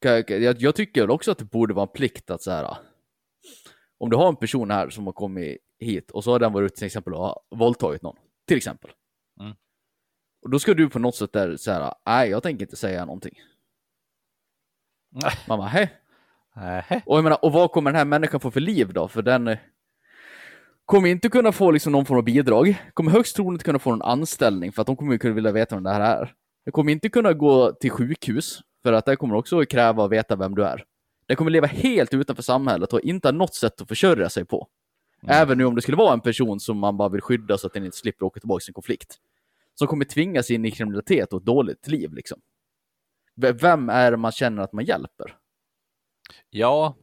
Jag, 0.00 0.30
jag, 0.62 0.74
tycker 0.74 1.10
också 1.10 1.30
att 1.30 1.38
det 1.38 1.44
borde 1.44 1.74
vara 1.74 1.86
en 1.86 1.92
plikt 1.92 2.30
att 2.30 2.42
så 2.42 2.50
här. 2.50 2.76
Om 3.98 4.10
du 4.10 4.16
har 4.16 4.28
en 4.28 4.36
person 4.36 4.70
här 4.70 4.90
som 4.90 5.06
har 5.06 5.12
kommit 5.12 5.58
hit 5.78 6.10
och 6.10 6.24
så 6.24 6.30
har 6.32 6.38
den 6.38 6.52
varit 6.52 6.74
till 6.74 6.86
exempel 6.86 7.14
och 7.14 7.46
våldtagit 7.50 8.02
någon. 8.02 8.16
Till 8.46 8.56
exempel. 8.56 8.90
Mm. 10.42 10.46
Och 10.46 10.50
då 10.50 10.58
ska 10.58 10.74
du 10.74 10.88
på 10.88 10.98
något 10.98 11.16
sätt 11.16 11.32
där 11.32 11.56
säga, 11.56 11.94
nej 12.06 12.30
jag 12.30 12.42
tänker 12.42 12.64
inte 12.64 12.76
säga 12.76 13.04
någonting. 13.04 13.34
Nej. 15.10 15.32
Man 15.48 15.58
bara, 15.58 15.68
hej. 15.68 15.98
Och 17.06 17.16
jag 17.16 17.24
menar, 17.24 17.44
och 17.44 17.52
vad 17.52 17.70
kommer 17.70 17.90
den 17.90 17.98
här 17.98 18.04
människan 18.04 18.40
få 18.40 18.50
för 18.50 18.60
liv 18.60 18.92
då? 18.92 19.08
För 19.08 19.22
den 19.22 19.48
eh, 19.48 19.58
kommer 20.84 21.08
inte 21.08 21.28
kunna 21.28 21.52
få 21.52 21.70
liksom 21.70 21.92
någon 21.92 22.06
form 22.06 22.18
av 22.18 22.24
bidrag, 22.24 22.82
kommer 22.94 23.10
högst 23.10 23.36
troligt 23.36 23.62
kunna 23.62 23.78
få 23.78 23.90
någon 23.90 24.02
anställning 24.02 24.72
för 24.72 24.82
att 24.82 24.86
de 24.86 24.96
kommer 24.96 25.18
kunna 25.18 25.34
vilja 25.34 25.52
veta 25.52 25.74
vem 25.74 25.84
det 25.84 25.90
här 25.90 26.00
är. 26.20 26.34
Den 26.64 26.72
kommer 26.72 26.92
inte 26.92 27.08
kunna 27.08 27.32
gå 27.32 27.72
till 27.72 27.90
sjukhus 27.90 28.60
för 28.82 28.92
att 28.92 29.06
det 29.06 29.16
kommer 29.16 29.34
också 29.34 29.64
kräva 29.64 30.04
att 30.04 30.10
veta 30.10 30.36
vem 30.36 30.54
du 30.54 30.64
är. 30.64 30.84
Den 31.26 31.36
kommer 31.36 31.50
leva 31.50 31.66
helt 31.66 32.14
utanför 32.14 32.42
samhället 32.42 32.92
och 32.92 33.00
inte 33.00 33.28
ha 33.28 33.32
något 33.32 33.54
sätt 33.54 33.80
att 33.80 33.88
försörja 33.88 34.28
sig 34.28 34.44
på. 34.44 34.68
Även 35.26 35.58
nu 35.58 35.64
om 35.64 35.74
det 35.74 35.82
skulle 35.82 35.96
vara 35.96 36.12
en 36.12 36.20
person 36.20 36.60
som 36.60 36.78
man 36.78 36.96
bara 36.96 37.08
vill 37.08 37.20
skydda 37.20 37.58
så 37.58 37.66
att 37.66 37.72
den 37.72 37.84
inte 37.84 37.96
slipper 37.96 38.26
åka 38.26 38.40
tillbaka 38.40 38.60
till 38.60 38.70
en 38.70 38.74
konflikt. 38.74 39.18
Som 39.74 39.86
kommer 39.88 40.04
tvingas 40.04 40.50
in 40.50 40.64
i 40.64 40.70
kriminalitet 40.70 41.32
och 41.32 41.40
ett 41.40 41.46
dåligt 41.46 41.88
liv 41.88 42.12
liksom. 42.12 42.40
Vem 43.36 43.88
är 43.88 44.10
det 44.10 44.16
man 44.16 44.32
känner 44.32 44.62
att 44.62 44.72
man 44.72 44.84
hjälper? 44.84 45.36
Ja, 46.50 46.96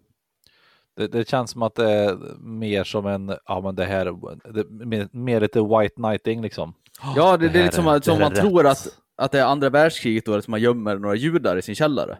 det, 0.96 1.08
det 1.08 1.30
känns 1.30 1.52
som 1.52 1.62
att 1.62 1.76
det 1.76 1.92
är 1.92 2.16
mer 2.40 2.84
som 2.84 3.06
en, 3.06 3.36
ja 3.46 3.62
men 3.62 3.76
det 3.76 3.86
här, 3.86 4.06
det, 4.54 4.70
mer, 4.70 5.10
mer 5.12 5.42
lite 5.42 5.62
white 5.62 5.96
knighting 5.96 6.42
liksom. 6.42 6.74
Ja, 7.16 7.38
det, 7.38 7.48
det, 7.48 7.54
det 7.54 7.60
är 7.60 7.64
lite 7.64 7.76
som, 7.76 7.88
är- 7.88 7.96
att- 7.96 8.06
som 8.06 8.20
man 8.20 8.32
är 8.32 8.36
tror 8.36 8.64
rätt. 8.64 8.72
att, 8.72 9.00
att 9.16 9.32
det 9.32 9.40
är 9.40 9.46
andra 9.46 9.70
världskriget 9.70 10.26
då, 10.26 10.42
som 10.42 10.52
man 10.52 10.62
gömmer 10.62 10.98
några 10.98 11.16
judar 11.16 11.58
i 11.58 11.62
sin 11.62 11.76
källare. 11.76 12.20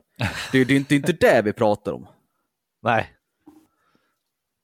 Det, 0.52 0.64
det, 0.66 0.74
är 0.74 0.78
inte- 0.78 0.90
det 0.90 0.96
är 0.96 0.98
inte 0.98 1.14
det 1.28 1.42
vi 1.46 1.54
pratar 1.54 1.92
om. 1.94 2.08
Nej, 2.82 3.14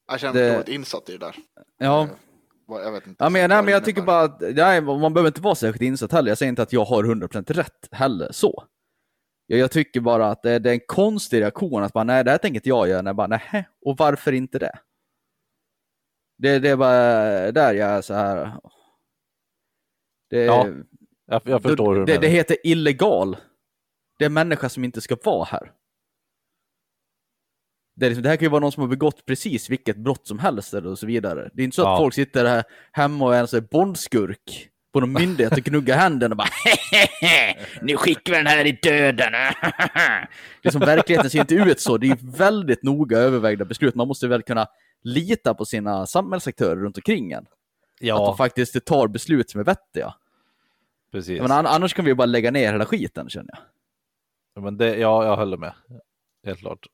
Jag 0.07 0.19
känner 0.19 0.33
mig 0.33 0.43
Det- 0.43 0.53
dåligt 0.53 0.67
insatt 0.67 1.09
i 1.09 1.11
det 1.11 1.17
där. 1.25 1.35
Ja, 1.77 2.03
Eh, 2.03 2.09
Jag 2.67 2.91
vet 2.91 3.07
inte. 3.07 3.23
ja 3.23 3.29
men, 3.29 3.49
nej, 3.49 3.63
men 3.63 3.73
jag 3.73 3.85
tycker 3.85 4.01
bara 4.01 4.21
att 4.21 4.41
nej, 4.41 4.81
man 4.81 5.13
behöver 5.13 5.27
inte 5.27 5.41
vara 5.41 5.55
särskilt 5.55 5.81
insatt 5.81 6.11
heller. 6.11 6.31
Jag 6.31 6.37
säger 6.37 6.49
inte 6.49 6.61
att 6.61 6.73
jag 6.73 6.85
har 6.85 7.03
100% 7.03 7.53
rätt 7.53 7.87
heller, 7.91 8.31
så. 8.31 8.63
Jag, 9.45 9.59
jag 9.59 9.71
tycker 9.71 10.01
bara 10.01 10.27
att 10.27 10.43
det, 10.43 10.59
det 10.59 10.69
är 10.69 10.73
en 10.73 10.79
konstig 10.87 11.41
reaktion 11.41 11.83
att 11.83 11.93
bara, 11.93 12.03
nej, 12.03 12.23
det 12.23 12.31
här 12.31 12.37
tänker 12.37 12.55
inte 12.55 12.69
jag 12.69 12.89
göra. 12.89 13.01
Nej, 13.01 13.13
bara, 13.13 13.27
nej, 13.27 13.67
och 13.85 13.97
varför 13.97 14.31
inte 14.31 14.59
det? 14.59 14.79
Det, 16.37 16.59
det 16.59 16.69
är 16.69 16.75
bara 16.75 17.51
där 17.51 17.73
jag 17.73 17.89
är 17.89 18.01
så 18.01 18.13
här. 18.13 18.51
Det, 20.29 20.45
Ja, 20.45 20.67
jag, 21.25 21.41
jag 21.45 21.61
förstår 21.61 21.95
hur 21.95 22.05
du 22.05 22.13
det, 22.13 22.21
det 22.21 22.27
heter 22.27 22.57
illegal. 22.63 23.37
Det 24.17 24.25
är 24.25 24.29
en 24.29 24.33
människa 24.33 24.69
som 24.69 24.83
inte 24.83 25.01
ska 25.01 25.17
vara 25.23 25.43
här. 25.43 25.71
Det, 27.95 28.05
är 28.05 28.09
liksom, 28.09 28.23
det 28.23 28.29
här 28.29 28.35
kan 28.35 28.45
ju 28.45 28.49
vara 28.49 28.59
någon 28.59 28.71
som 28.71 28.81
har 28.81 28.87
begått 28.87 29.25
precis 29.25 29.69
vilket 29.69 29.97
brott 29.97 30.27
som 30.27 30.39
helst 30.39 30.73
eller 30.73 30.89
och 30.91 30.99
så 30.99 31.05
vidare. 31.05 31.49
Det 31.53 31.61
är 31.61 31.63
inte 31.63 31.75
så 31.75 31.81
att 31.81 31.87
Ja. 31.87 31.97
folk 31.97 32.13
sitter 32.13 32.45
här 32.45 32.63
hemma 32.91 33.25
och 33.25 33.35
är 33.35 33.39
en 33.39 33.47
sån 33.47 33.67
bondskurk 33.71 34.69
på 34.93 34.99
någon 34.99 35.13
myndighet 35.13 35.53
och 35.53 35.59
gnuggar 35.63 35.97
händerna 35.97 36.33
och 36.33 36.37
bara 36.37 36.47
Nu 37.81 37.97
skickar 37.97 38.31
vi 38.33 38.37
den 38.37 38.47
här 38.47 38.65
i 38.65 38.71
döden. 38.71 39.31
det 40.61 40.67
är 40.67 40.71
som 40.71 40.81
verkligheten 40.81 41.29
ser 41.29 41.39
inte 41.39 41.55
ut 41.55 41.79
så. 41.79 41.97
Det 41.97 42.07
är 42.07 42.37
väldigt 42.37 42.83
noga 42.83 43.17
övervägda 43.17 43.65
beslut. 43.65 43.95
Man 43.95 44.07
måste 44.07 44.27
väl 44.27 44.41
kunna 44.41 44.67
lita 45.03 45.53
på 45.53 45.65
sina 45.65 46.05
samhällsaktörer 46.05 46.75
runt 46.75 46.97
omkring 46.97 47.31
en. 47.31 47.37
Att 47.43 47.49
de 47.99 48.07
Ja, 48.07 48.35
faktiskt 48.37 48.85
tar 48.85 49.07
beslut 49.07 49.49
som 49.49 49.59
är 49.59 49.65
vettiga. 49.65 50.13
precis. 51.11 51.41
Men 51.41 51.51
an- 51.51 51.65
annars 51.65 51.93
kan 51.93 52.05
vi 52.05 52.11
ju 52.11 52.15
bara 52.15 52.25
lägga 52.25 52.51
ner 52.51 52.71
hela 52.71 52.85
skiten 52.85 53.29
känner 53.29 53.49
jag. 54.55 54.63
Men 54.63 54.77
det, 54.77 54.95
ja, 54.97 55.25
jag 55.25 55.35
håller 55.37 55.57
med. 55.57 55.73
Helt 56.45 56.59
klart. 56.59 56.85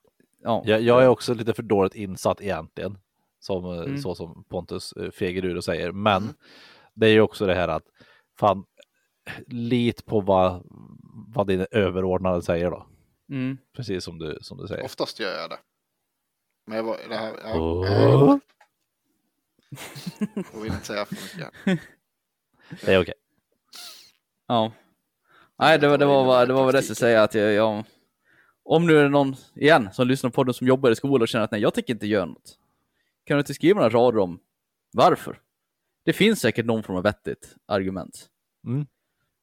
Ja. 0.42 0.62
Jag, 0.66 0.80
jag 0.82 1.02
är 1.02 1.08
också 1.08 1.34
lite 1.34 1.54
för 1.54 1.62
dåligt 1.62 1.94
insatt 1.94 2.40
egentligen. 2.40 2.98
Som, 3.40 3.64
eh, 3.64 3.78
Mm. 3.80 3.98
Så 3.98 4.14
som 4.14 4.44
Pontus 4.48 4.92
eh, 4.92 5.10
feger 5.10 5.44
ur 5.44 5.56
och 5.56 5.64
säger. 5.64 5.92
Men 5.92 6.34
det 6.94 7.06
är 7.06 7.10
ju 7.12 7.20
också 7.20 7.46
det 7.46 7.54
här 7.54 7.68
att 7.68 7.84
fan, 8.38 8.64
lit 9.46 10.06
på 10.06 10.20
vad, 10.20 10.62
vad 11.34 11.46
din 11.46 11.66
överordnade 11.70 12.42
säger 12.42 12.70
då. 12.70 12.86
Mm. 13.30 13.58
Precis 13.76 14.04
som 14.04 14.18
du, 14.18 14.38
som 14.40 14.58
du 14.58 14.66
säger. 14.68 14.84
Oftast 14.84 15.20
gör 15.20 15.40
jag 15.40 15.50
det. 15.50 15.58
Men 16.66 16.76
jag, 16.76 16.84
var, 16.84 16.96
det 17.08 17.16
här, 17.16 17.34
jag, 17.44 17.62
Åh, 17.62 18.38
jag 20.52 20.60
vill 20.62 20.72
inte 20.72 20.86
säga 20.86 21.04
för 21.04 21.14
mycket. 21.14 21.80
det 22.84 22.94
är 22.94 23.02
okej. 23.02 23.14
Ja. 24.46 24.72
Nej, 25.58 25.78
det 25.78 25.88
var, 25.88 25.98
det 25.98 26.04
var, 26.06 26.24
vad- 26.24 26.48
det 26.48 26.54
var 26.54 26.64
vad 26.64 26.74
det 26.74 26.76
jag 26.76 26.84
skulle 26.84 26.94
säga 26.94 27.22
att 27.22 27.34
jag, 27.34 27.52
jag, 27.52 27.84
om 28.64 28.86
nu 28.86 28.98
är 28.98 29.02
det 29.02 29.08
någon, 29.08 29.34
igen, 29.54 29.88
som 29.92 30.08
lyssnar 30.08 30.30
på 30.30 30.44
den 30.44 30.54
som 30.54 30.66
jobbar 30.66 30.90
i 30.90 30.94
skolan 30.96 31.22
och 31.22 31.28
känner 31.28 31.44
att 31.44 31.50
nej, 31.50 31.60
jag 31.60 31.74
tänker 31.74 31.92
inte 31.94 32.06
göra 32.06 32.24
något. 32.24 32.58
Kan 33.24 33.36
du 33.36 33.38
inte 33.40 33.54
skriva 33.54 33.80
några 33.80 33.98
rader 33.98 34.18
om 34.18 34.38
varför? 34.92 35.40
Det 36.04 36.12
finns 36.12 36.40
säkert 36.40 36.66
någon 36.66 36.82
form 36.82 36.96
av 36.96 37.02
vettigt 37.02 37.56
argument. 37.66 38.28
Mm. 38.66 38.86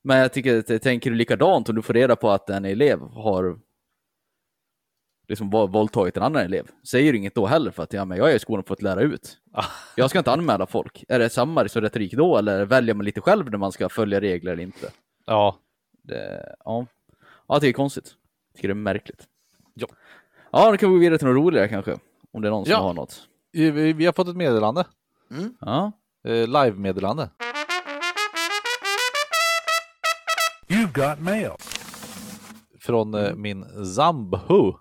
Men 0.03 0.17
jag 0.17 0.34
tycker, 0.34 0.57
att- 0.76 0.82
tänker 0.82 1.09
du 1.09 1.15
likadant 1.15 1.70
om 1.70 1.76
du 1.76 1.82
får 1.82 1.93
reda 1.93 2.15
på 2.15 2.30
att 2.32 2.49
en 2.49 2.65
elev 2.65 2.99
har 2.99 3.59
liksom 5.28 5.51
vå- 5.53 5.67
våldtagit 5.72 6.17
en 6.17 6.24
annan 6.24 6.41
elev? 6.41 6.67
Säger 6.88 7.11
du 7.11 7.17
inget 7.17 7.36
då 7.36 7.45
heller 7.45 7.72
för 7.72 7.84
att 7.84 7.93
ja, 7.93 8.05
men 8.05 8.17
jag 8.17 8.32
är 8.32 8.36
i 8.36 8.39
skolan 8.39 8.63
för 8.63 8.74
att 8.74 8.82
lära 8.82 9.01
ut. 9.01 9.38
Jag 9.95 10.09
ska 10.09 10.20
inte 10.20 10.32
anmäla 10.32 10.65
folk. 10.65 11.03
Är 11.07 11.20
det 11.20 11.30
samma 11.30 11.63
liksom 11.63 11.82
retorik 11.82 12.13
då 12.13 12.38
eller 12.38 12.65
väljer 12.65 12.95
man 12.95 13.05
lite 13.05 13.22
själv 13.22 13.51
när 13.51 13.57
man 13.57 13.72
ska 13.72 13.89
följa 13.89 14.22
regler 14.22 14.51
eller 14.51 14.63
inte? 14.63 14.91
Ja, 15.26 15.57
Det, 16.03 16.55
ja. 16.65 16.86
ja, 17.47 17.59
det 17.59 17.67
är 17.67 17.74
konstigt. 17.74 18.15
Tycker 18.60 18.68
det 18.68 18.72
är 18.74 18.76
märkligt. 18.76 19.28
Ja. 19.74 19.88
Ja, 20.51 20.72
då 20.72 20.78
kan 20.78 20.89
vi 20.89 20.95
gå 20.95 20.99
vidare 20.99 21.18
till 21.18 21.28
något 21.28 21.36
roligare 21.36 21.68
kanske. 21.68 21.97
Om 22.32 22.41
det 22.41 22.47
är 22.47 22.49
någon 22.51 22.66
som 22.66 22.72
Ja. 22.72 22.78
har 22.78 22.93
något. 22.93 23.28
vi, 23.51 23.93
vi 23.93 24.05
har 24.05 24.14
fått 24.14 24.28
ett 24.28 24.36
meddelande. 24.36 24.86
Ja. 25.60 25.91
Eh, 26.24 26.32
Live-meddelande. 26.47 27.30
You've 30.68 31.10
got 31.10 31.20
mail. 31.20 31.51
Från 32.80 33.14
eh, 33.14 33.36
min 33.36 33.86
Zambo. 33.86 34.78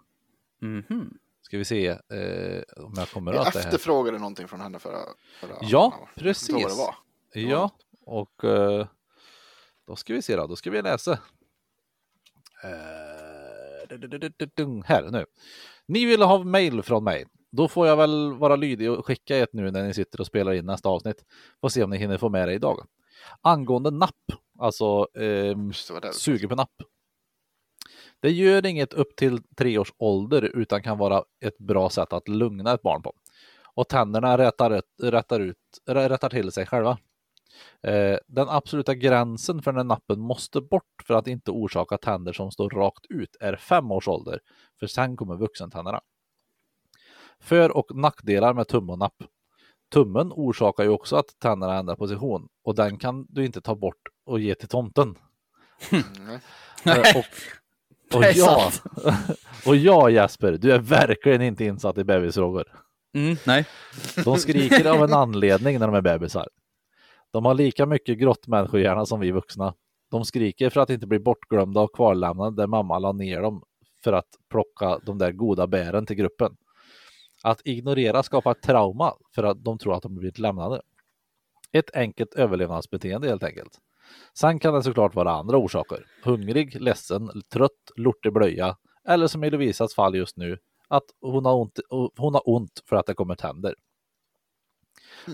Mhm. 0.61 1.19
Ska 1.43 1.59
vi 1.59 1.65
se 1.65 1.87
eh, 1.89 2.63
om 2.77 2.95
jag 2.97 3.09
kommer 3.11 3.33
Jag 3.33 3.47
åt 3.47 3.53
det 3.53 3.59
här. 3.59 3.67
efterfrågade 3.67 4.19
någonting 4.19 4.49
från 4.49 4.61
henne 4.61 4.79
förra... 4.79 4.99
förra 5.41 5.57
Ja, 5.61 6.09
precis. 6.15 6.51
vad 6.55 6.63
det 6.63 6.77
var. 6.77 6.95
Ja, 7.51 7.71
och 8.07 8.45
eh, 8.45 8.87
då 9.87 9.97
ska 9.97 10.15
vi 10.15 10.23
se 10.23 10.37
då, 10.37 10.47
då 10.47 10.57
ska 10.57 10.71
vi 10.71 10.83
läsa. 10.83 11.13
Eh, 12.65 13.08
här 14.85 15.11
nu. 15.11 15.25
Ni 15.87 16.05
vill 16.05 16.23
ha 16.23 16.45
mail 16.45 16.83
från 16.83 17.05
mig. 17.05 17.25
Då 17.51 17.69
får 17.69 17.87
jag 17.87 17.97
väl 17.97 18.33
vara 18.33 18.57
lydig 18.57 18.91
och 18.91 19.07
skicka 19.07 19.37
ett 19.37 19.53
nu 19.53 19.71
när 19.71 19.85
ni 19.85 19.95
sitter 19.95 20.21
och 20.21 20.27
spelar 20.27 20.53
in 20.53 20.67
nästa 20.67 20.89
avsnitt. 20.89 21.25
Får 21.61 21.69
se 21.69 21.83
om 21.83 21.91
ni 21.91 21.97
hinner 21.97 22.19
få 22.19 22.29
med 22.29 22.49
det 22.49 22.55
idag. 22.55 22.87
Angående 23.43 23.91
napp, 23.91 24.33
alltså 24.59 25.09
eh, 25.15 25.57
suger 26.13 26.49
på 26.49 26.55
napp. 26.55 26.83
Det 28.21 28.31
gör 28.31 28.67
inget 28.67 28.93
upp 28.93 29.17
till 29.17 29.43
tre 29.57 29.79
års 29.79 29.93
ålder 29.99 30.43
utan 30.43 30.83
kan 30.83 30.99
vara 30.99 31.25
ett 31.41 31.59
bra 31.59 31.91
sätt 31.91 32.13
att 32.13 32.29
lugna 32.29 32.75
ett 32.75 32.83
barn 32.83 33.03
på. 33.03 33.13
Och 33.75 33.89
tänderna 33.89 34.39
rättar, 34.39 34.83
rättar, 35.03 35.41
ut, 35.41 35.57
rättar 35.87 36.29
till 36.29 36.53
sig 36.53 36.67
själva. 36.67 36.99
Eh, 37.83 38.17
den 38.27 38.49
absoluta 38.49 38.95
gränsen 38.95 39.63
för 39.63 39.73
när 39.73 39.85
nappen 39.85 40.21
måste 40.21 40.61
bort 40.61 41.03
för 41.07 41.15
att 41.15 41.27
inte 41.27 41.51
orsaka 41.51 41.99
tänder 41.99 42.33
som 42.33 42.51
står 42.51 42.71
rakt 42.71 43.07
ut 43.09 43.37
är 43.41 43.57
fem 43.57 43.91
års 43.91 44.09
ålder, 44.09 44.41
för 44.81 44.87
sen 44.87 45.17
kommer 45.17 45.37
vuxentänderna. 45.37 46.01
För 47.41 47.77
och 47.77 47.97
nackdelar 47.97 48.55
med 48.55 48.69
tum 48.69 48.91
och 48.91 48.99
napp. 48.99 49.23
Tummen 49.93 50.33
orsakar 50.33 50.85
ju 50.85 50.91
också 50.91 51.17
att 51.17 51.39
tänderna 51.39 51.79
ändrar 51.79 51.97
position 51.97 52.49
och 52.65 52.75
den 52.75 52.99
kan 52.99 53.27
du 53.29 53.45
inte 53.45 53.61
ta 53.61 53.75
bort 53.75 54.09
och 54.27 54.41
ge 54.41 54.55
till 54.55 54.69
tomten. 54.69 55.15
Mm. 55.91 56.05
Eh, 56.85 57.17
och, 57.17 57.25
och, 58.17 58.25
ja, 58.35 58.71
och 59.67 59.77
ja 59.77 60.11
Jesper, 60.11 60.53
du 60.53 60.73
är 60.73 60.79
verkligen 60.79 61.43
inte 61.43 61.65
insatt 61.65 61.99
i 61.99 62.05
bebisfrågor. 62.05 62.65
Mm, 63.15 63.37
nej. 63.47 63.67
De 64.25 64.37
skriker 64.39 64.85
av 64.85 65.05
en 65.05 65.13
anledning 65.13 65.79
när 65.79 65.87
de 65.87 65.95
är 65.95 66.01
bebisar. 66.01 66.49
De 67.33 67.45
har 67.45 67.55
lika 67.55 67.87
mycket 67.87 68.19
grottmänniskohjärna 68.19 69.07
som 69.07 69.21
vi 69.21 69.31
vuxna. 69.31 69.75
De 70.11 70.25
skriker 70.25 70.71
för 70.71 70.81
att 70.81 70.91
inte 70.91 71.07
bli 71.07 71.19
bortglömda 71.19 71.81
och 71.81 71.95
kvarlämnade 71.95 72.57
där 72.57 72.67
mamma 72.67 72.99
la 72.99 73.13
ner 73.13 73.43
dem 73.43 73.63
för 74.05 74.13
att 74.13 74.29
plocka 74.51 74.99
de 75.07 75.19
där 75.19 75.33
goda 75.33 75.67
bären 75.67 76.07
till 76.07 76.17
gruppen. 76.17 76.57
Att 77.43 77.61
ignorera 77.65 78.23
skapar 78.23 78.55
trauma 78.55 79.15
för 79.35 79.43
att 79.43 79.65
de 79.65 79.79
tror 79.79 79.95
att 79.95 80.03
de 80.03 80.15
blivit 80.15 80.39
lämnade. 80.39 80.83
Ett 81.73 81.97
enkelt 81.97 82.35
överlevnadsbeteende 82.35 83.29
helt 83.29 83.43
enkelt. 83.43 83.79
Sen 84.39 84.59
kan 84.59 84.75
det 84.75 84.83
såklart 84.83 85.15
vara 85.15 85.31
andra 85.31 85.57
orsaker. 85.57 86.07
Hungrig, 86.25 86.81
ledsen, 86.81 87.31
trött, 87.53 87.91
lortig 87.97 88.33
blöja 88.33 88.77
eller 89.09 89.27
som 89.27 89.45
i 89.45 89.51
Lovisas 89.51 89.95
fall 89.95 90.15
just 90.15 90.37
nu, 90.37 90.59
att 90.89 91.05
hon 91.21 91.45
har 91.45 91.55
ont, 91.55 91.81
hon 92.17 92.35
har 92.35 92.49
ont 92.49 92.83
för 92.89 92.97
att 92.97 93.07
det 93.07 93.15
kommer 93.15 93.35
tänder. 93.35 93.75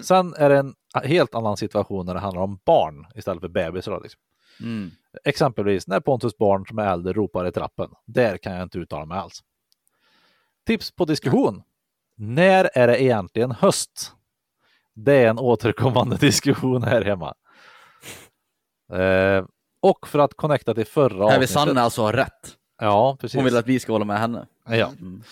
Sen 0.03 0.35
är 0.35 0.51
det 0.51 0.59
en 0.59 0.75
helt 1.05 1.35
annan 1.35 1.57
situation 1.57 2.07
när 2.07 2.15
det 2.15 2.21
handlar 2.21 2.43
om 2.43 2.59
barn 2.65 3.07
istället 3.15 3.41
för 3.41 3.49
bebisar. 3.49 4.01
Liksom. 4.03 4.21
Mm. 4.61 4.91
Exempelvis 5.25 5.87
när 5.87 6.01
Pontus 6.01 6.39
barn 6.39 6.67
som 6.67 6.79
är 6.79 6.93
äldre 6.93 7.13
ropar 7.13 7.47
i 7.47 7.53
trappen. 7.53 7.91
Där 8.07 8.37
kan 8.37 8.53
jag 8.53 8.63
inte 8.63 8.79
uttala 8.79 9.05
mig 9.07 9.19
alls. 9.19 9.43
Tips 10.67 10.91
på 10.91 11.05
diskussion. 11.05 11.63
När 12.17 12.71
är 12.75 12.87
det 12.87 13.03
egentligen 13.03 13.51
höst? 13.51 14.13
Det 14.95 15.15
är 15.15 15.29
en 15.29 15.39
återkommande 15.39 16.17
diskussion 16.21 16.83
här 16.83 17.03
hemma. 17.03 17.35
Eh, 18.93 19.45
och 19.81 20.09
för 20.09 20.19
att 20.19 20.35
connecta 20.35 20.75
till 20.75 20.87
förra 20.87 21.39
vill 21.39 21.49
Sanne 21.49 21.81
alltså 21.81 22.03
ha 22.03 22.13
rätt. 22.13 22.57
Ja, 22.79 23.17
precis. 23.21 23.35
Hon 23.37 23.45
vill 23.45 23.57
att 23.57 23.67
vi 23.67 23.81
ska 23.81 23.93
hålla 23.93 24.05
med 24.05 24.19
henne. 24.19 24.47
Ja. 24.69 24.93
Mm. 25.01 25.23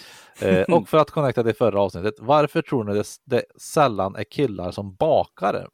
Eh, 0.40 0.74
och 0.74 0.88
för 0.88 0.98
att 0.98 1.10
connecta 1.10 1.42
till 1.42 1.54
förra 1.54 1.80
avsnittet, 1.80 2.14
varför 2.18 2.62
tror 2.62 2.84
ni 2.84 2.94
det, 2.94 3.04
det 3.24 3.44
sällan 3.60 4.16
är 4.16 4.24
killar 4.24 4.70
som 4.70 4.94
bakar? 4.94 5.68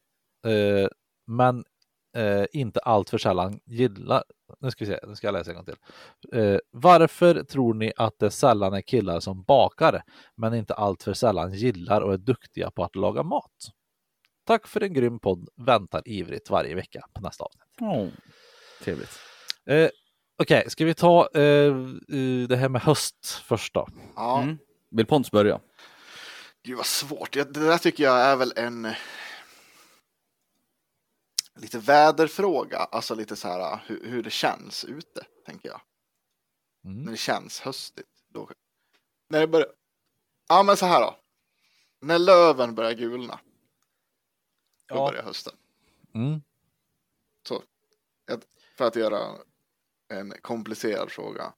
Eh, 0.47 0.89
men 1.27 1.65
eh, 2.17 2.45
inte 2.53 2.81
allt 2.81 3.11
för 3.11 3.19
sällan 3.19 3.61
gillar. 3.67 4.23
Nu 4.61 4.71
ska 4.71 4.85
vi 4.85 4.91
se, 4.91 4.99
nu 5.07 5.15
ska 5.15 5.27
jag 5.27 5.33
läsa 5.33 5.51
en 5.51 5.57
gång 5.57 5.65
till. 5.65 5.77
Eh, 6.41 6.59
varför 6.71 7.43
tror 7.43 7.75
ni 7.75 7.93
att 7.97 8.19
det 8.19 8.31
sällan 8.31 8.75
är 8.75 8.81
killar 8.81 9.21
som 9.21 9.43
bakar, 9.43 10.03
men 10.37 10.55
inte 10.55 10.75
allt 10.75 11.03
för 11.03 11.13
sällan 11.13 11.53
gillar 11.53 12.01
och 12.01 12.13
är 12.13 12.19
duktiga 12.19 12.71
på 12.71 12.85
att 12.85 12.97
laga 12.97 13.23
mat? 13.23 13.71
Tack 14.47 14.67
för 14.67 14.83
en 14.83 14.93
grym 14.93 15.19
podd. 15.19 15.49
Väntar 15.57 16.03
ivrigt 16.05 16.51
varje 16.51 16.75
vecka 16.75 17.07
på 17.15 17.21
nästa 17.21 17.45
avsnitt. 17.45 17.65
Oh. 17.81 18.09
Trevligt. 18.85 19.19
Okej, 20.43 20.71
ska 20.71 20.85
vi 20.85 20.95
ta 20.95 21.29
eh, 21.35 21.75
det 22.49 22.57
här 22.57 22.69
med 22.69 22.83
höst 22.83 23.43
först 23.45 23.75
då? 23.75 23.89
Ja, 24.17 24.43
Mm. 24.43 24.59
Vill 24.91 25.07
Pontus 25.07 25.31
börja? 25.31 25.61
gud 26.63 26.77
vad 26.77 26.87
svårt. 26.87 27.33
Det 27.33 27.45
där 27.53 27.79
tycker 27.79 28.05
jag 28.05 28.17
är 28.21 28.37
väl 28.37 28.53
en 28.57 28.89
lite 31.55 31.79
väderfråga, 31.79 32.79
alltså 32.79 33.15
lite 33.15 33.37
så 33.37 33.49
här 33.49 33.81
hur, 33.87 34.07
hur 34.11 34.23
det 34.23 34.31
känns 34.31 34.85
ute, 34.85 35.27
tänker 35.47 35.69
jag. 35.69 35.81
Mm. 36.85 37.03
När 37.03 37.11
det 37.11 37.17
känns 37.19 37.61
höstigt. 37.61 38.09
Då... 38.29 38.51
När 39.29 39.41
det 39.41 39.47
börjar... 39.47 39.69
Ja, 40.49 40.63
men 40.63 40.77
så 40.77 40.87
här 40.87 41.01
då. 41.01 41.17
När 42.01 42.19
löven 42.19 42.75
börjar 42.75 42.93
gulna. 42.93 43.41
Då 44.87 44.95
Ja. 44.95 45.11
börjar 45.11 45.23
hösten. 45.23 45.53
Mm. 46.15 46.43
Så. 47.49 47.63
För 48.77 48.85
att 48.85 48.97
göra 48.97 49.35
en 50.09 50.33
komplicerad 50.43 51.11
fråga. 51.11 51.53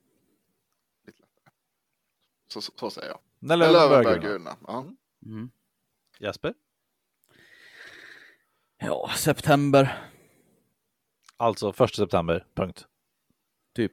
lite 1.07 1.21
lättare. 1.23 1.53
Så, 2.53 2.61
så, 2.61 2.73
så 2.77 2.91
säger 2.91 3.09
jag. 3.09 3.19
När 3.39 3.57
löven 3.57 4.03
börjar 4.05 4.19
gulna. 4.19 4.57
Ja. 4.67 4.85
Mm. 5.27 5.51
Jesper? 6.19 6.55
Ja, 8.79 9.11
september, 9.17 10.07
Alltså 11.37 11.75
1 11.85 11.95
september, 11.95 12.47
punkt. 12.55 12.87
typ. 13.75 13.93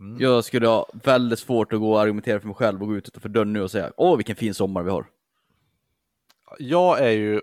Mm. 0.00 0.20
Jag 0.20 0.44
skulle 0.44 0.66
ha 0.66 0.86
väldigt 1.04 1.38
svårt 1.38 1.72
att 1.72 1.80
gå 1.80 1.92
och 1.92 2.00
argumentera 2.00 2.40
för 2.40 2.46
mig 2.46 2.54
själv 2.56 2.82
och 2.82 2.88
gå 2.88 2.96
ut 2.96 3.08
utanför 3.08 3.28
dörren 3.28 3.52
nu 3.52 3.62
och 3.62 3.70
säga 3.70 3.92
åh 3.96 4.16
vilken 4.16 4.36
fin 4.36 4.54
sommar 4.54 4.82
vi 4.82 4.90
har. 4.90 5.06
Jag 6.58 7.00
är 7.00 7.10
ju, 7.10 7.40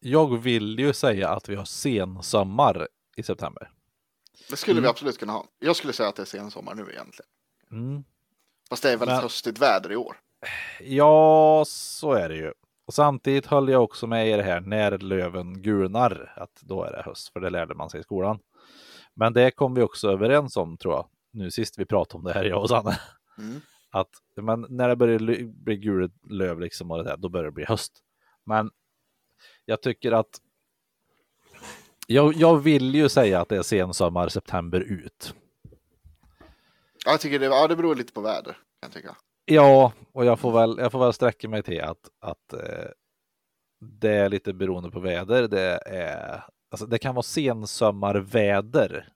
jag 0.00 0.42
vill 0.42 0.78
ju 0.78 0.92
säga 0.92 1.28
att 1.30 1.48
vi 1.48 1.54
har 1.54 1.64
sensommar 1.64 2.88
i 3.16 3.22
september. 3.22 3.70
Det 4.48 4.56
skulle 4.56 4.74
vi 4.74 4.78
Mm. 4.78 4.90
absolut 4.90 5.18
kunna 5.18 5.32
ha. 5.32 5.46
Jag 5.58 5.76
skulle 5.76 5.92
säga 5.92 6.08
att 6.08 6.16
det 6.16 6.22
är 6.22 6.26
sensommar 6.26 6.74
nu 6.74 6.82
egentligen. 6.82 7.28
Mm. 7.72 8.04
Fast 8.70 8.82
det 8.82 8.88
är 8.92 8.96
väldigt 8.96 9.14
Men- 9.14 9.22
höstigt 9.22 9.58
väder 9.58 9.92
i 9.92 9.96
år. 9.96 10.16
Ja, 10.80 11.64
så 11.66 12.12
är 12.12 12.28
det 12.28 12.36
ju. 12.36 12.52
Och 12.86 12.94
samtidigt 12.94 13.46
höll 13.46 13.68
jag 13.68 13.84
också 13.84 14.06
med 14.06 14.28
i 14.28 14.32
det 14.36 14.42
här 14.42 14.60
när 14.60 14.98
löven 14.98 15.62
gulnar, 15.62 16.32
att 16.36 16.60
då 16.60 16.84
är 16.84 16.92
det 16.92 17.02
höst, 17.02 17.32
för 17.32 17.40
det 17.40 17.50
lärde 17.50 17.74
man 17.74 17.90
sig 17.90 18.00
i 18.00 18.02
skolan. 18.02 18.38
Men 19.14 19.32
det 19.32 19.50
kom 19.50 19.74
vi 19.74 19.82
också 19.82 20.10
överens 20.10 20.56
om, 20.56 20.76
tror 20.76 20.94
jag, 20.94 21.08
nu 21.30 21.50
sist 21.50 21.78
vi 21.78 21.84
pratade 21.86 22.18
om 22.18 22.24
det 22.24 22.32
här, 22.32 22.44
jag 22.44 22.62
och 22.62 22.68
Sanne. 22.68 22.98
Mm. 23.38 23.60
Att 23.90 24.10
men 24.36 24.66
när 24.68 24.88
det 24.88 24.96
börjar 24.96 25.18
bli 25.64 25.76
gult 25.76 26.12
löv 26.30 26.60
liksom 26.60 26.90
och 26.90 26.98
det 26.98 27.04
där, 27.04 27.16
då 27.16 27.28
börjar 27.28 27.44
det 27.44 27.52
bli 27.52 27.64
höst. 27.64 27.92
Men 28.44 28.70
jag 29.64 29.82
tycker 29.82 30.12
att 30.12 30.40
jag, 32.14 32.34
jag 32.34 32.58
vill 32.58 32.94
ju 32.94 33.08
säga 33.08 33.40
att 33.40 33.48
det 33.48 33.56
är 33.56 33.62
sensommar, 33.62 34.28
september 34.28 34.80
ut. 34.80 35.34
Ja, 37.04 37.10
jag 37.10 37.20
tycker 37.20 37.38
det, 37.38 37.46
ja, 37.46 37.68
det 37.68 37.76
beror 37.76 37.94
lite 37.94 38.12
på 38.12 38.20
väder. 38.20 38.52
Kan 38.52 38.62
jag 38.80 38.92
tycka. 38.92 39.16
Ja, 39.44 39.92
och 40.12 40.24
jag 40.24 40.38
får 40.40 40.52
väl, 40.52 40.76
jag 40.78 40.92
får 40.92 40.98
väl 40.98 41.12
sträcka 41.12 41.48
mig 41.48 41.62
till 41.62 41.80
att, 41.80 42.08
att 42.20 42.52
eh, 42.52 42.88
det 44.00 44.10
är 44.10 44.28
lite 44.28 44.52
beroende 44.52 44.90
på 44.90 45.00
väder. 45.00 45.48
Det, 45.48 45.80
är, 45.86 46.44
alltså 46.70 46.86
det 46.86 46.98
kan 46.98 47.14
vara 47.14 47.22
sensommarväder 47.22 49.08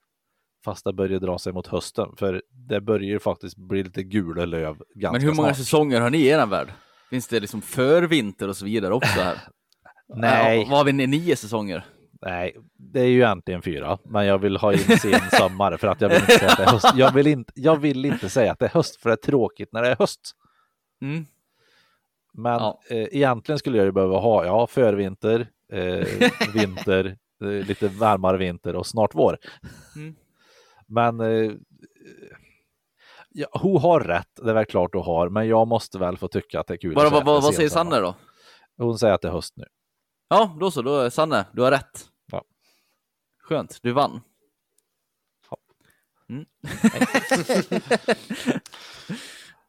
fast 0.64 0.84
det 0.84 0.92
börjar 0.92 1.20
dra 1.20 1.38
sig 1.38 1.52
mot 1.52 1.66
hösten. 1.66 2.08
För 2.16 2.42
det 2.50 2.80
börjar 2.80 3.08
ju 3.08 3.18
faktiskt 3.18 3.56
bli 3.56 3.84
lite 3.84 4.02
gula 4.02 4.44
löv 4.44 4.76
ganska 4.94 5.12
Men 5.12 5.20
hur 5.28 5.34
många 5.34 5.48
snart. 5.48 5.56
säsonger 5.56 6.00
har 6.00 6.10
ni 6.10 6.18
i 6.18 6.26
er 6.26 6.46
värld? 6.46 6.72
Finns 7.10 7.28
det 7.28 7.40
liksom 7.40 7.62
förvinter 7.62 8.48
och 8.48 8.56
så 8.56 8.64
vidare 8.64 8.94
också 8.94 9.20
här? 9.20 9.38
Nej. 10.16 10.58
Ja, 10.58 10.66
vad 10.68 10.78
har 10.78 10.84
vi 10.84 10.92
nio 10.92 11.36
säsonger? 11.36 11.84
Nej, 12.26 12.56
det 12.78 13.00
är 13.00 13.06
ju 13.06 13.16
egentligen 13.16 13.62
fyra, 13.62 13.98
men 14.04 14.26
jag 14.26 14.38
vill 14.38 14.56
ha 14.56 14.72
in 14.72 14.78
sensommar 14.78 15.76
för 15.76 15.88
att 15.88 16.00
jag 16.00 16.08
vill 16.08 16.18
inte 16.20 16.38
säga 16.38 16.50
att 16.50 16.56
det 16.56 16.62
är 16.62 16.70
höst. 16.70 16.92
Jag 16.96 17.12
vill 17.14 17.26
inte, 17.26 17.52
jag 17.56 17.76
vill 17.76 18.04
inte 18.04 18.28
säga 18.28 18.52
att 18.52 18.58
det 18.58 18.64
är 18.64 18.70
höst 18.70 18.96
för 19.00 19.10
det 19.10 19.14
är 19.14 19.16
tråkigt 19.30 19.72
när 19.72 19.82
det 19.82 19.88
är 19.88 19.96
höst. 19.96 20.20
Mm. 21.02 21.26
Men 22.32 22.52
Ja. 22.52 22.80
eh, 22.90 22.96
egentligen 23.10 23.58
skulle 23.58 23.76
jag 23.78 23.84
ju 23.84 23.92
behöva 23.92 24.18
ha, 24.18 24.44
ja, 24.44 24.66
förvinter, 24.66 25.46
eh, 25.72 26.06
vinter, 26.54 27.16
eh, 27.42 27.48
lite 27.48 27.88
varmare 27.88 28.36
vinter 28.36 28.76
och 28.76 28.86
snart 28.86 29.14
vår. 29.14 29.38
Mm. 29.96 30.14
Men 30.86 31.20
eh, 31.20 31.52
ja, 33.30 33.46
hon 33.52 33.80
har 33.80 34.00
rätt, 34.00 34.28
det 34.42 34.50
är 34.50 34.54
väl 34.54 34.64
klart 34.64 34.90
hon 34.94 35.02
har, 35.04 35.28
men 35.28 35.48
jag 35.48 35.68
måste 35.68 35.98
väl 35.98 36.16
få 36.16 36.28
tycka 36.28 36.60
att 36.60 36.66
det 36.66 36.74
är 36.74 36.78
kul. 36.78 36.94
Säga 36.94 37.10
vad, 37.10 37.24
vad, 37.24 37.42
vad 37.42 37.54
säger. 37.54 37.68
Sanne 37.68 38.00
då? 38.00 38.14
Hon 38.78 38.98
säger 38.98 39.14
att 39.14 39.22
det 39.22 39.28
är 39.28 39.32
höst 39.32 39.54
nu. 39.56 39.64
Ja, 40.28 40.56
då 40.60 40.70
så, 40.70 40.82
då 40.82 40.98
är 40.98 41.10
Sanne, 41.10 41.44
du 41.52 41.62
har 41.62 41.70
rätt. 41.70 42.08
Skönt, 43.44 43.78
du 43.82 43.92
vann. 43.92 44.20
Ja. 45.50 45.56
Mm. 46.28 46.46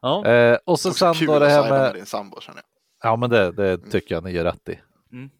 ja. 0.00 0.26
Eh, 0.26 0.58
och 0.64 0.80
så 0.80 0.94
sen 0.94 1.14
då 1.26 1.38
det 1.38 1.48
här 1.48 1.62
med 1.62 1.70
med, 1.70 1.94
din 1.94 2.06
sambo 2.06 2.40
känner 2.40 2.62
jag. 2.62 3.10
ja 3.10 3.16
men 3.16 3.30
det, 3.30 3.52
det 3.52 3.78
tycker 3.78 4.14
jag 4.14 4.24
ni 4.24 4.30
gör 4.30 4.44
rätt 4.44 4.68
i. 4.68 4.80
Mm. 5.12 5.30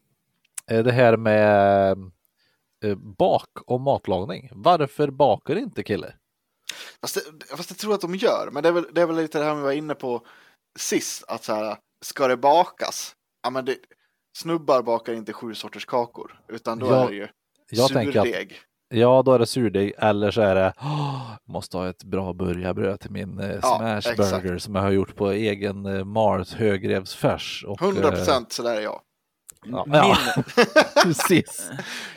Eh, 0.71 0.83
det 0.83 0.91
här 0.91 1.17
med 1.17 1.91
eh, 2.83 2.95
bak 2.95 3.49
och 3.65 3.81
matlagning. 3.81 4.49
Varför 4.53 5.07
bakar 5.07 5.55
inte 5.55 5.83
killar? 5.83 6.17
Fast 7.01 7.15
det, 7.15 7.21
fast 7.57 7.69
jag 7.69 7.77
tror 7.77 7.93
att 7.93 8.01
de 8.01 8.15
gör, 8.15 8.49
men 8.51 8.63
det 8.63 8.69
är 8.69 8.73
väl, 8.73 8.87
det 8.91 9.01
är 9.01 9.05
väl 9.05 9.15
lite 9.15 9.39
det 9.39 9.45
här 9.45 9.55
vi 9.55 9.61
var 9.61 9.71
inne 9.71 9.95
på 9.95 10.25
sist, 10.79 11.23
att 11.27 11.43
så 11.43 11.53
här, 11.53 11.77
ska 12.01 12.27
det 12.27 12.37
bakas? 12.37 13.15
Ja, 13.43 13.49
men 13.49 13.65
det, 13.65 13.77
snubbar 14.37 14.81
bakar 14.81 15.13
inte 15.13 15.33
sju 15.33 15.55
sorters 15.55 15.85
kakor, 15.85 16.41
utan 16.47 16.79
då 16.79 16.87
Ja, 16.87 17.03
är 17.03 17.07
det 17.09 17.15
ju 17.15 17.27
Jag 17.69 17.89
tänker 17.89 18.19
att 18.19 18.25
surdeg. 18.27 18.59
Ja, 18.89 19.21
då 19.25 19.33
är 19.33 19.39
det 19.39 19.45
surdeg 19.45 19.93
eller 19.97 20.31
så 20.31 20.41
är 20.41 20.55
det 20.55 20.73
"Åh, 20.77 21.31
måste 21.45 21.77
ha 21.77 21.89
ett 21.89 22.03
bra 22.03 22.33
burgarbröd 22.33 22.99
till 22.99 23.11
min 23.11 23.39
eh, 23.39 23.51
Ja, 23.61 23.61
smashburger 24.01 24.35
exakt. 24.35 24.63
som 24.63 24.75
jag 24.75 24.81
har 24.81 24.91
gjort 24.91 25.15
på 25.15 25.31
egen 25.31 25.85
eh, 25.85 26.03
Mars 26.05 26.53
högrevsfärs. 26.53 27.65
Och, 27.67 27.81
100 27.81 28.03
eh, 28.03 28.09
procent 28.09 28.51
så 28.51 28.63
där 28.63 28.75
är 28.75 28.81
jag. 28.81 29.01
Ja, 29.65 29.85
ja. 29.87 30.17
precis. 31.03 31.71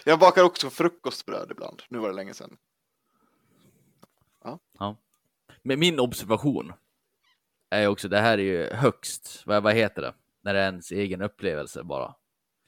Jag 0.05 0.19
bakar 0.19 0.43
också 0.45 0.71
frukostbröd 0.71 1.49
ibland. 1.51 1.83
Nu 1.89 1.99
var 1.99 2.09
det 2.09 2.15
länge 2.15 2.35
sedan. 2.35 2.57
Men 5.63 5.81
min 5.81 6.01
observation 6.01 6.73
är 7.71 7.81
ju 7.81 7.87
också, 7.87 8.09
det 8.09 8.19
här 8.21 8.39
är 8.39 8.43
ju 8.43 8.73
högst, 8.73 9.43
vad, 9.47 9.63
vad 9.63 9.75
heter 9.75 10.03
det? 10.03 10.15
När 10.43 10.55
det 10.55 10.61
är 10.61 10.65
ens 10.65 10.91
egen 10.93 11.23
upplevelse 11.23 11.83
bara. 11.83 12.15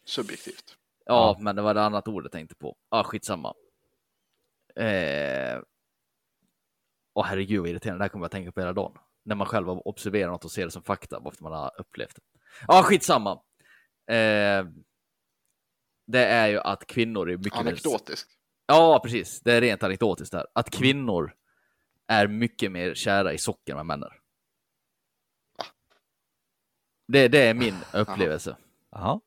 Subjektivt. 0.07 0.77
Ja, 1.05 1.37
men 1.41 1.57
det 1.57 1.63
var 1.63 1.75
det 1.75 1.83
annat 1.83 2.09
ord 2.09 2.25
jag 2.25 2.33
tänkte 2.33 2.55
på. 2.55 2.77
Ja, 2.91 2.99
ah, 3.01 3.05
skitsamma. 3.05 3.55
Eh... 4.77 5.61
Åh 7.15 7.27
herregud 7.27 7.61
vad 7.61 7.71
irriterande, 7.71 7.99
det 7.99 8.05
här 8.05 8.09
kommer 8.09 8.23
jag 8.23 8.27
att 8.27 8.33
tänka 8.33 8.53
på 8.53 8.61
hela 8.61 8.73
dagen. 8.73 8.99
När 9.25 9.35
man 9.35 9.47
själv 9.47 9.69
observerar 9.69 10.31
något 10.31 10.45
och 10.45 10.51
ser 10.51 10.65
det 10.65 10.71
som 10.71 10.83
fakta, 10.83 11.21
varför 11.21 11.43
man 11.43 11.53
har 11.53 11.81
upplevt 11.81 12.17
det. 12.17 12.23
Ja, 12.69 12.79
ah, 12.79 12.83
skitsamma. 12.83 13.33
Eh... 14.11 14.67
Det 16.07 16.25
är 16.25 16.49
ju 16.49 16.59
att 16.59 16.87
kvinnor 16.87 17.31
är 17.31 17.37
mycket 17.37 17.65
mer... 17.65 17.71
Anekdotiskt. 17.71 18.31
Ja, 18.67 19.01
precis. 19.03 19.41
Det 19.41 19.53
är 19.53 19.61
rent 19.61 19.83
anekdotiskt 19.83 20.33
där. 20.33 20.47
Att 20.53 20.71
kvinnor 20.71 21.35
är 22.07 22.27
mycket 22.27 22.73
mer 22.73 22.95
kära 22.95 23.33
i 23.33 23.39
socker 23.39 23.77
än 23.77 23.87
män 23.87 24.03
är. 24.03 24.21
Det, 27.09 27.29
det 27.29 27.39
är 27.39 27.55
min 27.55 27.75
upplevelse. 27.95 28.57
Jaha. 28.91 29.21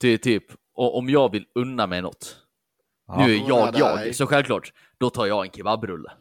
Ty, 0.00 0.18
typ, 0.18 0.44
och 0.80 0.98
om 0.98 1.08
jag 1.08 1.32
vill 1.32 1.46
unna 1.54 1.86
mig 1.86 2.02
något, 2.02 2.36
Ja. 3.06 3.26
nu 3.26 3.34
är 3.34 3.48
jag 3.48 3.76
jag, 3.78 3.98
dig. 3.98 4.14
så 4.14 4.26
självklart, 4.26 4.72
då 4.98 5.10
tar 5.10 5.26
jag 5.26 5.44
en 5.44 5.50
kebabrulle. 5.50 6.12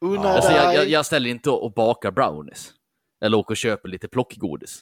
Unna 0.00 0.28
Alltså, 0.28 0.52
jag, 0.52 0.74
jag, 0.74 0.88
jag 0.88 1.06
ställer 1.06 1.30
inte 1.30 1.50
och 1.50 1.72
bakar 1.72 2.10
brownies. 2.10 2.72
Eller 3.20 3.36
åker 3.38 3.52
och 3.52 3.56
köper 3.56 3.88
lite 3.88 4.08
plockgodis. 4.08 4.80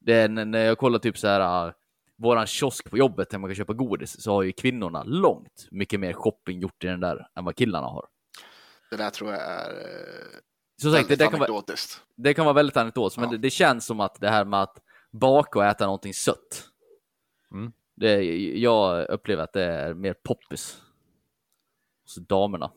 Det 0.00 0.14
är 0.14 0.28
när 0.28 0.64
jag 0.64 0.78
kollar 0.78 0.98
typ 0.98 1.18
så 1.18 1.26
här, 1.28 1.66
uh, 1.66 1.72
våran 2.18 2.46
kiosk 2.46 2.90
på 2.90 2.98
jobbet 2.98 3.30
där 3.30 3.38
man 3.38 3.50
kan 3.50 3.54
köpa 3.54 3.72
godis, 3.72 4.22
så 4.22 4.32
har 4.32 4.42
ju 4.42 4.52
kvinnorna 4.52 5.02
långt 5.02 5.68
mycket 5.70 6.00
mer 6.00 6.12
shopping 6.12 6.60
gjort 6.60 6.84
i 6.84 6.86
den 6.86 7.00
där 7.00 7.28
än 7.34 7.44
vad 7.44 7.56
killarna 7.56 7.86
har. 7.86 8.06
Det 8.90 8.96
där 8.96 9.10
tror 9.10 9.32
jag 9.32 9.40
är 9.40 9.70
eh, 9.70 10.38
Som 10.82 10.92
sagt, 10.92 11.08
det, 11.08 11.16
väldigt 11.16 11.18
det, 11.18 11.38
kan 11.38 11.38
vara, 11.40 11.62
det 12.16 12.34
kan 12.34 12.44
vara 12.44 12.54
väldigt 12.54 12.76
anekdotiskt, 12.76 13.18
men 13.20 13.28
Ja. 13.28 13.32
det, 13.32 13.38
det 13.38 13.50
känns 13.50 13.86
som 13.86 14.00
att 14.00 14.20
det 14.20 14.28
här 14.30 14.44
med 14.44 14.62
att 14.62 14.76
baka 15.12 15.58
och 15.58 15.64
äta 15.64 15.84
någonting 15.84 16.14
sött. 16.14 16.68
Mm. 17.52 17.72
Det, 17.96 18.24
jag 18.58 19.08
upplever 19.10 19.42
att 19.44 19.52
det 19.52 19.62
är 19.64 19.94
mer 19.94 20.14
poppis. 20.14 20.82
hos 22.02 22.14
damerna. 22.14 22.70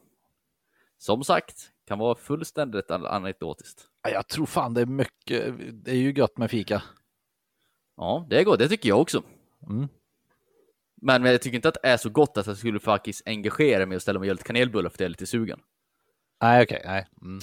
Som 0.98 1.24
sagt, 1.24 1.72
kan 1.88 2.00
vara 2.00 2.16
fullständigt 2.16 2.92
an- 2.92 3.06
anekdotiskt. 3.06 3.88
Ja, 4.04 4.10
Jag 4.10 4.28
tror 4.28 4.46
fan 4.46 4.74
det 4.74 4.82
är 4.82 4.86
mycket, 4.86 5.54
det 5.86 5.92
är 5.92 5.96
ju 5.96 6.12
gött 6.14 6.38
med 6.38 6.52
fika. 6.52 6.84
Ja, 7.98 8.26
det 8.30 8.40
är 8.40 8.44
gott, 8.44 8.60
det 8.60 8.70
tycker 8.70 8.90
jag 8.90 9.02
också. 9.02 9.24
Mm. 9.70 9.88
Men, 11.02 11.26
jag 11.26 11.42
tycker 11.42 11.56
inte 11.56 11.68
att 11.70 11.78
det 11.84 11.88
är 11.90 11.98
så 11.98 12.10
gott 12.10 12.38
att 12.38 12.48
jag 12.48 12.58
skulle 12.58 12.80
faktiskt 12.80 13.22
engagera 13.28 13.86
mig 13.86 13.96
och 13.96 14.02
ställa 14.02 14.20
mig 14.20 14.24
och 14.24 14.28
göra 14.28 14.34
lite 14.34 14.44
kanelbullar 14.48 14.90
för 14.90 14.96
att 14.96 15.00
jag 15.00 15.06
är 15.06 15.10
lite 15.10 15.26
sugen. 15.26 15.60
Nej, 16.42 16.64
okej, 16.64 16.82
nej. 16.86 17.08
Mm. 17.22 17.40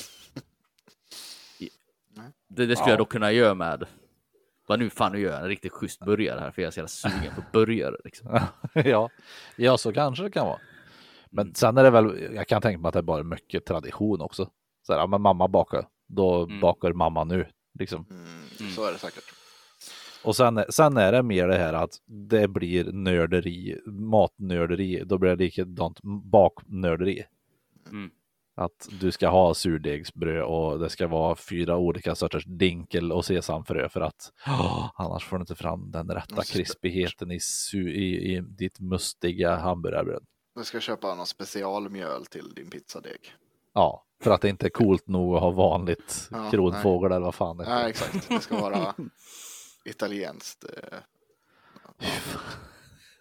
Det, 2.49 2.67
det 2.67 2.77
skulle 2.77 2.91
jag 2.93 2.99
dock 2.99 3.09
kunna 3.13 3.33
göra 3.33 3.55
med, 3.55 3.87
vad 4.67 4.79
nu 4.79 4.91
fan 4.91 5.13
nu 5.13 5.21
gör 5.21 5.33
jag 5.33 5.43
en 5.43 5.49
riktigt 5.49 5.73
schysst 5.73 6.01
burgare 6.05 6.41
här 6.41 6.51
för 6.51 6.63
jag 6.63 6.67
är 6.67 6.71
så 6.71 6.79
jävla 6.79 6.89
sugen 7.21 7.33
på 7.35 7.43
burgare. 7.53 7.97
Liksom. 8.05 8.41
ja. 8.85 9.11
ja, 9.57 9.79
så 9.79 9.93
kanske 9.93 10.25
det 10.25 10.31
kan 10.31 10.47
vara. 10.47 10.59
Men 11.31 11.55
sen 11.55 11.79
är 11.79 11.83
det 11.85 11.91
väl, 11.91 12.29
jag 12.35 12.49
kan 12.49 12.63
tänka 12.63 12.79
mig 12.79 12.89
att 12.89 12.93
det 12.93 13.01
är 13.01 13.03
bara 13.03 13.23
mycket 13.23 13.65
tradition 13.67 14.21
också. 14.21 14.51
Så 14.87 14.93
här, 14.93 15.01
ja, 15.01 15.07
men 15.07 15.21
mamma 15.21 15.49
bakar, 15.49 15.87
då 16.07 16.43
Mm. 16.45 16.61
bakar 16.61 16.93
mamma 16.93 17.25
nu. 17.25 17.47
Liksom. 17.79 18.07
Mm, 18.11 18.73
Så 18.73 18.85
är 18.85 18.93
det 18.93 18.99
säkert. 18.99 19.25
Och 20.25 20.37
sen, 20.37 20.65
sen 20.69 20.97
är 20.97 21.13
det 21.13 21.23
mer 21.23 21.49
det 21.49 21.59
här 21.59 21.73
att 21.73 21.91
det 22.07 22.49
blir 22.49 22.93
nörderi, 22.93 23.81
matnörderi, 23.87 25.03
då 25.07 25.19
blir 25.19 25.31
det 25.31 25.45
likadant 25.45 26.01
baknörderi. 26.03 27.25
Mm. 27.91 28.11
Att 28.59 28.89
du 29.01 29.13
ska 29.13 29.29
ha 29.29 29.55
surdegsbröd 29.55 30.43
och 30.43 30.79
det 30.79 30.91
ska 30.91 31.07
vara 31.07 31.37
fyra 31.37 31.77
olika 31.77 32.15
sorters 32.15 32.45
dinkel 32.47 33.13
och 33.13 33.25
sesamfrö 33.25 33.89
för 33.89 34.01
att 34.01 34.33
åh, 34.47 34.91
annars 34.95 35.25
får 35.25 35.37
du 35.39 35.41
inte 35.41 35.55
fram 35.55 35.91
den 35.91 36.11
rätta 36.11 36.43
krispigheten 36.45 37.31
i, 37.31 37.41
i, 37.75 38.35
i 38.35 38.41
ditt 38.41 38.81
mustiga 38.81 39.57
hamburgarbröd. 39.57 40.25
Du 40.55 40.65
ska 40.65 40.81
köpa 40.81 41.15
någon 41.15 41.27
specialmjöl 41.27 42.27
till 42.27 42.55
din 42.55 42.71
pizzadeg. 42.71 43.21
Ja, 43.75 44.05
för 44.23 44.31
att 44.31 44.41
det 44.41 44.49
inte 44.49 44.67
är 44.67 44.71
coolt 44.71 45.09
nog 45.09 45.35
att 45.35 45.41
ha 45.43 45.51
vanligt 45.51 46.29
Ja, 46.31 46.51
kronfågel 46.51 47.13
eller 47.13 47.25
vad 47.25 47.35
fan 47.35 47.57
det 47.57 47.65
Nej, 47.65 47.85
är. 47.85 47.89
exakt. 47.89 48.29
Det 48.29 48.41
ska 48.41 48.61
vara 48.61 48.95
italienskt. 49.85 50.65
Eh, 50.65 50.99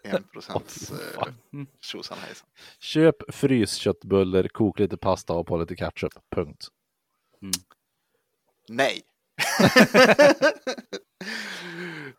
en 0.06 0.24
procents 0.24 0.92
eh, 0.92 1.34
tjosan 1.82 2.18
hejsan. 2.18 2.48
Köp 2.80 3.36
frysköttbullar, 3.36 4.48
kok 4.48 4.80
lite 4.80 4.98
pasta 4.98 5.34
och 5.34 5.48
på 5.48 5.58
lite 5.58 5.76
ketchup. 5.76 6.14
Punkt. 6.36 6.68
Nej. 8.70 9.02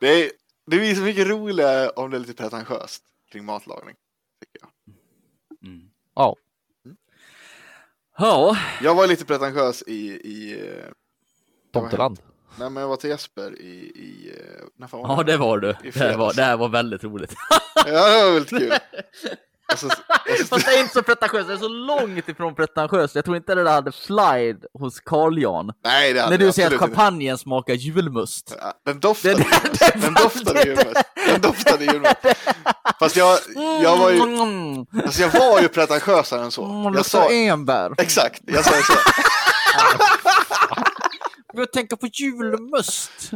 det, 0.00 0.08
är, 0.08 0.30
det 0.66 0.76
blir 0.76 0.94
så 0.94 1.02
mycket 1.02 1.26
roligare 1.26 1.88
om 1.88 2.10
det 2.10 2.16
är 2.16 2.20
lite 2.20 2.34
pretentiöst 2.34 3.02
kring 3.32 3.44
matlagning. 3.44 3.94
Tycker 4.40 4.60
jag. 4.60 4.70
Ja, 6.14 6.36
Ja, 8.18 8.56
jag 8.82 8.94
var 8.94 9.06
lite 9.06 9.24
pretentiös 9.24 9.82
i, 9.86 9.96
i 10.08 10.68
eh, 10.68 10.84
Tomteland. 11.72 12.20
Nej 12.58 12.70
men 12.70 12.80
jag 12.80 12.88
var 12.88 12.96
till 12.96 13.10
Jesper 13.10 13.60
i, 13.60 13.64
i 13.94 14.32
eh, 14.36 14.64
när 14.78 14.86
fan 14.88 15.00
ja 15.16 15.22
det 15.22 15.36
var 15.36 15.58
du. 15.58 15.74
Det 15.82 15.96
här 15.96 16.16
var, 16.16 16.32
det 16.34 16.42
här 16.42 16.56
var 16.56 16.68
väldigt 16.68 17.04
roligt. 17.04 17.34
Ja 17.74 17.82
det 17.84 18.24
var 18.24 18.32
väldigt 18.32 18.48
kul. 18.50 18.72
Och 19.72 19.78
så, 19.78 19.86
och 19.86 19.92
så, 20.38 20.44
Fast 20.46 20.66
det 20.66 20.72
är 20.72 20.80
inte 20.80 20.92
så 20.94 21.02
pretentiöst, 21.02 21.48
det 21.48 21.54
är 21.54 21.58
så 21.58 21.68
långt 21.68 22.28
ifrån 22.28 22.54
pretentiöst. 22.54 23.14
Jag 23.14 23.24
tror 23.24 23.36
inte 23.36 23.54
det 23.54 23.64
där 23.64 23.72
hade 23.72 23.92
slide 23.92 24.58
hos 24.78 25.00
Carl 25.00 25.38
Jan. 25.42 25.72
nej 25.84 26.12
det 26.12 26.20
hade 26.20 26.30
När 26.30 26.38
du 26.46 26.52
säger 26.52 26.66
att 26.68 26.72
absolut 26.74 26.90
inte. 26.90 27.00
champagnen 27.02 27.38
smakar 27.38 27.74
julmust. 27.74 28.56
Ja, 28.60 28.72
Den 28.86 29.00
doftade 29.00 29.34
Det- 29.34 29.40
julmust. 29.42 29.80
det- 29.94 30.00
Den 30.00 30.14
doftade 30.14 30.62
julmust. 30.62 31.02
Den 31.26 31.40
doftade 31.40 31.84
julmust. 31.84 32.16
Fast 32.98 33.16
jag, 33.16 33.38
jag 33.82 33.96
var 33.96 34.10
ju, 34.10 34.20
alltså 35.04 35.22
jag 35.22 35.30
var 35.30 35.60
ju 35.60 35.68
pretentiösare 35.68 36.40
än 36.42 36.50
så. 36.50 36.64
mm, 36.64 36.94
Jag 36.94 37.06
sa, 37.06 37.28
enbär. 37.30 37.92
exakt, 37.98 38.40
jag 38.46 38.64
sa 38.64 38.70
så. 38.70 38.92
Jag 41.56 41.72
tänker 41.72 41.96
på 41.96 42.06
julmust. 42.06 43.30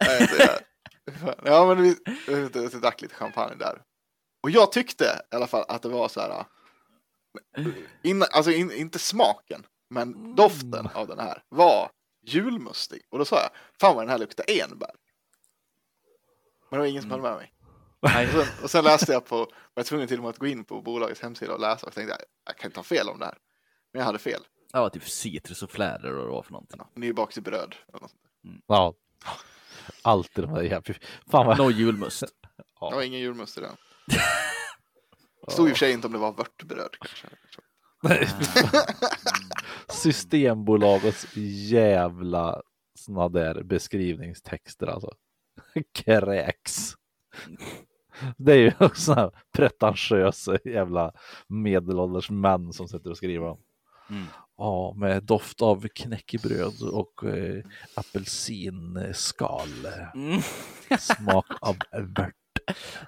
Är- 0.00 0.70
Ja 1.44 1.66
men 1.66 1.82
vi, 1.82 1.96
vi, 2.26 2.34
vi 2.52 2.66
drack 2.68 3.02
lite 3.02 3.14
champagne 3.14 3.54
där. 3.54 3.82
Och 4.42 4.50
jag 4.50 4.72
tyckte 4.72 5.04
i 5.32 5.34
alla 5.36 5.46
fall 5.46 5.64
att 5.68 5.82
det 5.82 5.88
var 5.88 6.08
så 6.08 6.20
här. 6.20 6.44
In, 8.02 8.22
alltså 8.32 8.50
in, 8.50 8.70
inte 8.72 8.98
smaken, 8.98 9.66
men 9.90 10.34
doften 10.34 10.88
av 10.94 11.06
den 11.06 11.18
här 11.18 11.42
var 11.48 11.90
julmustig. 12.26 13.02
Och 13.10 13.18
då 13.18 13.24
sa 13.24 13.36
jag, 13.36 13.50
fan 13.80 13.94
vad 13.96 14.04
den 14.04 14.10
här 14.10 14.18
luktar 14.18 14.44
enbär. 14.48 14.90
Men 16.70 16.76
det 16.76 16.78
var 16.78 16.86
ingen 16.86 17.02
som 17.02 17.10
höll 17.10 17.22
med 17.22 17.36
mig. 17.36 17.52
Och 18.00 18.10
sen, 18.44 18.46
och 18.64 18.70
sen 18.70 18.84
läste 18.84 19.12
jag 19.12 19.24
på, 19.24 19.36
var 19.36 19.48
jag 19.74 19.86
tvungen 19.86 20.08
till 20.08 20.16
och 20.16 20.22
med 20.22 20.30
att 20.30 20.38
gå 20.38 20.46
in 20.46 20.64
på 20.64 20.82
bolagets 20.82 21.20
hemsida 21.20 21.52
och 21.54 21.60
läsa 21.60 21.86
och 21.86 21.92
tänkte 21.92 22.12
jag, 22.18 22.20
jag 22.46 22.56
kan 22.56 22.68
inte 22.68 22.78
ha 22.78 22.84
fel 22.84 23.08
om 23.08 23.18
det 23.18 23.24
här. 23.24 23.38
Men 23.92 23.98
jag 24.00 24.06
hade 24.06 24.18
fel. 24.18 24.46
Det 24.72 24.78
var 24.78 24.90
typ 24.90 25.08
citrus 25.08 25.62
och 25.62 25.70
fläder 25.70 26.12
och 26.12 26.16
vad 26.16 26.26
det 26.26 26.30
var 26.30 26.42
för 26.42 26.52
någonting. 26.52 26.80
Nybakt 26.94 27.38
i 27.38 27.40
bröd. 27.40 27.74
sånt. 27.92 28.12
Ja. 28.66 28.94
Alltid 30.02 30.44
de 30.44 30.54
där 30.54 30.62
jävla... 30.62 30.94
Fan 31.30 31.46
vad... 31.46 31.58
No 31.58 31.70
julmust. 31.70 32.22
Det 32.80 32.94
var 32.94 33.02
ingen 33.02 33.20
julmust 33.20 33.58
i 33.58 33.60
den. 33.60 33.76
Stod 35.48 35.68
i 35.68 35.72
och 35.72 35.76
för 35.76 35.78
sig 35.78 35.92
inte 35.92 36.06
om 36.06 36.12
det 36.12 36.18
var 36.18 36.32
vörtbröd. 36.32 36.96
Systembolagets 39.88 41.26
jävla 41.70 42.62
såna 42.94 43.28
där 43.28 43.62
beskrivningstexter 43.62 44.86
alltså. 44.86 45.14
Kräks. 45.92 46.94
Det 48.36 48.52
är 48.52 48.56
ju 48.56 48.72
såna 48.94 49.20
här 49.20 49.30
pretentiösa 49.52 50.58
jävla 50.64 51.12
medelålders 51.46 52.30
män 52.30 52.72
som 52.72 52.88
sitter 52.88 53.10
och 53.10 53.16
skriver 53.16 53.46
dem. 53.46 53.60
Mm. 54.10 54.26
Ja, 54.60 54.94
med 54.96 55.22
doft 55.22 55.62
av 55.62 55.88
knäckebröd 55.94 56.82
och 56.92 57.24
eh, 57.24 57.64
apelsinskal. 57.94 59.68
Mm. 60.14 60.42
Smak 60.98 61.46
av 61.60 61.76
vört. 62.16 62.34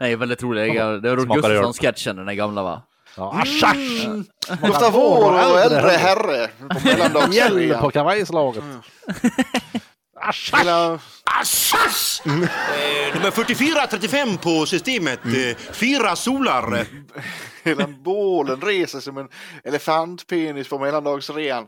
Nej, 0.00 0.16
väldigt 0.16 0.42
roligt. 0.42 0.74
Det 0.74 1.10
var 1.10 1.16
Rolf. 1.16 1.28
Gustafsson-sketchen, 1.28 2.16
den 2.16 2.26
där 2.26 2.34
gamla 2.34 2.62
va? 2.62 2.82
Ja, 3.16 3.40
asch, 3.42 3.64
asch! 3.64 4.06
Doftar 4.48 4.90
vår 4.90 5.32
och 5.52 5.60
äldre 5.60 5.90
herre 5.90 6.50
mellandagsrean. 6.84 7.80
på 7.80 7.90
kavajslaget. 7.90 8.64
Asch, 9.06 9.82
asch! 10.22 10.54
Hela, 10.58 11.00
Assas! 11.40 12.22
Eh, 12.26 13.14
nummer 13.14 13.30
4435 13.30 14.38
på 14.38 14.66
systemet. 14.66 15.20
Eh, 15.26 15.56
fyra 15.56 16.16
solar. 16.16 16.86
Hela 17.64 17.86
bålen 17.86 18.60
reser 18.60 19.00
som 19.00 19.18
en 19.18 19.28
elefantpenis 19.64 20.68
på 20.68 20.78
mellandagsrean. 20.78 21.66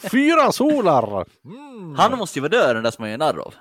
Fyra 0.10 0.52
solar! 0.52 1.26
Han 1.96 2.18
måste 2.18 2.38
ju 2.38 2.40
vara 2.40 2.50
död, 2.50 2.76
den 2.76 2.82
där 2.84 2.90
som 2.90 3.02
man 3.02 3.10
gör 3.10 3.18
narr 3.18 3.38
av. 3.38 3.54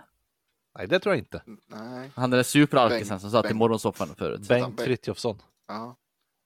Nej, 0.78 0.88
det 0.88 1.00
tror 1.00 1.16
jag 1.16 1.20
inte. 1.20 1.42
Nej, 1.70 2.12
Han 2.16 2.30
den 2.30 2.38
där 2.38 2.44
superalkisen 2.44 3.20
som 3.20 3.32
satt 3.32 3.46
i 3.46 3.48
Bengt. 3.48 3.58
morgonsoffan 3.58 4.16
förut. 4.18 4.48
Bengt 4.48 4.66
Bengt. 4.68 4.82
Frithiofsson. 4.82 5.42
ja. 5.68 5.98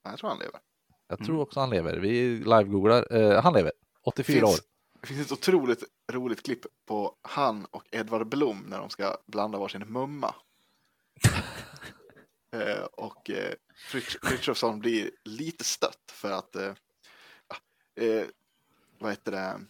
Jag 0.04 0.18
tror 0.18 0.30
han 0.30 0.38
lever. 0.38 0.60
Jag 1.08 1.18
tror 1.26 1.40
också 1.40 1.60
han 1.60 1.70
lever. 1.70 1.96
Vi 1.96 2.38
live-googlar. 2.44 3.06
Eh, 3.16 3.42
han 3.42 3.52
lever. 3.52 3.72
84 4.04 4.24
Finns- 4.40 4.44
år. 4.54 4.64
Det 5.06 5.14
finns 5.14 5.26
ett 5.26 5.32
otroligt 5.32 5.84
roligt 6.12 6.42
klipp 6.42 6.66
på 6.86 7.16
han 7.22 7.64
och 7.64 7.84
Edvard 7.90 8.28
Blom 8.28 8.58
när 8.58 8.78
de 8.78 8.90
ska 8.90 9.16
blanda 9.26 9.58
varsin 9.58 9.92
mumma. 9.92 10.34
eh, 12.52 12.84
och 12.84 13.30
eh, 13.30 13.54
Frithiofsson 14.22 14.78
blir 14.78 15.10
lite 15.24 15.64
stött 15.64 16.10
för 16.10 16.30
att 16.30 16.56
eh, 16.56 16.74
eh, 18.00 18.26
vad 18.98 19.10
heter 19.10 19.32
det? 19.32 19.60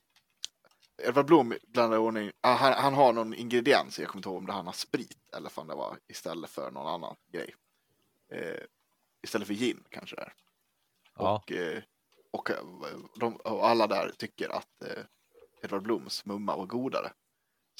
Edvard 1.08 1.26
Blom 1.26 1.54
blandar 1.66 1.96
i 1.96 2.00
ordning, 2.00 2.32
ah, 2.40 2.54
han, 2.54 2.72
han 2.72 2.94
har 2.94 3.12
någon 3.12 3.34
ingrediens, 3.34 3.98
jag 3.98 4.08
kommer 4.08 4.18
inte 4.18 4.28
ihåg 4.28 4.38
om 4.38 4.46
det 4.46 4.52
han 4.52 4.66
har 4.66 4.72
sprit 4.72 5.34
eller 5.36 5.58
om 5.58 5.66
det 5.66 5.74
var 5.74 5.98
istället 6.08 6.50
för 6.50 6.70
någon 6.70 6.94
annan 6.94 7.16
grej. 7.32 7.54
Eh, 8.32 8.64
istället 9.22 9.46
för 9.46 9.54
gin 9.54 9.84
kanske 9.90 10.16
det 10.16 10.22
är. 10.22 10.34
Ja. 11.14 11.36
Och, 11.36 11.52
eh, 11.52 11.82
och, 12.30 12.50
eh, 12.50 12.64
de, 13.16 13.36
och 13.36 13.68
alla 13.68 13.86
där 13.86 14.12
tycker 14.18 14.48
att 14.48 14.82
eh, 14.82 15.04
Edvard 15.64 15.82
Bloms 15.82 16.24
mumma 16.24 16.56
var 16.56 16.66
godare. 16.66 17.08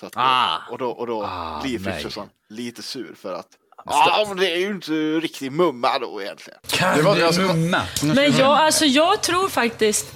Så 0.01 0.07
att, 0.07 0.13
Ah. 0.17 0.57
Och 0.71 0.79
då, 0.79 0.87
och 0.91 1.07
då 1.07 1.23
Ah, 1.23 1.61
blir. 1.63 1.79
Frithiofsson 1.79 2.29
lite 2.49 2.83
sur 2.83 3.15
för 3.21 3.35
att 3.35 3.49
Ja, 3.85 4.25
men 4.29 4.37
det 4.37 4.51
är 4.53 4.57
ju 4.57 4.67
inte 4.71 4.93
riktig 4.93 5.53
mumma 5.53 5.99
då 5.99 6.23
egentligen. 6.23 6.59
Det 6.97 7.03
var 7.03 7.21
alltså, 7.23 7.41
Men 8.03 8.33
jag, 8.37 8.59
alltså, 8.59 8.85
jag 8.85 9.23
tror 9.23 9.49
faktiskt 9.49 10.07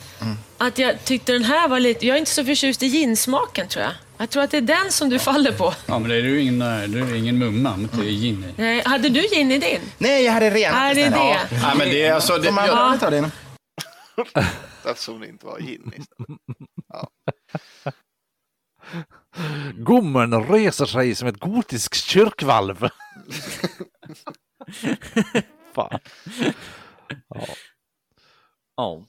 att 0.58 0.78
jag 0.78 1.04
tyckte 1.04 1.32
den 1.32 1.44
här 1.44 1.68
var 1.68 1.80
lite... 1.80 2.06
Jag 2.06 2.14
är 2.14 2.18
inte 2.18 2.30
så 2.30 2.44
förtjust 2.44 2.82
i 2.82 2.86
ginsmaken 2.86 3.68
tror 3.68 3.84
jag. 3.84 3.92
Jag 4.18 4.30
tror 4.30 4.42
att 4.42 4.50
det 4.50 4.56
är 4.56 4.60
den 4.60 4.92
som 4.92 5.08
du 5.08 5.18
faller 5.18 5.52
på. 5.52 5.74
ja, 5.86 5.98
men 5.98 6.08
det 6.08 6.14
är 6.16 6.20
ju 6.20 6.40
ingen, 6.42 6.58
det 6.58 6.66
är 6.66 7.06
ju 7.06 7.18
ingen 7.18 7.38
mumma, 7.38 7.76
men 7.76 7.88
det 7.92 8.08
är 8.08 8.10
gin 8.10 8.44
i. 8.44 8.60
Nej, 8.62 8.82
hade 8.84 9.08
du 9.08 9.20
gin 9.20 9.50
i 9.52 9.58
din? 9.58 9.80
Nej, 9.98 10.24
jag 10.24 10.32
hade 10.32 10.50
rent 10.50 10.76
Är 10.76 10.94
det 10.94 11.08
det? 11.08 11.38
Ja, 11.62 11.74
men 11.78 11.88
det 11.88 12.02
är 12.06 12.14
alltså... 12.14 12.38
Det, 12.38 12.48
jag, 12.48 13.00
ta 13.00 13.10
din? 13.10 13.30
eftersom 14.86 15.20
det 15.20 15.28
inte 15.28 15.46
var 15.46 15.58
gin 15.60 15.92
istället. 15.96 16.40
Ja. 16.88 17.10
Gommen 19.74 20.44
reser 20.44 20.86
sig 20.86 21.14
som 21.14 21.28
ett 21.28 21.40
gotiskt 21.40 21.94
kyrkvalv. 21.94 22.76
Fan. 25.72 26.00
Ja. 27.28 27.46
ja. 28.76 29.06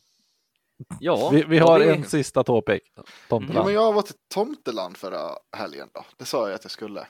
ja 1.00 1.30
vi, 1.30 1.44
vi 1.44 1.58
har 1.58 1.80
en 1.80 2.06
sista 2.06 2.44
topic. 2.44 2.82
Tomteland. 3.30 3.60
Ja, 3.60 3.66
men 3.66 3.74
jag 3.74 3.94
var 3.94 4.02
till 4.02 4.16
Tomteland 4.34 4.98
förra 4.98 5.30
helgen. 5.58 5.90
Då. 5.94 6.06
Det 6.18 6.26
sa 6.26 6.48
jag 6.48 6.56
att 6.56 6.64
jag 6.64 6.72
skulle. 6.72 7.08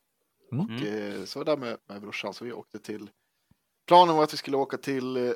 Mm. 0.51 0.65
Och, 0.65 0.71
eh, 0.81 1.23
så 1.23 1.39
var 1.39 1.45
det 1.45 1.51
där 1.51 1.57
med, 1.57 1.77
med 1.87 2.01
brorsan, 2.01 2.33
så 2.33 2.45
vi 2.45 2.53
åkte 2.53 2.79
till. 2.79 3.09
Planen 3.87 4.15
var 4.15 4.23
att 4.23 4.33
vi 4.33 4.37
skulle 4.37 4.57
åka 4.57 4.77
till 4.77 5.17
eh, 5.17 5.33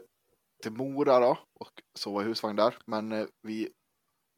till 0.63 0.71
Mora 0.71 1.19
då 1.19 1.37
och 1.59 1.81
sova 1.99 2.21
i 2.21 2.25
husvagn 2.25 2.55
där. 2.55 2.77
Men 2.85 3.11
eh, 3.11 3.25
vi, 3.41 3.69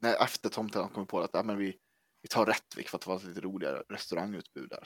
när 0.02 0.23
efter 0.23 0.49
Tomteland 0.49 0.94
kom 0.94 1.03
vi 1.03 1.07
på 1.07 1.19
att 1.19 1.45
men 1.45 1.57
vi, 1.57 1.77
vi 2.22 2.27
tar 2.30 2.45
Rättvik 2.45 2.89
för 2.89 2.98
att 2.98 3.02
det 3.02 3.10
var 3.10 3.15
ett 3.18 3.23
lite 3.23 3.41
roligare 3.41 3.84
restaurangutbud 3.89 4.69
där. 4.69 4.84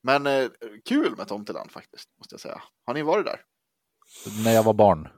Men 0.00 0.26
eh, 0.26 0.50
kul 0.84 1.16
med 1.16 1.28
Tomteland 1.28 1.70
faktiskt, 1.70 2.18
måste 2.18 2.34
jag 2.34 2.40
säga. 2.40 2.62
Har 2.84 2.94
ni 2.94 3.02
varit 3.02 3.26
där? 3.26 3.44
När 4.44 4.52
jag 4.52 4.62
var 4.62 4.74
barn. 4.74 5.08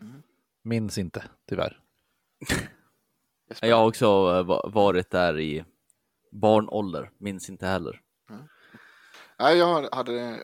Mm. 0.00 0.22
Minns 0.62 0.98
inte, 0.98 1.24
tyvärr. 1.48 1.80
Jag 3.60 3.76
har 3.76 3.88
också 3.88 4.06
eh, 4.06 4.42
va- 4.42 4.68
varit 4.68 5.10
där 5.10 5.40
i 5.40 5.64
barnålder, 6.32 7.10
minns 7.18 7.48
inte 7.48 7.66
heller. 7.66 8.00
Nej, 9.38 9.58
jag 9.58 9.94
hade... 9.94 10.40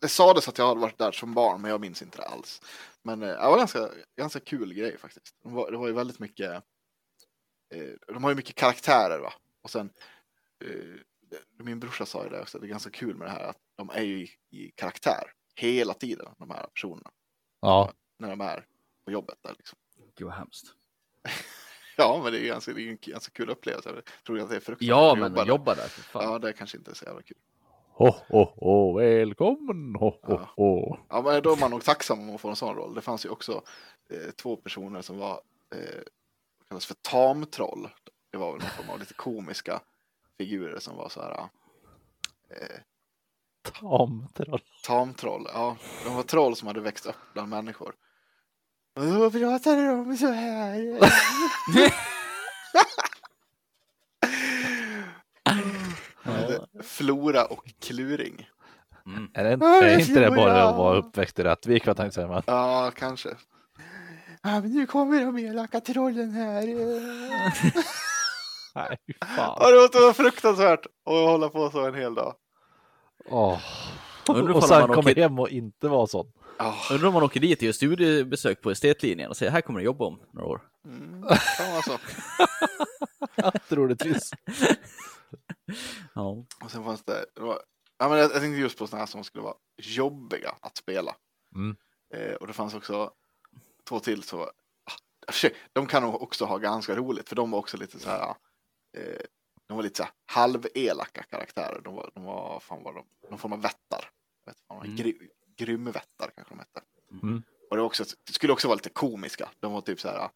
Det 0.00 0.08
sades 0.08 0.48
att 0.48 0.58
jag 0.58 0.66
hade 0.66 0.80
varit 0.80 0.98
där 0.98 1.12
som 1.12 1.34
barn, 1.34 1.60
men 1.62 1.70
jag 1.70 1.80
minns 1.80 2.02
inte 2.02 2.18
det 2.18 2.24
alls. 2.26 2.62
Men 3.02 3.22
eh, 3.22 3.28
det 3.28 3.34
var 3.36 3.58
ganska, 3.58 3.90
ganska 4.16 4.40
kul 4.40 4.74
grej 4.74 4.98
faktiskt. 4.98 5.34
Det 5.42 5.48
var, 5.50 5.70
det 5.70 5.76
var 5.76 5.86
ju 5.86 5.92
väldigt 5.92 6.18
mycket... 6.18 6.50
Eh, 7.74 7.90
de 8.06 8.24
har 8.24 8.30
ju 8.30 8.36
mycket 8.36 8.54
karaktärer 8.56 9.18
va. 9.18 9.32
Och 9.62 9.70
sen... 9.70 9.90
Eh, 10.64 11.00
min 11.58 11.80
brorsa 11.80 12.06
sa 12.06 12.24
ju 12.24 12.30
det 12.30 12.40
också, 12.40 12.58
det 12.58 12.66
är 12.66 12.68
ganska 12.68 12.90
kul 12.90 13.16
med 13.16 13.26
det 13.28 13.32
här 13.32 13.44
att 13.44 13.56
de 13.76 13.90
är 13.90 14.02
ju 14.02 14.20
i, 14.22 14.30
i 14.50 14.70
karaktär 14.74 15.32
hela 15.54 15.94
tiden, 15.94 16.26
de 16.38 16.50
här 16.50 16.66
personerna. 16.74 17.10
Ja, 17.60 17.92
När 18.18 18.30
de 18.30 18.40
är 18.40 18.66
på 19.04 19.10
jobbet 19.10 19.38
där 19.42 19.54
liksom. 19.58 19.78
Gud 20.16 20.26
vad 20.26 20.36
hemskt. 20.36 20.66
Ja, 21.96 22.20
men 22.22 22.32
det 22.32 22.38
är 22.38 22.42
ju 22.42 22.48
ganska, 22.48 22.72
det 22.72 22.80
är 22.80 22.82
ju 22.82 22.90
en 22.90 22.98
ganska 23.00 23.32
kul 23.32 23.50
upplevelse. 23.50 23.90
Jag 23.94 24.04
tror 24.26 24.40
att 24.40 24.48
det 24.50 24.56
är 24.56 24.60
fruktansvärt 24.60 24.88
Ja, 24.88 25.12
att 25.12 25.18
men 25.18 25.30
jobba 25.32 25.46
jobba, 25.46 25.74
där. 25.74 25.88
för 25.88 26.02
fan. 26.02 26.22
Ja, 26.24 26.38
det 26.38 26.52
kanske 26.52 26.78
inte 26.78 26.90
är 26.90 26.94
så 26.94 27.04
jävla 27.04 27.22
kul. 27.22 27.36
Ho, 28.00 28.14
ho, 28.28 28.44
ho, 28.56 28.92
välkommen, 28.98 29.94
ho, 29.94 30.12
ho, 30.22 30.38
ho. 30.56 30.96
Ja, 31.08 31.22
men 31.22 31.42
då 31.42 31.52
är 31.52 31.56
man 31.56 31.70
nog 31.70 31.84
tacksam 31.84 32.20
om 32.20 32.26
man 32.26 32.38
får 32.38 32.50
en 32.50 32.56
sån 32.56 32.76
roll. 32.76 32.94
Det 32.94 33.00
fanns 33.00 33.24
ju 33.24 33.28
också 33.28 33.62
eh, 34.10 34.30
två 34.30 34.56
personer 34.56 35.02
som 35.02 35.18
var 35.18 35.40
eh, 35.74 35.78
vad 36.58 36.68
kallas 36.68 36.86
för 36.86 36.94
tamtroll. 36.94 37.88
Det 38.32 38.38
var 38.38 38.52
väl 38.52 38.60
någon 38.60 38.70
form 38.70 38.90
av 38.90 38.98
lite 38.98 39.14
komiska 39.14 39.80
figurer 40.38 40.78
som 40.78 40.96
var 40.96 41.08
så 41.08 41.22
här. 41.22 41.38
Eh, 42.50 42.80
Tamtroll. 43.80 44.60
tamtroll, 44.84 45.46
ja, 45.54 45.76
de 46.04 46.14
var 46.14 46.22
troll 46.22 46.56
som 46.56 46.68
hade 46.68 46.80
växt 46.80 47.06
upp 47.06 47.16
bland 47.32 47.48
människor. 47.48 47.94
Och 48.96 49.06
då 49.06 49.30
pratade 49.30 49.86
de 49.86 50.16
så 50.16 50.26
här. 50.26 51.00
De 56.24 56.30
hette 56.36 56.66
Flora 56.82 57.44
och 57.44 57.64
Kluring. 57.82 58.48
Är, 59.34 59.44
det 59.44 59.52
inte, 59.52 59.66
Ja, 59.66 59.82
är 59.82 59.98
inte 59.98 60.20
det 60.20 60.30
bara 60.30 60.62
att 60.68 60.76
vara 60.76 60.98
uppväxt 60.98 61.38
i 61.38 61.42
Rättvik? 61.42 61.86
Vad 61.86 61.96
tänkte. 61.96 62.42
Ja, 62.46 62.92
kanske. 62.96 63.28
Ja, 64.42 64.60
men 64.60 64.72
nu 64.72 64.86
kommer 64.86 65.24
de 65.24 65.38
elaka 65.38 65.80
trollen 65.80 66.30
här. 66.30 66.66
Nej, 68.74 68.96
fy 69.06 69.12
Ja, 69.20 69.26
fan. 69.36 69.72
det 69.72 69.80
måste 69.80 69.98
vara 70.00 70.14
fruktansvärt 70.14 70.86
att 70.86 70.92
hålla 71.12 71.48
på 71.48 71.70
så 71.70 71.86
en 71.86 71.94
hel 71.94 72.14
dag. 72.14 72.34
Undrar 74.28 74.54
Och 74.54 74.64
sen 74.64 74.80
kommer 74.88 74.98
åker- 74.98 75.22
hem 75.22 75.38
och 75.38 75.48
inte 75.48 75.88
vara 75.88 76.06
sån. 76.06 76.32
Ja, 76.58 76.74
Undrar 76.90 77.08
om 77.08 77.14
man 77.14 77.22
åker 77.22 77.40
dit 77.40 77.58
och 77.58 77.62
gör 77.62 77.72
studiebesök 77.72 78.60
på 78.62 78.70
estetlinjen 78.70 79.30
och 79.30 79.36
säger 79.36 79.52
här 79.52 79.60
kommer 79.60 79.78
du 79.80 79.84
jobba 79.86 80.04
om 80.04 80.20
några 80.32 80.48
år. 80.48 80.60
mm, 80.86 81.22
kan 81.56 81.72
vara 81.72 81.82
så. 81.82 81.98
Troligtvis. 83.68 84.30
Ja. 86.14 86.44
Och 86.64 86.70
sen 86.70 86.84
fanns 86.84 87.04
det, 87.04 87.26
det 87.34 87.40
var, 87.40 87.62
ja, 87.98 88.08
men 88.08 88.18
jag, 88.18 88.24
jag 88.32 88.40
tänkte 88.40 88.60
just 88.60 88.78
på 88.78 88.86
sådana 88.86 89.00
här 89.02 89.06
som 89.06 89.24
skulle 89.24 89.44
vara 89.44 89.56
jobbiga 89.76 90.54
att 90.60 90.76
spela. 90.76 91.16
Mm. 91.54 91.76
Eh, 92.14 92.34
och 92.34 92.46
det 92.46 92.52
fanns 92.52 92.74
också 92.74 93.12
två 93.88 94.00
till 94.00 94.22
så, 94.22 94.42
ah, 94.42 95.32
sig, 95.32 95.54
de 95.72 95.86
kan 95.86 96.02
nog 96.02 96.22
också 96.22 96.44
ha 96.44 96.58
ganska 96.58 96.96
roligt 96.96 97.28
för 97.28 97.36
de 97.36 97.50
var 97.50 97.58
också 97.58 97.76
lite 97.76 97.98
så 97.98 98.10
här, 98.10 98.34
eh, 98.96 99.20
de 99.66 99.76
var 99.76 99.82
lite 99.82 99.96
så 99.96 100.02
här 100.02 100.12
halvelaka 100.26 101.22
karaktärer. 101.22 101.80
De 101.84 101.94
var, 101.94 102.10
de 102.14 102.24
var 102.24 102.60
fan 102.60 102.82
var 102.82 102.94
de, 102.94 103.06
någon 103.30 103.38
form 103.38 103.52
av 103.52 103.62
vättar. 103.62 104.10
Vet, 104.46 104.60
fan, 104.68 104.84
Mm. 104.84 104.96
gry, 104.96 105.18
grymvättar 105.56 106.30
kanske 106.34 106.54
de 106.54 106.58
hette. 106.58 106.82
Mm. 107.22 107.42
Och 107.70 107.76
det, 107.76 107.82
också, 107.82 108.04
det 108.24 108.32
skulle 108.32 108.52
också 108.52 108.68
vara 108.68 108.76
lite 108.76 108.90
komiska. 108.90 109.50
De 109.60 109.72
var 109.72 109.80
typ 109.80 110.00
så 110.00 110.08
här, 110.08 110.30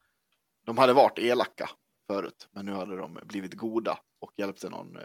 de 0.65 0.79
hade 0.79 0.93
varit 0.93 1.19
elaka 1.19 1.71
förut, 2.06 2.48
men 2.51 2.66
nu 2.66 2.72
hade 2.72 2.97
de 2.97 3.18
blivit 3.24 3.55
goda 3.55 3.98
och 4.20 4.32
hjälpte 4.36 4.68
någon 4.70 4.97
eh, 4.97 5.02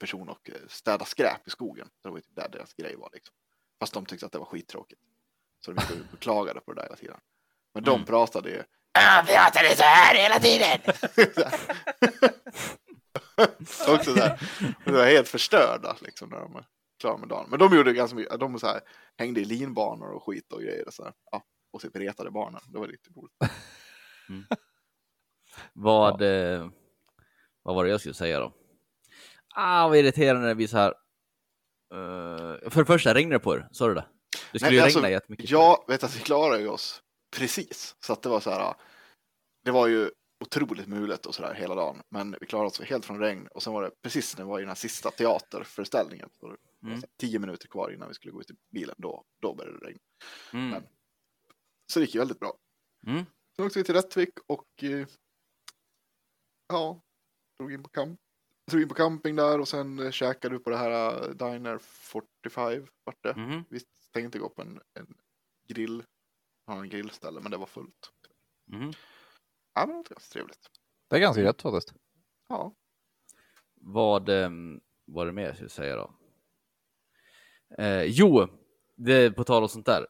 person 0.00 0.28
att 0.30 0.48
eh, 0.48 0.54
städa 0.68 1.04
skräp 1.04 1.46
i 1.48 1.50
skogen. 1.50 1.86
Så 2.02 2.08
det 2.08 2.12
var 2.12 2.20
typ 2.20 2.36
där 2.36 2.48
deras 2.48 2.74
grej 2.74 2.96
var 2.96 3.10
liksom. 3.12 3.34
Fast 3.80 3.94
de 3.94 4.06
tyckte 4.06 4.26
att 4.26 4.32
det 4.32 4.38
var 4.38 4.46
skittråkigt. 4.46 5.00
Så 5.64 5.72
de 5.72 5.82
och 5.82 6.06
beklagade 6.12 6.60
på 6.60 6.72
det 6.72 6.80
där 6.80 6.86
hela 6.86 6.96
tiden. 6.96 7.20
Men 7.74 7.84
de 7.84 7.94
Mm. 7.94 8.06
pratade 8.06 8.50
ju. 8.50 8.62
Ja, 8.92 9.24
pratade 9.26 9.76
så 9.76 9.82
här 9.82 10.14
hela 10.14 10.38
tiden. 10.38 10.80
också 13.88 14.14
så 14.14 14.20
här. 14.20 14.40
De 14.84 14.92
var 14.92 15.06
helt 15.06 15.28
förstörda 15.28 15.96
liksom 16.00 16.28
när 16.28 16.40
de 16.40 16.52
var 16.52 16.64
klara 17.00 17.16
med 17.16 17.28
dagen. 17.28 17.46
Men 17.50 17.58
de 17.58 17.76
gjorde 17.76 17.92
ganska 17.92 18.16
mycket. 18.16 18.40
De 18.40 18.58
så 18.58 18.66
här, 18.66 18.80
hängde 19.18 19.40
i 19.40 19.44
linbanor 19.44 20.10
och 20.12 20.24
skit 20.24 20.52
och 20.52 20.60
grejer. 20.62 20.86
Och, 20.86 20.94
så 20.94 21.04
här. 21.04 21.12
Ja, 21.30 21.44
och 21.72 21.80
typ 21.80 21.96
retade 21.96 22.30
barnen. 22.30 22.60
Det 22.72 22.78
var 22.78 22.86
riktigt 22.88 23.16
roligt. 23.16 23.34
Vad, 25.72 26.22
eh, 26.22 26.68
vad 27.62 27.74
var 27.74 27.84
det 27.84 27.90
jag 27.90 28.00
skulle 28.00 28.14
säga 28.14 28.40
då? 28.40 28.52
Ah, 29.54 29.88
vad 29.88 29.98
irriterande 29.98 30.46
när 30.46 30.54
vi 30.54 30.68
så 30.68 30.76
här. 30.76 30.94
eh, 31.94 32.70
för 32.70 32.76
det 32.80 32.84
första, 32.86 33.14
regnade 33.14 33.34
det 33.34 33.40
på 33.44 33.54
er? 33.54 33.68
Sa 33.72 33.88
du 33.88 33.94
det? 33.94 34.06
Det 34.52 34.58
skulle 34.58 34.70
Nej, 34.70 34.76
ju 34.78 34.82
alltså, 34.84 34.98
regna 34.98 35.10
jättemycket. 35.10 35.50
Jag 35.50 35.84
vet 35.88 36.04
att 36.04 36.16
vi 36.16 36.20
klarade 36.20 36.68
oss 36.68 37.02
precis. 37.36 37.96
Så 38.00 38.12
att 38.12 38.22
det 38.22 38.28
var 38.28 38.40
så 38.40 38.50
här. 38.50 38.74
Det 39.64 39.70
var 39.70 39.86
ju 39.86 40.10
otroligt 40.44 40.86
mulet 40.86 41.26
och 41.26 41.34
så 41.34 41.42
där 41.42 41.54
hela 41.54 41.74
dagen. 41.74 42.02
Men 42.10 42.36
vi 42.40 42.46
klarade 42.46 42.66
oss 42.66 42.80
helt 42.80 43.04
från 43.04 43.18
regn. 43.20 43.46
Och 43.54 43.62
sen 43.62 43.72
var 43.72 43.82
det 43.82 43.90
precis 44.02 44.38
när 44.38 44.44
vi 44.44 44.50
var 44.50 44.58
i 44.58 44.62
den 44.62 44.68
här 44.68 44.74
sista 44.74 45.10
teaterföreställningen. 45.10 46.28
Så 46.40 46.48
det 46.48 46.56
Mm. 46.86 47.00
tio 47.18 47.38
minuter 47.38 47.68
kvar 47.68 47.90
innan 47.90 48.08
vi 48.08 48.14
skulle 48.14 48.32
gå 48.32 48.40
ut 48.40 48.50
i 48.50 48.54
bilen. 48.72 48.94
Då, 48.98 49.24
då 49.42 49.54
började 49.54 49.78
det 49.78 49.86
regna. 49.86 50.00
Mm. 50.52 50.68
men- 50.70 50.82
Så 51.92 51.98
det 51.98 52.04
gick 52.04 52.14
ju 52.14 52.18
väldigt 52.18 52.40
bra. 52.40 52.54
Mm. 53.06 53.24
Sen 53.56 53.64
åkte 53.66 53.78
vi 53.78 53.84
till 53.84 53.94
Rättvik 53.94 54.28
och 54.46 54.84
eh, 54.84 55.06
ja, 56.70 57.00
drog 57.58 57.72
in 57.72 57.82
på 57.82 57.88
kamp. 57.88 58.20
Drog 58.70 58.82
in 58.82 58.88
på 58.88 58.94
camping 58.94 59.36
där 59.36 59.60
och 59.60 59.68
sen 59.68 59.98
eh, 59.98 60.10
käkade 60.10 60.54
vi 60.54 60.64
på 60.64 60.70
det 60.70 60.76
här 60.76 61.12
eh, 61.28 61.30
Diner 61.30 61.78
45 61.78 62.86
vart 63.04 63.22
det. 63.22 63.36
Mhm. 63.36 63.64
Vi 63.70 63.80
tänkte 64.12 64.38
gå 64.38 64.48
på 64.48 64.62
en, 64.62 64.80
en 64.94 65.14
grill, 65.68 66.02
ha 66.66 66.80
en 66.80 66.88
grillställe 66.88 67.40
men 67.40 67.50
det 67.50 67.56
var 67.56 67.66
fullt. 67.66 68.12
Mhm. 68.66 68.92
Ja 69.74 69.86
men 69.86 69.88
det 69.88 69.94
var 69.94 70.04
ganska 70.04 70.32
trevligt. 70.32 70.70
Det 71.08 71.16
är 71.16 71.20
ganska 71.20 71.42
gött 71.42 71.62
faktiskt. 71.62 71.94
Ja, 72.48 72.74
Vad 73.74 74.28
ehm, 74.28 74.80
var 75.04 75.26
det 75.26 75.32
mer 75.32 75.42
jag 75.42 75.54
skulle 75.54 75.68
säga 75.68 75.96
då? 75.96 76.14
Eh, 77.78 78.02
jo, 78.02 78.48
det 78.96 79.12
är 79.12 79.30
på 79.30 79.44
tal 79.44 79.62
om 79.62 79.68
sånt 79.68 79.86
där. 79.86 80.06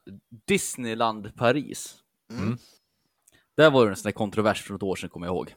Disneyland 0.47 1.37
Paris. 1.37 2.03
Mm. 2.31 2.57
Där 3.57 3.71
var 3.71 3.85
det 3.85 3.91
en 3.93 3.97
sån 3.97 4.09
där 4.09 4.13
kontrovers 4.13 4.63
för 4.63 4.73
något 4.73 4.83
år 4.83 4.97
sedan 4.97 5.11
kommer 5.11 5.27
jag 5.27 5.35
ihåg. 5.35 5.55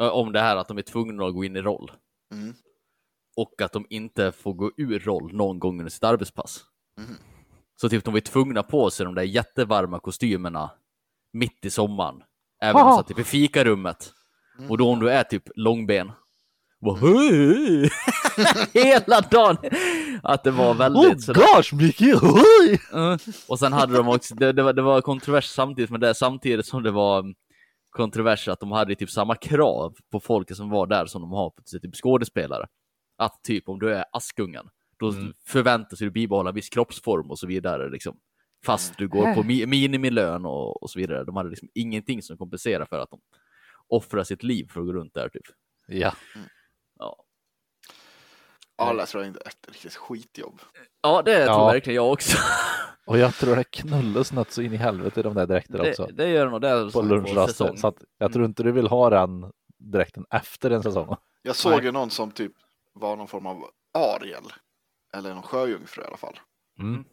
Eh, 0.00 0.08
Om 0.08 0.32
det 0.32 0.40
här 0.40 0.56
att 0.56 0.68
de 0.68 0.78
är 0.78 0.82
tvungna 0.82 1.26
att 1.26 1.34
gå 1.34 1.44
in 1.44 1.56
i 1.56 1.62
roll. 1.62 1.90
Mm. 2.32 2.54
Och 3.36 3.62
att 3.62 3.72
de 3.72 3.86
inte 3.90 4.32
får 4.32 4.52
gå 4.54 4.70
ur 4.76 4.98
roll 4.98 5.34
någon 5.34 5.58
gång 5.58 5.78
under 5.78 5.90
sitt 5.90 6.04
arbetspass. 6.04 6.64
Mhm. 7.00 7.16
Så 7.80 7.88
typ 7.88 8.04
de 8.04 8.14
var 8.14 8.20
tvungna 8.20 8.62
på 8.62 8.90
sig 8.90 9.06
de 9.06 9.14
där 9.14 9.22
jättevarma 9.22 10.00
kostymerna 10.00 10.70
mitt 11.32 11.64
i 11.64 11.70
sommaren. 11.70 12.22
Även 12.62 12.82
om 12.82 12.88
de 12.88 12.96
satt 12.96 13.08
typ 13.08 13.18
i 13.18 13.24
fikarummet. 13.24 14.12
Mm. 14.58 14.70
Och 14.70 14.78
då 14.78 14.90
om 14.90 15.00
du 15.00 15.10
är 15.10 15.22
typ 15.22 15.42
långben. 15.54 16.12
Bara! 16.80 16.98
Hela 18.72 19.20
dagen. 19.20 19.56
Att 20.22 20.44
det 20.44 20.50
var 20.50 20.74
väldigt 20.74 21.24
sådär. 21.24 21.40
gosh, 21.56 21.74
Micke! 21.74 22.22
Mm. 22.92 23.18
Och 23.48 23.58
sen 23.58 23.72
hade 23.72 23.96
de 23.96 24.08
också, 24.08 24.34
det, 24.34 24.52
det, 24.52 24.62
var, 24.62 24.72
det 24.72 24.82
var 24.82 25.00
kontrovers 25.00 25.44
samtidigt 25.44 25.90
med 25.90 26.00
det, 26.00 26.14
samtidigt 26.14 26.66
som 26.66 26.82
det 26.82 26.90
var 26.90 27.18
mm, 27.18 27.34
kontrovers 27.96 28.48
att 28.48 28.60
de 28.60 28.72
hade 28.72 28.94
typ 28.94 29.10
samma 29.10 29.34
krav 29.34 29.94
på 30.12 30.20
folket 30.20 30.56
som 30.56 30.70
var 30.70 30.86
där 30.86 31.06
som 31.06 31.22
de 31.22 31.30
har 31.30 31.50
på 31.50 31.62
typ 31.82 31.94
skådespelare. 31.94 32.66
Att 33.18 33.42
typ 33.42 33.68
om 33.68 33.78
du 33.78 33.94
är 33.94 34.04
Askungen, 34.12 34.68
då 34.98 35.12
förväntas 35.46 35.98
du 35.98 36.10
bibehålla 36.10 36.52
viss 36.52 36.68
kroppsform 36.68 37.30
och 37.30 37.38
så 37.38 37.46
vidare. 37.46 37.90
Liksom. 37.90 38.18
Fast 38.66 38.98
du 38.98 39.08
går 39.08 39.34
på 39.34 39.42
mi 39.42 39.66
minimilön 39.66 40.46
och, 40.46 40.82
och 40.82 40.90
så 40.90 40.98
vidare. 40.98 41.24
De 41.24 41.36
hade 41.36 41.50
liksom 41.50 41.68
ingenting 41.74 42.22
som 42.22 42.36
kompenserar 42.36 42.84
för 42.84 42.98
att 42.98 43.10
de 43.10 43.20
offrar 43.88 44.24
sitt 44.24 44.42
liv 44.42 44.68
för 44.70 44.80
att 44.80 44.86
gå 44.86 44.92
runt 44.92 45.14
där 45.14 45.28
typ. 45.28 45.42
Ja. 45.88 45.96
Ja. 46.34 46.40
Ja, 48.76 48.92
det 48.92 49.06
tror 49.06 49.22
jag 49.22 49.30
inte 49.30 49.40
är 49.44 49.48
ett 49.48 49.68
riktigt 49.68 49.94
skitjobb. 49.94 50.60
Ja, 51.02 51.22
det 51.22 51.44
tror 51.44 51.56
Ja. 51.56 51.66
verkligen 51.66 51.96
jag 51.96 52.12
också. 52.12 52.38
Och 53.06 53.18
jag 53.18 53.34
tror 53.34 53.56
det 53.56 53.64
knullas 53.64 54.32
något 54.32 54.50
så 54.50 54.62
in 54.62 54.72
i 54.72 54.76
helvete 54.76 55.20
i 55.20 55.22
de 55.22 55.34
där 55.34 55.46
dräkterna 55.46 55.88
också. 55.88 56.08
Det, 56.12 56.28
gör 56.28 56.48
nog 56.48 56.60
det. 56.60 56.90
På 56.92 57.02
lunchrasten. 57.02 57.76
Så 57.78 57.88
att 57.88 58.04
jag 58.18 58.32
tror 58.32 58.44
inte 58.44 58.62
du 58.62 58.72
vill 58.72 58.86
ha 58.86 59.10
den 59.10 59.52
dräkten 59.78 60.26
efter 60.30 60.70
en 60.70 60.82
säsong. 60.82 61.16
Jag 61.42 61.56
såg 61.56 61.72
Nej. 61.72 61.84
ju 61.84 61.92
någon 61.92 62.10
som 62.10 62.30
typ 62.30 62.52
var 62.92 63.16
någon 63.16 63.28
form 63.28 63.46
av 63.46 63.70
Ariel. 63.94 64.52
Eller 65.14 65.34
någon 65.34 65.42
sjöjungfru 65.42 66.02
i 66.02 66.06
alla 66.06 66.16
fall. 66.16 66.40
Mm. 66.78 67.04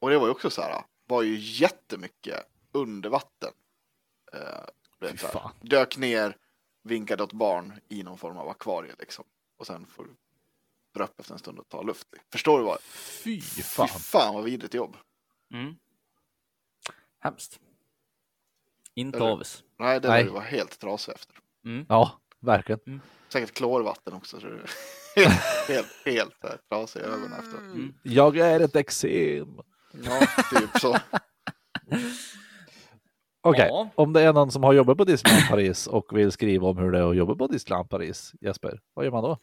Och 0.00 0.10
det 0.10 0.18
var 0.18 0.26
ju 0.26 0.30
också 0.30 0.50
så 0.50 0.62
här, 0.62 0.82
var 1.06 1.22
ju 1.22 1.36
jättemycket 1.38 2.44
under 2.72 3.10
vatten. 3.10 3.52
Eh, 4.32 5.10
dök 5.60 5.96
ner, 5.96 6.36
vinkade 6.82 7.22
åt 7.22 7.32
barn 7.32 7.80
i 7.88 8.02
någon 8.02 8.18
form 8.18 8.36
av 8.36 8.48
akvarie 8.48 8.92
liksom. 8.98 9.24
Och 9.58 9.66
sen 9.66 9.86
får 9.86 10.06
dra 10.98 11.04
upp 11.04 11.20
efter 11.20 11.32
en 11.32 11.38
stund 11.38 11.58
och 11.58 11.68
ta 11.68 11.82
luft. 11.82 12.08
Förstår 12.32 12.58
du 12.58 12.64
vad? 12.64 12.80
Fy 13.24 13.40
Fy 13.40 13.62
fan. 13.62 13.88
fan 13.88 14.34
vad 14.34 14.44
vidrigt 14.44 14.74
jobb. 14.74 14.96
Mm. 15.54 15.74
Hemskt. 17.20 17.60
Inte 18.94 19.18
Eller- 19.18 19.26
avis. 19.30 19.62
Nej, 19.78 20.00
det 20.00 20.08
Nej. 20.08 20.28
var 20.28 20.40
helt 20.40 20.78
trasig 20.78 21.12
efter. 21.14 21.36
Ja, 21.88 22.20
verkligen. 22.40 23.00
Säkert 23.28 23.54
klorvatten 23.54 24.12
också. 24.14 24.40
Så 24.40 24.46
det 24.46 24.52
är 24.54 24.70
helt, 25.16 25.68
helt, 25.68 25.88
helt 26.04 26.44
eh, 26.44 26.50
trasig 26.68 27.00
i 27.00 27.02
ögonen 27.02 27.32
efter. 27.32 27.92
Jag 28.02 28.36
är 28.38 28.60
ett 28.60 28.76
eksem. 28.76 29.60
Ja, 30.04 30.20
typ 30.50 30.80
så. 30.80 30.96
Okej, 33.40 33.68
Ja. 33.70 33.88
om 33.94 34.12
det 34.12 34.22
är 34.22 34.32
någon 34.32 34.50
som 34.50 34.62
har 34.62 34.72
jobbat 34.72 34.98
på 34.98 35.04
Disneyland 35.04 35.48
Paris 35.48 35.86
och 35.86 36.18
vill 36.18 36.32
skriva 36.32 36.66
om 36.68 36.78
hur 36.78 36.92
det 36.92 36.98
är 36.98 37.10
att 37.10 37.16
jobba 37.16 37.34
på 37.34 37.46
Disneyland 37.46 37.90
Paris, 37.90 38.32
Jesper, 38.40 38.80
vad 38.94 39.04
gör 39.04 39.12
man 39.12 39.22
då? 39.24 39.38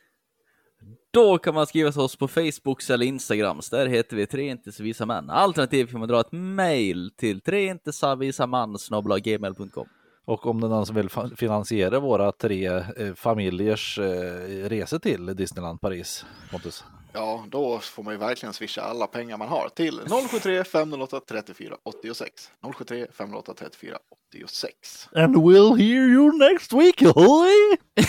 Då 1.11 1.37
kan 1.37 1.53
man 1.53 1.67
skriva 1.67 1.91
till 1.91 2.01
oss 2.01 2.15
på 2.15 2.27
Facebook 2.27 2.89
eller 2.89 3.05
Instagram. 3.05 3.59
Där 3.71 3.87
heter 3.87 4.15
vi 4.15 4.27
tre 4.27 4.49
inte 4.49 4.71
så 4.71 4.83
visa 4.83 5.05
män. 5.05 5.29
Alternativt 5.29 5.91
kan 5.91 5.99
man 5.99 6.09
dra 6.09 6.19
ett 6.19 6.31
mail 6.31 7.11
till 7.17 7.41
treintesavisamän.gmail.com. 7.41 9.87
Och 10.25 10.45
om 10.45 10.61
det 10.61 10.67
är 10.67 10.69
någon 10.69 10.85
som 10.85 10.95
vill 10.95 11.09
finansiera 11.37 11.99
våra 11.99 12.31
tre 12.31 12.67
eh, 12.67 13.13
familjers 13.15 13.99
eh, 13.99 14.69
resor 14.69 14.99
till 14.99 15.25
Disneyland 15.25 15.81
Paris, 15.81 16.25
Pontus? 16.51 16.83
Ja, 17.13 17.45
då 17.49 17.79
får 17.79 18.03
man 18.03 18.13
ju 18.13 18.19
verkligen 18.19 18.53
swisha 18.53 18.81
alla 18.81 19.07
pengar 19.07 19.37
man 19.37 19.47
har 19.47 19.69
till 19.69 19.99
073 20.31 20.63
508 20.63 21.21
34 21.27 21.75
86. 21.83 22.51
073 22.77 23.07
508 23.11 23.53
34 23.53 23.97
86. 24.35 25.09
And 25.15 25.35
we'll 25.35 25.75
hear 25.75 26.09
you 26.09 26.37
next 26.37 26.73
week, 26.73 27.01
ahoy! 27.01 27.77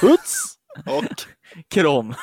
Puts! 0.00 0.58
Och? 0.86 1.04
Krom. 1.74 2.14